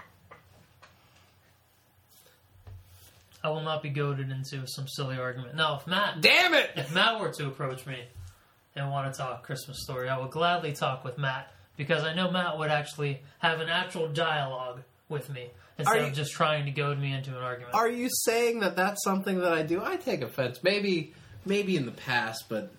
I 3.43 3.49
will 3.51 3.63
not 3.63 3.83
be 3.83 3.89
goaded 3.91 4.31
into 4.31 4.67
some 4.67 4.87
silly 4.89 5.17
argument. 5.17 5.55
Now, 5.57 5.77
if 5.79 5.87
Matt 5.87 6.21
Damn 6.21 6.55
it! 6.55 6.71
if 6.77 6.93
Matt 6.95 7.21
were 7.21 7.31
to 7.33 7.47
approach 7.47 7.87
me 7.87 7.99
and 8.77 8.91
want 8.91 9.13
to 9.13 9.19
talk 9.19 9.43
Christmas 9.45 9.83
story, 9.83 10.09
I 10.09 10.19
would 10.19 10.31
gladly 10.31 10.73
talk 10.73 11.05
with 11.05 11.17
Matt 11.19 11.53
because 11.77 12.05
I 12.05 12.15
know 12.15 12.31
Matt 12.31 12.59
would 12.59 12.71
actually 12.71 13.21
have 13.39 13.61
an 13.61 13.69
actual 13.69 14.09
dialogue 14.09 14.83
with 15.09 15.31
me 15.31 15.49
instead 15.79 16.03
you- 16.03 16.07
of 16.09 16.13
just 16.15 16.33
trying 16.33 16.67
to 16.67 16.71
goad 16.71 16.99
me 16.99 17.13
into 17.13 17.31
an 17.31 17.43
argument. 17.43 17.75
Are 17.75 17.89
you 17.89 18.09
saying 18.25 18.61
that 18.61 18.77
that's 18.77 19.03
something 19.05 19.41
that 19.41 19.53
I 19.53 19.63
do? 19.63 19.83
I 19.83 19.97
take 19.97 20.21
offense. 20.23 20.63
Maybe, 20.63 21.15
maybe 21.47 21.77
in 21.77 21.87
the 21.87 21.93
past, 21.93 22.45
but 22.49 22.73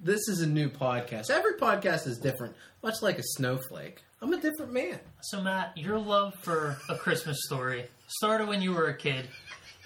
this 0.00 0.28
is 0.28 0.42
a 0.42 0.46
new 0.46 0.68
podcast. 0.68 1.30
Every 1.30 1.54
podcast 1.54 2.06
is 2.06 2.18
different, 2.18 2.54
much 2.82 3.00
like 3.02 3.18
a 3.18 3.22
snowflake. 3.22 4.02
I'm 4.22 4.32
a 4.32 4.40
different 4.40 4.72
man. 4.72 4.98
so, 5.22 5.42
Matt, 5.42 5.76
your 5.76 5.98
love 5.98 6.34
for 6.42 6.76
a 6.88 6.96
Christmas 6.96 7.38
story 7.44 7.86
started 8.06 8.48
when 8.48 8.62
you 8.62 8.72
were 8.72 8.86
a 8.86 8.96
kid, 8.96 9.28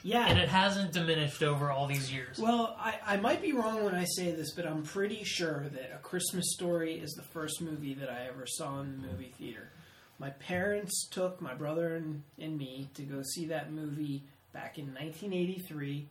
Yeah. 0.03 0.27
and 0.29 0.39
it 0.39 0.49
hasn't 0.49 0.93
diminished 0.93 1.43
over 1.43 1.71
all 1.71 1.87
these 1.87 2.13
years. 2.13 2.39
Well, 2.39 2.77
I, 2.79 2.95
I 3.07 3.17
might 3.19 3.43
be 3.43 3.53
wrong 3.53 3.85
when 3.85 3.95
I 3.95 4.05
say 4.05 4.31
this, 4.33 4.53
but 4.55 4.67
I'm 4.67 4.83
pretty 4.83 5.23
sure 5.25 5.67
that 5.73 5.93
A 5.95 5.99
Christmas 5.99 6.53
Story 6.55 6.95
is 6.95 7.13
the 7.13 7.23
first 7.23 7.61
movie 7.61 7.95
that 7.95 8.09
I 8.11 8.27
ever 8.29 8.47
saw 8.47 8.81
in 8.81 9.01
the 9.01 9.09
movie 9.09 9.33
theater. 9.39 9.71
My 10.19 10.31
parents 10.31 11.09
took 11.11 11.41
my 11.41 11.55
brother 11.55 11.97
and, 11.97 12.23
and 12.39 12.57
me 12.57 12.89
to 12.95 13.03
go 13.03 13.23
see 13.23 13.47
that 13.47 13.73
movie 13.73 14.23
back 14.53 14.79
in 14.79 14.87
1983. 14.87 16.07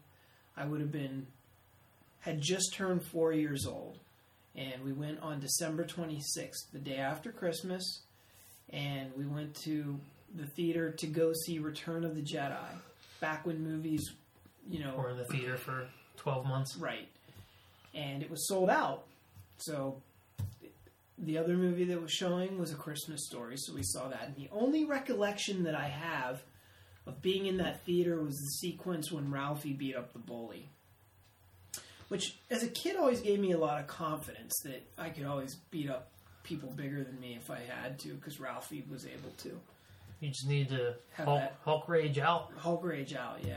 I 0.58 0.66
would 0.66 0.82
have 0.82 0.92
been, 0.92 1.28
had 2.22 2.42
just 2.42 2.74
turned 2.74 3.04
four 3.04 3.34
years 3.34 3.66
old. 3.68 3.98
And 4.56 4.84
we 4.84 4.92
went 4.94 5.20
on 5.22 5.40
December 5.40 5.84
26th, 5.86 6.72
the 6.74 6.80
day 6.80 6.98
after 6.98 7.32
Christmas. 7.32 8.02
And 8.72 9.12
we 9.16 9.26
went 9.26 9.56
to 9.64 10.00
the 10.36 10.48
theater 10.48 10.92
to 10.92 11.08
go 11.08 11.32
see 11.46 11.60
Return 11.60 12.04
of 12.04 12.16
the 12.16 12.22
Jedi. 12.22 12.58
Back 13.22 13.46
when 13.46 13.64
movies, 13.64 14.12
you 14.70 14.80
know, 14.84 14.94
Or 14.98 15.10
in 15.10 15.18
the 15.18 15.26
theater 15.26 15.58
for 15.58 15.88
12 16.18 16.46
months. 16.46 16.78
Right. 16.78 17.08
And 17.94 18.22
it 18.22 18.30
was 18.30 18.48
sold 18.48 18.70
out. 18.70 19.06
So 19.58 20.02
the 21.18 21.38
other 21.38 21.58
movie 21.58 21.86
that 21.86 22.02
was 22.02 22.12
showing 22.12 22.58
was 22.58 22.72
A 22.72 22.76
Christmas 22.76 23.26
Story, 23.28 23.58
so 23.58 23.74
we 23.74 23.84
saw 23.84 24.08
that. 24.08 24.24
And 24.28 24.36
the 24.36 24.50
only 24.52 24.86
recollection 24.86 25.64
that 25.64 25.76
I 25.76 25.88
have 25.88 26.42
of 27.06 27.22
being 27.22 27.46
in 27.48 27.58
that 27.58 27.84
theater 27.86 28.22
was 28.22 28.38
the 28.38 28.68
sequence 28.68 29.12
when 29.12 29.32
Ralphie 29.32 29.74
beat 29.74 29.96
up 29.96 30.14
the 30.14 30.20
bully. 30.20 30.70
Which, 32.08 32.38
as 32.50 32.64
a 32.64 32.68
kid, 32.68 32.96
always 32.96 33.22
gave 33.22 33.40
me 33.40 33.52
a 33.52 33.58
lot 33.58 33.80
of 33.80 33.88
confidence 33.88 34.60
that 34.64 34.82
I 34.98 35.10
could 35.10 35.26
always 35.26 35.56
beat 35.72 35.90
up 35.90 36.10
people 36.44 36.72
bigger 36.72 37.04
than 37.04 37.20
me 37.20 37.38
if 37.40 37.52
I 37.52 37.60
had 37.60 38.00
to, 38.00 38.14
because 38.14 38.40
Ralphie 38.40 38.86
was 38.90 39.06
able 39.06 39.32
to. 39.40 39.60
You 40.20 40.30
just 40.30 40.48
need 40.48 40.70
to 40.70 40.96
Have 41.14 41.26
Hulk, 41.26 41.40
that. 41.40 41.56
Hulk 41.64 41.88
rage 41.90 42.20
out. 42.20 42.52
Hulk 42.58 42.84
Rage 42.84 43.14
out, 43.16 43.40
yeah. 43.46 43.56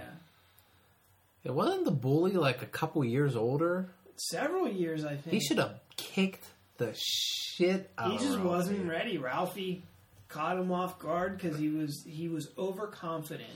It 1.44 1.52
wasn't 1.52 1.84
the 1.84 1.90
bully 1.90 2.32
like 2.32 2.62
a 2.62 2.66
couple 2.66 3.04
years 3.04 3.34
older. 3.34 3.88
Several 4.16 4.68
years, 4.68 5.04
I 5.04 5.16
think. 5.16 5.32
He 5.34 5.40
should 5.40 5.58
have 5.58 5.80
kicked 5.96 6.44
the 6.78 6.94
shit 6.94 7.90
out. 7.98 8.10
he 8.10 8.16
of 8.16 8.22
just 8.22 8.34
Ralphie. 8.36 8.48
wasn't 8.48 8.88
ready. 8.88 9.18
Ralphie 9.18 9.82
caught 10.28 10.56
him 10.56 10.70
off 10.70 10.98
guard 11.00 11.36
because 11.36 11.58
he 11.58 11.68
was 11.68 12.04
he 12.08 12.28
was 12.28 12.48
overconfident, 12.56 13.50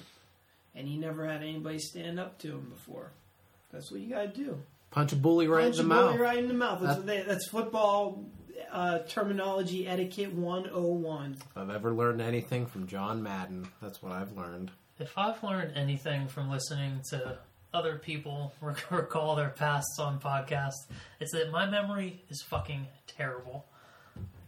and 0.74 0.88
he 0.88 0.96
never 0.98 1.26
had 1.26 1.42
anybody 1.42 1.78
stand 1.78 2.18
up 2.18 2.38
to 2.40 2.48
him 2.48 2.68
before. 2.74 3.12
That's 3.72 3.90
what 3.92 4.00
you 4.00 4.08
gotta 4.12 4.28
do. 4.28 4.58
Punch 4.90 5.12
a 5.12 5.16
bully 5.16 5.46
right 5.46 5.64
Punch 5.64 5.78
in 5.78 5.88
the 5.88 5.94
a 5.94 5.98
bully 5.98 6.10
mouth. 6.12 6.20
right 6.20 6.38
in 6.38 6.48
the 6.48 6.54
mouth. 6.54 6.80
That's, 6.82 6.96
That- 6.96 6.98
what 6.98 7.06
they, 7.06 7.22
that's 7.22 7.48
football 7.48 8.24
uh, 8.72 8.98
terminology 9.00 9.86
etiquette 9.88 10.32
one 10.32 10.68
oh 10.72 10.92
one. 10.92 11.36
If 11.50 11.56
I've 11.56 11.70
ever 11.70 11.92
learned 11.92 12.20
anything 12.20 12.66
from 12.66 12.86
John 12.86 13.22
Madden, 13.22 13.68
that's 13.82 14.02
what 14.02 14.12
I've 14.12 14.32
learned. 14.36 14.70
If 14.98 15.16
I've 15.18 15.42
learned 15.42 15.76
anything 15.76 16.26
from 16.28 16.50
listening 16.50 17.00
to 17.10 17.38
other 17.74 17.96
people 17.98 18.54
rec- 18.60 18.90
recall 18.90 19.36
their 19.36 19.50
pasts 19.50 19.98
on 19.98 20.18
podcasts, 20.20 20.86
it's 21.20 21.32
that 21.32 21.50
my 21.50 21.66
memory 21.68 22.22
is 22.30 22.42
fucking 22.42 22.86
terrible. 23.06 23.66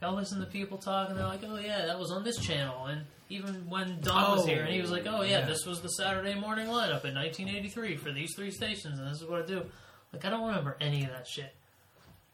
I'll 0.00 0.14
listen 0.14 0.38
to 0.40 0.46
people 0.46 0.78
talk 0.78 1.08
and 1.10 1.18
they're 1.18 1.26
like, 1.26 1.42
oh 1.44 1.56
yeah, 1.58 1.86
that 1.86 1.98
was 1.98 2.12
on 2.12 2.22
this 2.22 2.38
channel. 2.38 2.86
And 2.86 3.02
even 3.30 3.68
when 3.68 4.00
Don 4.00 4.36
was 4.36 4.44
Oh, 4.44 4.46
here 4.46 4.62
and 4.62 4.72
he 4.72 4.80
was 4.80 4.92
like, 4.92 5.06
oh 5.08 5.22
yeah, 5.22 5.40
yeah. 5.40 5.46
this 5.46 5.66
was 5.66 5.80
the 5.82 5.88
Saturday 5.88 6.34
morning 6.34 6.66
lineup 6.68 7.04
in 7.04 7.14
1983 7.16 7.96
for 7.96 8.12
these 8.12 8.32
three 8.36 8.52
stations 8.52 8.98
and 9.00 9.08
this 9.10 9.20
is 9.20 9.28
what 9.28 9.42
I 9.42 9.46
do. 9.46 9.64
Like, 10.12 10.24
I 10.24 10.30
don't 10.30 10.46
remember 10.46 10.76
any 10.80 11.02
of 11.02 11.10
that 11.10 11.26
shit. 11.26 11.52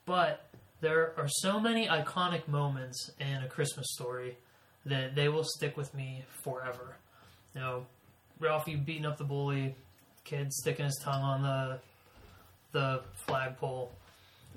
But 0.04 0.46
there 0.84 1.12
are 1.16 1.28
so 1.28 1.58
many 1.58 1.88
iconic 1.88 2.46
moments 2.46 3.10
in 3.18 3.42
A 3.42 3.48
Christmas 3.48 3.86
Story 3.94 4.36
that 4.84 5.14
they 5.14 5.28
will 5.28 5.44
stick 5.44 5.76
with 5.78 5.94
me 5.94 6.24
forever. 6.42 6.96
You 7.54 7.60
know, 7.62 7.86
Ralphie 8.38 8.76
beating 8.76 9.06
up 9.06 9.16
the 9.16 9.24
bully, 9.24 9.74
kid 10.24 10.52
sticking 10.52 10.84
his 10.84 11.00
tongue 11.02 11.22
on 11.22 11.42
the 11.42 11.78
the 12.72 13.02
flagpole, 13.26 13.90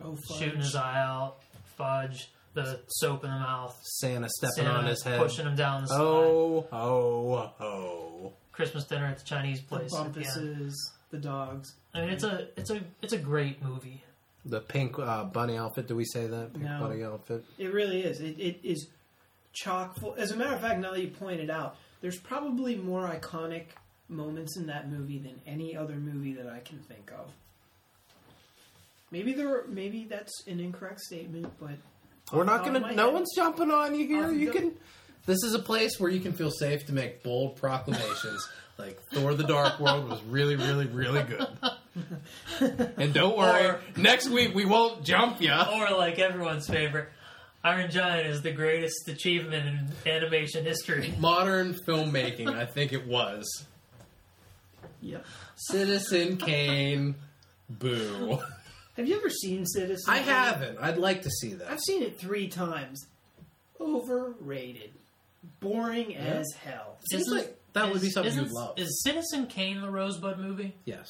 Oh, 0.03 0.17
shooting 0.37 0.59
his 0.59 0.75
eye 0.75 0.99
out, 0.99 1.37
fudge, 1.77 2.29
the 2.53 2.81
soap 2.87 3.23
in 3.23 3.29
the 3.29 3.39
mouth, 3.39 3.79
Santa 3.83 4.27
stepping 4.29 4.65
Santa 4.65 4.69
on 4.71 4.85
his 4.85 5.01
head. 5.03 5.19
pushing 5.19 5.45
him 5.45 5.55
down 5.55 5.83
the 5.83 5.87
side, 5.87 6.01
Oh, 6.01 6.67
oh, 6.71 7.51
oh. 7.61 8.33
Christmas 8.51 8.83
dinner 8.85 9.05
at 9.05 9.19
the 9.19 9.23
Chinese 9.23 9.61
place. 9.61 9.93
at 9.95 10.13
the 10.13 10.19
end. 10.21 10.27
bumpuses, 10.27 10.73
the 11.11 11.17
dogs. 11.19 11.73
I 11.93 12.01
mean, 12.01 12.09
it's 12.09 12.23
a 12.23 12.47
it's 12.57 12.69
a 12.71 12.81
it's 13.01 13.13
a 13.13 13.17
great 13.17 13.63
movie. 13.63 14.03
The 14.49 14.61
pink 14.61 14.97
uh, 14.97 15.25
bunny 15.25 15.57
outfit. 15.57 15.87
Do 15.87 15.95
we 15.95 16.05
say 16.05 16.27
that? 16.27 16.53
Pink 16.53 16.65
No. 16.65 16.79
bunny 16.79 17.03
outfit. 17.03 17.43
It 17.57 17.73
really 17.73 18.01
is. 18.01 18.21
It, 18.21 18.39
it 18.39 18.59
is 18.63 18.87
chock 19.53 19.99
full. 19.99 20.15
As 20.17 20.31
a 20.31 20.37
matter 20.37 20.53
of 20.53 20.61
fact, 20.61 20.79
now 20.79 20.91
that 20.93 21.01
you 21.01 21.09
point 21.09 21.39
it 21.41 21.49
out, 21.49 21.75
there's 22.01 22.17
probably 22.19 22.75
more 22.75 23.07
iconic 23.07 23.65
moments 24.09 24.55
in 24.57 24.67
that 24.67 24.89
movie 24.89 25.19
than 25.19 25.39
any 25.45 25.75
other 25.75 25.95
movie 25.95 26.33
that 26.33 26.47
I 26.47 26.59
can 26.59 26.79
think 26.79 27.11
of. 27.11 27.29
Maybe 29.11 29.33
there, 29.33 29.47
were, 29.49 29.65
maybe 29.69 30.05
that's 30.09 30.45
an 30.47 30.59
incorrect 30.59 30.99
statement, 31.01 31.47
but 31.59 31.71
We're 32.33 32.43
not 32.43 32.65
gonna. 32.65 32.79
No 32.93 33.05
head- 33.05 33.13
one's 33.13 33.33
jumping 33.35 33.71
on 33.71 33.95
you 33.95 34.05
here. 34.07 34.25
Off 34.27 34.33
You 34.33 34.51
can. 34.51 34.73
This 35.25 35.43
is 35.43 35.53
a 35.53 35.59
place 35.59 35.99
where 35.99 36.09
you 36.09 36.19
can 36.21 36.31
feel 36.33 36.51
safe 36.51 36.85
to 36.87 36.93
make 36.93 37.21
bold 37.23 37.57
proclamations. 37.57 38.47
like 38.77 39.01
Thor: 39.13 39.33
The 39.33 39.43
Dark 39.43 39.79
World 39.79 40.09
was 40.09 40.21
really, 40.23 40.55
really, 40.55 40.87
really 40.87 41.23
good. 41.23 41.47
and 42.97 43.13
don't 43.13 43.37
worry, 43.37 43.65
Or- 43.67 43.81
next 43.95 44.29
week 44.29 44.53
we 44.55 44.65
won't 44.65 45.03
jump 45.03 45.41
ya. 45.41 45.67
Or 45.73 45.95
like 45.97 46.19
everyone's 46.19 46.67
favorite, 46.67 47.09
Iron 47.63 47.89
Giant 47.91 48.27
is 48.27 48.41
the 48.41 48.51
greatest 48.51 49.07
achievement 49.07 49.67
in 50.05 50.11
animation 50.11 50.63
history. 50.65 51.13
Modern 51.19 51.73
filmmaking, 51.73 52.49
I 52.55 52.65
think 52.65 52.93
it 52.93 53.05
was. 53.07 53.65
yeah. 55.01 55.19
Citizen 55.55 56.37
Kane. 56.37 57.15
Boo. 57.69 58.39
Have 58.95 59.07
you 59.07 59.17
ever 59.17 59.29
seen 59.29 59.65
Citizen? 59.65 60.05
I 60.11 60.17
Kane? 60.19 60.25
haven't. 60.27 60.77
I'd 60.79 60.97
like 60.97 61.23
to 61.23 61.29
see 61.29 61.53
that. 61.55 61.69
I've 61.69 61.79
seen 61.81 62.01
it 62.03 62.17
three 62.19 62.47
times. 62.47 63.05
Overrated, 63.79 64.91
boring 65.59 66.15
as 66.15 66.45
hell. 66.63 66.97
Seems 67.11 67.23
Isn't- 67.23 67.37
like 67.37 67.57
that 67.73 67.91
would 67.91 68.01
be 68.01 68.09
something 68.09 68.31
isn't- 68.31 68.45
you'd 68.45 68.53
love. 68.53 68.79
Is 68.79 69.03
Citizen 69.03 69.45
Kane 69.47 69.81
the 69.81 69.89
Rosebud 69.91 70.39
movie? 70.39 70.73
Yes. 70.85 71.09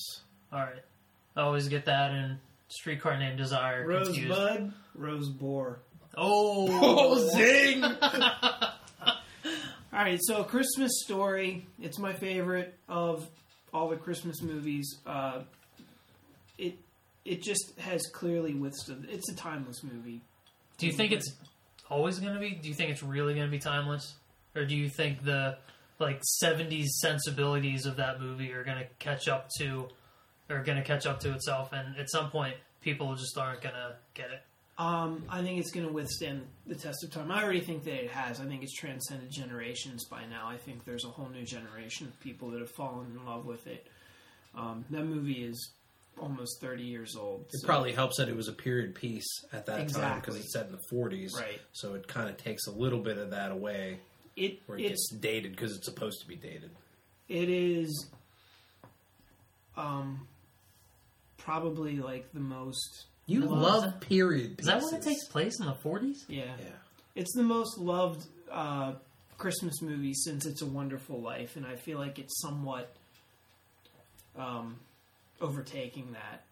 All 0.51 0.59
right, 0.59 0.83
I 1.35 1.41
always 1.41 1.67
get 1.67 1.85
that 1.85 2.11
in 2.11 2.37
Streetcar 2.69 3.17
Named 3.17 3.37
Desire 3.37 3.85
confused. 4.03 4.29
Rosebud, 4.29 4.73
Rosebore. 4.97 5.75
Oh, 6.15 6.67
Oh, 6.69 7.29
zing! 7.35 7.83
All 9.93 10.03
right, 10.03 10.19
so 10.21 10.41
A 10.41 10.43
Christmas 10.43 10.91
Story. 11.03 11.65
It's 11.81 11.97
my 11.97 12.13
favorite 12.13 12.77
of 12.87 13.27
all 13.73 13.89
the 13.89 13.95
Christmas 13.95 14.41
movies. 14.41 14.97
Uh, 15.05 15.41
it 16.57 16.77
it 17.25 17.41
just 17.41 17.73
has 17.79 18.05
clearly 18.13 18.53
withstood. 18.53 19.07
It's 19.09 19.29
a 19.29 19.35
timeless 19.35 19.83
movie. 19.83 20.21
Do 20.77 20.85
you 20.87 20.93
think 20.93 21.11
it's 21.11 21.33
always 21.89 22.19
going 22.19 22.33
to 22.35 22.39
be? 22.39 22.51
Do 22.51 22.67
you 22.69 22.75
think 22.75 22.91
it's 22.91 23.01
really 23.03 23.33
going 23.33 23.47
to 23.47 23.51
be 23.51 23.59
timeless, 23.59 24.15
or 24.55 24.65
do 24.65 24.75
you 24.75 24.87
think 24.89 25.23
the 25.23 25.57
like 25.99 26.21
'70s 26.43 26.85
sensibilities 26.99 27.85
of 27.87 27.95
that 27.97 28.21
movie 28.21 28.51
are 28.53 28.63
going 28.63 28.77
to 28.77 28.85
catch 28.99 29.27
up 29.27 29.49
to, 29.59 29.87
are 30.49 30.63
going 30.63 30.77
to 30.77 30.83
catch 30.83 31.05
up 31.05 31.19
to 31.21 31.33
itself, 31.33 31.73
and 31.73 31.97
at 31.97 32.09
some 32.09 32.29
point 32.29 32.55
people 32.81 33.13
just 33.15 33.37
aren't 33.37 33.61
going 33.61 33.75
to 33.75 33.95
get 34.13 34.31
it? 34.31 34.41
Um, 34.77 35.23
I 35.27 35.41
think 35.41 35.59
it's 35.59 35.71
going 35.71 35.87
to 35.87 35.91
withstand 35.91 36.45
the 36.67 36.75
test 36.75 37.03
of 37.03 37.11
time. 37.11 37.31
I 37.31 37.43
already 37.43 37.61
think 37.61 37.83
that 37.85 37.95
it 37.95 38.11
has. 38.11 38.39
I 38.39 38.45
think 38.45 38.61
it's 38.61 38.73
transcended 38.73 39.31
generations 39.31 40.05
by 40.05 40.25
now. 40.29 40.47
I 40.47 40.57
think 40.57 40.85
there's 40.85 41.03
a 41.03 41.07
whole 41.07 41.29
new 41.29 41.43
generation 41.43 42.07
of 42.07 42.19
people 42.19 42.51
that 42.51 42.59
have 42.59 42.69
fallen 42.69 43.07
in 43.19 43.25
love 43.25 43.45
with 43.45 43.65
it. 43.65 43.87
Um, 44.53 44.85
that 44.91 45.03
movie 45.03 45.43
is 45.43 45.71
almost 46.19 46.61
30 46.61 46.83
years 46.83 47.15
old. 47.15 47.45
It 47.51 47.61
so- 47.61 47.67
probably 47.67 47.91
helps 47.91 48.17
that 48.17 48.29
it 48.29 48.35
was 48.35 48.47
a 48.47 48.53
period 48.53 48.93
piece 48.93 49.25
at 49.51 49.65
that 49.65 49.89
time 49.89 50.19
because 50.19 50.35
it's 50.35 50.53
set 50.53 50.67
in 50.67 50.71
the 50.71 50.81
40s. 50.91 51.33
Right. 51.35 51.59
So 51.73 51.95
it 51.95 52.07
kind 52.07 52.29
of 52.29 52.37
takes 52.37 52.67
a 52.67 52.71
little 52.71 52.99
bit 52.99 53.17
of 53.17 53.31
that 53.31 53.51
away 53.51 53.99
it, 54.35 54.59
where 54.67 54.77
it 54.77 54.83
it's 54.85 55.11
gets 55.11 55.21
dated 55.21 55.51
because 55.51 55.75
it's 55.75 55.85
supposed 55.85 56.21
to 56.21 56.27
be 56.27 56.35
dated. 56.35 56.69
it 57.27 57.49
is 57.49 58.07
um, 59.75 60.27
probably 61.47 61.95
like 61.97 62.31
the 62.33 62.39
most 62.41 63.05
You 63.25 63.41
Well, 63.45 63.55
love 63.59 63.83
that- 63.83 64.01
period 64.01 64.59
Is 64.59 64.65
that 64.67 64.81
when 64.83 64.93
it 64.95 65.01
takes 65.01 65.25
place 65.27 65.59
in 65.59 65.65
the 65.65 65.73
'40s? 65.75 66.25
yeah 66.27 66.43
Yeah. 66.59 66.65
it's 67.15 67.33
the 67.35 67.43
most 67.43 67.77
loved 67.77 68.25
uh, 68.51 68.93
Christmas 69.37 69.81
movie 69.81 70.13
since 70.13 70.45
It's 70.45 70.61
a 70.61 70.65
Wonderful 70.65 71.21
Life, 71.21 71.55
and 71.57 71.65
I 71.65 71.75
feel 71.75 71.99
like 71.99 72.17
it's 72.19 72.41
somewhat 72.41 72.93
um, 74.35 74.77
overtaking 75.41 76.11
that 76.13 76.43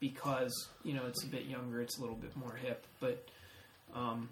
because 0.00 0.52
you 0.84 0.92
know 0.94 1.06
it's 1.06 1.22
a 1.24 1.26
bit 1.28 1.44
younger, 1.44 1.80
it's 1.80 1.96
a 1.98 2.00
little 2.00 2.16
bit 2.16 2.36
more 2.36 2.54
hip, 2.56 2.84
but 3.00 3.26
um, 3.94 4.28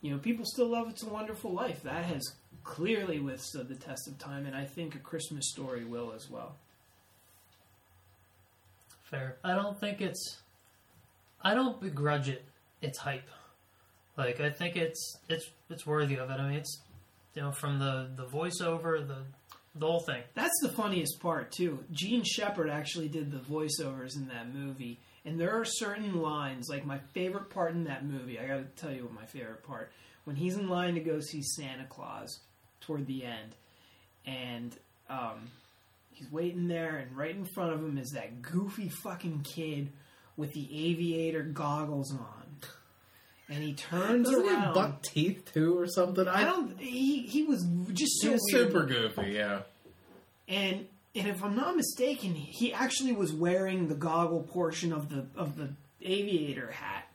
you 0.00 0.10
know 0.10 0.18
people 0.18 0.44
still 0.44 0.68
love 0.68 0.88
It's 0.88 1.02
a 1.02 1.08
Wonderful 1.08 1.52
Life. 1.52 1.82
That 1.82 2.04
has 2.04 2.22
clearly 2.64 3.18
withstood 3.20 3.68
the 3.68 3.76
test 3.76 4.08
of 4.08 4.18
time, 4.18 4.46
and 4.46 4.56
I 4.56 4.64
think 4.64 4.94
A 4.94 4.98
Christmas 4.98 5.50
Story 5.50 5.84
will 5.84 6.12
as 6.12 6.28
well. 6.30 6.56
Fair. 9.14 9.36
I 9.44 9.54
don't 9.54 9.78
think 9.78 10.00
it's. 10.00 10.38
I 11.40 11.54
don't 11.54 11.80
begrudge 11.80 12.28
it. 12.28 12.44
Its 12.82 12.98
hype. 12.98 13.28
Like 14.16 14.40
I 14.40 14.50
think 14.50 14.76
it's 14.76 15.18
it's 15.28 15.48
it's 15.70 15.86
worthy 15.86 16.16
of 16.16 16.30
it. 16.30 16.40
I 16.40 16.48
mean, 16.48 16.58
it's 16.58 16.80
you 17.34 17.42
know 17.42 17.52
from 17.52 17.78
the 17.78 18.10
the 18.16 18.26
voiceover, 18.26 19.06
the 19.06 19.18
the 19.74 19.86
whole 19.86 20.00
thing. 20.00 20.22
That's 20.34 20.58
the 20.62 20.68
funniest 20.68 21.20
part 21.20 21.52
too. 21.52 21.84
Jean 21.92 22.22
Shepherd 22.24 22.70
actually 22.70 23.08
did 23.08 23.30
the 23.30 23.38
voiceovers 23.38 24.16
in 24.16 24.28
that 24.28 24.52
movie, 24.52 24.98
and 25.24 25.40
there 25.40 25.58
are 25.58 25.64
certain 25.64 26.20
lines. 26.20 26.68
Like 26.68 26.84
my 26.84 26.98
favorite 27.12 27.50
part 27.50 27.72
in 27.72 27.84
that 27.84 28.04
movie, 28.04 28.38
I 28.38 28.46
got 28.46 28.56
to 28.56 28.82
tell 28.82 28.92
you 28.92 29.10
my 29.14 29.26
favorite 29.26 29.64
part 29.64 29.90
when 30.24 30.36
he's 30.36 30.56
in 30.56 30.68
line 30.68 30.94
to 30.94 31.00
go 31.00 31.20
see 31.20 31.42
Santa 31.42 31.84
Claus 31.88 32.40
toward 32.80 33.06
the 33.06 33.24
end, 33.24 33.54
and 34.26 34.76
um, 35.08 35.50
he's 36.14 36.30
waiting 36.32 36.68
there, 36.68 36.96
and 36.96 37.16
right 37.16 37.34
in 37.34 37.44
front 37.44 37.72
of 37.72 37.80
him 37.80 37.98
is 37.98 38.10
that 38.10 38.40
goofy 38.42 38.88
fucking 38.88 39.40
kid 39.42 39.90
with 40.36 40.52
the 40.52 40.68
aviator 40.90 41.42
goggles 41.42 42.12
on, 42.12 42.56
and 43.48 43.62
he 43.62 43.74
turns 43.74 44.28
Doesn't 44.28 44.44
he 44.44 44.50
around. 44.50 44.62
have 44.62 44.74
buck 44.74 45.02
teeth 45.02 45.50
too 45.52 45.78
or 45.78 45.86
something? 45.86 46.26
I 46.26 46.44
don't. 46.44 46.78
He 46.80 47.22
he 47.26 47.42
was 47.44 47.64
just 47.92 48.20
so 48.20 48.32
He's 48.32 48.40
weird 48.52 48.68
super 48.72 48.86
goofy, 48.86 49.32
yeah. 49.32 49.60
and 50.48 50.86
and 51.16 51.28
if 51.28 51.44
I'm 51.44 51.54
not 51.54 51.76
mistaken, 51.76 52.34
he 52.34 52.72
actually 52.72 53.12
was 53.12 53.32
wearing 53.32 53.88
the 53.88 53.94
goggle 53.94 54.42
portion 54.42 54.92
of 54.92 55.08
the 55.08 55.26
of 55.36 55.56
the 55.56 55.68
aviator 56.02 56.70
hat, 56.72 57.06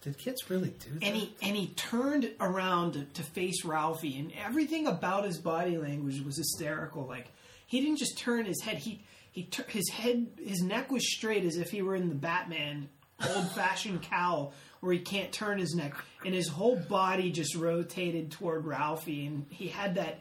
Did 0.00 0.18
kids 0.18 0.48
really 0.50 0.70
do 0.70 0.94
that? 0.98 1.04
and 1.04 1.16
he 1.16 1.34
and 1.42 1.56
he 1.56 1.68
turned 1.68 2.30
around 2.40 2.92
to, 2.94 3.04
to 3.04 3.22
face 3.22 3.64
Ralphie, 3.64 4.18
and 4.18 4.32
everything 4.44 4.86
about 4.86 5.24
his 5.24 5.38
body 5.38 5.76
language 5.76 6.20
was 6.24 6.36
hysterical. 6.36 7.04
Like 7.06 7.26
he 7.72 7.80
didn't 7.80 7.96
just 7.96 8.18
turn 8.18 8.44
his 8.44 8.60
head; 8.60 8.76
he 8.76 9.02
he 9.30 9.44
tur- 9.44 9.64
his 9.66 9.88
head 9.88 10.26
his 10.44 10.60
neck 10.60 10.92
was 10.92 11.10
straight 11.10 11.46
as 11.46 11.56
if 11.56 11.70
he 11.70 11.80
were 11.80 11.96
in 11.96 12.10
the 12.10 12.14
Batman 12.14 12.90
old 13.34 13.50
fashioned 13.52 14.02
cowl 14.10 14.52
where 14.80 14.92
he 14.92 14.98
can't 14.98 15.32
turn 15.32 15.58
his 15.58 15.74
neck, 15.74 15.94
and 16.22 16.34
his 16.34 16.48
whole 16.48 16.76
body 16.76 17.32
just 17.32 17.54
rotated 17.54 18.30
toward 18.30 18.66
Ralphie, 18.66 19.24
and 19.24 19.46
he 19.48 19.68
had 19.68 19.94
that 19.94 20.18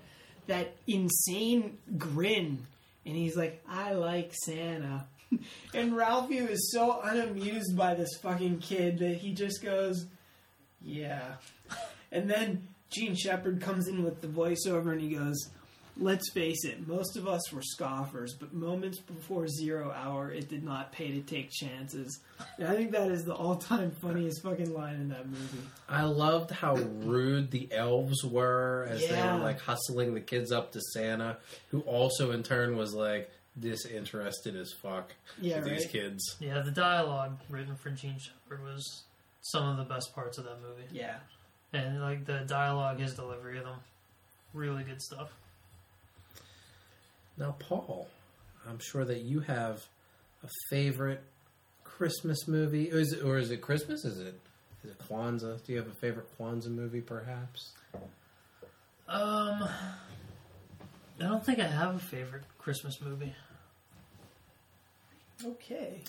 that 0.47 0.77
insane 0.87 1.77
grin, 1.97 2.65
and 3.05 3.15
he's 3.17 3.35
like, 3.35 3.61
"I 3.67 3.91
like 3.93 4.33
Santa." 4.33 5.07
And 5.73 5.95
Ralphie 5.95 6.41
was 6.41 6.73
so 6.73 6.99
unamused 7.01 7.77
by 7.77 7.93
this 7.93 8.17
fucking 8.21 8.59
kid 8.59 8.99
that 8.99 9.15
he 9.15 9.31
just 9.33 9.63
goes, 9.63 10.05
yeah. 10.81 11.35
And 12.11 12.29
then 12.29 12.67
Jean 12.89 13.15
Shepherd 13.15 13.61
comes 13.61 13.87
in 13.87 14.03
with 14.03 14.19
the 14.19 14.27
voiceover 14.27 14.91
and 14.91 14.99
he 14.99 15.15
goes, 15.15 15.37
Let's 15.97 16.31
face 16.31 16.63
it, 16.65 16.87
most 16.87 17.17
of 17.17 17.27
us 17.27 17.51
were 17.51 17.61
scoffers, 17.61 18.33
but 18.39 18.53
moments 18.53 18.99
before 18.99 19.47
zero 19.47 19.91
hour, 19.91 20.31
it 20.31 20.47
did 20.49 20.63
not 20.63 20.91
pay 20.91 21.11
to 21.11 21.21
take 21.21 21.51
chances. 21.51 22.19
And 22.57 22.67
I 22.67 22.75
think 22.75 22.91
that 22.91 23.11
is 23.11 23.25
the 23.25 23.35
all 23.35 23.55
time 23.55 23.91
funniest 23.91 24.41
fucking 24.41 24.73
line 24.73 24.95
in 24.95 25.09
that 25.09 25.27
movie. 25.27 25.59
I 25.89 26.03
loved 26.03 26.49
how 26.51 26.75
rude 26.75 27.51
the 27.51 27.67
elves 27.71 28.23
were 28.23 28.87
as 28.89 29.05
they 29.07 29.21
were 29.21 29.39
like 29.39 29.59
hustling 29.59 30.13
the 30.13 30.21
kids 30.21 30.51
up 30.51 30.71
to 30.71 30.81
Santa, 30.93 31.37
who 31.71 31.81
also 31.81 32.31
in 32.31 32.41
turn 32.41 32.77
was 32.77 32.93
like 32.93 33.29
disinterested 33.59 34.55
as 34.55 34.71
fuck 34.81 35.13
Yeah, 35.41 35.59
to 35.59 35.69
these 35.69 35.85
kids. 35.85 36.37
Yeah, 36.39 36.61
the 36.61 36.71
dialogue 36.71 37.37
written 37.49 37.75
for 37.75 37.89
Jean 37.89 38.17
Shepherd 38.17 38.63
was 38.63 39.03
some 39.41 39.67
of 39.67 39.77
the 39.77 39.83
best 39.93 40.15
parts 40.15 40.37
of 40.37 40.45
that 40.45 40.61
movie, 40.61 40.87
Yeah. 40.91 41.17
and 41.73 41.99
like 42.01 42.25
the 42.25 42.39
dialogue, 42.47 42.99
his 42.99 43.13
delivery 43.13 43.57
of 43.57 43.65
them, 43.65 43.79
really 44.53 44.83
good 44.83 45.01
stuff. 45.01 45.31
Now, 47.41 47.55
Paul, 47.57 48.07
I'm 48.69 48.77
sure 48.77 49.03
that 49.03 49.21
you 49.21 49.39
have 49.39 49.83
a 50.43 50.47
favorite 50.69 51.23
Christmas 51.83 52.47
movie. 52.47 52.93
Or 52.93 52.99
is 52.99 53.13
it, 53.13 53.23
or 53.23 53.39
is 53.39 53.49
it 53.49 53.61
Christmas? 53.61 54.05
Is 54.05 54.19
it 54.19 54.39
is 54.83 54.91
it 54.91 54.99
Kwanzaa? 55.09 55.65
Do 55.65 55.71
you 55.73 55.79
have 55.79 55.87
a 55.87 55.95
favorite 55.95 56.27
Kwanzaa 56.37 56.69
movie, 56.69 57.01
perhaps? 57.01 57.71
Um, 59.07 59.67
I 59.67 59.69
don't 61.17 61.43
think 61.43 61.57
I 61.57 61.65
have 61.65 61.95
a 61.95 61.99
favorite 61.99 62.43
Christmas 62.59 63.01
movie. 63.01 63.33
Okay. 65.43 66.01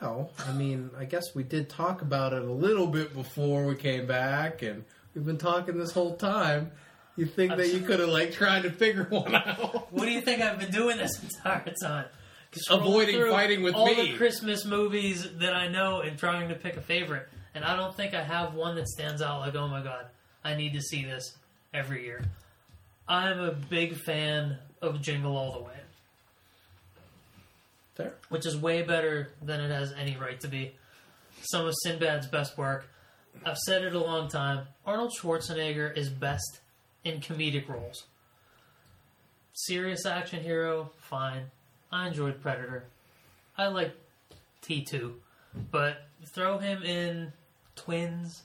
Well, 0.00 0.30
I 0.38 0.52
mean, 0.52 0.88
I 0.98 1.04
guess 1.04 1.34
we 1.34 1.42
did 1.42 1.68
talk 1.68 2.00
about 2.00 2.32
it 2.32 2.40
a 2.40 2.50
little 2.50 2.86
bit 2.86 3.12
before 3.12 3.66
we 3.66 3.74
came 3.76 4.06
back, 4.06 4.62
and 4.62 4.86
we've 5.14 5.26
been 5.26 5.36
talking 5.36 5.76
this 5.76 5.92
whole 5.92 6.16
time. 6.16 6.72
You 7.20 7.26
think 7.26 7.54
that 7.54 7.68
you 7.68 7.80
could 7.80 8.00
have 8.00 8.08
like 8.08 8.32
tried 8.32 8.62
to 8.62 8.70
figure 8.70 9.04
one 9.04 9.34
out? 9.34 9.92
What 9.92 10.06
do 10.06 10.10
you 10.10 10.22
think 10.22 10.40
I've 10.40 10.58
been 10.58 10.70
doing 10.70 10.96
this 10.96 11.22
entire 11.22 11.70
time? 11.82 12.06
Avoiding 12.70 13.30
fighting 13.30 13.62
with 13.62 13.74
all 13.74 13.84
me. 13.84 13.94
All 13.94 14.06
the 14.06 14.16
Christmas 14.16 14.64
movies 14.64 15.28
that 15.34 15.52
I 15.52 15.68
know 15.68 16.00
and 16.00 16.18
trying 16.18 16.48
to 16.48 16.54
pick 16.54 16.78
a 16.78 16.80
favorite, 16.80 17.28
and 17.54 17.62
I 17.62 17.76
don't 17.76 17.94
think 17.94 18.14
I 18.14 18.22
have 18.22 18.54
one 18.54 18.74
that 18.76 18.88
stands 18.88 19.20
out. 19.20 19.40
Like, 19.40 19.54
oh 19.54 19.68
my 19.68 19.82
god, 19.82 20.06
I 20.42 20.54
need 20.54 20.72
to 20.72 20.80
see 20.80 21.04
this 21.04 21.36
every 21.74 22.06
year. 22.06 22.24
I'm 23.06 23.38
a 23.38 23.52
big 23.52 23.96
fan 23.96 24.56
of 24.80 25.02
Jingle 25.02 25.36
All 25.36 25.52
the 25.52 25.62
Way, 25.62 25.76
There. 27.96 28.14
which 28.30 28.46
is 28.46 28.56
way 28.56 28.80
better 28.80 29.28
than 29.42 29.60
it 29.60 29.70
has 29.70 29.92
any 29.92 30.16
right 30.16 30.40
to 30.40 30.48
be. 30.48 30.74
Some 31.42 31.66
of 31.66 31.74
Sinbad's 31.84 32.28
best 32.28 32.56
work. 32.56 32.88
I've 33.44 33.58
said 33.58 33.84
it 33.84 33.94
a 33.94 34.00
long 34.00 34.28
time. 34.30 34.68
Arnold 34.86 35.12
Schwarzenegger 35.20 35.94
is 35.94 36.08
best 36.08 36.60
in 37.04 37.20
comedic 37.20 37.68
roles. 37.68 38.04
Serious 39.52 40.06
action 40.06 40.42
hero, 40.42 40.90
fine. 40.98 41.50
I 41.92 42.08
enjoyed 42.08 42.40
Predator. 42.40 42.84
I 43.58 43.66
like 43.68 43.92
T2. 44.62 45.12
But 45.70 46.06
throw 46.26 46.58
him 46.58 46.82
in 46.82 47.32
Twins 47.76 48.42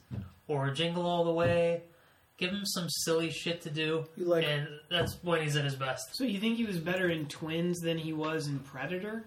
or 0.47 0.71
Jingle 0.71 1.05
All 1.05 1.23
the 1.23 1.31
Way. 1.31 1.83
Give 2.37 2.49
him 2.51 2.65
some 2.65 2.89
silly 2.89 3.29
shit 3.29 3.61
to 3.61 3.69
do. 3.69 4.05
You 4.17 4.25
like- 4.25 4.45
and 4.45 4.67
that's 4.89 5.13
when 5.23 5.41
he's 5.41 5.55
at 5.55 5.63
his 5.63 5.75
best. 5.75 6.15
So 6.15 6.23
you 6.25 6.39
think 6.39 6.57
he 6.57 6.65
was 6.65 6.79
better 6.79 7.07
in 7.09 7.27
Twins 7.27 7.79
than 7.79 7.97
he 7.97 8.11
was 8.11 8.47
in 8.47 8.59
Predator? 8.59 9.23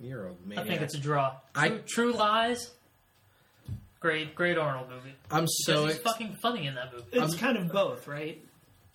You're 0.00 0.28
a 0.28 0.32
maniac. 0.44 0.64
I 0.64 0.68
think 0.68 0.80
it's 0.80 0.94
a 0.96 0.98
draw. 1.00 1.36
I- 1.54 1.68
True, 1.68 1.82
True 1.86 2.12
Lies. 2.14 2.70
Great, 4.00 4.34
great 4.34 4.58
Arnold 4.58 4.88
movie. 4.88 5.14
I'm 5.30 5.42
Because 5.42 5.64
so 5.64 5.86
he's 5.86 5.94
ex- 5.94 6.02
fucking 6.02 6.34
funny 6.42 6.66
in 6.66 6.74
that 6.74 6.92
movie. 6.92 7.04
It's 7.12 7.36
kind 7.36 7.56
of 7.56 7.70
both, 7.70 8.08
right? 8.08 8.44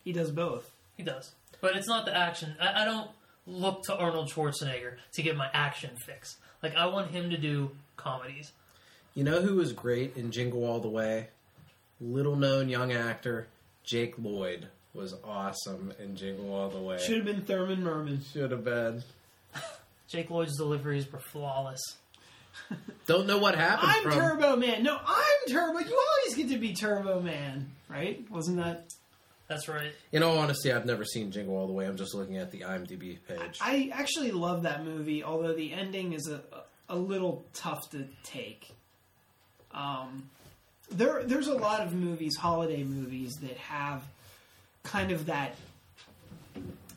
He 0.08 0.14
does 0.14 0.32
both. 0.32 0.72
He 0.96 1.04
does. 1.04 1.34
But 1.60 1.76
it's 1.76 1.90
not 1.90 2.06
the 2.06 2.16
action. 2.16 2.56
I, 2.62 2.84
I 2.84 2.86
don't 2.86 3.10
look 3.46 3.84
to 3.88 3.98
Arnold 3.98 4.32
Schwarzenegger 4.32 4.94
to 5.16 5.22
get 5.22 5.36
my 5.36 5.50
action 5.54 5.98
fix. 5.98 6.38
Like, 6.64 6.78
I 6.78 6.86
want 6.86 7.12
him 7.12 7.30
to 7.32 7.38
do 7.38 7.72
comedies. 7.98 8.54
You 9.16 9.26
know 9.26 9.42
who 9.42 9.56
was 9.56 9.74
great 9.74 10.16
in 10.16 10.32
Jingle 10.32 10.64
All 10.64 10.80
the 10.80 10.88
Way? 10.88 11.28
Little 12.00 12.38
known 12.38 12.70
young 12.70 12.94
actor 12.94 13.50
Jake 13.84 14.14
Lloyd 14.18 14.70
was 14.94 15.14
awesome 15.26 15.92
in 16.02 16.16
Jingle 16.16 16.56
All 16.56 16.70
the 16.70 16.80
Way. 16.80 17.00
Should 17.00 17.18
have 17.18 17.26
been 17.26 17.42
Thurman 17.42 17.84
Merman. 17.84 18.22
Should 18.32 18.52
have 18.52 18.64
been. 18.64 19.04
Jake 20.08 20.30
Lloyd's 20.30 20.56
deliveries 20.56 21.12
were 21.12 21.20
flawless. 21.20 21.82
Don't 23.08 23.28
know 23.28 23.40
what 23.40 23.56
happened 23.56 23.92
I'm 23.92 24.04
from. 24.04 24.14
Turbo 24.14 24.56
Man. 24.56 24.84
No, 24.84 24.98
I'm 25.06 25.50
Turbo. 25.52 25.80
You 25.80 26.00
always 26.00 26.38
get 26.38 26.48
to 26.56 26.58
be 26.58 26.74
Turbo 26.74 27.20
Man, 27.20 27.72
right? 27.90 28.26
Wasn't 28.32 28.56
that? 28.56 28.86
That's 29.48 29.69
right. 29.69 29.94
In 30.11 30.24
all 30.24 30.38
honesty, 30.38 30.72
I've 30.74 30.86
never 30.86 31.06
seen 31.06 31.32
Jingle 31.32 31.56
All 31.56 31.68
the 31.68 31.74
Way. 31.74 31.88
I'm 31.88 31.95
just 31.95 32.14
looking 32.14 32.38
at 32.38 32.52
the 32.52 32.61
IMDb 32.61 33.18
page. 33.28 33.60
I 33.61 33.90
actually 33.94 34.32
love 34.32 34.64
that 34.64 34.84
movie, 34.84 35.24
although 35.24 35.53
the 35.53 35.74
ending 35.74 36.14
is 36.14 36.28
a 36.28 36.41
a 36.90 36.95
little 36.95 37.45
tough 37.53 37.90
to 37.91 38.07
take. 38.24 38.69
Um, 39.74 40.30
there 40.91 41.24
there's 41.24 41.48
a 41.48 41.56
lot 41.56 41.82
of 41.82 41.94
movies, 41.94 42.36
holiday 42.36 42.84
movies, 42.84 43.34
that 43.41 43.57
have 43.57 44.03
kind 44.84 45.11
of 45.11 45.26
that 45.28 45.56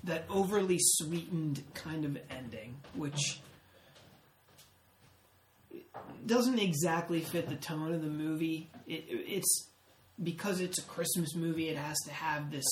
that 0.05 0.25
overly 0.31 0.79
sweetened 0.81 1.63
kind 1.75 2.05
of 2.05 2.19
ending, 2.31 2.77
which 2.95 3.41
doesn't 6.27 6.59
exactly 6.59 7.21
fit 7.21 7.49
the 7.49 7.57
tone 7.57 7.93
of 7.93 8.03
the 8.03 8.09
movie. 8.09 8.69
It, 8.87 9.05
it's 9.09 9.69
because 10.23 10.61
it's 10.61 10.79
a 10.79 10.83
Christmas 10.83 11.35
movie; 11.35 11.69
it 11.69 11.77
has 11.79 11.97
to 12.07 12.13
have 12.13 12.51
this 12.51 12.67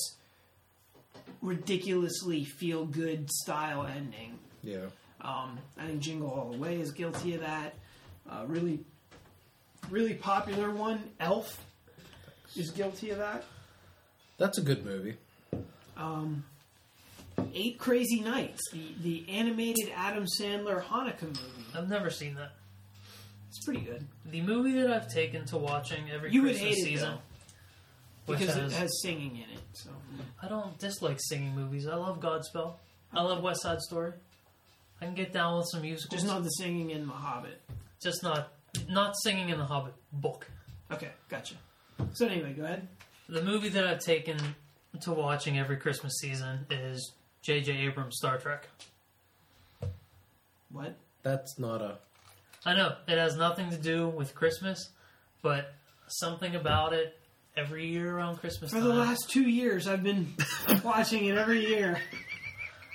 ridiculously 1.42 2.44
feel 2.44 2.84
good 2.84 3.30
style 3.30 3.86
ending. 3.86 4.38
yeah. 4.62 4.86
Um, 5.20 5.58
I 5.76 5.86
think 5.86 6.00
Jingle 6.00 6.30
All 6.30 6.52
the 6.52 6.58
Way 6.58 6.80
is 6.80 6.92
guilty 6.92 7.34
of 7.34 7.40
that. 7.40 7.74
Uh, 8.30 8.44
really, 8.46 8.78
really 9.90 10.14
popular 10.14 10.70
one, 10.70 11.02
Elf, 11.18 11.60
is 12.54 12.70
guilty 12.70 13.10
of 13.10 13.18
that. 13.18 13.42
That's 14.36 14.58
a 14.58 14.62
good 14.62 14.84
movie. 14.84 15.16
Um, 15.96 16.44
Eight 17.52 17.78
Crazy 17.80 18.20
Nights, 18.20 18.60
the, 18.72 18.94
the 19.02 19.26
animated 19.28 19.90
Adam 19.96 20.24
Sandler 20.40 20.80
Hanukkah 20.84 21.22
movie. 21.24 21.66
I've 21.74 21.88
never 21.88 22.10
seen 22.10 22.36
that. 22.36 22.52
It's 23.48 23.64
pretty 23.64 23.80
good 23.80 24.06
The 24.30 24.42
movie 24.42 24.72
that 24.80 24.90
I've 24.92 25.08
taken 25.08 25.46
to 25.46 25.56
watching 25.58 26.10
every 26.12 26.30
You 26.30 26.42
would 26.42 26.50
Christmas 26.52 26.76
hate 26.76 26.78
it, 26.78 26.84
season. 26.84 27.08
though, 27.10 27.14
which 27.16 27.22
because 28.28 28.54
has, 28.54 28.72
it 28.72 28.76
has 28.76 29.00
singing 29.02 29.36
in 29.36 29.50
it. 29.54 29.62
So 29.72 29.90
I 30.42 30.48
don't 30.48 30.78
dislike 30.78 31.18
singing 31.20 31.54
movies. 31.54 31.86
I 31.86 31.94
love 31.94 32.20
Godspell. 32.20 32.74
I 33.12 33.22
love 33.22 33.42
West 33.42 33.62
Side 33.62 33.80
Story. 33.80 34.12
I 35.00 35.04
can 35.04 35.14
get 35.14 35.32
down 35.32 35.58
with 35.58 35.68
some 35.70 35.82
musicals. 35.82 36.20
just 36.20 36.26
not 36.26 36.42
the 36.42 36.50
singing 36.50 36.90
in 36.90 37.06
The 37.06 37.12
Hobbit. 37.12 37.60
just 38.02 38.22
not 38.22 38.52
not 38.88 39.14
singing 39.22 39.48
in 39.48 39.58
the 39.58 39.64
Hobbit 39.64 39.94
book. 40.12 40.46
Okay, 40.90 41.10
gotcha. 41.28 41.54
So 42.12 42.26
anyway, 42.26 42.52
go 42.52 42.64
ahead. 42.64 42.86
The 43.28 43.42
movie 43.42 43.68
that 43.70 43.86
I've 43.86 44.00
taken 44.00 44.38
to 45.00 45.12
watching 45.12 45.58
every 45.58 45.76
Christmas 45.76 46.18
season 46.18 46.66
is 46.70 47.12
J.J. 47.42 47.72
Abrams' 47.72 48.16
Star 48.16 48.38
Trek. 48.38 48.68
What? 50.70 50.96
That's 51.22 51.58
not 51.58 51.82
a. 51.82 51.98
I 52.64 52.74
know 52.74 52.94
it 53.06 53.18
has 53.18 53.36
nothing 53.36 53.70
to 53.70 53.76
do 53.76 54.08
with 54.08 54.34
Christmas, 54.34 54.90
but 55.42 55.74
something 56.08 56.54
about 56.54 56.92
it 56.92 57.17
every 57.58 57.86
year 57.86 58.16
around 58.16 58.36
Christmas 58.38 58.70
For 58.70 58.78
time. 58.78 58.88
the 58.88 58.94
last 58.94 59.28
two 59.28 59.48
years, 59.48 59.86
I've 59.88 60.02
been 60.02 60.32
watching 60.84 61.24
it 61.26 61.36
every 61.36 61.66
year. 61.66 62.00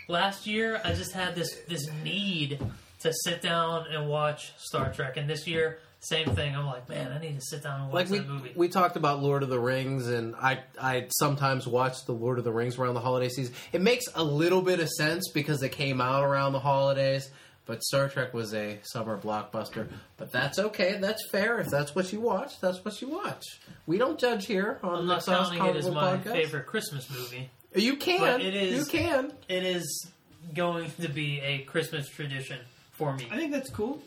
Last 0.08 0.48
year, 0.48 0.82
I 0.84 0.94
just 0.94 1.14
had 1.14 1.36
this 1.36 1.56
this 1.68 1.90
need 2.04 2.60
to 3.02 3.14
sit 3.26 3.42
down 3.42 3.86
and 3.92 4.08
watch 4.10 4.54
Star 4.58 4.92
Trek, 4.94 5.18
and 5.18 5.30
this 5.30 5.48
year, 5.48 5.80
same 6.00 6.36
thing. 6.36 6.56
I'm 6.56 6.66
like, 6.66 6.90
man, 6.90 7.12
I 7.12 7.20
need 7.20 7.36
to 7.36 7.42
sit 7.46 7.64
down 7.64 7.82
and 7.82 7.92
watch 7.92 8.10
Like 8.10 8.10
we 8.10 8.18
that 8.20 8.28
movie. 8.28 8.52
we 8.56 8.68
talked 8.68 8.96
about 8.98 9.22
Lord 9.24 9.44
of 9.44 9.50
the 9.50 9.60
Rings, 9.60 10.08
and 10.08 10.36
I 10.36 10.60
I 10.82 11.08
sometimes 11.10 11.66
watch 11.68 12.06
the 12.06 12.12
Lord 12.14 12.38
of 12.38 12.44
the 12.44 12.52
Rings 12.52 12.78
around 12.78 12.96
the 12.96 13.00
holiday 13.02 13.30
season. 13.30 13.54
It 13.72 13.82
makes 13.82 14.06
a 14.16 14.24
little 14.24 14.62
bit 14.62 14.80
of 14.82 14.90
sense 14.90 15.30
because 15.34 15.64
it 15.64 15.72
came 15.72 16.02
out 16.02 16.24
around 16.24 16.52
the 16.54 16.60
holidays. 16.60 17.30
But 17.66 17.82
Star 17.84 18.10
Trek 18.10 18.34
was 18.34 18.54
a 18.54 18.80
summer 18.84 19.18
blockbuster. 19.18 19.88
But 20.18 20.32
that's 20.34 20.60
okay. 20.60 20.98
That's 21.00 21.26
fair. 21.32 21.60
If 21.60 21.70
that's 21.70 21.96
what 21.96 22.12
you 22.12 22.20
watch, 22.20 22.60
that's 22.60 22.84
what 22.84 23.02
you 23.02 23.08
watch. 23.10 23.44
We 23.86 23.98
don't 23.98 24.20
judge 24.20 24.46
here 24.48 24.80
on 24.84 24.96
I'm 25.00 25.08
the 25.08 25.14
not 25.14 25.24
Sauce 25.24 25.50
counting 25.52 25.76
it 25.76 25.78
as 25.78 25.90
my 25.90 26.18
podcast. 26.18 26.34
favorite 26.34 26.66
Christmas 26.66 27.10
movie. 27.10 27.50
You 27.74 27.96
can. 27.96 28.20
But 28.20 28.42
it 28.42 28.54
is- 28.54 28.80
You 28.80 29.00
can. 29.00 29.32
It 29.48 29.64
is 29.64 30.08
going 30.54 30.92
to 31.02 31.08
be 31.08 31.40
a 31.40 31.60
Christmas 31.60 32.10
tradition 32.10 32.60
for 32.92 33.14
me. 33.16 33.28
I 33.32 33.38
think 33.38 33.54
that's 33.54 33.70
cool. 33.70 34.02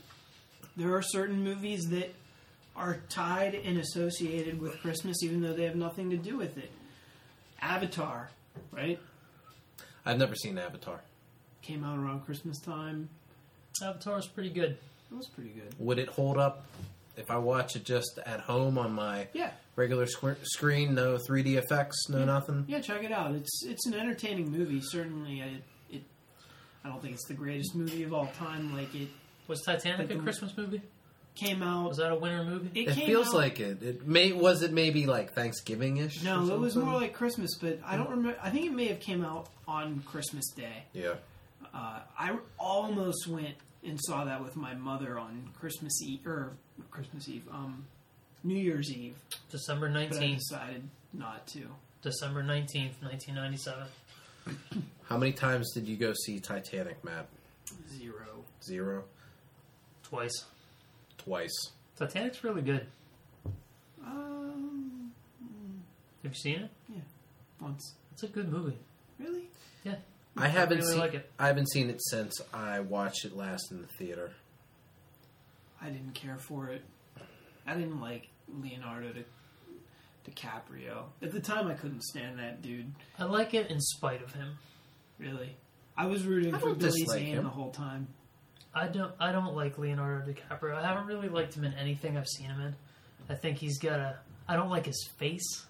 There 0.77 0.95
are 0.95 1.01
certain 1.03 1.43
movies 1.43 1.87
that 1.89 2.15
are 2.77 2.99
tied 3.09 3.55
and 3.55 3.78
associated 3.78 4.61
with 4.61 4.78
Christmas, 4.83 5.23
even 5.23 5.41
though 5.41 5.55
they 5.55 5.65
have 5.65 5.77
nothing 5.77 6.11
to 6.11 6.19
do 6.19 6.37
with 6.37 6.59
it. 6.59 6.70
Avatar, 7.62 8.28
right? 8.70 9.01
I've 10.05 10.19
never 10.19 10.35
seen 10.35 10.59
Avatar. 10.59 11.01
Came 11.62 11.83
out 11.85 11.99
around 11.99 12.27
Christmas 12.27 12.61
time. 12.61 13.09
Avatar 13.82 14.19
is 14.19 14.27
pretty 14.27 14.51
good. 14.51 14.70
It 15.11 15.15
was 15.16 15.27
pretty 15.28 15.51
good. 15.51 15.74
Would 15.78 15.98
it 15.98 16.09
hold 16.09 16.39
up 16.39 16.66
if 17.16 17.31
I 17.31 17.39
watch 17.39 17.77
it 17.77 17.85
just 17.85 18.19
at 18.27 18.40
home 18.40 18.77
on 18.78 18.93
my 18.93 19.28
Yeah, 19.32 19.51
regular 19.77 20.07
squ- 20.07 20.36
screen? 20.44 20.94
No 20.94 21.16
3D 21.16 21.57
effects, 21.57 22.09
no 22.09 22.24
nothing. 22.24 22.65
yeah. 22.69 22.81
Check 22.81 23.05
it 23.05 23.12
out. 23.12 23.32
It's 23.35 23.65
it's 23.65 23.86
an 23.86 23.94
entertaining 23.94 24.51
movie. 24.51 24.81
Certainly, 24.82 25.43
I, 25.43 25.94
it. 25.94 26.03
I 26.85 26.89
don't 26.89 27.01
think 27.01 27.15
it's 27.15 27.27
the 27.28 27.35
greatest 27.35 27.74
movie 27.74 28.03
of 28.03 28.12
all 28.12 28.27
time. 28.39 28.74
Like 28.74 28.94
it 28.94 29.09
Was 29.48 29.62
Titanic 29.62 30.09
Like 30.11 30.19
a 30.19 30.23
Christmas 30.23 30.57
movie? 30.57 30.82
came 31.36 31.62
out. 31.62 31.89
Was 31.90 31.98
that 31.98 32.11
a 32.12 32.16
winter 32.16 32.43
movie? 32.44 32.70
it 32.81 32.89
It 32.89 32.94
came 32.94 33.07
feels 33.07 33.28
out- 33.28 33.35
like 33.35 33.61
it. 33.61 33.82
It 33.82 34.07
may 34.09 34.32
was 34.32 34.62
it 34.62 34.73
maybe 34.73 35.05
like 35.07 35.35
Thanksgiving 35.35 35.98
ish. 35.98 36.23
No, 36.23 36.48
it 36.53 36.59
was 36.59 36.74
more 36.77 36.94
like 36.94 37.12
Christmas, 37.12 37.51
but 37.61 37.78
I 37.85 37.97
don't 37.98 38.09
remember. 38.11 38.39
I 38.43 38.48
think 38.51 38.65
it 38.66 38.73
may 38.73 38.86
have 38.89 39.01
came 39.01 39.23
out 39.24 39.48
on 39.69 40.03
Christmas 40.07 40.51
Day. 40.53 40.85
yeah. 40.94 41.15
Uh, 41.74 42.01
I 42.19 42.35
almost 42.59 43.27
went 43.27 43.55
and 43.87 43.99
saw 44.01 44.25
that 44.25 44.43
with 44.43 44.57
my 44.57 44.75
mother 44.75 45.19
on 45.19 45.49
Christmas 45.59 46.03
Eve 46.03 46.27
or 46.27 46.53
Christmas 46.91 47.29
Eve, 47.29 47.47
um, 47.53 47.85
New 48.45 48.57
Year's 48.57 48.91
Eve, 48.93 49.17
December 49.51 49.89
but 49.89 49.99
I 49.99 50.07
19th. 50.07 50.39
decided 50.39 50.83
not 51.13 51.47
to. 51.49 51.61
December 52.03 52.43
19th, 52.43 53.03
1997. 53.03 53.85
How 55.09 55.17
many 55.17 55.33
times 55.33 55.73
did 55.73 55.89
you 55.89 55.97
go 55.97 56.13
see 56.25 56.39
Titanic, 56.39 57.03
Matt? 57.05 57.27
Zero. 57.99 58.45
Zero, 58.65 59.05
Twice. 60.05 60.45
twice. 61.19 61.71
Titanic's 61.97 62.45
really 62.45 62.63
good. 62.63 62.87
Um, 64.05 65.13
Have 66.23 66.33
you 66.33 66.39
seen 66.39 66.61
it? 66.61 66.71
Yeah. 66.89 67.01
Once. 67.61 67.95
It's 68.13 68.23
a 68.23 68.29
good 68.29 68.51
movie. 68.53 68.79
Really? 69.19 69.49
I 70.37 70.49
haven't 70.49 70.79
really 70.79 70.91
seen. 70.93 71.01
like 71.01 71.15
it. 71.15 71.31
I 71.39 71.47
haven't 71.47 71.71
seen 71.71 71.89
it 71.91 72.01
since 72.03 72.41
I 72.53 72.81
watched 72.81 73.25
it 73.25 73.35
last 73.37 73.71
in 73.71 73.81
the 73.81 73.89
theater. 73.99 74.33
I 75.81 75.91
didn't 75.91 76.15
care 76.15 76.37
for 76.39 76.69
it. 76.69 76.83
I 77.67 77.75
didn't 77.75 78.01
like 78.01 78.29
Leonardo 78.49 79.13
Di- 79.13 79.25
DiCaprio. 80.31 81.05
At 81.23 81.33
the 81.33 81.41
time, 81.41 81.69
I 81.69 81.75
couldn't 81.75 82.03
stand 82.03 82.39
that 82.39 82.63
dude. 82.63 82.93
I 83.19 83.25
like 83.25 83.55
it 83.55 83.71
in 83.71 83.81
spite 83.81 84.23
of 84.23 84.33
him. 84.33 84.59
Really. 85.19 85.57
I 85.97 86.07
was 86.07 86.25
rooting 86.25 86.55
I 86.55 86.59
for 86.59 86.75
Billy 86.75 87.01
dislike 87.01 87.19
Zane 87.21 87.37
him. 87.37 87.45
the 87.45 87.51
whole 87.51 87.71
time. 87.71 88.09
I 88.75 88.89
don't. 88.89 89.13
I 89.19 89.33
don't 89.33 89.55
like 89.55 89.79
Leonardo 89.79 90.31
DiCaprio. 90.31 90.75
I 90.77 90.87
haven't 90.87 91.07
really 91.07 91.29
liked 91.31 91.55
him 91.55 91.65
in 91.65 91.73
anything 91.75 92.19
I've 92.19 92.29
seen 92.29 92.47
him 92.51 92.61
in. 92.61 92.75
I 93.31 93.35
think 93.35 93.57
he's 93.57 93.79
got 93.79 93.99
a. 94.01 94.19
I 94.47 94.55
don't 94.57 94.69
like 94.69 94.85
his 94.87 95.09
face. 95.19 95.65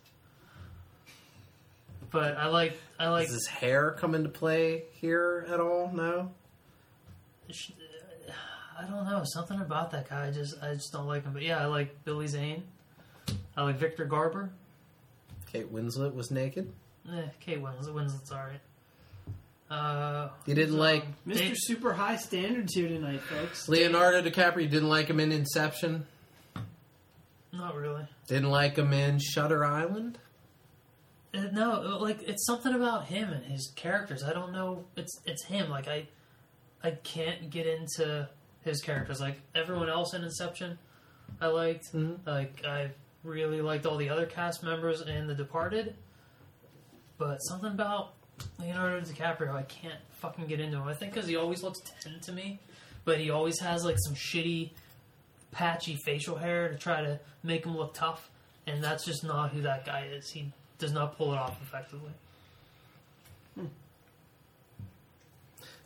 But 2.16 2.36
I 2.38 2.46
like. 2.46 2.78
I 2.98 3.08
like. 3.08 3.26
Does 3.26 3.34
his 3.34 3.46
hair 3.46 3.90
come 3.98 4.14
into 4.14 4.28
play 4.30 4.84
here 4.92 5.46
at 5.50 5.60
all? 5.60 5.90
No. 5.94 6.30
I 8.78 8.84
don't 8.88 9.04
know. 9.04 9.22
Something 9.24 9.60
about 9.60 9.90
that 9.92 10.08
guy. 10.08 10.28
I 10.28 10.30
just. 10.30 10.54
I 10.62 10.74
just 10.74 10.92
don't 10.92 11.06
like 11.06 11.24
him. 11.24 11.32
But 11.32 11.42
yeah, 11.42 11.60
I 11.60 11.66
like 11.66 12.04
Billy 12.04 12.26
Zane. 12.26 12.62
I 13.56 13.62
like 13.62 13.76
Victor 13.76 14.04
Garber. 14.04 14.50
Kate 15.52 15.72
Winslet 15.72 16.14
was 16.14 16.30
naked. 16.30 16.72
Eh, 17.10 17.22
Kate 17.40 17.62
Winslet. 17.62 17.94
Winslet's 17.94 18.32
alright. 18.32 18.60
Uh, 19.70 20.28
You 20.44 20.54
didn't 20.54 20.70
who's, 20.70 20.78
like 20.78 21.02
um, 21.04 21.14
Mr. 21.26 21.38
Dave- 21.38 21.56
Super 21.56 21.92
High 21.92 22.16
Standards 22.16 22.74
here 22.74 22.88
tonight, 22.88 23.20
folks. 23.20 23.68
Leonardo 23.68 24.22
DiCaprio. 24.28 24.70
Didn't 24.70 24.88
like 24.88 25.08
him 25.08 25.20
in 25.20 25.32
Inception. 25.32 26.06
Not 27.52 27.74
really. 27.74 28.06
Didn't 28.28 28.50
like 28.50 28.76
him 28.76 28.92
in 28.92 29.18
Shutter 29.18 29.64
Island. 29.64 30.18
No, 31.52 31.98
like 32.00 32.22
it's 32.22 32.44
something 32.46 32.74
about 32.74 33.06
him 33.06 33.30
and 33.32 33.44
his 33.44 33.72
characters. 33.76 34.22
I 34.24 34.32
don't 34.32 34.52
know. 34.52 34.84
It's 34.96 35.20
it's 35.24 35.44
him. 35.44 35.70
Like 35.70 35.88
I, 35.88 36.06
I 36.82 36.92
can't 36.92 37.50
get 37.50 37.66
into 37.66 38.28
his 38.62 38.80
characters. 38.82 39.20
Like 39.20 39.40
everyone 39.54 39.88
else 39.88 40.14
in 40.14 40.22
Inception, 40.22 40.78
I 41.40 41.46
liked. 41.48 41.92
Mhm. 41.92 42.18
Like 42.26 42.64
I 42.64 42.90
really 43.22 43.60
liked 43.60 43.86
all 43.86 43.96
the 43.96 44.08
other 44.08 44.26
cast 44.26 44.62
members 44.62 45.00
in 45.02 45.26
The 45.26 45.34
Departed. 45.34 45.94
But 47.18 47.38
something 47.38 47.70
about 47.72 48.12
Leonardo 48.58 49.00
DiCaprio, 49.00 49.54
I 49.54 49.62
can't 49.62 50.00
fucking 50.20 50.46
get 50.46 50.60
into 50.60 50.76
him. 50.76 50.86
I 50.86 50.94
think 50.94 51.12
because 51.14 51.28
he 51.28 51.36
always 51.36 51.62
looks 51.62 51.80
ten 52.02 52.20
to 52.20 52.32
me, 52.32 52.60
but 53.04 53.18
he 53.18 53.30
always 53.30 53.58
has 53.60 53.84
like 53.84 53.96
some 53.98 54.14
shitty, 54.14 54.70
patchy 55.50 55.96
facial 56.04 56.36
hair 56.36 56.68
to 56.68 56.76
try 56.76 57.00
to 57.00 57.18
make 57.42 57.64
him 57.64 57.76
look 57.76 57.94
tough, 57.94 58.30
and 58.66 58.82
that's 58.84 59.04
just 59.04 59.24
not 59.24 59.50
who 59.52 59.62
that 59.62 59.86
guy 59.86 60.08
is. 60.12 60.30
He 60.30 60.52
does 60.78 60.92
not 60.92 61.16
pull 61.16 61.32
it 61.32 61.36
off 61.36 61.60
effectively. 61.62 62.12
Hmm. 63.54 63.66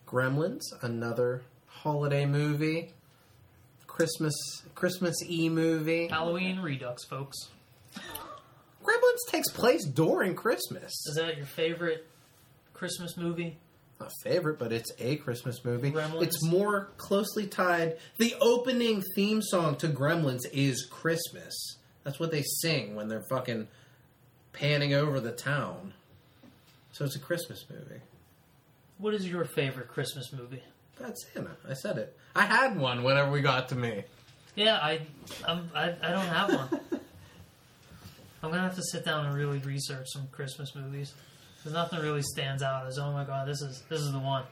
Gremlins, 0.07 0.63
another 0.83 1.43
holiday 1.67 2.27
movie. 2.27 2.93
Christmas 3.87 4.35
Christmas 4.75 5.17
E 5.29 5.49
movie. 5.49 6.09
Halloween 6.09 6.61
Redux, 6.61 7.05
folks. 7.05 7.37
Gremlins 8.83 9.31
takes 9.31 9.51
place 9.51 9.85
during 9.85 10.35
Christmas. 10.35 10.91
Is 11.07 11.17
that 11.17 11.37
your 11.37 11.47
favorite 11.47 12.07
Christmas 12.73 13.17
movie? 13.17 13.59
Not 14.01 14.11
favorite, 14.23 14.59
but 14.59 14.73
it's 14.73 14.91
a 14.99 15.17
Christmas 15.17 15.63
movie. 15.65 15.93
Gremlins? 15.93 16.23
It's 16.23 16.43
more 16.43 16.89
closely 16.97 17.47
tied. 17.47 17.99
The 18.17 18.35
opening 18.41 19.03
theme 19.15 19.43
song 19.43 19.77
to 19.77 19.89
Gremlins 19.89 20.47
is 20.53 20.87
Christmas. 20.91 21.77
That's 22.03 22.19
what 22.19 22.31
they 22.31 22.43
sing 22.43 22.95
when 22.95 23.09
they're 23.09 23.27
fucking 23.29 23.69
panning 24.53 24.95
over 24.95 25.21
the 25.21 25.33
town. 25.33 25.95
So 26.93 27.05
it's 27.05 27.17
a 27.17 27.21
Christmas 27.21 27.65
movie. 27.71 28.01
What 28.99 29.15
is 29.15 29.27
your 29.29 29.45
favorite 29.45 29.89
Christmas 29.89 30.33
movie? 30.33 30.63
Bad 30.99 31.17
Santa. 31.17 31.57
I 31.69 31.75
said 31.75 31.97
it. 31.99 32.17
I 32.37 32.43
had 32.43 32.79
one 32.79 33.03
whenever 33.03 33.31
we 33.31 33.41
got 33.41 33.69
to 33.71 33.75
me. 33.75 34.05
Yeah, 34.55 34.77
I, 34.77 35.01
I'm, 35.47 35.71
I, 35.75 35.95
I 36.03 36.11
don't 36.11 36.27
have 36.27 36.55
one. 36.55 36.81
I'm 38.43 38.51
gonna 38.51 38.63
have 38.63 38.77
to 38.77 38.83
sit 38.83 39.05
down 39.05 39.27
and 39.27 39.35
really 39.35 39.59
research 39.59 40.07
some 40.09 40.27
Christmas 40.33 40.75
movies. 40.75 41.15
Because 41.57 41.73
nothing 41.75 42.01
really 42.01 42.23
stands 42.23 42.63
out 42.63 42.87
as 42.87 42.99
oh 42.99 43.13
my 43.13 43.25
god, 43.25 43.47
this 43.47 43.61
is 43.61 43.83
this 43.89 44.01
is 44.01 44.13
the 44.13 44.19
one. 44.19 44.45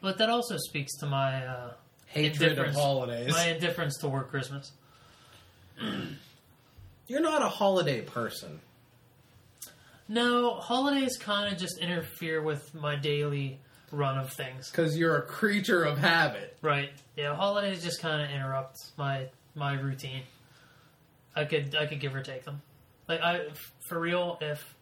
But 0.00 0.18
that 0.18 0.30
also 0.30 0.56
speaks 0.56 0.96
to 0.98 1.06
my 1.06 1.46
uh, 1.46 1.72
Hatred 2.06 2.58
of 2.58 2.74
holidays. 2.74 3.32
My 3.32 3.48
indifference 3.48 3.98
toward 3.98 4.28
Christmas. 4.28 4.72
You're 7.06 7.20
not 7.20 7.42
a 7.42 7.48
holiday 7.48 8.00
person. 8.00 8.60
No, 10.08 10.54
holidays 10.54 11.16
kind 11.16 11.52
of 11.52 11.58
just 11.58 11.78
interfere 11.78 12.42
with 12.42 12.74
my 12.74 12.96
daily 12.96 13.58
run 13.90 14.18
of 14.18 14.32
things. 14.32 14.70
Because 14.70 14.96
you're 14.96 15.16
a 15.16 15.22
creature 15.22 15.82
of 15.84 15.98
habit. 15.98 16.56
Right. 16.60 16.90
Yeah, 17.16 17.34
holidays 17.34 17.82
just 17.82 18.00
kind 18.00 18.22
of 18.22 18.30
interrupt 18.30 18.78
my 18.98 19.28
my 19.54 19.74
routine. 19.74 20.22
I 21.34 21.44
could 21.44 21.74
I 21.74 21.86
could 21.86 22.00
give 22.00 22.14
or 22.14 22.22
take 22.22 22.44
them. 22.44 22.60
Like 23.08 23.20
I 23.20 23.46
for 23.88 23.98
real 23.98 24.38
if 24.40 24.74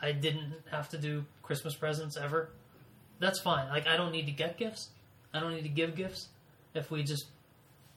I 0.00 0.12
didn't 0.12 0.54
have 0.70 0.88
to 0.90 0.98
do 0.98 1.24
Christmas 1.42 1.74
presents 1.74 2.16
ever, 2.16 2.50
that's 3.18 3.40
fine. 3.40 3.68
Like 3.68 3.86
I 3.86 3.96
don't 3.96 4.12
need 4.12 4.26
to 4.26 4.32
get 4.32 4.56
gifts. 4.56 4.90
I 5.34 5.40
don't 5.40 5.54
need 5.54 5.62
to 5.62 5.68
give 5.68 5.96
gifts. 5.96 6.28
If 6.74 6.90
we 6.90 7.02
just 7.02 7.26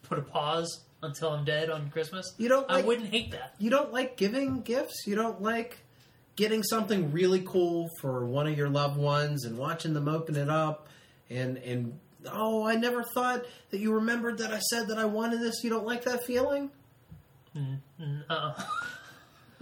put 0.03 0.19
a 0.19 0.22
pause 0.22 0.81
until 1.02 1.30
I'm 1.30 1.45
dead 1.45 1.69
on 1.69 1.89
Christmas, 1.89 2.34
You 2.38 2.49
don't 2.49 2.69
I 2.69 2.81
wouldn't 2.81 3.10
hate 3.10 3.31
that. 3.31 3.56
You 3.60 3.69
don't 3.69 3.93
like 3.93 4.18
giving 4.18 4.61
gifts? 4.61 5.06
You 5.07 5.15
don't 5.15 5.41
like 5.41 5.77
getting 6.36 6.64
something 6.64 7.12
really 7.12 7.41
cool 7.45 7.90
for 8.02 8.26
one 8.26 8.48
of 8.48 8.57
your 8.57 8.70
loved 8.70 8.98
ones 8.98 9.45
and 9.45 9.57
watching 9.57 9.94
them 9.94 10.07
open 10.07 10.36
it 10.36 10.49
up 10.49 10.88
and 11.30 11.57
and 11.57 11.99
oh, 12.32 12.66
I 12.66 12.76
never 12.76 13.03
thought 13.14 13.45
that 13.72 13.80
you 13.80 13.94
remembered 13.94 14.40
that 14.40 14.52
I 14.52 14.60
said 14.60 14.88
that 14.88 14.98
I 14.98 15.06
wanted 15.06 15.41
this. 15.41 15.64
You 15.64 15.70
don't 15.70 15.86
like 15.86 16.03
that 16.06 16.26
feeling? 16.26 16.72
Uh-uh. 17.56 18.53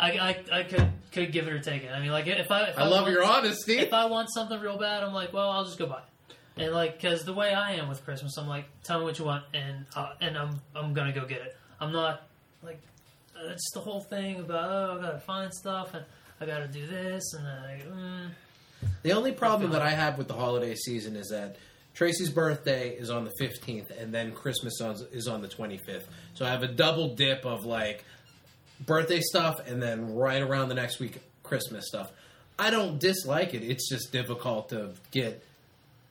I, 0.00 0.10
I, 0.12 0.36
I 0.52 0.62
could 0.62 0.92
could 1.10 1.32
give 1.32 1.48
it 1.48 1.52
or 1.52 1.58
take 1.58 1.82
it. 1.82 1.90
I 1.90 2.00
mean, 2.00 2.10
like 2.12 2.26
if 2.28 2.50
I 2.50 2.64
if 2.64 2.78
I 2.78 2.84
love 2.86 3.02
want- 3.02 3.12
your 3.12 3.24
honesty. 3.24 3.78
if 3.78 3.92
I 3.92 4.06
want 4.06 4.28
something 4.32 4.60
real 4.60 4.78
bad, 4.78 5.02
I'm 5.02 5.12
like, 5.12 5.32
well, 5.32 5.50
I'll 5.50 5.64
just 5.64 5.78
go 5.78 5.86
buy 5.86 5.98
it. 5.98 6.62
And 6.62 6.72
like, 6.72 7.00
because 7.00 7.24
the 7.24 7.32
way 7.34 7.52
I 7.52 7.72
am 7.74 7.88
with 7.88 8.04
Christmas, 8.04 8.36
I'm 8.36 8.48
like, 8.48 8.64
tell 8.84 8.98
me 8.98 9.04
what 9.04 9.18
you 9.18 9.24
want, 9.24 9.44
and 9.54 9.86
uh, 9.96 10.10
and 10.20 10.36
I'm 10.36 10.60
I'm 10.74 10.92
gonna 10.94 11.12
go 11.12 11.24
get 11.26 11.40
it. 11.40 11.56
I'm 11.80 11.92
not 11.92 12.22
like 12.62 12.80
it's 13.46 13.70
the 13.72 13.80
whole 13.80 14.00
thing 14.00 14.40
about 14.40 14.70
oh 14.70 14.98
I 14.98 15.02
gotta 15.02 15.20
find 15.20 15.52
stuff 15.52 15.94
and 15.94 16.04
I 16.40 16.46
gotta 16.46 16.68
do 16.68 16.86
this 16.86 17.34
and 17.34 17.46
I 17.46 17.82
mm. 17.86 18.30
The 19.02 19.12
only 19.12 19.32
problem 19.32 19.72
that 19.72 19.82
I 19.82 19.90
have 19.90 20.18
with 20.18 20.28
the 20.28 20.34
holiday 20.34 20.74
season 20.74 21.16
is 21.16 21.28
that 21.28 21.56
Tracy's 21.94 22.30
birthday 22.30 22.90
is 22.90 23.10
on 23.10 23.24
the 23.24 23.32
15th 23.40 23.90
and 24.00 24.14
then 24.14 24.32
Christmas 24.32 24.80
is 25.12 25.26
on 25.26 25.42
the 25.42 25.48
25th. 25.48 26.04
So 26.34 26.46
I 26.46 26.50
have 26.50 26.62
a 26.62 26.68
double 26.68 27.16
dip 27.16 27.44
of 27.44 27.64
like 27.64 28.04
birthday 28.86 29.20
stuff 29.20 29.66
and 29.66 29.82
then 29.82 30.14
right 30.14 30.40
around 30.40 30.68
the 30.68 30.76
next 30.76 31.00
week 31.00 31.18
Christmas 31.42 31.86
stuff. 31.88 32.12
I 32.58 32.70
don't 32.70 32.98
dislike 33.00 33.54
it. 33.54 33.62
It's 33.62 33.88
just 33.88 34.12
difficult 34.12 34.68
to 34.70 34.90
get 35.10 35.42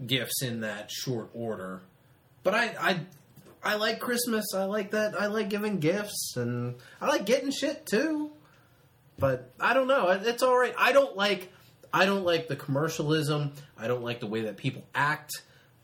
gifts 0.06 0.42
in 0.42 0.62
that 0.62 0.92
short 0.92 1.30
order. 1.34 1.82
But 2.44 2.56
I 2.56 2.76
I 2.80 3.00
I 3.68 3.76
like 3.76 4.00
Christmas. 4.00 4.54
I 4.56 4.64
like 4.64 4.92
that. 4.92 5.20
I 5.20 5.26
like 5.26 5.50
giving 5.50 5.80
gifts 5.80 6.38
and 6.38 6.76
I 7.02 7.08
like 7.08 7.26
getting 7.26 7.52
shit 7.52 7.86
too. 7.86 8.32
But 9.20 9.52
I 9.60 9.74
don't 9.74 9.90
know. 9.90 10.08
It's 10.08 10.42
all 10.42 10.58
right. 10.58 10.74
I 10.78 10.94
don't 10.94 11.18
like. 11.18 11.52
I 11.94 12.06
don't 12.06 12.24
like 12.24 12.48
the 12.48 12.56
commercialism. 12.56 13.52
I 13.78 13.88
don't 13.90 14.04
like 14.04 14.22
the 14.22 14.28
way 14.28 14.44
that 14.44 14.56
people 14.56 14.84
act 14.96 15.32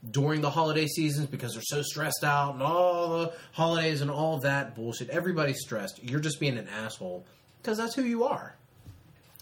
during 0.10 0.40
the 0.40 0.50
holiday 0.50 0.88
seasons 0.88 1.28
because 1.28 1.56
they're 1.56 1.62
so 1.62 1.82
stressed 1.82 2.24
out 2.24 2.54
and 2.54 2.64
all 2.64 3.20
the 3.20 3.34
holidays 3.52 4.00
and 4.00 4.10
all 4.10 4.40
that 4.40 4.76
bullshit. 4.76 5.10
Everybody's 5.10 5.60
stressed. 5.60 6.02
You're 6.02 6.22
just 6.22 6.40
being 6.40 6.58
an 6.58 6.70
asshole 6.70 7.26
because 7.62 7.78
that's 7.78 7.96
who 7.96 8.04
you 8.04 8.24
are. 8.24 8.56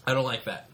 I 0.04 0.14
don't 0.14 0.24
like 0.24 0.44
that. 0.46 0.68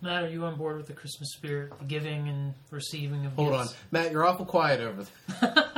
Matt, 0.00 0.22
are 0.22 0.28
you 0.28 0.44
on 0.44 0.54
board 0.56 0.76
with 0.76 0.86
the 0.86 0.92
Christmas 0.92 1.32
spirit, 1.32 1.76
the 1.76 1.84
giving 1.84 2.28
and 2.28 2.54
receiving 2.70 3.26
of 3.26 3.32
Hold 3.32 3.54
on. 3.54 3.66
Matt. 3.90 4.12
You're 4.12 4.24
awful 4.24 4.46
quiet 4.46 4.80
over 4.80 5.04
there. 5.40 5.64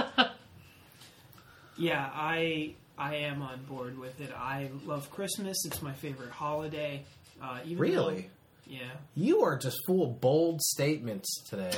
Yeah, 1.80 2.10
I 2.12 2.74
I 2.98 3.16
am 3.16 3.40
on 3.42 3.64
board 3.64 3.98
with 3.98 4.20
it. 4.20 4.30
I 4.36 4.70
love 4.84 5.10
Christmas. 5.10 5.56
It's 5.64 5.80
my 5.82 5.92
favorite 5.94 6.30
holiday. 6.30 7.04
Uh, 7.42 7.60
even 7.64 7.76
though- 7.76 7.82
Really? 7.82 8.30
yeah. 8.66 8.90
You 9.14 9.40
are 9.42 9.56
just 9.56 9.78
full 9.86 10.04
of 10.06 10.20
bold 10.20 10.60
statements 10.60 11.42
today. 11.48 11.72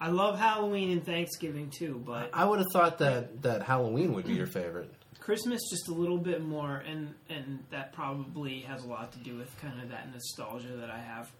I 0.00 0.08
love 0.08 0.36
Halloween 0.36 0.90
and 0.90 1.06
Thanksgiving 1.06 1.70
too, 1.70 2.02
but 2.04 2.30
I 2.32 2.44
would 2.44 2.58
have 2.58 2.66
thought 2.72 2.98
that 2.98 3.42
that 3.42 3.62
Halloween 3.62 4.14
would 4.14 4.26
be 4.26 4.34
your 4.34 4.48
favorite. 4.48 4.92
Christmas 5.20 5.60
just 5.70 5.86
a 5.88 5.92
little 5.94 6.18
bit 6.18 6.42
more, 6.42 6.78
and 6.78 7.14
and 7.30 7.60
that 7.70 7.92
probably 7.92 8.62
has 8.62 8.82
a 8.84 8.88
lot 8.88 9.12
to 9.12 9.18
do 9.20 9.36
with 9.36 9.56
kind 9.60 9.80
of 9.80 9.90
that 9.90 10.10
nostalgia 10.12 10.76
that 10.78 10.90
I 10.90 10.98
have 10.98 11.30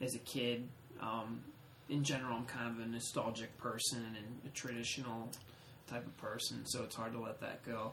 as 0.00 0.16
a 0.16 0.18
kid. 0.18 0.68
Um, 1.00 1.42
in 1.88 2.02
general, 2.02 2.36
I'm 2.36 2.44
kind 2.46 2.74
of 2.76 2.84
a 2.84 2.88
nostalgic 2.90 3.56
person 3.58 4.04
and 4.04 4.26
a 4.44 4.48
traditional 4.48 5.30
type 5.88 6.06
of 6.06 6.16
person, 6.16 6.66
so 6.66 6.82
it's 6.84 6.94
hard 6.96 7.12
to 7.12 7.20
let 7.20 7.40
that 7.40 7.64
go. 7.64 7.92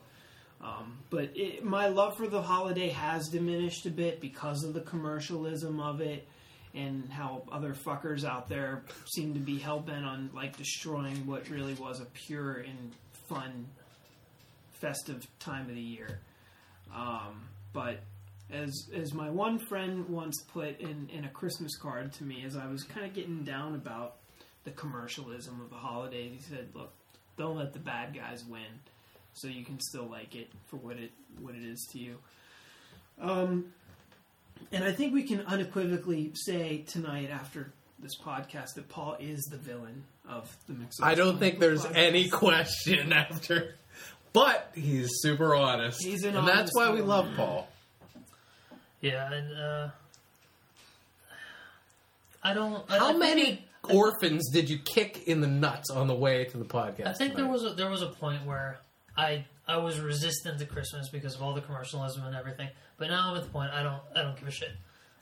Um, 0.62 1.00
but 1.10 1.32
it, 1.36 1.64
my 1.64 1.88
love 1.88 2.18
for 2.18 2.28
the 2.28 2.42
holiday 2.42 2.90
has 2.90 3.28
diminished 3.28 3.86
a 3.86 3.90
bit 3.90 4.22
because 4.22 4.64
of 4.64 4.74
the 4.74 4.82
commercialism 4.82 5.80
of 5.80 6.02
it 6.02 6.28
and 6.74 7.10
how 7.10 7.44
other 7.52 7.74
fuckers 7.74 8.24
out 8.24 8.50
there 8.50 8.84
seem 9.06 9.34
to 9.34 9.40
be 9.40 9.58
hell 9.58 9.80
bent 9.80 10.06
on 10.06 10.30
like 10.34 10.58
destroying 10.58 11.26
what 11.26 11.50
really 11.50 11.74
was 11.76 12.02
a 12.02 12.06
pure 12.06 12.58
and 12.58 12.92
fun 13.30 13.66
festive 14.72 15.26
time 15.40 15.70
of 15.70 15.76
the 15.76 15.82
year. 15.82 16.20
Um, 16.94 17.48
but 17.74 18.00
as 18.52 18.90
as 18.94 19.14
my 19.14 19.30
one 19.30 19.58
friend 19.58 20.08
once 20.08 20.42
put 20.54 20.80
in, 20.80 21.10
in 21.12 21.26
a 21.26 21.30
Christmas 21.30 21.76
card 21.78 22.14
to 22.14 22.24
me, 22.24 22.44
as 22.46 22.56
I 22.56 22.68
was 22.68 22.84
kind 22.84 23.06
of 23.06 23.14
getting 23.14 23.44
down 23.44 23.76
about 23.76 24.18
the 24.64 24.72
commercialism 24.72 25.62
of 25.62 25.70
the 25.70 25.76
holiday, 25.76 26.30
he 26.30 26.40
said, 26.40 26.70
"Look, 26.74 26.94
don't 27.38 27.58
let 27.58 27.74
the 27.74 27.80
bad 27.80 28.14
guys 28.16 28.44
win, 28.46 28.62
so 29.34 29.48
you 29.48 29.64
can 29.66 29.80
still 29.80 30.06
like 30.08 30.36
it 30.36 30.50
for 30.68 30.78
what 30.78 30.98
it 30.98 31.12
what 31.40 31.56
it 31.56 31.64
is 31.64 31.88
to 31.92 32.00
you." 32.00 32.18
Um, 33.22 33.74
and 34.72 34.84
I 34.84 34.92
think 34.92 35.14
we 35.14 35.24
can 35.24 35.42
unequivocally 35.42 36.32
say 36.36 36.84
tonight 36.88 37.30
after 37.30 37.72
this 38.00 38.18
podcast 38.18 38.74
that 38.76 38.90
Paul 38.90 39.16
is 39.20 39.42
the 39.52 39.58
villain 39.58 40.04
of 40.28 40.56
the 40.68 40.74
mix. 40.74 40.98
I 41.02 41.16
don't 41.16 41.38
think 41.40 41.60
there's 41.60 41.86
podcast. 41.86 41.96
any 41.96 42.30
question 42.30 43.14
after. 43.14 43.76
But 44.34 44.70
he's 44.76 45.10
super 45.22 45.56
honest. 45.56 46.04
He's 46.04 46.26
an 46.26 46.36
and 46.36 46.46
that's 46.46 46.76
why 46.76 46.90
we 46.92 47.00
man. 47.00 47.08
love 47.08 47.30
Paul. 47.38 47.70
Yeah, 49.00 49.32
and 49.32 49.58
uh, 49.58 49.90
I 52.44 52.54
don't. 52.54 52.84
I- 52.90 52.96
I 52.96 53.00
How 53.00 53.08
think 53.08 53.20
many 53.20 53.50
it- 53.54 53.60
orphans 53.86 54.50
did 54.50 54.70
you 54.70 54.78
kick 54.80 55.24
in 55.28 55.42
the 55.42 55.48
nuts 55.48 55.90
on 55.90 56.08
the 56.08 56.16
way 56.16 56.46
to 56.46 56.58
the 56.58 56.66
podcast? 56.66 57.08
I 57.08 57.14
think 57.14 57.36
there 57.36 57.48
was 57.48 57.64
a, 57.64 57.70
there 57.72 57.90
was 57.90 58.02
a 58.02 58.08
point 58.08 58.46
where 58.46 58.80
I 59.18 59.46
I 59.68 59.78
was 59.78 60.00
resistant 60.00 60.60
to 60.60 60.66
Christmas 60.66 61.10
because 61.10 61.36
of 61.36 61.42
all 61.42 61.54
the 61.54 61.62
commercialism 61.62 62.26
and 62.26 62.36
everything. 62.36 62.70
But 62.98 63.10
now 63.10 63.32
I'm 63.32 63.38
at 63.38 63.44
the 63.44 63.50
point 63.50 63.72
I 63.72 63.84
don't 63.84 64.02
I 64.16 64.22
don't 64.22 64.38
give 64.38 64.48
a 64.48 64.52
shit. 64.52 64.72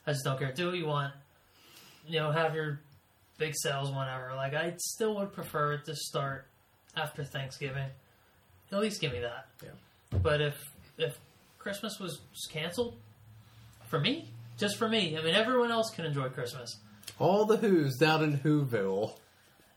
I 0.06 0.12
just 0.12 0.24
don't 0.24 0.38
care. 0.38 0.52
Do 0.52 0.66
what 0.66 0.76
you 0.76 0.86
want. 0.86 1.12
You 2.06 2.20
know, 2.20 2.30
have 2.30 2.54
your 2.54 2.80
big 3.38 3.54
sales 3.56 3.90
whenever. 3.90 4.32
Like 4.36 4.54
I 4.54 4.74
still 4.78 5.16
would 5.16 5.32
prefer 5.32 5.74
it 5.74 5.84
to 5.86 5.96
start 5.96 6.46
after 6.96 7.24
Thanksgiving. 7.24 7.88
At 8.72 8.80
least 8.80 9.00
give 9.00 9.12
me 9.12 9.20
that. 9.20 9.46
Yeah. 9.62 10.18
But 10.22 10.40
if 10.40 10.56
if 10.98 11.18
Christmas 11.58 11.98
was 11.98 12.20
canceled 12.50 12.96
for 13.88 13.98
me, 13.98 14.28
just 14.58 14.76
for 14.76 14.88
me. 14.88 15.16
I 15.16 15.22
mean, 15.22 15.34
everyone 15.34 15.70
else 15.70 15.90
can 15.90 16.04
enjoy 16.04 16.28
Christmas. 16.28 16.78
All 17.18 17.44
the 17.46 17.56
Who's 17.56 17.96
down 17.96 18.22
in 18.24 18.38
Whoville. 18.38 19.16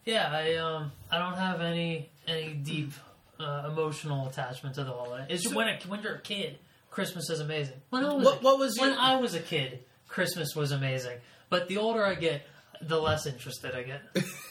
Yeah, 0.06 0.30
I 0.32 0.56
um 0.56 0.92
I 1.12 1.18
don't 1.20 1.38
have 1.38 1.62
any 1.62 2.10
any 2.28 2.54
deep 2.54 2.92
uh, 3.40 3.70
emotional 3.72 4.28
attachment 4.28 4.76
to 4.76 4.84
the 4.84 4.92
holiday. 4.92 5.28
It's 5.30 5.54
when 5.54 5.68
a, 5.68 5.78
when 5.88 6.02
you're 6.02 6.16
a 6.16 6.22
kid, 6.22 6.58
Christmas 6.90 7.30
is 7.30 7.40
amazing. 7.40 7.76
When 7.90 8.04
I 8.04 8.14
was 8.14 8.26
What- 8.26 8.40
a, 8.42 8.44
what 8.44 8.60
was 8.60 8.78
when 8.80 8.92
your- 8.92 9.00
I 9.00 9.16
was 9.18 9.36
a 9.36 9.40
kid, 9.40 9.80
Christmas 10.08 10.56
was 10.56 10.72
amazing. 10.72 11.18
But 11.50 11.68
the 11.68 11.78
older 11.78 12.04
I 12.04 12.16
get, 12.16 12.42
the 12.82 13.00
less 13.00 13.26
interested 13.26 13.76
I 13.76 13.84
get. 13.84 14.02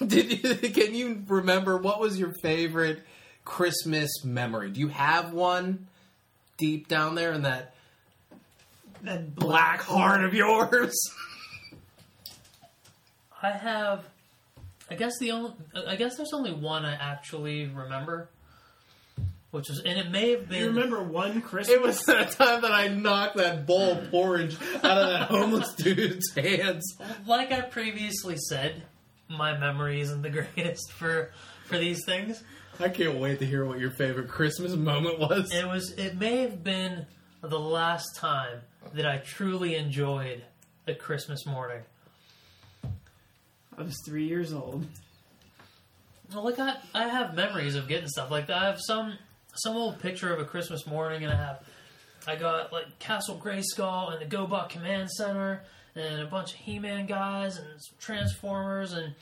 Did 0.06 0.44
you, 0.44 0.70
can 0.70 0.94
you 0.94 1.22
remember 1.28 1.76
what 1.76 2.00
was 2.00 2.18
your 2.18 2.32
favorite 2.42 3.02
Christmas 3.44 4.24
memory? 4.24 4.70
Do 4.70 4.80
you 4.80 4.88
have 4.88 5.32
one 5.32 5.88
deep 6.56 6.88
down 6.88 7.14
there 7.16 7.32
in 7.32 7.42
that 7.42 7.74
That 9.02 9.34
black 9.34 9.82
heart 9.82 10.24
of 10.24 10.32
yours? 10.34 10.94
I 13.42 13.50
have, 13.50 14.04
I 14.90 14.94
guess 14.94 15.12
the 15.18 15.32
only, 15.32 15.52
I 15.86 15.96
guess 15.96 16.16
there's 16.16 16.32
only 16.32 16.52
one 16.52 16.84
I 16.84 16.94
actually 16.94 17.66
remember, 17.66 18.28
which 19.50 19.68
was, 19.68 19.80
and 19.80 19.98
it 19.98 20.10
may 20.10 20.30
have 20.32 20.48
been. 20.48 20.60
You 20.60 20.66
remember 20.68 21.02
one 21.02 21.42
Christmas? 21.42 21.76
It 21.76 21.82
was 21.82 22.02
that 22.04 22.32
time 22.32 22.62
that 22.62 22.72
I 22.72 22.88
knocked 22.88 23.36
that 23.36 23.66
bowl 23.66 23.92
of 23.92 24.10
porridge 24.10 24.56
out 24.82 24.98
of 24.98 25.08
that 25.08 25.22
homeless 25.30 25.74
dude's 25.74 26.32
hands. 26.34 26.96
like 27.26 27.52
I 27.52 27.60
previously 27.62 28.36
said, 28.36 28.82
my 29.28 29.56
memory 29.58 30.00
isn't 30.00 30.22
the 30.22 30.30
greatest 30.54 30.92
for 30.92 31.30
for 31.66 31.78
these 31.78 32.04
things. 32.06 32.42
I 32.78 32.88
can't 32.90 33.18
wait 33.18 33.38
to 33.38 33.46
hear 33.46 33.64
what 33.64 33.78
your 33.78 33.90
favorite 33.90 34.28
Christmas 34.28 34.74
moment 34.74 35.18
was. 35.18 35.52
It 35.52 35.66
was, 35.66 35.92
it 35.92 36.18
may 36.18 36.42
have 36.42 36.62
been 36.62 37.06
the 37.40 37.58
last 37.58 38.16
time 38.16 38.60
that 38.92 39.06
I 39.06 39.18
truly 39.18 39.76
enjoyed 39.76 40.44
a 40.86 40.94
Christmas 40.94 41.46
morning. 41.46 41.80
I 43.78 43.82
was 43.82 43.96
three 44.06 44.26
years 44.26 44.52
old. 44.52 44.86
Well, 46.32 46.44
like 46.44 46.58
I, 46.58 46.76
I 46.94 47.08
have 47.08 47.34
memories 47.34 47.76
of 47.76 47.88
getting 47.88 48.08
stuff 48.08 48.30
like 48.30 48.46
that. 48.48 48.56
I 48.56 48.66
have 48.66 48.80
some 48.80 49.18
some 49.54 49.76
old 49.76 50.00
picture 50.00 50.32
of 50.32 50.40
a 50.40 50.44
Christmas 50.44 50.86
morning, 50.86 51.24
and 51.24 51.32
I 51.32 51.36
have 51.36 51.62
I 52.26 52.36
got 52.36 52.72
like 52.72 52.98
Castle 52.98 53.40
Grayskull 53.42 54.12
and 54.12 54.20
the 54.20 54.36
GoBot 54.36 54.70
Command 54.70 55.10
Center, 55.10 55.62
and 55.94 56.20
a 56.20 56.26
bunch 56.26 56.52
of 56.52 56.58
He-Man 56.58 57.06
guys 57.06 57.56
and 57.58 57.66
Transformers, 58.00 58.92
and 58.92 59.14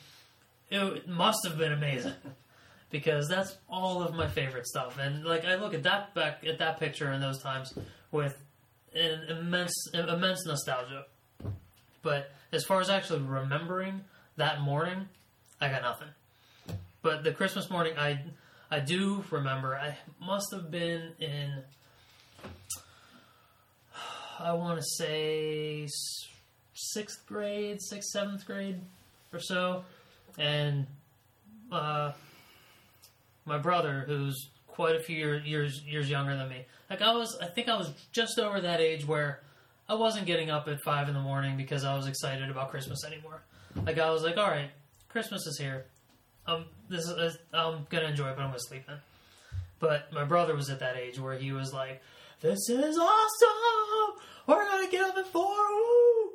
it 0.70 1.09
must 1.09 1.47
have 1.47 1.59
been 1.59 1.72
amazing 1.72 2.14
because 2.90 3.28
that's 3.28 3.56
all 3.68 4.02
of 4.02 4.14
my 4.14 4.28
favorite 4.28 4.66
stuff. 4.66 4.98
And 4.98 5.24
like 5.24 5.44
I 5.44 5.56
look 5.56 5.74
at 5.74 5.82
that 5.82 6.14
back 6.14 6.44
at 6.47 6.59
that 6.59 6.81
picture 6.81 7.12
in 7.12 7.20
those 7.20 7.43
times 7.43 7.76
with 8.10 8.39
an 8.94 9.24
immense 9.28 9.74
immense 9.93 10.47
nostalgia. 10.47 11.05
But 12.02 12.31
as 12.52 12.64
far 12.64 12.81
as 12.81 12.89
actually 12.89 13.22
remembering 13.22 14.02
that 14.36 14.61
morning, 14.61 15.09
I 15.61 15.69
got 15.69 15.82
nothing. 15.82 16.09
But 17.02 17.23
the 17.23 17.32
Christmas 17.32 17.70
morning, 17.70 17.94
I 17.98 18.20
I 18.70 18.81
do 18.81 19.24
remember. 19.31 19.77
I 19.77 19.97
must 20.24 20.52
have 20.52 20.70
been 20.70 21.12
in. 21.20 21.62
I 24.40 24.52
want 24.52 24.81
to 24.81 24.85
say 24.85 25.86
sixth 26.73 27.24
grade, 27.27 27.81
sixth 27.81 28.11
seventh 28.11 28.47
grade, 28.47 28.81
or 29.32 29.39
so, 29.39 29.85
and 30.39 30.86
uh, 31.70 32.12
my 33.44 33.59
brother, 33.59 34.05
who's 34.06 34.48
quite 34.66 34.97
a 34.97 35.01
few 35.01 35.16
year, 35.16 35.39
years 35.39 35.82
years 35.85 36.11
younger 36.11 36.36
than 36.36 36.48
me, 36.48 36.65
like 36.90 37.02
I 37.02 37.12
was, 37.15 37.39
I 37.40 37.47
think 37.47 37.69
I 37.69 37.77
was 37.77 37.93
just 38.12 38.39
over 38.39 38.61
that 38.61 38.81
age 38.81 39.06
where 39.06 39.40
I 39.89 39.94
wasn't 39.94 40.27
getting 40.27 40.51
up 40.51 40.66
at 40.69 40.81
five 40.81 41.09
in 41.09 41.15
the 41.15 41.20
morning 41.20 41.56
because 41.56 41.85
I 41.85 41.94
was 41.94 42.06
excited 42.06 42.51
about 42.51 42.70
Christmas 42.70 43.05
anymore. 43.05 43.43
Like 43.86 43.98
I 43.98 44.10
was 44.10 44.22
like, 44.22 44.36
all 44.36 44.48
right, 44.48 44.70
Christmas 45.09 45.46
is 45.46 45.59
here. 45.59 45.86
Um, 46.46 46.66
this 46.88 47.09
is 47.09 47.38
I'm 47.52 47.86
gonna 47.90 48.09
enjoy 48.09 48.28
it, 48.28 48.36
but 48.36 48.42
I'm 48.42 48.48
gonna 48.48 48.60
sleep 48.60 48.84
in. 48.88 48.96
But 49.78 50.12
my 50.12 50.24
brother 50.24 50.55
was 50.55 50.70
at 50.70 50.80
that 50.80 50.96
age 50.96 51.18
where 51.18 51.36
he 51.36 51.52
was 51.52 51.72
like, 51.72 52.02
"This 52.40 52.68
is 52.68 52.98
awesome! 52.98 54.20
We're 54.46 54.64
gonna 54.64 54.90
get 54.90 55.05
up 55.05 55.16
at 55.16 55.26
four, 55.26 55.44
woo!" 55.44 56.32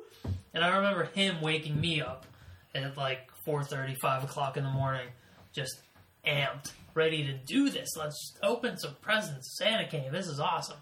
And 0.54 0.64
I 0.64 0.76
remember 0.76 1.04
him 1.04 1.40
waking 1.40 1.80
me 1.80 2.00
up 2.00 2.26
at 2.74 2.96
like 2.96 3.30
4:30, 3.46 3.94
5 4.00 4.24
o'clock 4.24 4.56
in 4.56 4.64
the 4.64 4.70
morning, 4.70 5.08
just 5.52 5.80
amped, 6.26 6.72
ready 6.94 7.24
to 7.26 7.32
do 7.32 7.70
this. 7.70 7.88
Let's 7.96 8.36
open 8.42 8.76
some 8.78 8.96
presents. 9.00 9.56
Santa 9.58 9.86
came. 9.86 10.12
This 10.12 10.26
is 10.26 10.40
awesome. 10.40 10.78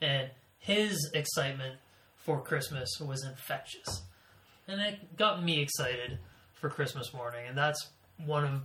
And 0.00 0.30
his 0.58 1.10
excitement 1.14 1.78
for 2.16 2.40
Christmas 2.40 2.88
was 3.00 3.24
infectious, 3.24 4.02
and 4.72 4.80
it 4.80 5.16
got 5.16 5.42
me 5.42 5.60
excited 5.60 6.18
for 6.54 6.70
Christmas 6.70 7.12
morning. 7.12 7.46
And 7.46 7.56
that's 7.56 7.88
one 8.24 8.44
of 8.44 8.62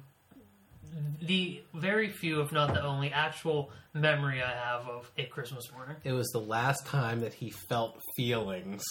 the 1.21 1.61
very 1.73 2.09
few, 2.09 2.41
if 2.41 2.51
not 2.51 2.73
the 2.73 2.83
only, 2.83 3.11
actual 3.11 3.71
memory 3.93 4.41
I 4.41 4.51
have 4.51 4.87
of 4.87 5.11
a 5.17 5.25
Christmas 5.25 5.71
morning. 5.71 5.97
It 6.03 6.13
was 6.13 6.27
the 6.29 6.39
last 6.39 6.85
time 6.85 7.21
that 7.21 7.33
he 7.33 7.49
felt 7.49 7.99
feelings 8.15 8.83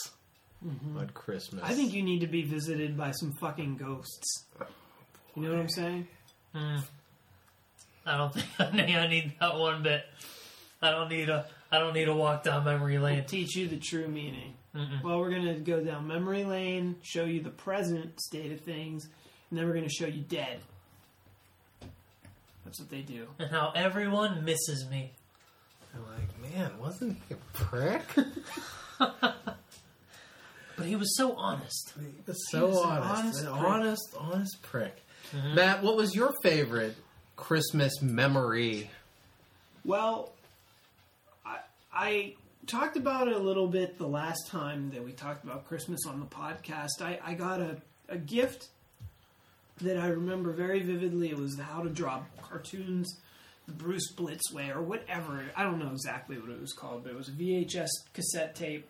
mm-hmm. 0.65 0.99
on 0.99 1.11
Christmas. 1.11 1.63
I 1.65 1.73
think 1.73 1.95
you 1.95 2.03
need 2.03 2.21
to 2.21 2.27
be 2.27 2.43
visited 2.43 2.97
by 2.97 3.13
some 3.13 3.33
fucking 3.41 3.77
ghosts. 3.77 4.45
You 5.35 5.43
know 5.43 5.51
what 5.51 5.61
I'm 5.61 5.69
saying? 5.69 6.09
Hmm. 6.55 6.77
I 8.05 8.17
don't 8.17 8.35
think 8.35 8.47
I 8.59 8.71
need, 8.71 8.97
I 8.97 9.07
need 9.09 9.33
that 9.41 9.59
one 9.59 9.83
bit. 9.83 10.05
I 10.83 10.91
don't 10.91 11.09
need 11.09 11.29
a 11.29 11.47
I 11.73 11.79
don't 11.79 11.95
need 11.95 12.09
a 12.09 12.15
walk 12.15 12.45
down 12.45 12.65
memory 12.65 12.99
lane. 12.99 13.25
Teach 13.25 13.57
you 13.57 13.67
the 13.67 13.77
true 13.77 14.07
meaning. 14.07 14.55
Well, 15.03 15.19
we're 15.21 15.31
gonna 15.31 15.59
go 15.59 15.83
down 15.83 16.07
memory 16.07 16.45
lane, 16.45 16.97
show 17.03 17.25
you 17.25 17.41
the 17.41 17.51
present 17.51 18.21
state 18.21 18.53
of 18.53 18.61
things, 18.61 19.09
and 19.51 19.59
then 19.59 19.67
we're 19.67 19.75
gonna 19.75 19.89
show 19.89 20.07
you 20.07 20.23
dead. 20.23 20.61
That's 22.65 22.81
what 22.81 22.91
they 22.91 23.03
do. 23.03 23.29
And 23.39 23.51
how 23.51 23.73
everyone 23.75 24.45
misses 24.45 24.87
me. 24.91 25.13
I'm 25.95 26.03
like, 26.03 26.53
man, 26.53 26.79
wasn't 26.79 27.19
he 27.29 27.35
a 27.35 27.39
prick? 27.53 28.03
But 30.77 30.85
he 30.87 30.95
was 30.95 31.17
so 31.17 31.33
honest. 31.37 31.95
He 31.99 32.05
was 32.27 32.37
so 32.51 32.69
was 32.69 32.77
an 32.77 32.85
honest, 32.85 33.15
honest 33.19 33.41
an 33.41 33.53
prick. 33.53 33.65
honest, 33.65 34.15
honest 34.19 34.63
prick. 34.63 35.03
Mm-hmm. 35.35 35.55
Matt, 35.55 35.83
what 35.83 35.97
was 35.97 36.15
your 36.15 36.35
favorite 36.43 36.95
Christmas 37.35 38.03
memory? 38.03 38.91
Well, 39.85 40.33
I, 41.47 41.59
I 41.93 42.35
talked 42.67 42.97
about 42.97 43.29
it 43.29 43.35
a 43.35 43.39
little 43.39 43.69
bit 43.69 43.97
the 43.99 44.07
last 44.07 44.49
time 44.49 44.91
that 44.91 45.05
we 45.05 45.13
talked 45.13 45.45
about 45.45 45.67
Christmas 45.67 46.01
on 46.07 46.21
the 46.21 46.27
podcast. 46.27 47.01
I, 47.01 47.19
I 47.25 47.35
got 47.35 47.61
a, 47.61 47.77
a 48.09 48.19
gift 48.19 48.69
that 49.81 49.99
I 49.99 50.09
remember 50.09 50.53
very 50.53 50.81
vividly. 50.81 51.31
It 51.31 51.39
was 51.39 51.57
the 51.57 51.63
How 51.63 51.83
to 51.83 51.89
Draw 51.89 52.23
Cartoons, 52.43 53.19
the 53.67 53.73
Bruce 53.73 54.11
Blitz 54.13 54.53
way, 54.53 54.71
or 54.71 54.83
whatever. 54.83 55.45
I 55.57 55.63
don't 55.63 55.79
know 55.79 55.93
exactly 55.93 56.39
what 56.39 56.51
it 56.51 56.61
was 56.61 56.73
called, 56.73 57.05
but 57.05 57.13
it 57.13 57.17
was 57.17 57.29
a 57.29 57.33
VHS 57.33 57.89
cassette 58.13 58.55
tape. 58.55 58.87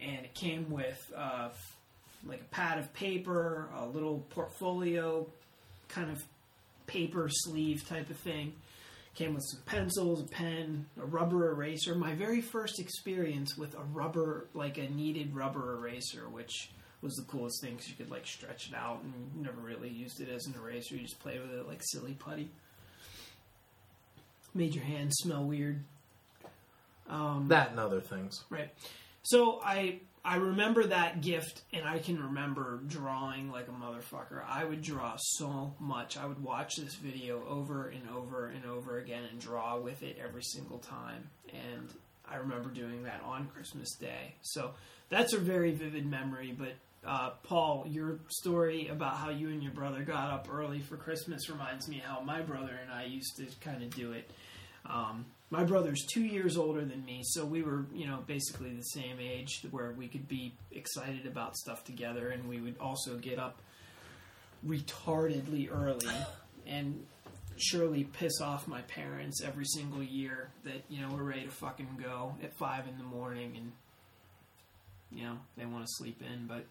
And 0.00 0.24
it 0.24 0.34
came 0.34 0.70
with 0.70 1.12
uh, 1.16 1.48
like 2.26 2.40
a 2.40 2.54
pad 2.54 2.78
of 2.78 2.92
paper, 2.94 3.68
a 3.76 3.86
little 3.86 4.24
portfolio 4.30 5.26
kind 5.88 6.10
of 6.10 6.22
paper 6.86 7.28
sleeve 7.30 7.88
type 7.88 8.10
of 8.10 8.16
thing. 8.16 8.52
Came 9.14 9.34
with 9.34 9.44
some 9.44 9.60
pencils, 9.64 10.20
a 10.22 10.24
pen, 10.24 10.86
a 11.00 11.04
rubber 11.04 11.50
eraser. 11.52 11.94
My 11.94 12.14
very 12.14 12.40
first 12.40 12.80
experience 12.80 13.56
with 13.56 13.74
a 13.74 13.82
rubber, 13.92 14.48
like 14.54 14.76
a 14.76 14.88
kneaded 14.88 15.34
rubber 15.34 15.74
eraser, 15.74 16.28
which 16.28 16.70
was 17.00 17.14
the 17.14 17.22
coolest 17.24 17.60
thing 17.62 17.74
because 17.74 17.88
you 17.88 17.94
could 17.96 18.10
like 18.10 18.26
stretch 18.26 18.68
it 18.68 18.74
out 18.74 19.02
and 19.02 19.42
never 19.44 19.60
really 19.60 19.88
used 19.88 20.20
it 20.20 20.28
as 20.28 20.46
an 20.46 20.54
eraser. 20.60 20.96
You 20.96 21.02
just 21.02 21.20
played 21.20 21.40
with 21.40 21.52
it 21.52 21.68
like 21.68 21.80
silly 21.82 22.14
putty. 22.14 22.50
Made 24.52 24.74
your 24.74 24.84
hands 24.84 25.14
smell 25.18 25.44
weird. 25.44 25.84
Um, 27.08 27.46
That 27.48 27.70
and 27.70 27.78
other 27.78 28.00
things. 28.00 28.44
Right. 28.50 28.70
So 29.22 29.60
I 29.62 30.00
I 30.26 30.36
remember 30.36 30.84
that 30.84 31.20
gift, 31.20 31.62
and 31.74 31.86
I 31.86 31.98
can 31.98 32.22
remember 32.22 32.80
drawing 32.86 33.50
like 33.50 33.68
a 33.68 33.72
motherfucker. 33.72 34.42
I 34.48 34.64
would 34.64 34.80
draw 34.80 35.16
so 35.18 35.74
much. 35.78 36.16
I 36.16 36.24
would 36.24 36.42
watch 36.42 36.76
this 36.76 36.94
video 36.94 37.46
over 37.46 37.88
and 37.88 38.08
over 38.08 38.46
and 38.46 38.64
over 38.64 38.98
again 38.98 39.24
and 39.30 39.38
draw 39.38 39.78
with 39.78 40.02
it 40.02 40.16
every 40.22 40.42
single 40.42 40.78
time. 40.78 41.28
And 41.52 41.90
I 42.26 42.36
remember 42.36 42.70
doing 42.70 43.02
that 43.02 43.20
on 43.22 43.48
Christmas 43.48 43.94
Day. 43.96 44.34
So 44.40 44.72
that's 45.10 45.34
a 45.34 45.38
very 45.38 45.72
vivid 45.72 46.06
memory. 46.06 46.56
But 46.56 46.72
uh, 47.06 47.30
Paul, 47.42 47.84
your 47.86 48.18
story 48.28 48.88
about 48.88 49.18
how 49.18 49.28
you 49.28 49.50
and 49.50 49.62
your 49.62 49.72
brother 49.72 50.04
got 50.04 50.30
up 50.30 50.48
early 50.50 50.80
for 50.80 50.96
Christmas 50.96 51.50
reminds 51.50 51.86
me 51.86 52.02
how 52.02 52.20
my 52.20 52.40
brother 52.40 52.78
and 52.82 52.90
I 52.90 53.04
used 53.04 53.36
to 53.36 53.46
kind 53.60 53.82
of 53.82 53.94
do 53.94 54.12
it. 54.12 54.30
Um, 54.86 55.26
my 55.50 55.64
brother's 55.64 56.04
two 56.06 56.24
years 56.24 56.56
older 56.56 56.84
than 56.84 57.04
me, 57.04 57.22
so 57.22 57.44
we 57.44 57.62
were, 57.62 57.86
you 57.92 58.06
know, 58.06 58.20
basically 58.26 58.70
the 58.74 58.82
same 58.82 59.18
age 59.20 59.64
where 59.70 59.92
we 59.92 60.08
could 60.08 60.26
be 60.26 60.54
excited 60.72 61.26
about 61.26 61.56
stuff 61.56 61.84
together, 61.84 62.30
and 62.30 62.48
we 62.48 62.60
would 62.60 62.76
also 62.80 63.16
get 63.16 63.38
up 63.38 63.60
retardedly 64.66 65.70
early 65.70 66.14
and 66.66 67.04
surely 67.56 68.04
piss 68.04 68.40
off 68.40 68.66
my 68.66 68.80
parents 68.82 69.42
every 69.42 69.64
single 69.64 70.02
year 70.02 70.48
that, 70.64 70.82
you 70.88 71.00
know, 71.00 71.08
we're 71.14 71.22
ready 71.22 71.44
to 71.44 71.50
fucking 71.50 72.00
go 72.02 72.34
at 72.42 72.52
five 72.54 72.88
in 72.88 72.98
the 72.98 73.04
morning 73.04 73.54
and, 73.56 73.72
you 75.12 75.24
know, 75.24 75.38
they 75.56 75.64
want 75.64 75.84
to 75.84 75.92
sleep 75.92 76.20
in, 76.20 76.46
but 76.46 76.64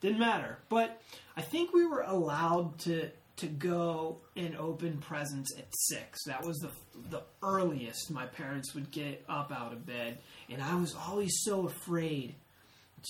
didn't 0.00 0.18
matter. 0.18 0.58
But 0.68 1.00
I 1.36 1.42
think 1.42 1.74
we 1.74 1.86
were 1.86 2.02
allowed 2.02 2.78
to 2.80 3.10
to 3.36 3.46
go 3.46 4.18
and 4.34 4.56
open 4.56 4.98
presents 4.98 5.54
at 5.58 5.66
six. 5.70 6.24
That 6.24 6.44
was 6.44 6.58
the 6.58 6.70
the 7.10 7.22
earliest 7.42 8.10
my 8.10 8.26
parents 8.26 8.74
would 8.74 8.90
get 8.90 9.24
up 9.28 9.52
out 9.52 9.72
of 9.72 9.86
bed, 9.86 10.18
and 10.50 10.62
I 10.62 10.74
was 10.74 10.94
always 10.94 11.42
so 11.42 11.66
afraid 11.66 12.34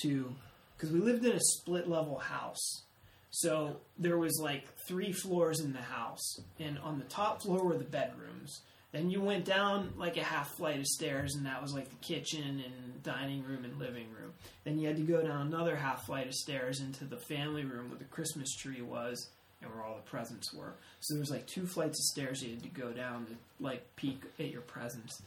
to 0.02 0.34
because 0.76 0.92
we 0.92 1.00
lived 1.00 1.24
in 1.24 1.32
a 1.32 1.40
split 1.40 1.88
level 1.88 2.18
house. 2.18 2.82
So 3.30 3.76
there 3.98 4.18
was 4.18 4.38
like 4.42 4.64
three 4.88 5.12
floors 5.12 5.60
in 5.60 5.72
the 5.72 5.82
house, 5.82 6.40
and 6.58 6.78
on 6.78 6.98
the 6.98 7.04
top 7.04 7.42
floor 7.42 7.64
were 7.64 7.78
the 7.78 7.84
bedrooms. 7.84 8.62
Then 8.92 9.10
you 9.10 9.20
went 9.20 9.44
down 9.44 9.92
like 9.98 10.16
a 10.16 10.22
half 10.22 10.54
flight 10.56 10.78
of 10.78 10.86
stairs, 10.86 11.34
and 11.34 11.44
that 11.44 11.60
was 11.60 11.74
like 11.74 11.88
the 11.90 12.06
kitchen 12.06 12.62
and 12.64 13.02
dining 13.02 13.44
room 13.44 13.64
and 13.64 13.78
living 13.78 14.06
room. 14.18 14.32
Then 14.64 14.78
you 14.78 14.86
had 14.86 14.96
to 14.96 15.02
go 15.02 15.22
down 15.22 15.46
another 15.46 15.76
half 15.76 16.06
flight 16.06 16.26
of 16.28 16.34
stairs 16.34 16.80
into 16.80 17.04
the 17.04 17.18
family 17.18 17.64
room 17.64 17.90
where 17.90 17.98
the 17.98 18.04
Christmas 18.04 18.54
tree 18.56 18.80
was 18.80 19.28
where 19.60 19.84
all 19.84 19.96
the 19.96 20.10
presents 20.10 20.52
were. 20.52 20.74
So 21.00 21.14
there 21.14 21.20
was 21.20 21.30
like 21.30 21.46
two 21.46 21.66
flights 21.66 21.98
of 21.98 22.04
stairs 22.04 22.42
you 22.42 22.50
had 22.50 22.62
to 22.62 22.68
go 22.68 22.92
down 22.92 23.26
to 23.26 23.32
like 23.60 23.84
peek 23.96 24.22
at 24.38 24.50
your 24.50 24.62
presents. 24.62 25.22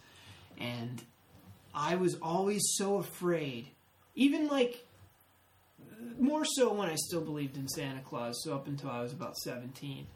And 0.58 1.02
I 1.74 1.96
was 1.96 2.16
always 2.22 2.62
so 2.76 2.98
afraid, 2.98 3.68
even 4.16 4.48
like 4.48 4.86
more 6.20 6.46
so 6.46 6.74
when 6.74 6.90
I 6.90 6.96
still 6.96 7.22
believed 7.22 7.58
in 7.58 7.68
Santa 7.68 8.02
Claus, 8.02 8.42
so 8.44 8.56
up 8.56 8.68
until 8.68 8.90
I 8.90 9.02
was 9.02 9.14
about 9.14 9.38
17. 9.38 10.08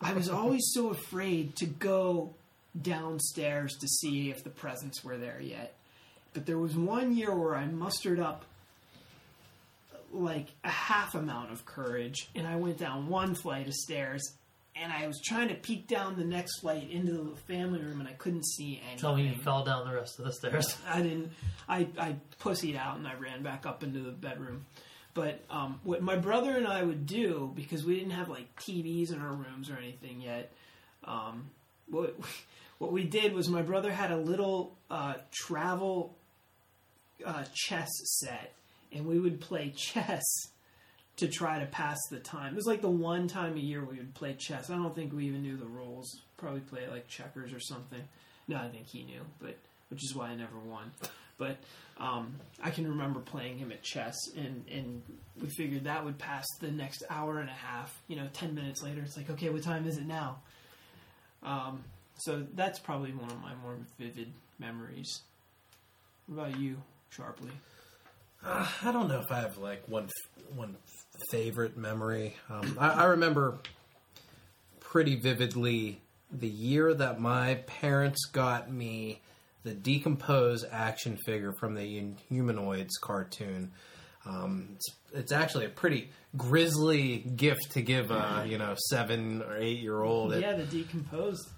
I 0.00 0.12
was 0.12 0.28
always 0.30 0.70
so 0.72 0.88
afraid 0.90 1.56
to 1.56 1.66
go 1.66 2.34
downstairs 2.80 3.76
to 3.80 3.88
see 3.88 4.30
if 4.30 4.44
the 4.44 4.50
presents 4.50 5.02
were 5.02 5.16
there 5.16 5.40
yet. 5.40 5.74
But 6.32 6.46
there 6.46 6.58
was 6.58 6.76
one 6.76 7.16
year 7.16 7.34
where 7.34 7.56
I 7.56 7.66
mustered 7.66 8.20
up 8.20 8.44
like 10.10 10.48
a 10.64 10.70
half 10.70 11.14
amount 11.14 11.52
of 11.52 11.64
courage 11.64 12.28
and 12.34 12.46
I 12.46 12.56
went 12.56 12.78
down 12.78 13.08
one 13.08 13.34
flight 13.34 13.68
of 13.68 13.74
stairs 13.74 14.34
and 14.76 14.92
I 14.92 15.06
was 15.06 15.20
trying 15.20 15.48
to 15.48 15.54
peek 15.54 15.86
down 15.86 16.16
the 16.16 16.24
next 16.24 16.60
flight 16.60 16.90
into 16.90 17.12
the 17.12 17.36
family 17.52 17.80
room 17.80 18.00
and 18.00 18.08
I 18.08 18.12
couldn't 18.12 18.44
see 18.44 18.80
anything. 18.82 18.98
Tell 18.98 19.16
me 19.16 19.28
you 19.28 19.34
fell 19.42 19.64
down 19.64 19.86
the 19.86 19.94
rest 19.94 20.18
of 20.18 20.24
the 20.24 20.32
stairs. 20.32 20.76
I 20.88 21.02
didn't. 21.02 21.32
I 21.68 21.88
I 21.98 22.16
pussied 22.40 22.76
out 22.76 22.96
and 22.96 23.06
I 23.06 23.14
ran 23.14 23.42
back 23.42 23.66
up 23.66 23.82
into 23.82 24.00
the 24.00 24.12
bedroom. 24.12 24.66
But 25.12 25.40
um, 25.50 25.80
what 25.82 26.02
my 26.02 26.16
brother 26.16 26.56
and 26.56 26.66
I 26.66 26.82
would 26.82 27.06
do 27.06 27.52
because 27.54 27.84
we 27.84 27.96
didn't 27.96 28.12
have 28.12 28.28
like 28.28 28.54
TVs 28.56 29.12
in 29.12 29.20
our 29.20 29.32
rooms 29.32 29.70
or 29.70 29.76
anything 29.76 30.20
yet. 30.20 30.52
Um, 31.04 31.50
what 31.88 32.16
what 32.78 32.92
we 32.92 33.04
did 33.04 33.34
was 33.34 33.48
my 33.48 33.62
brother 33.62 33.92
had 33.92 34.12
a 34.12 34.16
little 34.16 34.76
uh, 34.90 35.14
travel 35.30 36.16
uh, 37.24 37.44
chess 37.52 37.90
set, 38.20 38.54
and 38.92 39.06
we 39.06 39.18
would 39.18 39.40
play 39.40 39.70
chess 39.76 40.24
to 41.16 41.28
try 41.28 41.58
to 41.58 41.66
pass 41.66 41.98
the 42.10 42.18
time. 42.18 42.52
It 42.52 42.56
was 42.56 42.66
like 42.66 42.80
the 42.80 42.90
one 42.90 43.28
time 43.28 43.56
a 43.56 43.60
year 43.60 43.84
we 43.84 43.96
would 43.98 44.14
play 44.14 44.34
chess. 44.34 44.70
I 44.70 44.76
don't 44.76 44.94
think 44.94 45.12
we 45.12 45.26
even 45.26 45.42
knew 45.42 45.56
the 45.56 45.66
rules. 45.66 46.22
Probably 46.36 46.60
play 46.60 46.88
like 46.88 47.08
checkers 47.08 47.52
or 47.52 47.60
something. 47.60 48.02
No, 48.48 48.56
I 48.56 48.68
think 48.68 48.86
he 48.86 49.04
knew, 49.04 49.20
but 49.40 49.56
which 49.90 50.02
is 50.02 50.14
why 50.14 50.28
I 50.28 50.34
never 50.34 50.58
won. 50.58 50.90
But 51.36 51.58
um, 51.98 52.34
I 52.62 52.70
can 52.70 52.88
remember 52.88 53.20
playing 53.20 53.58
him 53.58 53.72
at 53.72 53.82
chess, 53.82 54.16
and 54.36 54.64
and 54.70 55.02
we 55.40 55.48
figured 55.48 55.84
that 55.84 56.04
would 56.04 56.18
pass 56.18 56.46
the 56.60 56.70
next 56.70 57.02
hour 57.10 57.38
and 57.38 57.48
a 57.48 57.52
half. 57.52 58.02
You 58.08 58.16
know, 58.16 58.28
ten 58.32 58.54
minutes 58.54 58.82
later, 58.82 59.00
it's 59.02 59.16
like, 59.16 59.30
okay, 59.30 59.50
what 59.50 59.62
time 59.62 59.86
is 59.86 59.98
it 59.98 60.06
now? 60.06 60.38
Um, 61.42 61.84
so 62.16 62.46
that's 62.54 62.78
probably 62.78 63.12
one 63.12 63.30
of 63.30 63.40
my 63.40 63.54
more 63.62 63.76
vivid 63.98 64.32
memories. 64.58 65.22
What 66.26 66.48
about 66.48 66.60
you, 66.60 66.76
Sharply? 67.08 67.52
Uh, 68.44 68.66
I 68.84 68.92
don't 68.92 69.08
know 69.08 69.20
if 69.20 69.30
I 69.30 69.40
have 69.40 69.58
like 69.58 69.86
one 69.88 70.08
one 70.54 70.76
favorite 71.30 71.76
memory. 71.76 72.36
Um, 72.48 72.76
I, 72.80 72.90
I 72.90 73.04
remember 73.06 73.58
pretty 74.80 75.16
vividly 75.16 76.00
the 76.32 76.48
year 76.48 76.94
that 76.94 77.20
my 77.20 77.54
parents 77.66 78.24
got 78.26 78.70
me 78.70 79.20
the 79.62 79.74
D'Compose 79.74 80.64
action 80.70 81.18
figure 81.26 81.52
from 81.52 81.74
the 81.74 82.14
Humanoids 82.28 82.96
cartoon. 82.98 83.72
Um, 84.24 84.70
it's, 84.74 84.86
it's 85.14 85.32
actually 85.32 85.66
a 85.66 85.70
pretty 85.70 86.10
grisly 86.36 87.18
gift 87.18 87.72
to 87.72 87.82
give 87.82 88.10
a 88.10 88.44
you 88.46 88.58
know 88.58 88.74
seven 88.88 89.42
or 89.42 89.56
eight 89.56 89.80
year 89.80 90.02
old. 90.02 90.34
Yeah, 90.34 90.54
the 90.54 90.64
decomposed. 90.64 91.48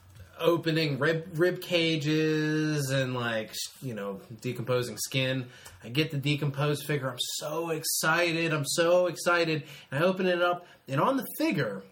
Opening 0.42 0.98
rib 0.98 1.26
rib 1.34 1.60
cages 1.60 2.90
and 2.90 3.14
like 3.14 3.54
you 3.80 3.94
know 3.94 4.20
decomposing 4.40 4.98
skin. 4.98 5.46
I 5.84 5.88
get 5.88 6.10
the 6.10 6.18
decomposed 6.18 6.84
figure. 6.86 7.10
I'm 7.10 7.18
so 7.18 7.70
excited. 7.70 8.52
I'm 8.52 8.66
so 8.66 9.06
excited. 9.06 9.64
And 9.90 10.02
I 10.02 10.06
open 10.06 10.26
it 10.26 10.42
up, 10.42 10.66
and 10.88 11.00
on 11.00 11.16
the 11.16 11.26
figure, 11.38 11.82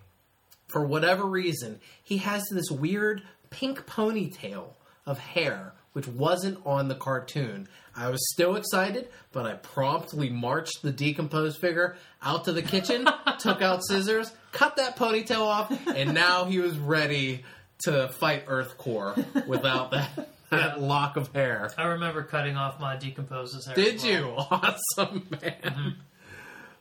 for 0.69 0.85
whatever 0.85 1.25
reason, 1.25 1.81
he 2.03 2.19
has 2.19 2.43
this 2.51 2.71
weird 2.71 3.23
pink 3.51 3.87
ponytail 3.87 4.75
of 5.07 5.19
hair, 5.19 5.73
which 5.93 6.07
wasn't 6.07 6.65
on 6.65 6.89
the 6.89 6.95
cartoon. 6.95 7.69
I 7.97 8.09
was 8.09 8.31
still 8.33 8.57
excited, 8.57 9.09
but 9.33 9.47
I 9.47 9.55
promptly 9.55 10.31
marched 10.31 10.83
the 10.83 10.93
decomposed 10.93 11.61
figure 11.61 11.97
out 12.23 12.45
to 12.45 12.53
the 12.53 12.63
kitchen, 12.63 13.07
took 13.39 13.63
out 13.63 13.85
scissors, 13.85 14.33
cut 14.53 14.77
that 14.77 14.97
ponytail 14.97 15.41
off, 15.41 15.89
and 15.89 16.15
now 16.15 16.45
he 16.45 16.59
was 16.59 16.79
ready 16.79 17.45
to 17.85 18.09
fight 18.09 18.45
Earth 18.47 18.77
Corps 18.79 19.15
without 19.47 19.91
that, 19.93 20.29
that 20.51 20.81
lock 20.81 21.17
of 21.17 21.33
hair. 21.33 21.71
I 21.77 21.85
remember 21.85 22.23
cutting 22.23 22.57
off 22.57 22.81
my 22.81 22.97
decomposed's 22.97 23.67
hair. 23.67 23.75
Did 23.75 24.03
well. 24.03 24.13
you? 24.13 24.35
Awesome, 24.51 25.29
man. 25.31 25.97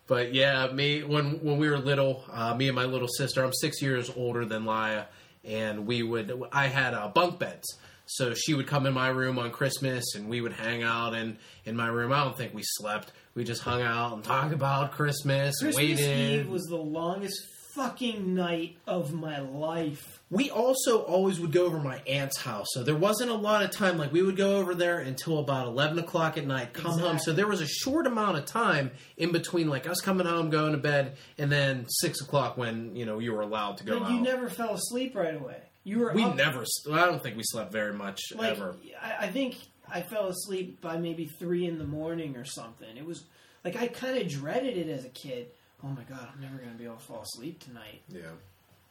But 0.07 0.33
yeah, 0.33 0.67
me 0.71 1.03
when 1.03 1.43
when 1.43 1.59
we 1.59 1.69
were 1.69 1.77
little, 1.77 2.23
uh, 2.31 2.55
me 2.55 2.67
and 2.67 2.75
my 2.75 2.85
little 2.85 3.07
sister. 3.07 3.43
I'm 3.43 3.53
six 3.53 3.79
years 3.79 4.11
older 4.15 4.43
than 4.43 4.65
Laya, 4.65 5.03
and 5.43 5.85
we 5.85 6.01
would. 6.01 6.33
I 6.51 6.65
had 6.65 6.95
uh, 6.95 7.09
bunk 7.09 7.37
beds, 7.37 7.77
so 8.07 8.33
she 8.33 8.55
would 8.55 8.65
come 8.65 8.87
in 8.87 8.93
my 8.93 9.09
room 9.09 9.37
on 9.37 9.51
Christmas, 9.51 10.15
and 10.15 10.27
we 10.27 10.41
would 10.41 10.53
hang 10.53 10.81
out 10.81 11.13
in 11.13 11.37
in 11.63 11.75
my 11.75 11.87
room. 11.87 12.11
I 12.11 12.23
don't 12.23 12.35
think 12.35 12.55
we 12.55 12.63
slept. 12.63 13.11
We 13.35 13.43
just 13.43 13.61
hung 13.61 13.83
out 13.83 14.13
and 14.13 14.23
talked 14.23 14.51
about 14.51 14.93
Christmas. 14.93 15.59
Christmas 15.59 15.75
waited. 15.75 16.39
Eve 16.39 16.49
was 16.49 16.63
the 16.63 16.75
longest 16.75 17.45
fucking 17.79 18.35
night 18.35 18.75
of 18.85 19.13
my 19.13 19.39
life. 19.39 20.21
we 20.29 20.51
also 20.51 20.99
always 21.01 21.39
would 21.39 21.53
go 21.53 21.65
over 21.65 21.79
my 21.79 22.01
aunt's 22.05 22.37
house, 22.37 22.67
so 22.71 22.83
there 22.83 22.95
wasn't 22.95 23.29
a 23.29 23.35
lot 23.35 23.63
of 23.63 23.71
time. 23.71 23.97
Like 23.97 24.11
we 24.11 24.21
would 24.21 24.35
go 24.35 24.57
over 24.57 24.75
there 24.75 24.99
until 24.99 25.39
about 25.39 25.67
eleven 25.67 25.97
o'clock 25.97 26.37
at 26.37 26.45
night, 26.45 26.73
come 26.73 26.99
home. 26.99 27.19
So 27.19 27.31
there 27.31 27.47
was 27.47 27.61
a 27.61 27.67
short 27.67 28.05
amount 28.05 28.37
of 28.37 28.45
time 28.45 28.91
in 29.15 29.31
between, 29.31 29.69
like 29.69 29.87
us 29.87 30.01
coming 30.01 30.27
home, 30.27 30.49
going 30.49 30.73
to 30.73 30.77
bed, 30.77 31.15
and 31.37 31.49
then 31.49 31.85
six 31.87 32.19
o'clock 32.19 32.57
when 32.57 32.97
you 32.97 33.05
know 33.05 33.19
you 33.19 33.31
were 33.31 33.41
allowed 33.41 33.77
to 33.77 33.85
go 33.85 33.99
But 33.99 34.11
you 34.11 34.19
never 34.19 34.49
fell 34.49 34.73
asleep 34.73 35.15
right 35.15 35.35
away. 35.35 35.61
You 35.85 35.99
were 35.99 36.11
we 36.13 36.23
up, 36.23 36.35
never. 36.35 36.65
I 36.91 37.05
don't 37.05 37.23
think 37.23 37.37
we 37.37 37.43
slept 37.43 37.71
very 37.71 37.93
much 37.93 38.19
like 38.35 38.51
ever. 38.51 38.75
I, 39.01 39.27
I 39.27 39.31
think 39.31 39.55
I 39.87 40.01
fell 40.01 40.27
asleep 40.27 40.81
by 40.81 40.97
maybe 40.97 41.25
three 41.25 41.65
in 41.65 41.77
the 41.77 41.87
morning 41.87 42.35
or 42.35 42.43
something. 42.43 42.97
It 42.97 43.05
was 43.05 43.23
like 43.63 43.77
I 43.77 43.87
kind 43.87 44.17
of 44.17 44.27
dreaded 44.27 44.77
it 44.77 44.89
as 44.89 45.05
a 45.05 45.09
kid. 45.09 45.51
Oh 45.83 45.87
my 45.87 46.03
god, 46.03 46.27
I'm 46.33 46.41
never 46.41 46.57
gonna 46.57 46.77
be 46.77 46.85
able 46.85 46.95
to 46.95 47.01
fall 47.01 47.21
asleep 47.21 47.59
tonight. 47.63 48.01
Yeah. 48.09 48.21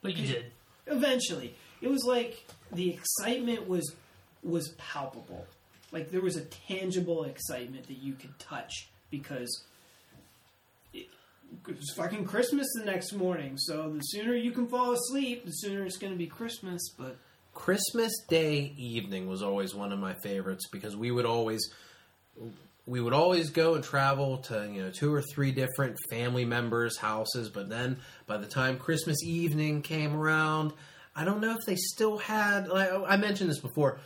But 0.02 0.16
you 0.16 0.26
did. 0.26 0.52
Eventually, 0.86 1.54
it 1.82 1.88
was 1.90 2.04
like 2.04 2.46
the 2.72 2.90
excitement 2.90 3.68
was 3.68 3.94
was 4.42 4.68
palpable. 4.78 5.46
Like 5.92 6.10
there 6.10 6.20
was 6.20 6.36
a 6.36 6.44
tangible 6.44 7.24
excitement 7.24 7.86
that 7.88 7.98
you 7.98 8.14
could 8.14 8.38
touch 8.38 8.88
because 9.10 9.64
it, 10.92 11.06
it 11.66 11.76
was 11.76 11.92
fucking 11.96 12.24
Christmas 12.26 12.66
the 12.78 12.84
next 12.84 13.12
morning. 13.12 13.56
So 13.56 13.90
the 13.90 14.00
sooner 14.00 14.34
you 14.34 14.52
can 14.52 14.66
fall 14.68 14.92
asleep, 14.92 15.46
the 15.46 15.52
sooner 15.52 15.84
it's 15.84 15.96
going 15.96 16.12
to 16.12 16.18
be 16.18 16.26
Christmas. 16.26 16.90
But 16.96 17.16
Christmas 17.54 18.12
Day 18.28 18.74
evening 18.76 19.28
was 19.28 19.42
always 19.42 19.74
one 19.74 19.92
of 19.92 19.98
my 19.98 20.14
favorites 20.22 20.68
because 20.70 20.94
we 20.94 21.10
would 21.10 21.26
always 21.26 21.70
we 22.88 23.00
would 23.02 23.12
always 23.12 23.50
go 23.50 23.74
and 23.74 23.84
travel 23.84 24.38
to 24.38 24.68
you 24.72 24.82
know 24.82 24.90
two 24.90 25.12
or 25.12 25.22
three 25.22 25.52
different 25.52 25.96
family 26.10 26.44
members' 26.44 26.96
houses. 26.96 27.50
But 27.50 27.68
then 27.68 27.98
by 28.26 28.38
the 28.38 28.46
time 28.46 28.78
Christmas 28.78 29.22
evening 29.22 29.82
came 29.82 30.16
around, 30.16 30.72
I 31.14 31.24
don't 31.24 31.40
know 31.40 31.52
if 31.52 31.66
they 31.66 31.76
still 31.76 32.16
had. 32.16 32.68
Like, 32.68 32.90
I 33.06 33.16
mentioned 33.16 33.50
this 33.50 33.60
before 33.60 34.00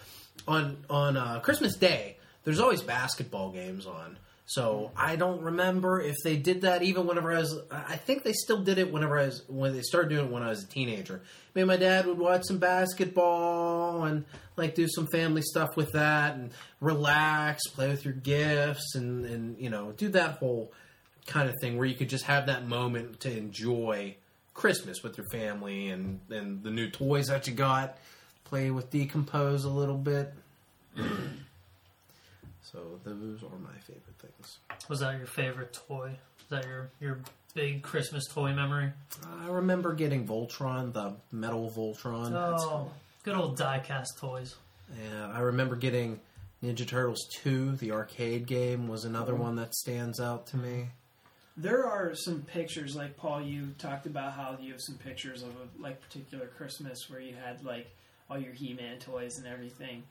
on 0.48 0.78
on 0.90 1.16
uh, 1.16 1.40
Christmas 1.40 1.76
Day. 1.76 2.18
There's 2.44 2.58
always 2.58 2.82
basketball 2.82 3.52
games 3.52 3.86
on. 3.86 4.18
So 4.46 4.90
I 4.96 5.16
don't 5.16 5.40
remember 5.40 6.00
if 6.00 6.16
they 6.24 6.36
did 6.36 6.62
that 6.62 6.82
even 6.82 7.06
whenever 7.06 7.32
I 7.32 7.38
was. 7.38 7.58
I 7.70 7.96
think 7.96 8.22
they 8.22 8.32
still 8.32 8.62
did 8.62 8.78
it 8.78 8.92
whenever 8.92 9.18
I 9.18 9.26
was 9.26 9.42
when 9.48 9.72
they 9.72 9.82
started 9.82 10.10
doing 10.10 10.26
it 10.26 10.32
when 10.32 10.42
I 10.42 10.50
was 10.50 10.64
a 10.64 10.66
teenager. 10.66 11.22
Me 11.54 11.62
and 11.62 11.68
my 11.68 11.76
dad 11.76 12.06
would 12.06 12.18
watch 12.18 12.42
some 12.44 12.58
basketball 12.58 14.04
and 14.04 14.24
like 14.56 14.74
do 14.74 14.88
some 14.88 15.06
family 15.06 15.42
stuff 15.42 15.76
with 15.76 15.92
that 15.92 16.34
and 16.34 16.50
relax, 16.80 17.66
play 17.68 17.88
with 17.88 18.04
your 18.04 18.14
gifts, 18.14 18.94
and 18.94 19.24
and 19.24 19.58
you 19.58 19.70
know 19.70 19.92
do 19.92 20.08
that 20.10 20.38
whole 20.38 20.72
kind 21.26 21.48
of 21.48 21.54
thing 21.60 21.78
where 21.78 21.86
you 21.86 21.94
could 21.94 22.08
just 22.08 22.24
have 22.24 22.46
that 22.46 22.66
moment 22.66 23.20
to 23.20 23.34
enjoy 23.34 24.16
Christmas 24.54 25.02
with 25.02 25.16
your 25.16 25.26
family 25.28 25.88
and 25.88 26.20
and 26.30 26.62
the 26.62 26.70
new 26.70 26.90
toys 26.90 27.28
that 27.28 27.46
you 27.46 27.54
got. 27.54 27.96
Play 28.44 28.70
with 28.70 28.90
D'Compose 28.90 29.64
a 29.64 29.70
little 29.70 29.96
bit. 29.96 30.34
so 32.72 32.98
those 33.04 33.42
are 33.42 33.58
my 33.58 33.78
favorite 33.86 34.18
things. 34.18 34.58
Was 34.88 35.00
that 35.00 35.18
your 35.18 35.26
favorite 35.26 35.72
toy? 35.88 36.16
Was 36.38 36.48
that 36.50 36.64
your 36.66 36.90
your 37.00 37.20
big 37.54 37.82
Christmas 37.82 38.24
toy 38.32 38.52
memory? 38.52 38.90
I 39.42 39.48
remember 39.48 39.92
getting 39.94 40.26
Voltron, 40.26 40.92
the 40.92 41.14
metal 41.30 41.70
Voltron. 41.70 42.32
Oh, 42.34 42.90
good 43.24 43.34
old 43.36 43.56
die-cast 43.56 44.18
toys. 44.18 44.56
Yeah, 45.02 45.28
I 45.32 45.40
remember 45.40 45.76
getting 45.76 46.20
Ninja 46.62 46.86
Turtles 46.86 47.26
2, 47.42 47.72
the 47.76 47.92
arcade 47.92 48.46
game, 48.46 48.88
was 48.88 49.04
another 49.04 49.34
one 49.34 49.56
that 49.56 49.74
stands 49.74 50.20
out 50.20 50.46
to 50.48 50.56
me. 50.56 50.88
there 51.56 51.84
are 51.86 52.14
some 52.14 52.42
pictures 52.42 52.94
like 52.96 53.16
Paul. 53.16 53.42
You 53.42 53.68
talked 53.78 54.06
about 54.06 54.32
how 54.32 54.56
you 54.60 54.72
have 54.72 54.80
some 54.80 54.96
pictures 54.96 55.42
of 55.42 55.48
a 55.50 55.82
like 55.82 56.00
particular 56.00 56.46
Christmas 56.46 57.10
where 57.10 57.20
you 57.20 57.34
had 57.34 57.62
like 57.64 57.90
all 58.30 58.38
your 58.38 58.52
He-Man 58.54 58.98
toys 58.98 59.38
and 59.38 59.46
everything. 59.46 60.02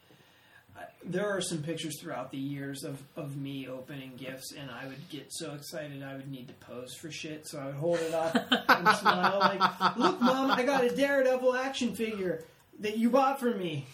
I- 0.77 0.85
There 1.03 1.30
are 1.30 1.41
some 1.41 1.61
pictures 1.64 1.99
throughout 2.02 2.31
the 2.31 2.38
years 2.38 2.84
of, 2.84 3.02
of 3.15 3.35
me 3.38 3.68
opening 3.68 4.14
gifts, 4.18 4.53
and 4.57 4.69
I 4.72 4.88
would 4.88 5.10
get 5.10 5.27
so 5.31 5.53
excited 5.53 6.02
I 6.03 6.15
would 6.15 6.30
need 6.31 6.48
to 6.48 6.53
pose 6.65 6.93
for 6.95 7.11
shit. 7.11 7.48
So 7.48 7.60
I 7.60 7.65
would 7.68 7.76
hold 7.76 7.99
it 7.99 8.14
up 8.14 8.35
and 8.69 8.88
smile 8.98 9.39
like, 9.39 9.98
"Look, 9.98 10.22
mom, 10.22 10.52
I 10.52 10.64
got 10.64 10.84
a 10.84 10.95
Daredevil 10.95 11.56
action 11.56 11.95
figure 11.95 12.43
that 12.80 12.98
you 12.98 13.10
bought 13.10 13.39
for 13.39 13.53
me." 13.53 13.85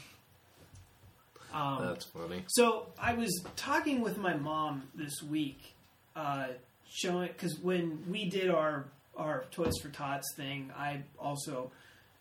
Um, 1.54 1.78
That's 1.82 2.06
funny. 2.06 2.44
so 2.48 2.88
I 3.00 3.14
was 3.14 3.42
talking 3.56 4.02
with 4.02 4.18
my 4.18 4.36
mom 4.36 4.84
this 4.94 5.24
week, 5.24 5.74
uh, 6.16 6.48
showing 6.90 7.30
because 7.30 7.58
when 7.60 8.04
we 8.10 8.30
did 8.30 8.50
our 8.50 8.86
our 9.16 9.46
Toys 9.52 9.74
for 9.82 9.90
Tots 9.90 10.26
thing, 10.36 10.72
I 10.78 11.02
also 11.18 11.72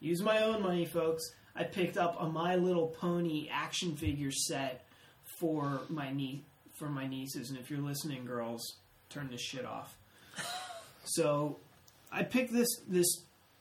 used 0.00 0.22
my 0.24 0.42
own 0.42 0.62
money, 0.62 0.86
folks. 0.86 1.22
I 1.58 1.64
picked 1.64 1.96
up 1.96 2.16
a 2.20 2.28
My 2.28 2.56
Little 2.56 2.88
Pony 2.88 3.48
action 3.50 3.96
figure 3.96 4.30
set 4.30 4.84
for 5.38 5.82
my 5.88 6.12
nie- 6.12 6.44
for 6.78 6.88
my 6.88 7.06
nieces, 7.06 7.50
and 7.50 7.58
if 7.58 7.70
you're 7.70 7.80
listening, 7.80 8.26
girls, 8.26 8.76
turn 9.08 9.28
this 9.30 9.40
shit 9.40 9.64
off. 9.64 9.96
so 11.04 11.56
I 12.12 12.22
picked 12.22 12.52
this 12.52 12.68
this 12.86 13.06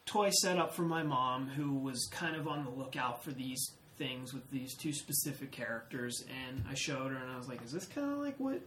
toy 0.06 0.30
set 0.30 0.58
up 0.58 0.74
for 0.74 0.84
my 0.84 1.04
mom, 1.04 1.48
who 1.48 1.74
was 1.74 2.08
kind 2.12 2.36
of 2.36 2.48
on 2.48 2.66
the 2.66 2.70
lookout 2.70 3.24
for 3.24 3.32
these 3.32 3.72
things 3.98 4.34
with 4.34 4.50
these 4.52 4.76
two 4.76 4.92
specific 4.92 5.52
characters, 5.52 6.24
and 6.30 6.64
I 6.70 6.74
showed 6.74 7.12
her, 7.12 7.18
and 7.18 7.32
I 7.32 7.38
was 7.38 7.48
like, 7.48 7.64
"Is 7.64 7.72
this 7.72 7.86
kind 7.86 8.12
of 8.12 8.18
like 8.20 8.38
what 8.40 8.62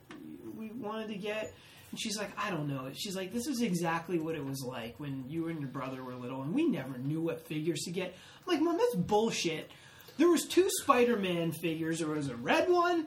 we 0.57 0.71
wanted 0.71 1.09
to 1.09 1.17
get?" 1.17 1.53
And 1.91 1.99
she's 1.99 2.19
like, 2.19 2.31
"I 2.39 2.51
don't 2.51 2.69
know." 2.69 2.91
She's 2.95 3.17
like, 3.17 3.33
"This 3.33 3.47
is 3.47 3.63
exactly 3.63 4.19
what 4.19 4.35
it 4.35 4.45
was 4.45 4.63
like 4.63 4.99
when 4.99 5.25
you 5.29 5.49
and 5.49 5.61
your 5.61 5.71
brother 5.71 6.03
were 6.05 6.15
little, 6.15 6.43
and 6.43 6.55
we 6.55 6.67
never 6.67 6.99
knew 6.99 7.21
what 7.21 7.47
figures 7.47 7.81
to 7.85 7.91
get." 7.91 8.15
I'm 8.47 8.55
like, 8.55 8.63
"Mom, 8.63 8.77
that's 8.77 8.95
bullshit." 8.95 9.71
There 10.19 10.29
was 10.29 10.47
two 10.47 10.69
Spider-Man 10.83 11.53
figures. 11.53 12.01
There 12.01 12.09
was 12.09 12.29
a 12.29 12.37
red 12.37 12.69
one, 12.69 13.07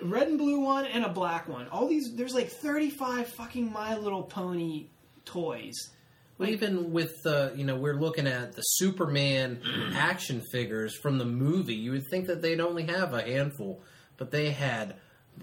a 0.00 0.04
red 0.04 0.28
and 0.28 0.38
blue 0.38 0.60
one, 0.60 0.84
and 0.84 1.04
a 1.04 1.08
black 1.08 1.48
one. 1.48 1.66
All 1.68 1.88
these, 1.88 2.14
there's 2.14 2.34
like 2.34 2.50
35 2.50 3.28
fucking 3.28 3.72
My 3.72 3.96
Little 3.96 4.22
Pony 4.22 4.88
toys. 5.24 5.90
Well, 6.36 6.50
even 6.50 6.92
with 6.92 7.22
the, 7.22 7.52
you 7.56 7.64
know, 7.64 7.76
we're 7.76 8.00
looking 8.00 8.26
at 8.26 8.52
the 8.54 8.62
Superman 8.62 9.60
action 9.94 10.42
figures 10.52 10.96
from 10.96 11.18
the 11.18 11.24
movie. 11.24 11.74
You 11.74 11.92
would 11.92 12.06
think 12.10 12.26
that 12.26 12.40
they'd 12.40 12.60
only 12.60 12.84
have 12.84 13.12
a 13.12 13.22
handful, 13.22 13.82
but 14.16 14.30
they 14.30 14.50
had, 14.50 14.96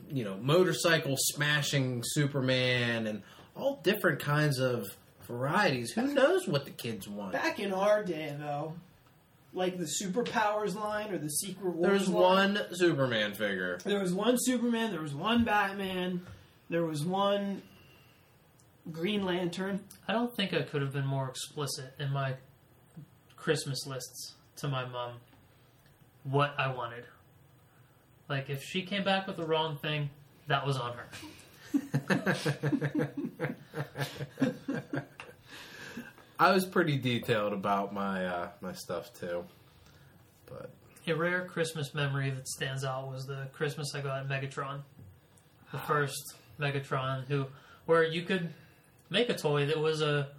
you 0.09 0.23
know, 0.23 0.37
motorcycle 0.37 1.15
smashing 1.17 2.03
Superman 2.05 3.07
and 3.07 3.21
all 3.55 3.79
different 3.83 4.19
kinds 4.19 4.59
of 4.59 4.87
varieties. 5.27 5.91
Who 5.91 6.13
knows 6.13 6.47
what 6.47 6.65
the 6.65 6.71
kids 6.71 7.07
want? 7.07 7.33
Back 7.33 7.59
in 7.59 7.73
our 7.73 8.03
day, 8.03 8.35
though, 8.39 8.73
like 9.53 9.77
the 9.77 9.89
Superpowers 10.01 10.75
line 10.75 11.11
or 11.11 11.17
the 11.17 11.29
Secret 11.29 11.73
Wars 11.75 11.89
There's 11.89 12.09
line, 12.09 12.55
one 12.55 12.65
Superman 12.73 13.33
figure. 13.33 13.79
There 13.83 13.99
was 13.99 14.13
one 14.13 14.37
Superman. 14.37 14.91
There 14.91 15.01
was 15.01 15.13
one 15.13 15.43
Batman. 15.43 16.21
There 16.69 16.85
was 16.85 17.03
one 17.05 17.61
Green 18.91 19.25
Lantern. 19.25 19.83
I 20.07 20.13
don't 20.13 20.33
think 20.35 20.53
I 20.53 20.61
could 20.61 20.81
have 20.81 20.93
been 20.93 21.05
more 21.05 21.27
explicit 21.27 21.93
in 21.99 22.11
my 22.11 22.35
Christmas 23.35 23.85
lists 23.85 24.35
to 24.57 24.67
my 24.67 24.85
mom 24.85 25.13
what 26.23 26.53
I 26.57 26.73
wanted. 26.73 27.05
Like, 28.29 28.49
if 28.49 28.63
she 28.63 28.81
came 28.81 29.03
back 29.03 29.27
with 29.27 29.37
the 29.37 29.45
wrong 29.45 29.77
thing, 29.77 30.09
that 30.47 30.65
was 30.65 30.77
on 30.77 30.93
her. 30.93 31.07
I 36.39 36.51
was 36.51 36.65
pretty 36.65 36.97
detailed 36.97 37.53
about 37.53 37.93
my 37.93 38.25
uh, 38.25 38.49
my 38.61 38.73
stuff 38.73 39.11
too, 39.19 39.43
but 40.45 40.69
A 41.07 41.15
rare 41.15 41.45
Christmas 41.45 41.93
memory 41.95 42.29
that 42.29 42.47
stands 42.47 42.83
out 42.83 43.11
was 43.11 43.25
the 43.25 43.47
Christmas 43.53 43.95
I 43.95 44.01
got 44.01 44.27
Megatron. 44.27 44.81
The 45.71 45.79
first 45.79 46.35
Megatron, 46.59 47.25
who 47.27 47.47
where 47.85 48.03
you 48.03 48.21
could 48.21 48.53
make 49.09 49.29
a 49.29 49.35
toy 49.35 49.65
that 49.65 49.79
was 49.79 50.01
a 50.01 50.29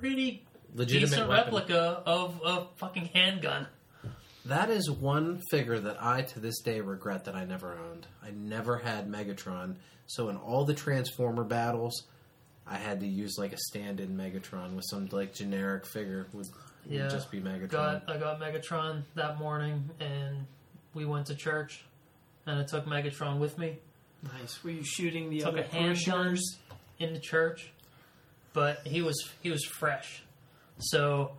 pretty 0.00 0.44
legitimate 0.74 1.10
decent 1.10 1.28
weapon. 1.28 1.54
replica 1.54 2.02
of 2.04 2.40
a 2.44 2.66
fucking 2.76 3.06
handgun. 3.14 3.66
That 4.46 4.70
is 4.70 4.90
one 4.90 5.40
figure 5.50 5.78
that 5.78 6.02
I 6.02 6.22
to 6.22 6.40
this 6.40 6.60
day 6.60 6.80
regret 6.80 7.24
that 7.24 7.34
I 7.34 7.44
never 7.44 7.76
owned. 7.76 8.06
I 8.24 8.30
never 8.30 8.76
had 8.78 9.10
Megatron, 9.10 9.76
so 10.06 10.28
in 10.28 10.36
all 10.36 10.64
the 10.64 10.74
Transformer 10.74 11.44
battles, 11.44 12.04
I 12.66 12.76
had 12.76 13.00
to 13.00 13.06
use 13.06 13.36
like 13.38 13.52
a 13.52 13.58
stand-in 13.58 14.16
Megatron 14.16 14.74
with 14.74 14.84
some 14.88 15.08
like 15.10 15.34
generic 15.34 15.86
figure 15.86 16.26
would, 16.32 16.46
would 16.88 17.10
just 17.10 17.30
be 17.30 17.40
Megatron. 17.40 17.70
Got 17.70 18.04
I 18.08 18.18
got 18.18 18.40
Megatron 18.40 19.02
that 19.14 19.38
morning, 19.38 19.90
and 20.00 20.46
we 20.94 21.04
went 21.04 21.26
to 21.26 21.34
church, 21.34 21.84
and 22.46 22.58
I 22.58 22.64
took 22.64 22.86
Megatron 22.86 23.38
with 23.38 23.58
me 23.58 23.78
Nice. 24.22 24.62
Were 24.64 24.70
you 24.70 24.84
shooting 24.84 25.30
the 25.30 25.40
Took 25.40 25.48
other 25.48 25.58
a 25.58 25.62
handgun. 25.62 25.84
parishioners? 25.84 26.58
in 26.98 27.12
the 27.12 27.20
church, 27.20 27.70
but 28.54 28.78
he 28.86 29.02
was 29.02 29.28
he 29.42 29.50
was 29.50 29.62
fresh, 29.64 30.22
so 30.78 31.32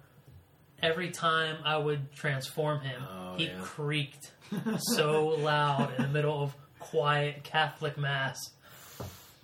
every 0.82 1.12
time 1.12 1.58
I 1.64 1.78
would 1.78 2.12
transform 2.14 2.82
him, 2.82 3.02
Oh, 3.10 3.36
he 3.38 3.46
yeah. 3.46 3.54
creaked 3.62 4.32
so 4.96 5.28
loud 5.28 5.94
in 5.98 6.04
the 6.04 6.10
middle 6.10 6.42
of 6.42 6.56
quiet 6.80 7.44
Catholic 7.44 7.98
mass. 7.98 8.38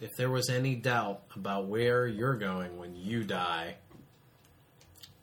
If 0.02 0.10
there 0.18 0.30
was 0.30 0.50
any 0.50 0.76
doubt 0.76 1.22
about 1.36 1.68
where 1.68 2.08
you're 2.08 2.36
going 2.36 2.78
when 2.78 2.96
you 2.96 3.24
die, 3.24 3.76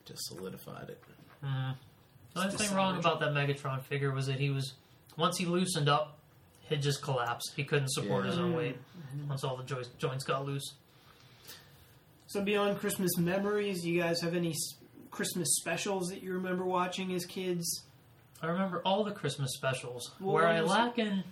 just 0.06 0.24
solidified 0.26 0.88
it. 0.90 1.02
Mm. 1.44 1.74
The 2.34 2.40
only 2.44 2.56
thing 2.56 2.74
wrong 2.76 2.98
about 2.98 3.20
that 3.20 3.30
Megatron 3.32 3.82
figure 3.82 4.12
was 4.12 4.26
that 4.26 4.38
he 4.38 4.50
was 4.50 4.74
once 5.16 5.36
he 5.38 5.44
loosened 5.44 5.88
up, 5.88 6.18
he'd 6.68 6.80
just 6.82 7.02
collapsed. 7.02 7.52
He 7.56 7.64
couldn't 7.64 7.88
support 7.90 8.24
Yeah. 8.24 8.30
his 8.30 8.38
own 8.38 8.54
weight 8.54 8.76
once 9.28 9.42
all 9.44 9.56
the 9.56 9.64
joints 9.64 9.88
joints 9.98 10.24
got 10.24 10.46
loose. 10.46 10.74
So 12.28 12.42
beyond 12.42 12.78
Christmas 12.78 13.16
memories, 13.18 13.84
you 13.84 14.00
guys 14.00 14.20
have 14.20 14.34
any 14.34 14.50
s- 14.50 14.74
Christmas 15.10 15.56
specials 15.56 16.08
that 16.08 16.22
you 16.22 16.32
remember 16.34 16.64
watching 16.64 17.12
as 17.14 17.24
kids? 17.24 17.82
I 18.42 18.46
remember 18.46 18.80
all 18.84 19.04
the 19.04 19.12
Christmas 19.12 19.52
specials. 19.54 20.12
Well, 20.20 20.34
Where 20.34 20.46
I 20.46 20.60
was- 20.62 20.70
lack 20.70 20.98
in 20.98 21.24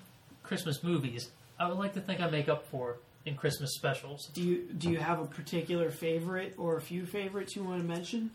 Christmas 0.42 0.82
movies, 0.82 1.30
I 1.58 1.68
would 1.68 1.78
like 1.78 1.94
to 1.94 2.00
think 2.00 2.20
I 2.20 2.28
make 2.30 2.48
up 2.48 2.66
for 2.66 2.96
in 3.24 3.34
Christmas 3.36 3.74
specials. 3.74 4.26
Do 4.34 4.42
you 4.42 4.62
do 4.72 4.90
you 4.90 4.98
have 4.98 5.18
a 5.20 5.26
particular 5.26 5.90
favorite 5.90 6.54
or 6.58 6.76
a 6.76 6.80
few 6.80 7.04
favorites 7.06 7.56
you 7.56 7.64
want 7.64 7.80
to 7.82 7.86
mention? 7.86 8.30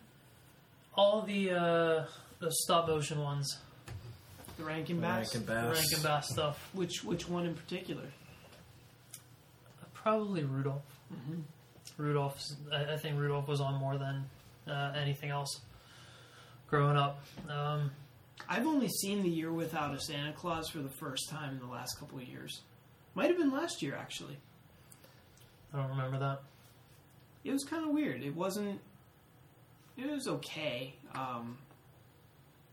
All 0.96 1.22
the 1.24 1.52
uh, 1.52 2.06
the 2.40 2.52
stop 2.52 2.88
motion 2.88 3.20
ones, 3.22 3.58
The 4.58 4.64
Rankin 4.66 5.00
Bass. 5.02 5.34
Rankin 5.34 5.46
Bass. 5.48 5.78
Rankin 5.78 6.04
Bass 6.04 6.30
stuff. 6.30 6.70
Which 6.74 7.04
which 7.04 7.28
one 7.30 7.46
in 7.46 7.56
particular? 7.56 8.04
Probably 9.94 10.44
Rudolph. 10.44 10.82
Rudolph's. 11.98 12.56
I, 12.72 12.94
I 12.94 12.98
think 12.98 13.18
Rudolph 13.20 13.48
was 13.48 13.62
on 13.62 13.76
more 13.76 13.98
than 13.98 14.26
uh, 14.68 14.94
anything 14.96 15.30
else. 15.30 15.62
Growing 16.70 16.98
up, 16.98 17.22
um, 17.50 17.92
I've 18.50 18.66
only 18.66 18.88
seen 18.90 19.22
the 19.22 19.30
year 19.30 19.52
without 19.52 19.94
a 19.94 20.00
Santa 20.00 20.34
Claus 20.34 20.70
for 20.70 20.80
the 20.80 20.90
first 20.90 21.30
time 21.30 21.54
in 21.54 21.60
the 21.60 21.72
last 21.72 22.00
couple 22.00 22.18
of 22.18 22.24
years. 22.28 22.62
Might 23.16 23.28
have 23.30 23.38
been 23.38 23.52
last 23.52 23.82
year 23.84 23.96
actually. 23.96 24.38
I 25.74 25.78
don't 25.78 25.90
remember 25.90 26.18
that. 26.20 26.42
It 27.44 27.52
was 27.52 27.64
kind 27.64 27.84
of 27.86 27.92
weird. 27.92 28.24
It 28.24 28.36
wasn't. 28.36 28.80
It 29.98 30.10
was 30.10 30.28
okay, 30.28 30.96
um, 31.14 31.58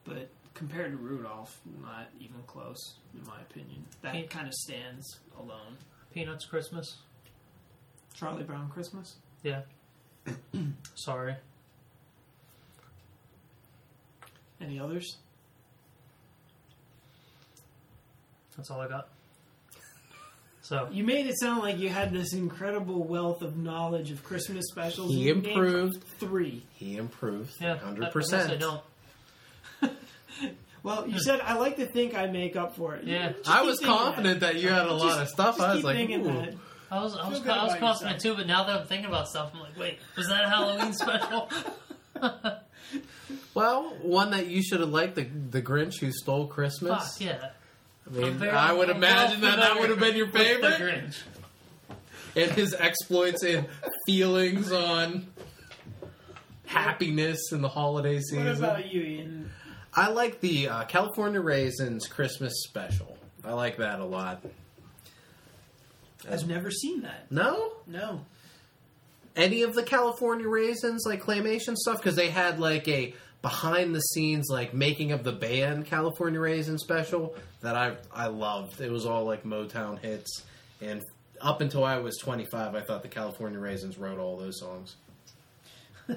but 0.04 0.30
compared 0.54 0.92
to 0.92 0.96
Rudolph, 0.96 1.60
not 1.82 2.08
even 2.18 2.40
close, 2.46 2.94
in 3.14 3.26
my 3.26 3.38
opinion. 3.42 3.84
That 4.00 4.14
Hey. 4.14 4.22
kind 4.26 4.46
of 4.48 4.54
stands 4.54 5.18
alone. 5.38 5.76
Peanuts 6.14 6.46
Christmas. 6.46 6.98
Charlie 8.14 8.44
Brown 8.44 8.70
Christmas. 8.70 9.16
Yeah. 9.42 9.62
Sorry. 10.94 11.36
Any 14.61 14.78
others? 14.78 15.16
That's 18.57 18.70
all 18.70 18.81
I 18.81 18.89
got. 18.89 19.09
So 20.62 20.89
You 20.93 21.03
made 21.03 21.27
it 21.27 21.39
sound 21.41 21.62
like 21.62 21.78
you 21.78 21.89
had 21.89 22.12
this 22.12 22.32
incredible 22.32 23.03
wealth 23.05 23.43
of 23.43 23.57
knowledge 23.57 24.11
of 24.11 24.23
Christmas 24.23 24.66
specials. 24.70 25.12
He 25.15 25.23
You 25.23 25.35
improved. 25.35 26.03
three. 26.20 26.65
He 26.74 26.97
improved. 26.97 27.53
yeah, 27.61 27.77
hundred 27.78 28.05
I, 28.05 28.09
I 28.09 28.11
percent. 28.11 28.61
don't. 28.61 28.82
Well, 30.82 31.07
you 31.07 31.19
said 31.20 31.41
I 31.43 31.59
like 31.59 31.77
to 31.77 31.85
think 31.85 32.15
I 32.16 32.27
make 32.28 32.57
up 32.57 32.74
for 32.74 32.95
it. 32.95 33.05
Yeah. 33.05 33.32
Just 33.32 33.51
I 33.51 33.61
was 33.62 33.78
confident 33.81 34.41
that. 34.41 34.57
you 34.57 34.70
had 34.70 34.87
a 34.87 34.95
lot 34.95 35.09
Just- 35.09 35.20
of 35.20 35.28
stuff. 35.28 35.57
just 35.59 35.69
I 35.69 35.74
was 35.74 35.77
keep 35.82 35.85
like, 35.85 36.11
ooh. 36.11 36.24
that. 36.41 36.55
I 36.91 37.03
was 37.03 37.15
I 37.15 37.16
was, 37.16 37.16
I 37.19 37.28
was 37.28 37.41
about 37.41 37.78
confident 37.78 38.15
yourself. 38.16 38.23
too, 38.23 38.35
but 38.35 38.47
now 38.47 38.65
that 38.65 38.81
I'm 38.81 38.87
thinking 38.87 39.05
about 39.07 39.28
stuff, 39.28 39.51
I'm 39.55 39.61
like, 39.61 39.78
wait, 39.78 39.99
was 40.16 40.28
that 40.28 40.45
a 40.45 40.49
Halloween 40.49 40.93
special? 40.95 41.51
Well, 43.55 43.97
one 44.02 44.31
that 44.31 44.47
you 44.47 44.62
should 44.62 44.81
have 44.81 44.90
liked 44.90 45.16
the 45.16 45.24
the 45.24 45.60
Grinch 45.62 45.98
who 46.01 46.12
stole 46.12 46.47
Christmas. 46.47 47.16
Fuck 47.18 47.20
yeah! 47.20 47.51
I 48.06 48.10
mean, 48.10 48.24
I'm 48.24 48.39
very- 48.39 48.51
I 48.52 48.72
would 48.72 48.90
imagine 48.90 49.40
that 49.43 49.56
that 49.56 49.78
would 49.81 49.90
have 49.90 49.98
been 49.98 50.16
your 50.16 50.27
with 50.27 50.35
the 50.35 50.39
favorite. 50.40 50.81
Grinch. 50.81 51.16
and 52.36 52.51
his 52.52 52.74
exploits 52.74 53.43
and 53.43 53.66
feelings 54.06 54.70
on 54.72 55.27
happiness 56.66 57.51
in 57.52 57.60
the 57.62 57.68
holiday 57.68 58.20
season. 58.20 58.44
What 58.47 58.56
about 58.59 58.93
you, 58.93 59.02
Ian? 59.02 59.51
I 59.93 60.10
like 60.10 60.40
the 60.40 60.68
uh, 60.68 60.85
California 60.85 61.40
Raisins 61.40 62.06
Christmas 62.06 62.52
special. 62.62 63.16
I 63.44 63.52
like 63.55 63.78
that 63.78 63.98
a 63.98 64.05
lot. 64.05 64.44
I've 66.31 66.47
never 66.47 66.70
seen 66.70 67.02
that. 67.02 67.31
No, 67.32 67.72
No. 67.86 68.24
any 69.35 69.62
of 69.62 69.74
the 69.74 69.82
California 69.82 70.47
Raisins 70.47 71.05
like 71.06 71.22
claymation 71.22 71.74
stuff 71.77 71.97
because 71.97 72.14
they 72.14 72.28
had 72.31 72.60
like 72.60 72.86
a 72.89 73.14
behind 73.42 73.94
the 73.94 74.00
scenes 74.00 74.48
like 74.50 74.74
making 74.74 75.12
of 75.12 75.24
the 75.24 75.32
band 75.32 75.86
California 75.86 76.40
Raisin 76.40 76.78
special 76.78 77.34
that 77.62 77.76
I 77.76 77.96
I 78.12 78.26
loved. 78.26 78.80
It 78.80 78.90
was 78.90 79.06
all 79.06 79.24
like 79.24 79.44
Motown 79.44 79.98
hits, 79.98 80.44
and 80.80 81.02
up 81.40 81.60
until 81.60 81.84
I 81.84 81.98
was 81.98 82.18
25, 82.18 82.74
I 82.74 82.80
thought 82.82 83.02
the 83.02 83.08
California 83.08 83.58
Raisins 83.58 83.98
wrote 83.98 84.18
all 84.18 84.36
those 84.36 84.58
songs. 84.60 84.96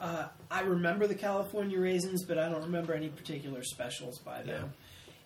Uh, 0.00 0.28
I 0.50 0.62
remember 0.62 1.06
the 1.06 1.14
California 1.14 1.78
Raisins, 1.78 2.24
but 2.24 2.38
I 2.38 2.48
don't 2.48 2.62
remember 2.62 2.94
any 2.94 3.10
particular 3.10 3.62
specials 3.62 4.18
by 4.18 4.40
them. 4.40 4.72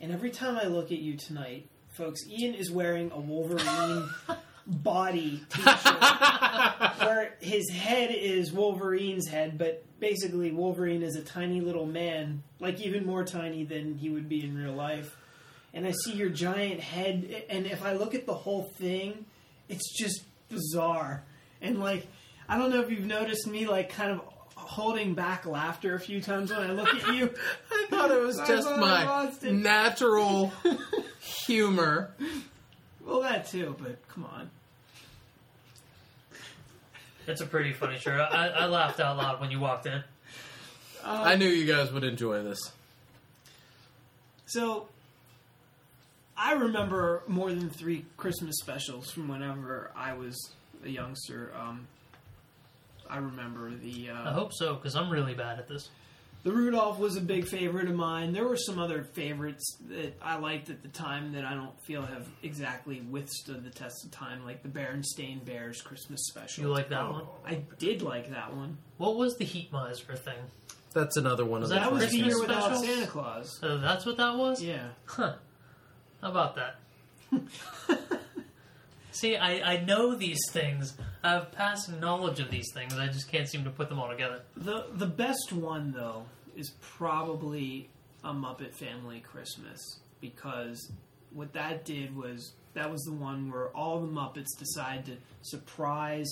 And 0.00 0.10
every 0.10 0.30
time 0.30 0.56
I 0.56 0.64
look 0.64 0.90
at 0.90 0.98
you 0.98 1.16
tonight, 1.16 1.68
folks, 1.96 2.20
Ian 2.28 2.54
is 2.54 2.72
wearing 2.72 3.12
a 3.12 3.20
Wolverine 3.20 4.08
body 4.66 5.42
t-shirt 5.50 5.76
where 6.98 7.34
his 7.40 7.70
head 7.70 8.10
is 8.10 8.52
Wolverine's 8.52 9.28
head, 9.28 9.58
but 9.58 9.84
basically 10.00 10.50
Wolverine 10.52 11.02
is 11.02 11.16
a 11.16 11.22
tiny 11.22 11.60
little 11.60 11.86
man, 11.86 12.42
like 12.60 12.80
even 12.80 13.06
more 13.06 13.24
tiny 13.24 13.64
than 13.64 13.96
he 13.96 14.10
would 14.10 14.28
be 14.28 14.44
in 14.44 14.56
real 14.56 14.74
life. 14.74 15.16
And 15.72 15.86
I 15.86 15.92
see 16.04 16.12
your 16.12 16.28
giant 16.28 16.80
head, 16.80 17.44
and 17.50 17.66
if 17.66 17.84
I 17.84 17.94
look 17.94 18.14
at 18.14 18.26
the 18.26 18.34
whole 18.34 18.64
thing, 18.78 19.26
it's 19.68 19.92
just 19.98 20.22
bizarre. 20.48 21.24
And 21.60 21.80
like, 21.80 22.06
I 22.48 22.58
don't 22.58 22.70
know 22.70 22.80
if 22.80 22.90
you've 22.90 23.06
noticed 23.06 23.46
me 23.46 23.66
like 23.66 23.90
kind 23.90 24.12
of 24.12 24.20
holding 24.54 25.14
back 25.14 25.46
laughter 25.46 25.94
a 25.94 26.00
few 26.00 26.20
times 26.20 26.50
when 26.50 26.60
I 26.60 26.72
look 26.72 26.88
at 26.88 27.14
you. 27.14 27.30
I 27.72 27.86
thought 27.90 28.10
it 28.10 28.20
was 28.20 28.36
just 28.46 28.68
my 28.68 29.30
natural 29.42 30.52
humor. 31.20 32.14
Well, 33.04 33.22
that 33.22 33.48
too, 33.48 33.76
but 33.78 34.06
come 34.08 34.24
on. 34.24 34.50
It's 37.26 37.40
a 37.40 37.46
pretty 37.46 37.72
funny 37.72 37.98
shirt. 37.98 38.20
I, 38.20 38.48
I 38.48 38.66
laughed 38.66 39.00
out 39.00 39.16
loud 39.16 39.40
when 39.40 39.50
you 39.50 39.60
walked 39.60 39.86
in. 39.86 40.02
I 41.04 41.36
knew 41.36 41.48
you 41.48 41.66
guys 41.66 41.92
would 41.92 42.04
enjoy 42.04 42.42
this. 42.42 42.58
So, 44.46 44.88
I 46.36 46.52
remember 46.52 47.22
more 47.26 47.50
than 47.50 47.70
three 47.70 48.04
Christmas 48.16 48.56
specials 48.60 49.10
from 49.10 49.28
whenever 49.28 49.90
I 49.96 50.14
was 50.14 50.36
a 50.84 50.88
youngster. 50.88 51.52
Um, 51.58 51.86
I 53.08 53.18
remember 53.18 53.70
the 53.70 54.10
I 54.10 54.30
uh, 54.30 54.32
hope 54.32 54.52
so, 54.52 54.74
because 54.74 54.96
I'm 54.96 55.10
really 55.10 55.34
bad 55.34 55.58
at 55.58 55.68
this. 55.68 55.88
The 56.44 56.52
Rudolph 56.52 56.98
was 56.98 57.16
a 57.16 57.20
big 57.20 57.46
favorite 57.48 57.88
of 57.88 57.94
mine. 57.94 58.32
There 58.32 58.46
were 58.46 58.56
some 58.56 58.78
other 58.78 59.02
favorites 59.02 59.76
that 59.88 60.14
I 60.22 60.36
liked 60.36 60.70
at 60.70 60.82
the 60.82 60.88
time 60.88 61.32
that 61.32 61.44
I 61.44 61.54
don't 61.54 61.72
feel 61.84 62.02
have 62.02 62.28
exactly 62.42 63.00
withstood 63.00 63.64
the 63.64 63.70
test 63.70 64.04
of 64.04 64.10
time, 64.10 64.44
like 64.44 64.62
the 64.62 64.68
Berenstain 64.68 65.44
Bears 65.44 65.80
Christmas 65.80 66.26
special. 66.28 66.64
You 66.64 66.70
like 66.70 66.90
that 66.90 67.10
one? 67.10 67.24
I 67.46 67.62
did 67.78 68.02
like 68.02 68.30
that 68.30 68.54
one. 68.54 68.76
What 68.98 69.16
was 69.16 69.36
the 69.36 69.44
Heat 69.44 69.72
Miser 69.72 70.14
thing? 70.14 70.38
That's 70.92 71.16
another 71.16 71.44
one 71.44 71.62
of 71.62 71.62
Was 71.62 71.70
the 71.70 71.74
that 71.76 71.84
That 71.84 71.92
was 71.92 72.02
the 72.02 72.06
Christmas 72.08 72.26
year 72.28 72.40
without 72.40 72.62
specials? 72.76 72.86
Santa 72.86 73.06
Claus. 73.06 73.58
So 73.60 73.78
that's 73.78 74.06
what 74.06 74.16
that 74.18 74.36
was? 74.36 74.62
Yeah. 74.62 74.88
Huh. 75.06 75.34
How 76.20 76.30
about 76.30 76.56
that? 76.56 76.76
See, 79.14 79.36
I, 79.36 79.74
I 79.74 79.84
know 79.84 80.16
these 80.16 80.40
things. 80.50 80.96
I 81.22 81.34
have 81.34 81.52
passing 81.52 82.00
knowledge 82.00 82.40
of 82.40 82.50
these 82.50 82.66
things. 82.74 82.94
I 82.94 83.06
just 83.06 83.30
can't 83.30 83.48
seem 83.48 83.62
to 83.62 83.70
put 83.70 83.88
them 83.88 84.00
all 84.00 84.08
together. 84.08 84.40
The 84.56 84.86
the 84.92 85.06
best 85.06 85.52
one 85.52 85.92
though 85.92 86.24
is 86.56 86.72
probably 86.80 87.88
a 88.24 88.32
Muppet 88.32 88.74
Family 88.74 89.20
Christmas 89.20 90.00
because 90.20 90.90
what 91.32 91.52
that 91.52 91.84
did 91.84 92.16
was 92.16 92.54
that 92.74 92.90
was 92.90 93.02
the 93.02 93.12
one 93.12 93.52
where 93.52 93.68
all 93.68 94.00
the 94.00 94.08
Muppets 94.08 94.58
decided 94.58 95.06
to 95.06 95.16
surprise 95.42 96.28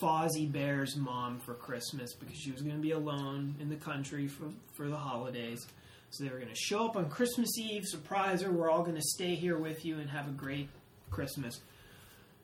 Fozzie 0.00 0.50
Bear's 0.50 0.96
mom 0.96 1.38
for 1.40 1.52
Christmas 1.52 2.14
because 2.14 2.38
she 2.38 2.50
was 2.50 2.62
going 2.62 2.76
to 2.76 2.80
be 2.80 2.92
alone 2.92 3.54
in 3.60 3.68
the 3.68 3.76
country 3.76 4.28
for 4.28 4.50
for 4.72 4.88
the 4.88 4.96
holidays. 4.96 5.66
So 6.10 6.24
they 6.24 6.30
were 6.30 6.38
going 6.38 6.48
to 6.48 6.58
show 6.58 6.86
up 6.86 6.96
on 6.96 7.10
Christmas 7.10 7.50
Eve, 7.58 7.84
surprise 7.84 8.40
her. 8.40 8.50
We're 8.50 8.70
all 8.70 8.82
going 8.82 8.96
to 8.96 9.02
stay 9.02 9.34
here 9.34 9.58
with 9.58 9.84
you 9.84 9.98
and 9.98 10.08
have 10.08 10.26
a 10.26 10.30
great 10.32 10.70
Christmas. 11.10 11.60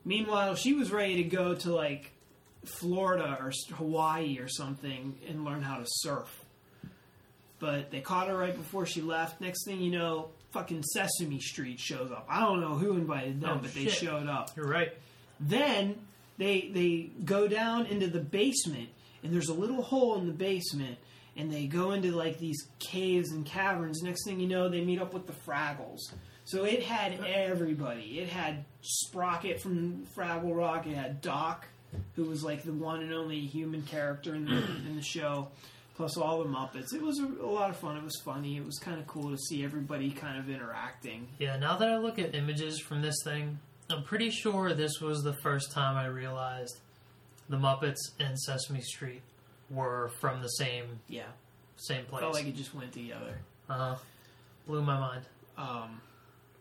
Meanwhile, 0.05 0.57
she 0.57 0.73
was 0.74 0.92
ready 0.92 1.16
to 1.16 1.24
go 1.24 1.55
to 1.55 1.74
like 1.74 2.12
Florida 2.65 3.36
or 3.41 3.52
Hawaii 3.76 4.39
or 4.39 4.49
something 4.49 5.16
and 5.28 5.44
learn 5.44 5.62
how 5.62 5.78
to 5.78 5.84
surf. 5.86 6.44
But 7.58 7.91
they 7.91 8.00
caught 8.00 8.28
her 8.28 8.36
right 8.36 8.55
before 8.57 8.84
she 8.86 9.00
left. 9.00 9.41
Next 9.41 9.65
thing 9.65 9.81
you 9.81 9.91
know, 9.91 10.28
fucking 10.52 10.83
Sesame 10.83 11.41
Street 11.41 11.81
shows 11.81 12.10
up. 12.10 12.26
I 12.28 12.41
don't 12.41 12.60
know 12.60 12.74
who 12.74 12.92
invited 12.97 13.41
them, 13.41 13.50
Oh, 13.55 13.58
but 13.62 13.73
they 13.74 13.86
showed 13.89 14.26
up. 14.26 14.50
You're 14.57 14.68
right. 14.68 14.92
Then 15.41 15.97
they 16.36 16.70
they 16.73 17.10
go 17.24 17.49
down 17.49 17.86
into 17.86 18.08
the 18.08 18.20
basement, 18.20 18.89
and 19.23 19.33
there's 19.33 19.49
a 19.49 19.55
little 19.55 19.83
hole 19.83 20.16
in 20.18 20.26
the 20.26 20.33
basement, 20.33 20.99
and 21.36 21.50
they 21.50 21.66
go 21.66 21.92
into 21.92 22.12
like 22.12 22.39
these 22.39 22.68
caves 22.78 23.31
and 23.31 23.47
caverns. 23.47 24.02
Next 24.02 24.24
thing 24.26 24.41
you 24.41 24.49
know, 24.49 24.68
they 24.68 24.83
meet 24.83 25.00
up 25.00 25.15
with 25.15 25.26
the 25.26 25.33
Fraggles. 25.33 26.00
So 26.44 26.64
it 26.64 26.82
had 26.82 27.18
everybody. 27.24 28.20
It 28.20 28.28
had 28.28 28.64
Sprocket 28.82 29.60
from 29.60 30.06
Fraggle 30.16 30.55
Rock. 30.55 30.86
It 30.86 30.94
had 30.94 31.20
Doc, 31.23 31.66
who 32.16 32.24
was 32.24 32.42
like 32.42 32.62
the 32.64 32.73
one 32.73 33.00
and 33.00 33.12
only 33.14 33.40
human 33.40 33.82
character 33.82 34.34
in 34.34 34.44
the 34.44 34.52
in 34.89 34.97
the 34.97 35.02
show. 35.02 35.48
Plus 35.97 36.16
all 36.16 36.42
the 36.42 36.48
Muppets. 36.48 36.92
It 36.92 37.00
was 37.00 37.20
a, 37.20 37.24
a 37.44 37.47
lot 37.47 37.70
of 37.70 37.76
fun. 37.76 37.97
It 37.97 38.02
was 38.02 38.20
funny. 38.24 38.56
It 38.56 38.66
was 38.66 38.78
kind 38.81 38.98
of 38.98 39.06
cool 39.06 39.31
to 39.31 39.39
see 39.39 39.62
everybody 39.64 40.10
kind 40.10 40.39
of 40.40 40.50
interacting. 40.50 41.28
Yeah, 41.39 41.56
now 41.56 41.76
that 41.76 41.89
I 41.89 41.98
look 41.98 42.18
at 42.18 42.34
images 42.34 42.81
from 42.81 43.00
this 43.00 43.14
thing, 43.23 43.60
I'm 43.89 44.02
pretty 44.02 44.31
sure 44.31 44.74
this 44.74 45.00
was 45.00 45.23
the 45.23 45.34
first 45.34 45.70
time 45.70 45.97
I 45.97 46.06
realized 46.06 46.81
the 47.48 47.56
Muppets 47.58 48.00
and 48.18 48.36
Sesame 48.36 48.81
Street 48.81 49.23
were 49.70 50.10
from 50.20 50.42
the 50.42 50.48
same 50.48 50.98
Yeah, 51.08 51.26
same 51.76 52.05
place. 52.06 52.23
felt 52.23 52.34
like 52.34 52.47
it 52.47 52.56
just 52.56 52.74
went 52.74 52.92
together. 52.92 53.39
uh, 53.70 53.94
huh. 53.94 53.97
blew 54.66 54.82
my 54.82 54.98
mind. 54.98 55.23
Um, 55.56 56.00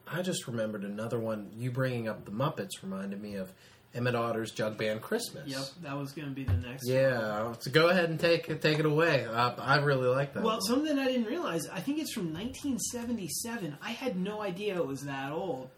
I 0.07 0.21
just 0.21 0.47
remembered 0.47 0.83
another 0.83 1.19
one. 1.19 1.49
You 1.55 1.71
bringing 1.71 2.07
up 2.07 2.25
the 2.25 2.31
Muppets 2.31 2.81
reminded 2.81 3.21
me 3.21 3.35
of 3.35 3.51
Emmett 3.95 4.15
Otter's 4.15 4.51
Jug 4.51 4.77
Band 4.77 5.01
Christmas. 5.01 5.47
Yep, 5.47 5.65
that 5.83 5.97
was 5.97 6.11
going 6.11 6.27
to 6.27 6.33
be 6.33 6.43
the 6.43 6.53
next. 6.53 6.87
one. 6.87 6.95
Yeah, 6.95 7.53
so 7.59 7.71
go 7.71 7.89
ahead 7.89 8.09
and 8.09 8.19
take 8.19 8.49
it, 8.49 8.61
take 8.61 8.79
it 8.79 8.85
away. 8.85 9.25
Uh, 9.25 9.53
I 9.59 9.77
really 9.77 10.07
like 10.07 10.33
that. 10.33 10.43
Well, 10.43 10.53
one. 10.55 10.61
something 10.61 10.97
I 10.97 11.05
didn't 11.05 11.25
realize. 11.27 11.67
I 11.69 11.79
think 11.79 11.99
it's 11.99 12.11
from 12.13 12.33
1977. 12.33 13.77
I 13.81 13.91
had 13.91 14.17
no 14.17 14.41
idea 14.41 14.75
it 14.75 14.85
was 14.85 15.01
that 15.01 15.31
old, 15.31 15.69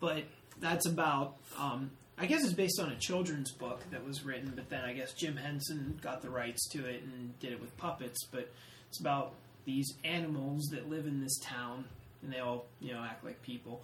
but 0.00 0.24
that's 0.60 0.86
about. 0.86 1.36
Um, 1.58 1.90
I 2.16 2.26
guess 2.26 2.44
it's 2.44 2.52
based 2.52 2.78
on 2.80 2.92
a 2.92 2.96
children's 2.96 3.50
book 3.50 3.82
that 3.90 4.04
was 4.04 4.24
written, 4.24 4.52
but 4.54 4.68
then 4.68 4.84
I 4.84 4.92
guess 4.92 5.14
Jim 5.14 5.36
Henson 5.36 5.98
got 6.00 6.22
the 6.22 6.30
rights 6.30 6.68
to 6.68 6.86
it 6.86 7.02
and 7.02 7.36
did 7.40 7.52
it 7.52 7.60
with 7.60 7.76
puppets. 7.76 8.24
But 8.30 8.52
it's 8.88 9.00
about 9.00 9.32
these 9.64 9.94
animals 10.04 10.68
that 10.70 10.88
live 10.88 11.06
in 11.06 11.20
this 11.20 11.38
town, 11.42 11.86
and 12.24 12.32
they 12.32 12.40
all 12.40 12.66
you 12.80 12.92
know 12.92 13.02
act 13.02 13.24
like 13.24 13.40
people. 13.42 13.82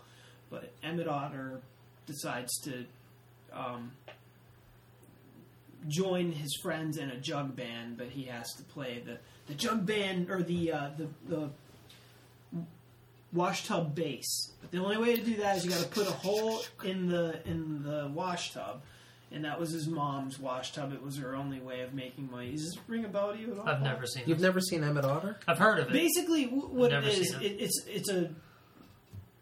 But 0.50 0.72
Emmett 0.82 1.06
Otter 1.06 1.60
decides 2.06 2.58
to 2.62 2.84
um, 3.52 3.92
join 5.88 6.32
his 6.32 6.56
friends 6.62 6.96
in 6.96 7.10
a 7.10 7.16
jug 7.16 7.54
band, 7.54 7.96
but 7.96 8.08
he 8.08 8.24
has 8.24 8.52
to 8.54 8.62
play 8.64 9.02
the, 9.04 9.18
the 9.46 9.54
jug 9.54 9.86
band 9.86 10.30
or 10.30 10.42
the 10.42 10.72
uh, 10.72 10.90
the 10.96 11.08
the 11.28 11.50
wash 13.32 13.66
tub 13.66 13.94
bass. 13.94 14.52
But 14.60 14.70
the 14.70 14.78
only 14.78 14.98
way 14.98 15.16
to 15.16 15.22
do 15.22 15.36
that 15.36 15.56
is 15.56 15.64
you 15.64 15.70
got 15.70 15.80
to 15.80 15.88
put 15.88 16.08
a 16.08 16.12
hole 16.12 16.62
in 16.84 17.08
the 17.08 17.40
in 17.46 17.82
the 17.82 18.10
wash 18.12 18.52
tub, 18.52 18.82
and 19.32 19.44
that 19.44 19.58
was 19.60 19.70
his 19.70 19.86
mom's 19.88 20.38
wash 20.38 20.72
tub. 20.72 20.92
It 20.92 21.02
was 21.02 21.18
her 21.18 21.34
only 21.36 21.60
way 21.60 21.80
of 21.82 21.94
making 21.94 22.30
money. 22.30 22.50
Does 22.52 22.62
this 22.64 22.78
ring 22.88 23.04
a 23.04 23.08
bell 23.08 23.32
to 23.32 23.38
you 23.38 23.52
at 23.52 23.58
all? 23.58 23.68
I've 23.68 23.82
never 23.82 24.06
seen 24.06 24.22
it. 24.24 24.28
You've 24.28 24.38
this. 24.38 24.44
never 24.44 24.60
seen 24.60 24.82
Emmett 24.84 25.04
Otter? 25.04 25.38
I've 25.46 25.58
heard 25.58 25.78
of 25.78 25.86
it. 25.88 25.92
Basically, 25.92 26.44
w- 26.46 26.66
what 26.68 26.92
it 26.92 26.94
Never 26.96 27.08
is, 27.08 27.30
seen 27.32 27.40
it, 27.40 27.44
it. 27.52 27.60
it's 27.60 27.84
it's 27.86 28.10
a 28.10 28.30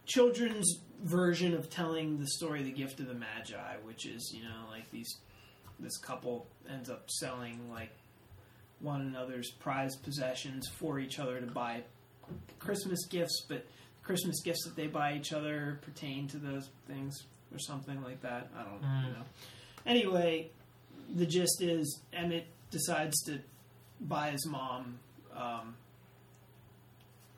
children's 0.07 0.81
version 1.03 1.55
of 1.55 1.71
telling 1.71 2.19
the 2.19 2.27
story 2.27 2.61
of 2.61 2.67
"The 2.67 2.73
Gift 2.73 3.01
of 3.01 3.07
the 3.07 3.15
Magi," 3.15 3.77
which 3.85 4.07
is 4.07 4.33
you 4.35 4.43
know 4.43 4.67
like 4.71 4.91
these 4.91 5.17
this 5.81 5.97
couple 5.99 6.47
ends 6.69 6.91
up 6.91 7.09
selling 7.11 7.71
like 7.71 7.91
one 8.81 9.01
another's 9.01 9.51
prized 9.61 10.03
possessions 10.03 10.69
for 10.69 10.99
each 10.99 11.19
other 11.19 11.41
to 11.41 11.47
buy 11.47 11.83
Christmas 12.59 13.07
gifts, 13.07 13.45
but 13.49 13.65
Christmas 14.03 14.41
gifts 14.43 14.65
that 14.65 14.77
they 14.77 14.87
buy 14.87 15.15
each 15.15 15.33
other 15.33 15.79
pertain 15.83 16.27
to 16.29 16.37
those 16.39 16.69
things 16.87 17.25
or 17.53 17.59
something 17.59 18.03
like 18.03 18.21
that. 18.23 18.49
I 18.57 18.63
don't 18.65 18.83
Mm. 18.83 19.05
you 19.05 19.11
know. 19.13 19.25
Anyway, 19.89 20.51
the 21.17 21.27
gist 21.27 21.63
is 21.63 22.01
Emmett 22.13 22.47
decides 22.71 23.21
to 23.25 23.39
buy 24.01 24.31
his 24.31 24.47
mom 24.47 24.99
um, 25.35 25.75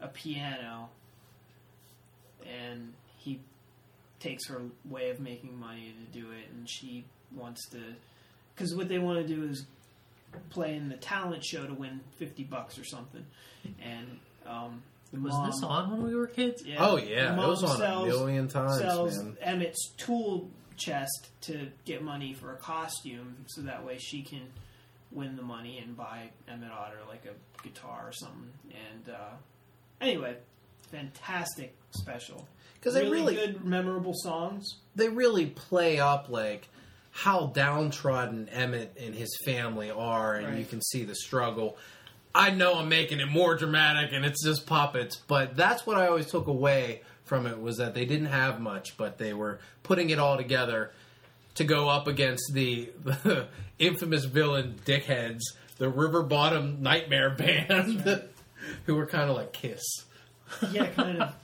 a 0.00 0.08
piano, 0.08 0.88
and 2.44 2.92
he 3.18 3.40
takes 4.18 4.48
her 4.48 4.60
way 4.84 5.10
of 5.10 5.20
making 5.20 5.58
money 5.58 5.94
to 6.12 6.18
do 6.18 6.30
it, 6.32 6.50
and 6.52 6.68
she 6.68 7.04
wants 7.34 7.68
to. 7.70 7.78
Because 8.54 8.74
what 8.74 8.88
they 8.88 8.98
want 8.98 9.26
to 9.26 9.34
do 9.34 9.44
is 9.44 9.64
play 10.50 10.74
in 10.74 10.88
the 10.88 10.96
talent 10.96 11.44
show 11.44 11.66
to 11.66 11.72
win 11.72 12.00
fifty 12.18 12.42
bucks 12.42 12.78
or 12.78 12.84
something, 12.84 13.24
and 13.80 14.18
um, 14.44 14.82
the 15.12 15.20
Was 15.20 15.32
mom, 15.32 15.46
this 15.46 15.62
on 15.62 15.90
when 15.92 16.02
we 16.02 16.14
were 16.16 16.26
kids? 16.26 16.62
Yeah, 16.66 16.76
Oh 16.80 16.96
yeah, 16.96 17.32
it 17.32 17.36
mom 17.36 17.50
was 17.50 17.62
on 17.62 17.76
sells, 17.78 18.06
a 18.06 18.08
million 18.08 18.48
times, 18.48 18.78
sells 18.78 19.16
man. 19.18 19.36
Emmett's 19.40 19.92
tool 19.96 20.48
chest 20.80 21.28
to 21.42 21.68
get 21.84 22.02
money 22.02 22.32
for 22.34 22.52
a 22.52 22.56
costume, 22.56 23.44
so 23.46 23.60
that 23.62 23.84
way 23.84 23.98
she 23.98 24.22
can 24.22 24.42
win 25.12 25.36
the 25.36 25.42
money 25.42 25.78
and 25.78 25.96
buy 25.96 26.30
Emmett 26.48 26.70
Otter 26.72 26.98
like 27.08 27.24
a 27.26 27.62
guitar 27.62 28.04
or 28.06 28.12
something. 28.12 28.50
And 28.70 29.14
uh, 29.14 29.34
anyway, 30.00 30.36
fantastic 30.90 31.76
special 31.90 32.46
Because 32.74 32.94
they 32.94 33.08
really, 33.08 33.34
good, 33.34 33.64
memorable 33.64 34.14
songs. 34.14 34.76
they 34.96 35.08
really 35.08 35.46
play 35.46 35.98
up 36.00 36.28
like 36.28 36.68
how 37.12 37.46
downtrodden 37.46 38.48
Emmett 38.50 38.96
and 39.00 39.14
his 39.14 39.36
family 39.44 39.90
are, 39.90 40.36
and 40.36 40.58
you 40.58 40.64
can 40.64 40.80
see 40.80 41.04
the 41.04 41.14
struggle. 41.14 41.76
I 42.32 42.50
know 42.50 42.76
I'm 42.76 42.88
making 42.88 43.18
it 43.18 43.26
more 43.26 43.56
dramatic, 43.56 44.12
and 44.12 44.24
it's 44.24 44.44
just 44.44 44.64
puppets, 44.64 45.16
but 45.16 45.56
that's 45.56 45.84
what 45.84 45.96
I 45.96 46.06
always 46.06 46.26
took 46.30 46.46
away 46.46 47.02
from 47.30 47.46
it 47.46 47.60
was 47.62 47.76
that 47.76 47.94
they 47.94 48.04
didn't 48.04 48.26
have 48.26 48.60
much, 48.60 48.96
but 48.96 49.16
they 49.16 49.32
were 49.32 49.60
putting 49.84 50.10
it 50.10 50.18
all 50.18 50.36
together 50.36 50.90
to 51.54 51.62
go 51.62 51.88
up 51.88 52.08
against 52.08 52.50
the, 52.52 52.90
the 53.04 53.46
infamous 53.78 54.24
villain 54.24 54.74
dickheads, 54.84 55.38
the 55.78 55.88
River 55.88 56.24
Bottom 56.24 56.82
Nightmare 56.82 57.30
Band, 57.38 58.24
who 58.84 58.96
were 58.96 59.06
kind 59.06 59.30
of 59.30 59.36
like 59.36 59.52
Kiss. 59.52 59.80
Yeah, 60.72 60.86
kind 60.88 61.22
of. 61.22 61.34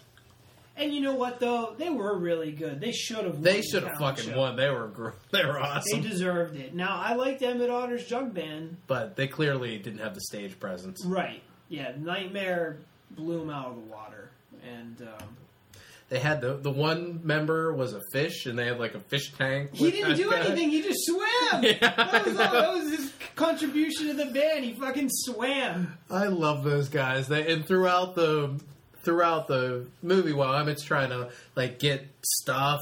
And 0.76 0.92
you 0.92 1.00
know 1.00 1.14
what 1.14 1.38
though? 1.38 1.74
They 1.78 1.88
were 1.88 2.18
really 2.18 2.50
good. 2.50 2.80
They 2.80 2.90
should 2.90 3.24
have. 3.24 3.40
They 3.40 3.62
should 3.62 3.84
have 3.84 3.96
fucking 3.98 4.32
show. 4.32 4.38
won. 4.38 4.56
They 4.56 4.68
were 4.68 4.88
gr- 4.88 5.10
they 5.30 5.44
were 5.46 5.58
awesome. 5.60 6.02
They 6.02 6.08
deserved 6.08 6.56
it. 6.56 6.74
Now 6.74 7.00
I 7.00 7.14
liked 7.14 7.40
Emmett 7.42 7.70
Otter's 7.70 8.04
jug 8.04 8.34
band. 8.34 8.76
but 8.88 9.14
they 9.14 9.28
clearly 9.28 9.78
didn't 9.78 10.00
have 10.00 10.14
the 10.14 10.20
stage 10.22 10.58
presence. 10.58 11.02
Right. 11.06 11.42
Yeah, 11.68 11.92
Nightmare 11.96 12.78
blew 13.12 13.38
them 13.38 13.50
out 13.50 13.68
of 13.68 13.76
the 13.76 13.82
water, 13.82 14.30
and 14.68 15.00
um, 15.02 15.28
They 16.08 16.20
had 16.20 16.40
the 16.40 16.54
the 16.54 16.70
one 16.70 17.20
member 17.24 17.72
was 17.74 17.92
a 17.92 18.00
fish, 18.12 18.46
and 18.46 18.56
they 18.58 18.66
had 18.66 18.78
like 18.78 18.94
a 18.94 19.00
fish 19.00 19.32
tank. 19.32 19.74
he 19.74 19.90
didn't 19.90 20.16
do 20.16 20.30
guy. 20.30 20.38
anything. 20.40 20.70
He 20.70 20.82
just 20.82 21.00
swam. 21.04 21.26
Yeah. 21.62 21.94
That, 21.96 22.26
was 22.26 22.36
all, 22.38 22.52
that 22.52 22.72
was 22.74 22.90
his 22.90 23.12
contribution 23.34 24.06
to 24.08 24.14
the 24.14 24.26
band. 24.26 24.64
He 24.64 24.74
fucking 24.74 25.08
swam. 25.10 25.98
I 26.10 26.26
love 26.26 26.62
those 26.62 26.88
guys. 26.88 27.26
They 27.26 27.52
and 27.52 27.66
throughout 27.66 28.14
the 28.14 28.60
throughout 29.02 29.46
the 29.46 29.86
movie, 30.02 30.32
while 30.32 30.52
Emmett's 30.60 30.82
trying 30.84 31.10
to 31.10 31.30
like 31.54 31.78
get 31.78 32.06
stuff 32.22 32.80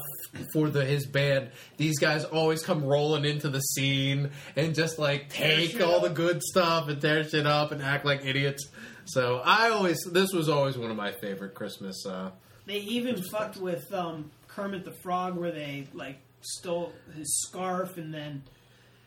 for 0.53 0.69
the 0.69 0.83
his 0.83 1.05
band, 1.05 1.49
these 1.77 1.97
guys 1.99 2.25
always 2.25 2.63
come 2.63 2.83
rolling 2.83 3.25
into 3.25 3.49
the 3.49 3.59
scene 3.59 4.31
and 4.55 4.75
just 4.75 4.99
like 4.99 5.29
take 5.29 5.81
all 5.81 5.99
the 5.99 6.09
good 6.09 6.41
stuff 6.43 6.89
and 6.89 7.01
tear 7.01 7.23
shit 7.23 7.45
up 7.47 7.71
and 7.71 7.81
act 7.81 8.05
like 8.05 8.25
idiots. 8.25 8.67
So 9.05 9.41
I 9.43 9.69
always 9.69 9.97
this 10.11 10.31
was 10.33 10.49
always 10.49 10.77
one 10.77 10.91
of 10.91 10.97
my 10.97 11.11
favorite 11.21 11.53
Christmas. 11.53 12.05
Uh, 12.05 12.31
They 12.65 12.77
even 12.79 13.21
fucked 13.31 13.57
with 13.57 13.93
um, 13.93 14.31
Kermit 14.47 14.85
the 14.85 14.91
Frog, 14.91 15.37
where 15.37 15.51
they 15.51 15.87
like 15.93 16.17
stole 16.41 16.93
his 17.15 17.41
scarf 17.41 17.97
and 17.97 18.13
then 18.13 18.43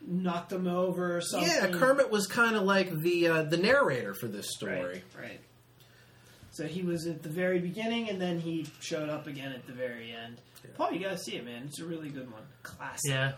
knocked 0.06 0.52
him 0.52 0.66
over 0.66 1.16
or 1.16 1.20
something. 1.20 1.48
yeah, 1.48 1.68
Kermit 1.68 2.10
was 2.10 2.26
kind 2.26 2.56
of 2.56 2.62
like 2.62 2.90
the 3.00 3.28
uh, 3.28 3.42
the 3.44 3.56
narrator 3.56 4.14
for 4.14 4.28
this 4.28 4.54
story. 4.54 4.74
Right, 4.74 5.04
right. 5.20 5.40
So 6.50 6.66
he 6.66 6.82
was 6.82 7.06
at 7.06 7.22
the 7.22 7.28
very 7.28 7.60
beginning, 7.60 8.08
and 8.08 8.20
then 8.20 8.40
he 8.40 8.66
showed 8.80 9.08
up 9.08 9.26
again 9.26 9.52
at 9.52 9.66
the 9.66 9.72
very 9.72 10.12
end. 10.12 10.40
Paul, 10.76 10.92
you 10.92 11.00
gotta 11.00 11.18
see 11.18 11.36
it, 11.36 11.44
man. 11.44 11.64
It's 11.66 11.80
a 11.80 11.84
really 11.84 12.08
good 12.08 12.30
one. 12.32 12.42
Classic. 12.62 13.10
Yeah, 13.10 13.32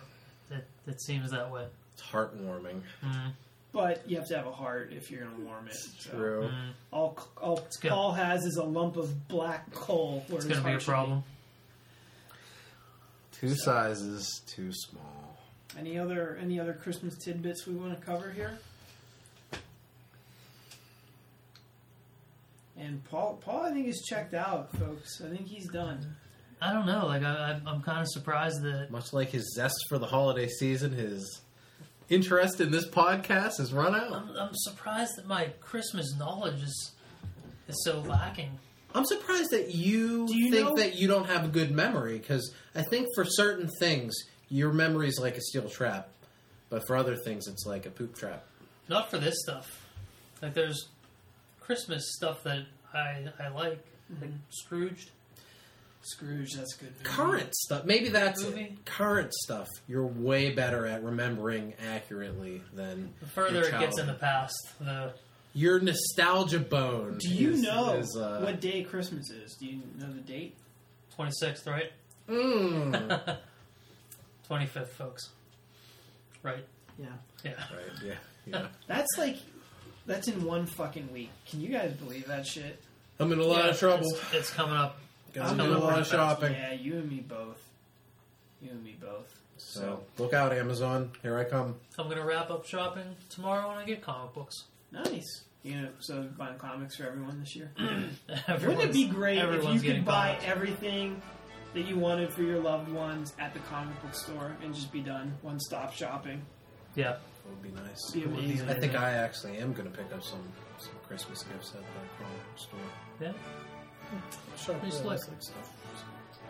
it, 0.51 0.67
it 0.87 1.01
seems 1.03 1.31
that 1.31 1.51
way. 1.51 1.67
It's 1.93 2.03
heartwarming. 2.03 2.81
Mm. 3.05 3.33
But 3.73 4.09
you 4.09 4.17
have 4.17 4.27
to 4.29 4.37
have 4.37 4.47
a 4.47 4.53
heart 4.53 4.93
if 4.93 5.11
you're 5.11 5.25
gonna 5.25 5.45
warm 5.45 5.69
it. 5.69 5.75
So 5.75 6.11
True. 6.11 6.51
Mm. 6.53 6.73
All, 6.93 7.19
all 7.41 7.69
good. 7.81 7.91
Paul 7.91 8.13
has 8.13 8.45
is 8.45 8.57
a 8.57 8.65
lump 8.65 8.97
of 8.97 9.29
black 9.29 9.73
coal. 9.73 10.25
Where 10.29 10.39
It's 10.39 10.47
gonna 10.47 10.61
be 10.61 10.67
a 10.67 10.71
heart 10.71 10.83
should 10.83 10.89
problem. 10.91 11.25
Two 13.33 13.55
sizes 13.55 14.43
too 14.47 14.73
small. 14.73 15.39
Any 15.79 15.99
other 15.99 16.39
any 16.43 16.59
other 16.59 16.73
Christmas 16.73 17.17
tidbits 17.25 17.67
we 17.67 17.75
want 17.75 17.99
to 17.99 18.05
cover 18.05 18.31
here? 18.33 18.59
And 22.77 23.05
Paul, 23.05 23.39
Paul, 23.45 23.67
I 23.67 23.73
think 23.73 23.87
is 23.89 24.03
checked 24.09 24.35
out, 24.35 24.75
folks. 24.79 25.21
I 25.21 25.29
think 25.29 25.47
he's 25.47 25.69
done. 25.69 26.17
I 26.63 26.73
don't 26.73 26.87
know. 26.87 27.07
Like 27.07 27.23
I, 27.23 27.61
I, 27.67 27.71
I'm 27.71 27.83
kind 27.83 28.01
of 28.01 28.09
surprised 28.09 28.63
that 28.63 28.91
Much 28.91 29.13
like 29.13 29.31
his 29.31 29.55
zest 29.55 29.77
for 29.89 29.99
the 29.99 30.07
holiday 30.07 30.49
season, 30.49 30.93
his 30.93 31.43
interest 32.11 32.61
in 32.61 32.71
this 32.71 32.87
podcast 32.89 33.59
has 33.59 33.73
run 33.73 33.95
out. 33.95 34.13
I'm, 34.13 34.37
I'm 34.37 34.55
surprised 34.55 35.17
that 35.17 35.27
my 35.27 35.47
Christmas 35.61 36.15
knowledge 36.19 36.63
is 36.63 36.93
is 37.69 37.85
so 37.85 38.01
lacking. 38.01 38.59
I'm 38.95 39.05
surprised 39.05 39.53
that 39.53 39.73
you, 39.73 40.27
you 40.29 40.51
think 40.51 40.69
know- 40.69 40.77
that 40.77 40.97
you 40.97 41.07
don't 41.07 41.27
have 41.27 41.45
a 41.45 41.49
good 41.49 41.71
memory 41.71 42.19
because 42.19 42.53
I 42.75 42.83
think 42.83 43.07
for 43.15 43.25
certain 43.25 43.71
things 43.79 44.15
your 44.49 44.73
memory 44.73 45.09
is 45.09 45.19
like 45.21 45.37
a 45.37 45.41
steel 45.41 45.69
trap, 45.69 46.09
but 46.69 46.85
for 46.87 46.97
other 46.97 47.17
things 47.17 47.47
it's 47.47 47.65
like 47.65 47.87
a 47.87 47.91
poop 47.91 48.17
trap. 48.17 48.45
Not 48.89 49.09
for 49.09 49.19
this 49.19 49.37
stuff. 49.45 49.87
Like 50.43 50.55
there's 50.55 50.89
Christmas 51.61 52.13
stuff 52.17 52.43
that 52.43 52.67
I 52.93 53.29
I 53.39 53.49
like, 53.49 53.85
like 54.21 54.31
mm-hmm. 54.31 54.37
Scrooged. 54.51 55.11
Scrooge, 56.03 56.53
that's 56.55 56.75
a 56.77 56.79
good. 56.79 56.93
movie. 56.93 57.05
Current 57.05 57.55
stuff, 57.55 57.85
maybe 57.85 58.09
that's 58.09 58.43
Movie? 58.43 58.63
it. 58.63 58.85
current 58.87 59.33
stuff. 59.35 59.69
You're 59.87 60.07
way 60.07 60.51
better 60.53 60.87
at 60.87 61.03
remembering 61.05 61.75
accurately 61.95 62.63
than 62.73 63.13
The 63.21 63.27
further 63.27 63.61
your 63.61 63.69
it 63.69 63.79
gets 63.81 63.99
in 63.99 64.07
the 64.07 64.15
past, 64.15 64.55
the 64.81 65.13
Your 65.53 65.79
nostalgia 65.81 66.59
bone. 66.61 67.19
Do 67.19 67.29
you 67.29 67.51
is- 67.53 67.63
know 67.63 67.93
is, 67.95 68.17
uh, 68.17 68.41
what 68.41 68.61
day 68.61 68.83
Christmas 68.83 69.29
is? 69.31 69.55
Do 69.61 69.67
you 69.67 69.83
know 69.99 70.11
the 70.13 70.21
date? 70.21 70.57
26th, 71.19 71.67
right? 71.67 71.93
Mm. 72.29 73.37
25th, 74.49 74.89
folks. 74.89 75.29
Right? 76.43 76.65
Yeah, 76.99 77.09
Yeah. 77.45 77.51
right. 77.53 78.03
Yeah. 78.05 78.15
Yeah. 78.47 78.67
that's 78.87 79.11
like 79.19 79.37
that's 80.07 80.27
in 80.27 80.43
one 80.45 80.65
fucking 80.65 81.13
week. 81.13 81.29
Can 81.49 81.61
you 81.61 81.69
guys 81.69 81.93
believe 81.93 82.27
that 82.27 82.47
shit? 82.47 82.83
I'm 83.19 83.31
in 83.33 83.39
a 83.39 83.45
lot 83.45 83.65
Yeah, 83.67 83.71
of 83.73 83.79
trouble. 83.79 84.07
It's, 84.11 84.35
it's 84.35 84.51
coming 84.51 84.75
up. 84.77 84.99
Gotta 85.33 85.51
I'm 85.51 85.57
do 85.59 85.77
a 85.77 85.79
lot 85.79 85.99
of 86.01 86.07
shopping. 86.07 86.53
Yeah, 86.53 86.73
you 86.73 86.95
and 86.95 87.09
me 87.09 87.21
both. 87.21 87.63
You 88.61 88.71
and 88.71 88.83
me 88.83 88.97
both. 89.01 89.35
So 89.57 90.03
look 90.19 90.33
out, 90.33 90.53
Amazon. 90.53 91.13
Here 91.23 91.37
I 91.39 91.45
come. 91.45 91.77
I'm 91.99 92.09
gonna 92.09 92.25
wrap 92.25 92.51
up 92.51 92.67
shopping 92.67 93.17
tomorrow 93.29 93.69
when 93.69 93.79
I 93.79 93.85
get 93.85 94.03
comic 94.03 94.35
books. 94.35 94.65
Nice. 94.91 95.45
You 95.63 95.83
know, 95.83 95.89
so 96.01 96.23
buying 96.39 96.59
comics 96.59 96.97
for 96.97 97.07
everyone 97.07 97.39
this 97.41 97.55
year. 97.55 97.71
Wouldn't 98.49 98.81
it 98.81 98.93
be 98.93 99.07
great 99.07 99.37
if 99.37 99.43
you 99.45 99.49
everyone's 99.49 99.83
could 99.83 99.87
getting 99.87 100.05
buy 100.05 100.29
comics. 100.29 100.45
everything 100.47 101.23
that 101.75 101.83
you 101.83 101.99
wanted 101.99 102.33
for 102.33 102.43
your 102.43 102.59
loved 102.59 102.91
ones 102.91 103.35
at 103.39 103.53
the 103.53 103.61
comic 103.61 104.01
book 104.03 104.15
store 104.15 104.57
and 104.63 104.75
just 104.75 104.91
be 104.91 105.01
done? 105.01 105.35
One 105.43 105.61
stop 105.61 105.93
shopping. 105.93 106.41
Yeah. 106.95 107.11
That 107.13 107.21
would 107.51 107.63
be 107.63 107.71
nice. 107.83 108.11
Be 108.11 108.23
amazing. 108.25 108.71
I 108.71 108.75
think 108.75 108.95
I 108.99 109.11
actually 109.13 109.59
am 109.59 109.75
going 109.75 109.91
to 109.91 109.97
pick 109.97 110.11
up 110.13 110.23
some 110.25 110.43
some 110.79 110.95
Christmas 111.07 111.43
gifts 111.43 111.73
at 111.75 111.81
the 111.83 112.25
comic 112.25 112.41
store. 112.57 112.81
Yeah. 113.21 113.33
Sure, 114.57 114.77
Just 114.85 115.03
yeah, 115.03 115.09
like- 115.09 115.19
stuff. 115.21 115.77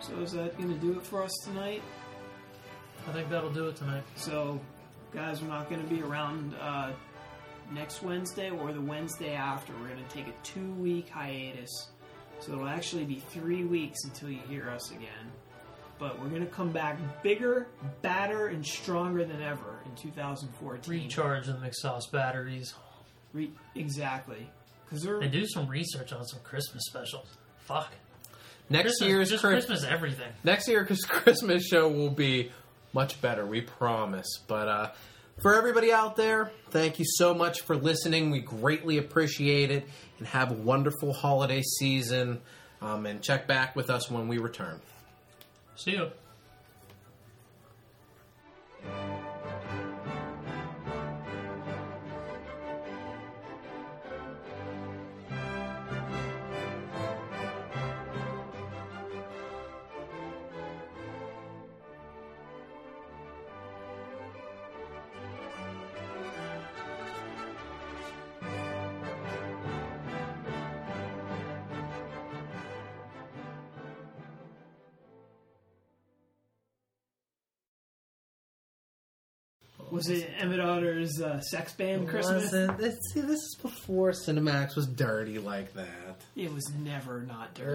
So 0.00 0.18
is 0.20 0.32
that 0.32 0.56
going 0.56 0.72
to 0.72 0.80
do 0.80 0.92
it 0.98 1.02
for 1.04 1.22
us 1.22 1.32
tonight? 1.44 1.82
I 3.06 3.12
think 3.12 3.28
that'll 3.28 3.52
do 3.52 3.68
it 3.68 3.76
tonight. 3.76 4.02
So, 4.16 4.58
guys, 5.12 5.42
we're 5.42 5.48
not 5.48 5.68
going 5.68 5.82
to 5.82 5.88
be 5.94 6.02
around 6.02 6.54
uh, 6.54 6.92
next 7.72 8.02
Wednesday 8.02 8.50
or 8.50 8.72
the 8.72 8.80
Wednesday 8.80 9.34
after. 9.34 9.72
We're 9.74 9.88
going 9.88 10.04
to 10.04 10.14
take 10.14 10.26
a 10.28 10.32
two 10.42 10.72
week 10.74 11.10
hiatus. 11.10 11.90
So, 12.40 12.52
it'll 12.52 12.68
actually 12.68 13.04
be 13.04 13.16
three 13.30 13.64
weeks 13.64 13.98
until 14.04 14.30
you 14.30 14.40
hear 14.48 14.70
us 14.70 14.90
again. 14.90 15.30
But 15.98 16.18
we're 16.18 16.28
going 16.30 16.46
to 16.46 16.50
come 16.52 16.70
back 16.72 16.98
bigger, 17.22 17.66
badder, 18.00 18.46
and 18.48 18.64
stronger 18.64 19.22
than 19.26 19.42
ever 19.42 19.80
in 19.84 19.94
2014. 19.96 21.02
Recharge 21.02 21.46
the 21.46 21.52
McSauce 21.52 22.10
batteries. 22.10 22.72
Re- 23.34 23.52
exactly. 23.74 24.48
Because. 24.88 25.02
They 25.02 25.28
do 25.28 25.46
some 25.46 25.68
research 25.68 26.14
on 26.14 26.24
some 26.24 26.40
Christmas 26.40 26.84
specials. 26.86 27.36
Fuck. 27.70 27.92
Next 28.68 28.82
Christmas, 28.98 29.08
year's 29.08 29.30
just 29.30 29.42
Chris- 29.42 29.64
Christmas 29.66 29.84
everything. 29.90 30.32
next 30.44 30.66
year's 30.68 31.00
Christmas 31.08 31.64
show 31.64 31.88
will 31.88 32.10
be 32.10 32.50
much 32.92 33.20
better, 33.20 33.46
we 33.46 33.60
promise. 33.60 34.26
But 34.46 34.68
uh, 34.68 34.90
for 35.42 35.54
everybody 35.56 35.92
out 35.92 36.16
there, 36.16 36.50
thank 36.70 36.98
you 36.98 37.04
so 37.06 37.32
much 37.34 37.60
for 37.62 37.76
listening. 37.76 38.30
We 38.30 38.40
greatly 38.40 38.98
appreciate 38.98 39.70
it, 39.70 39.86
and 40.18 40.26
have 40.26 40.50
a 40.50 40.54
wonderful 40.54 41.12
holiday 41.12 41.62
season. 41.62 42.40
Um, 42.82 43.06
and 43.06 43.22
check 43.22 43.46
back 43.46 43.76
with 43.76 43.90
us 43.90 44.10
when 44.10 44.26
we 44.26 44.38
return. 44.38 44.80
See 45.76 45.92
you. 45.92 46.10
Was 80.00 80.08
it 80.08 80.30
Emmett 80.38 80.60
Otter's 80.60 81.20
uh, 81.20 81.40
sex 81.40 81.72
band 81.74 82.08
Christmas? 82.08 82.44
Wasn't- 82.44 82.78
this- 82.78 82.98
see, 83.12 83.20
this 83.20 83.38
is 83.40 83.56
before 83.60 84.12
Cinemax 84.12 84.74
was 84.76 84.86
dirty 84.86 85.38
like 85.38 85.74
that. 85.74 86.20
It 86.36 86.52
was 86.52 86.70
never 86.78 87.20
not 87.22 87.52
dirty. 87.54 87.74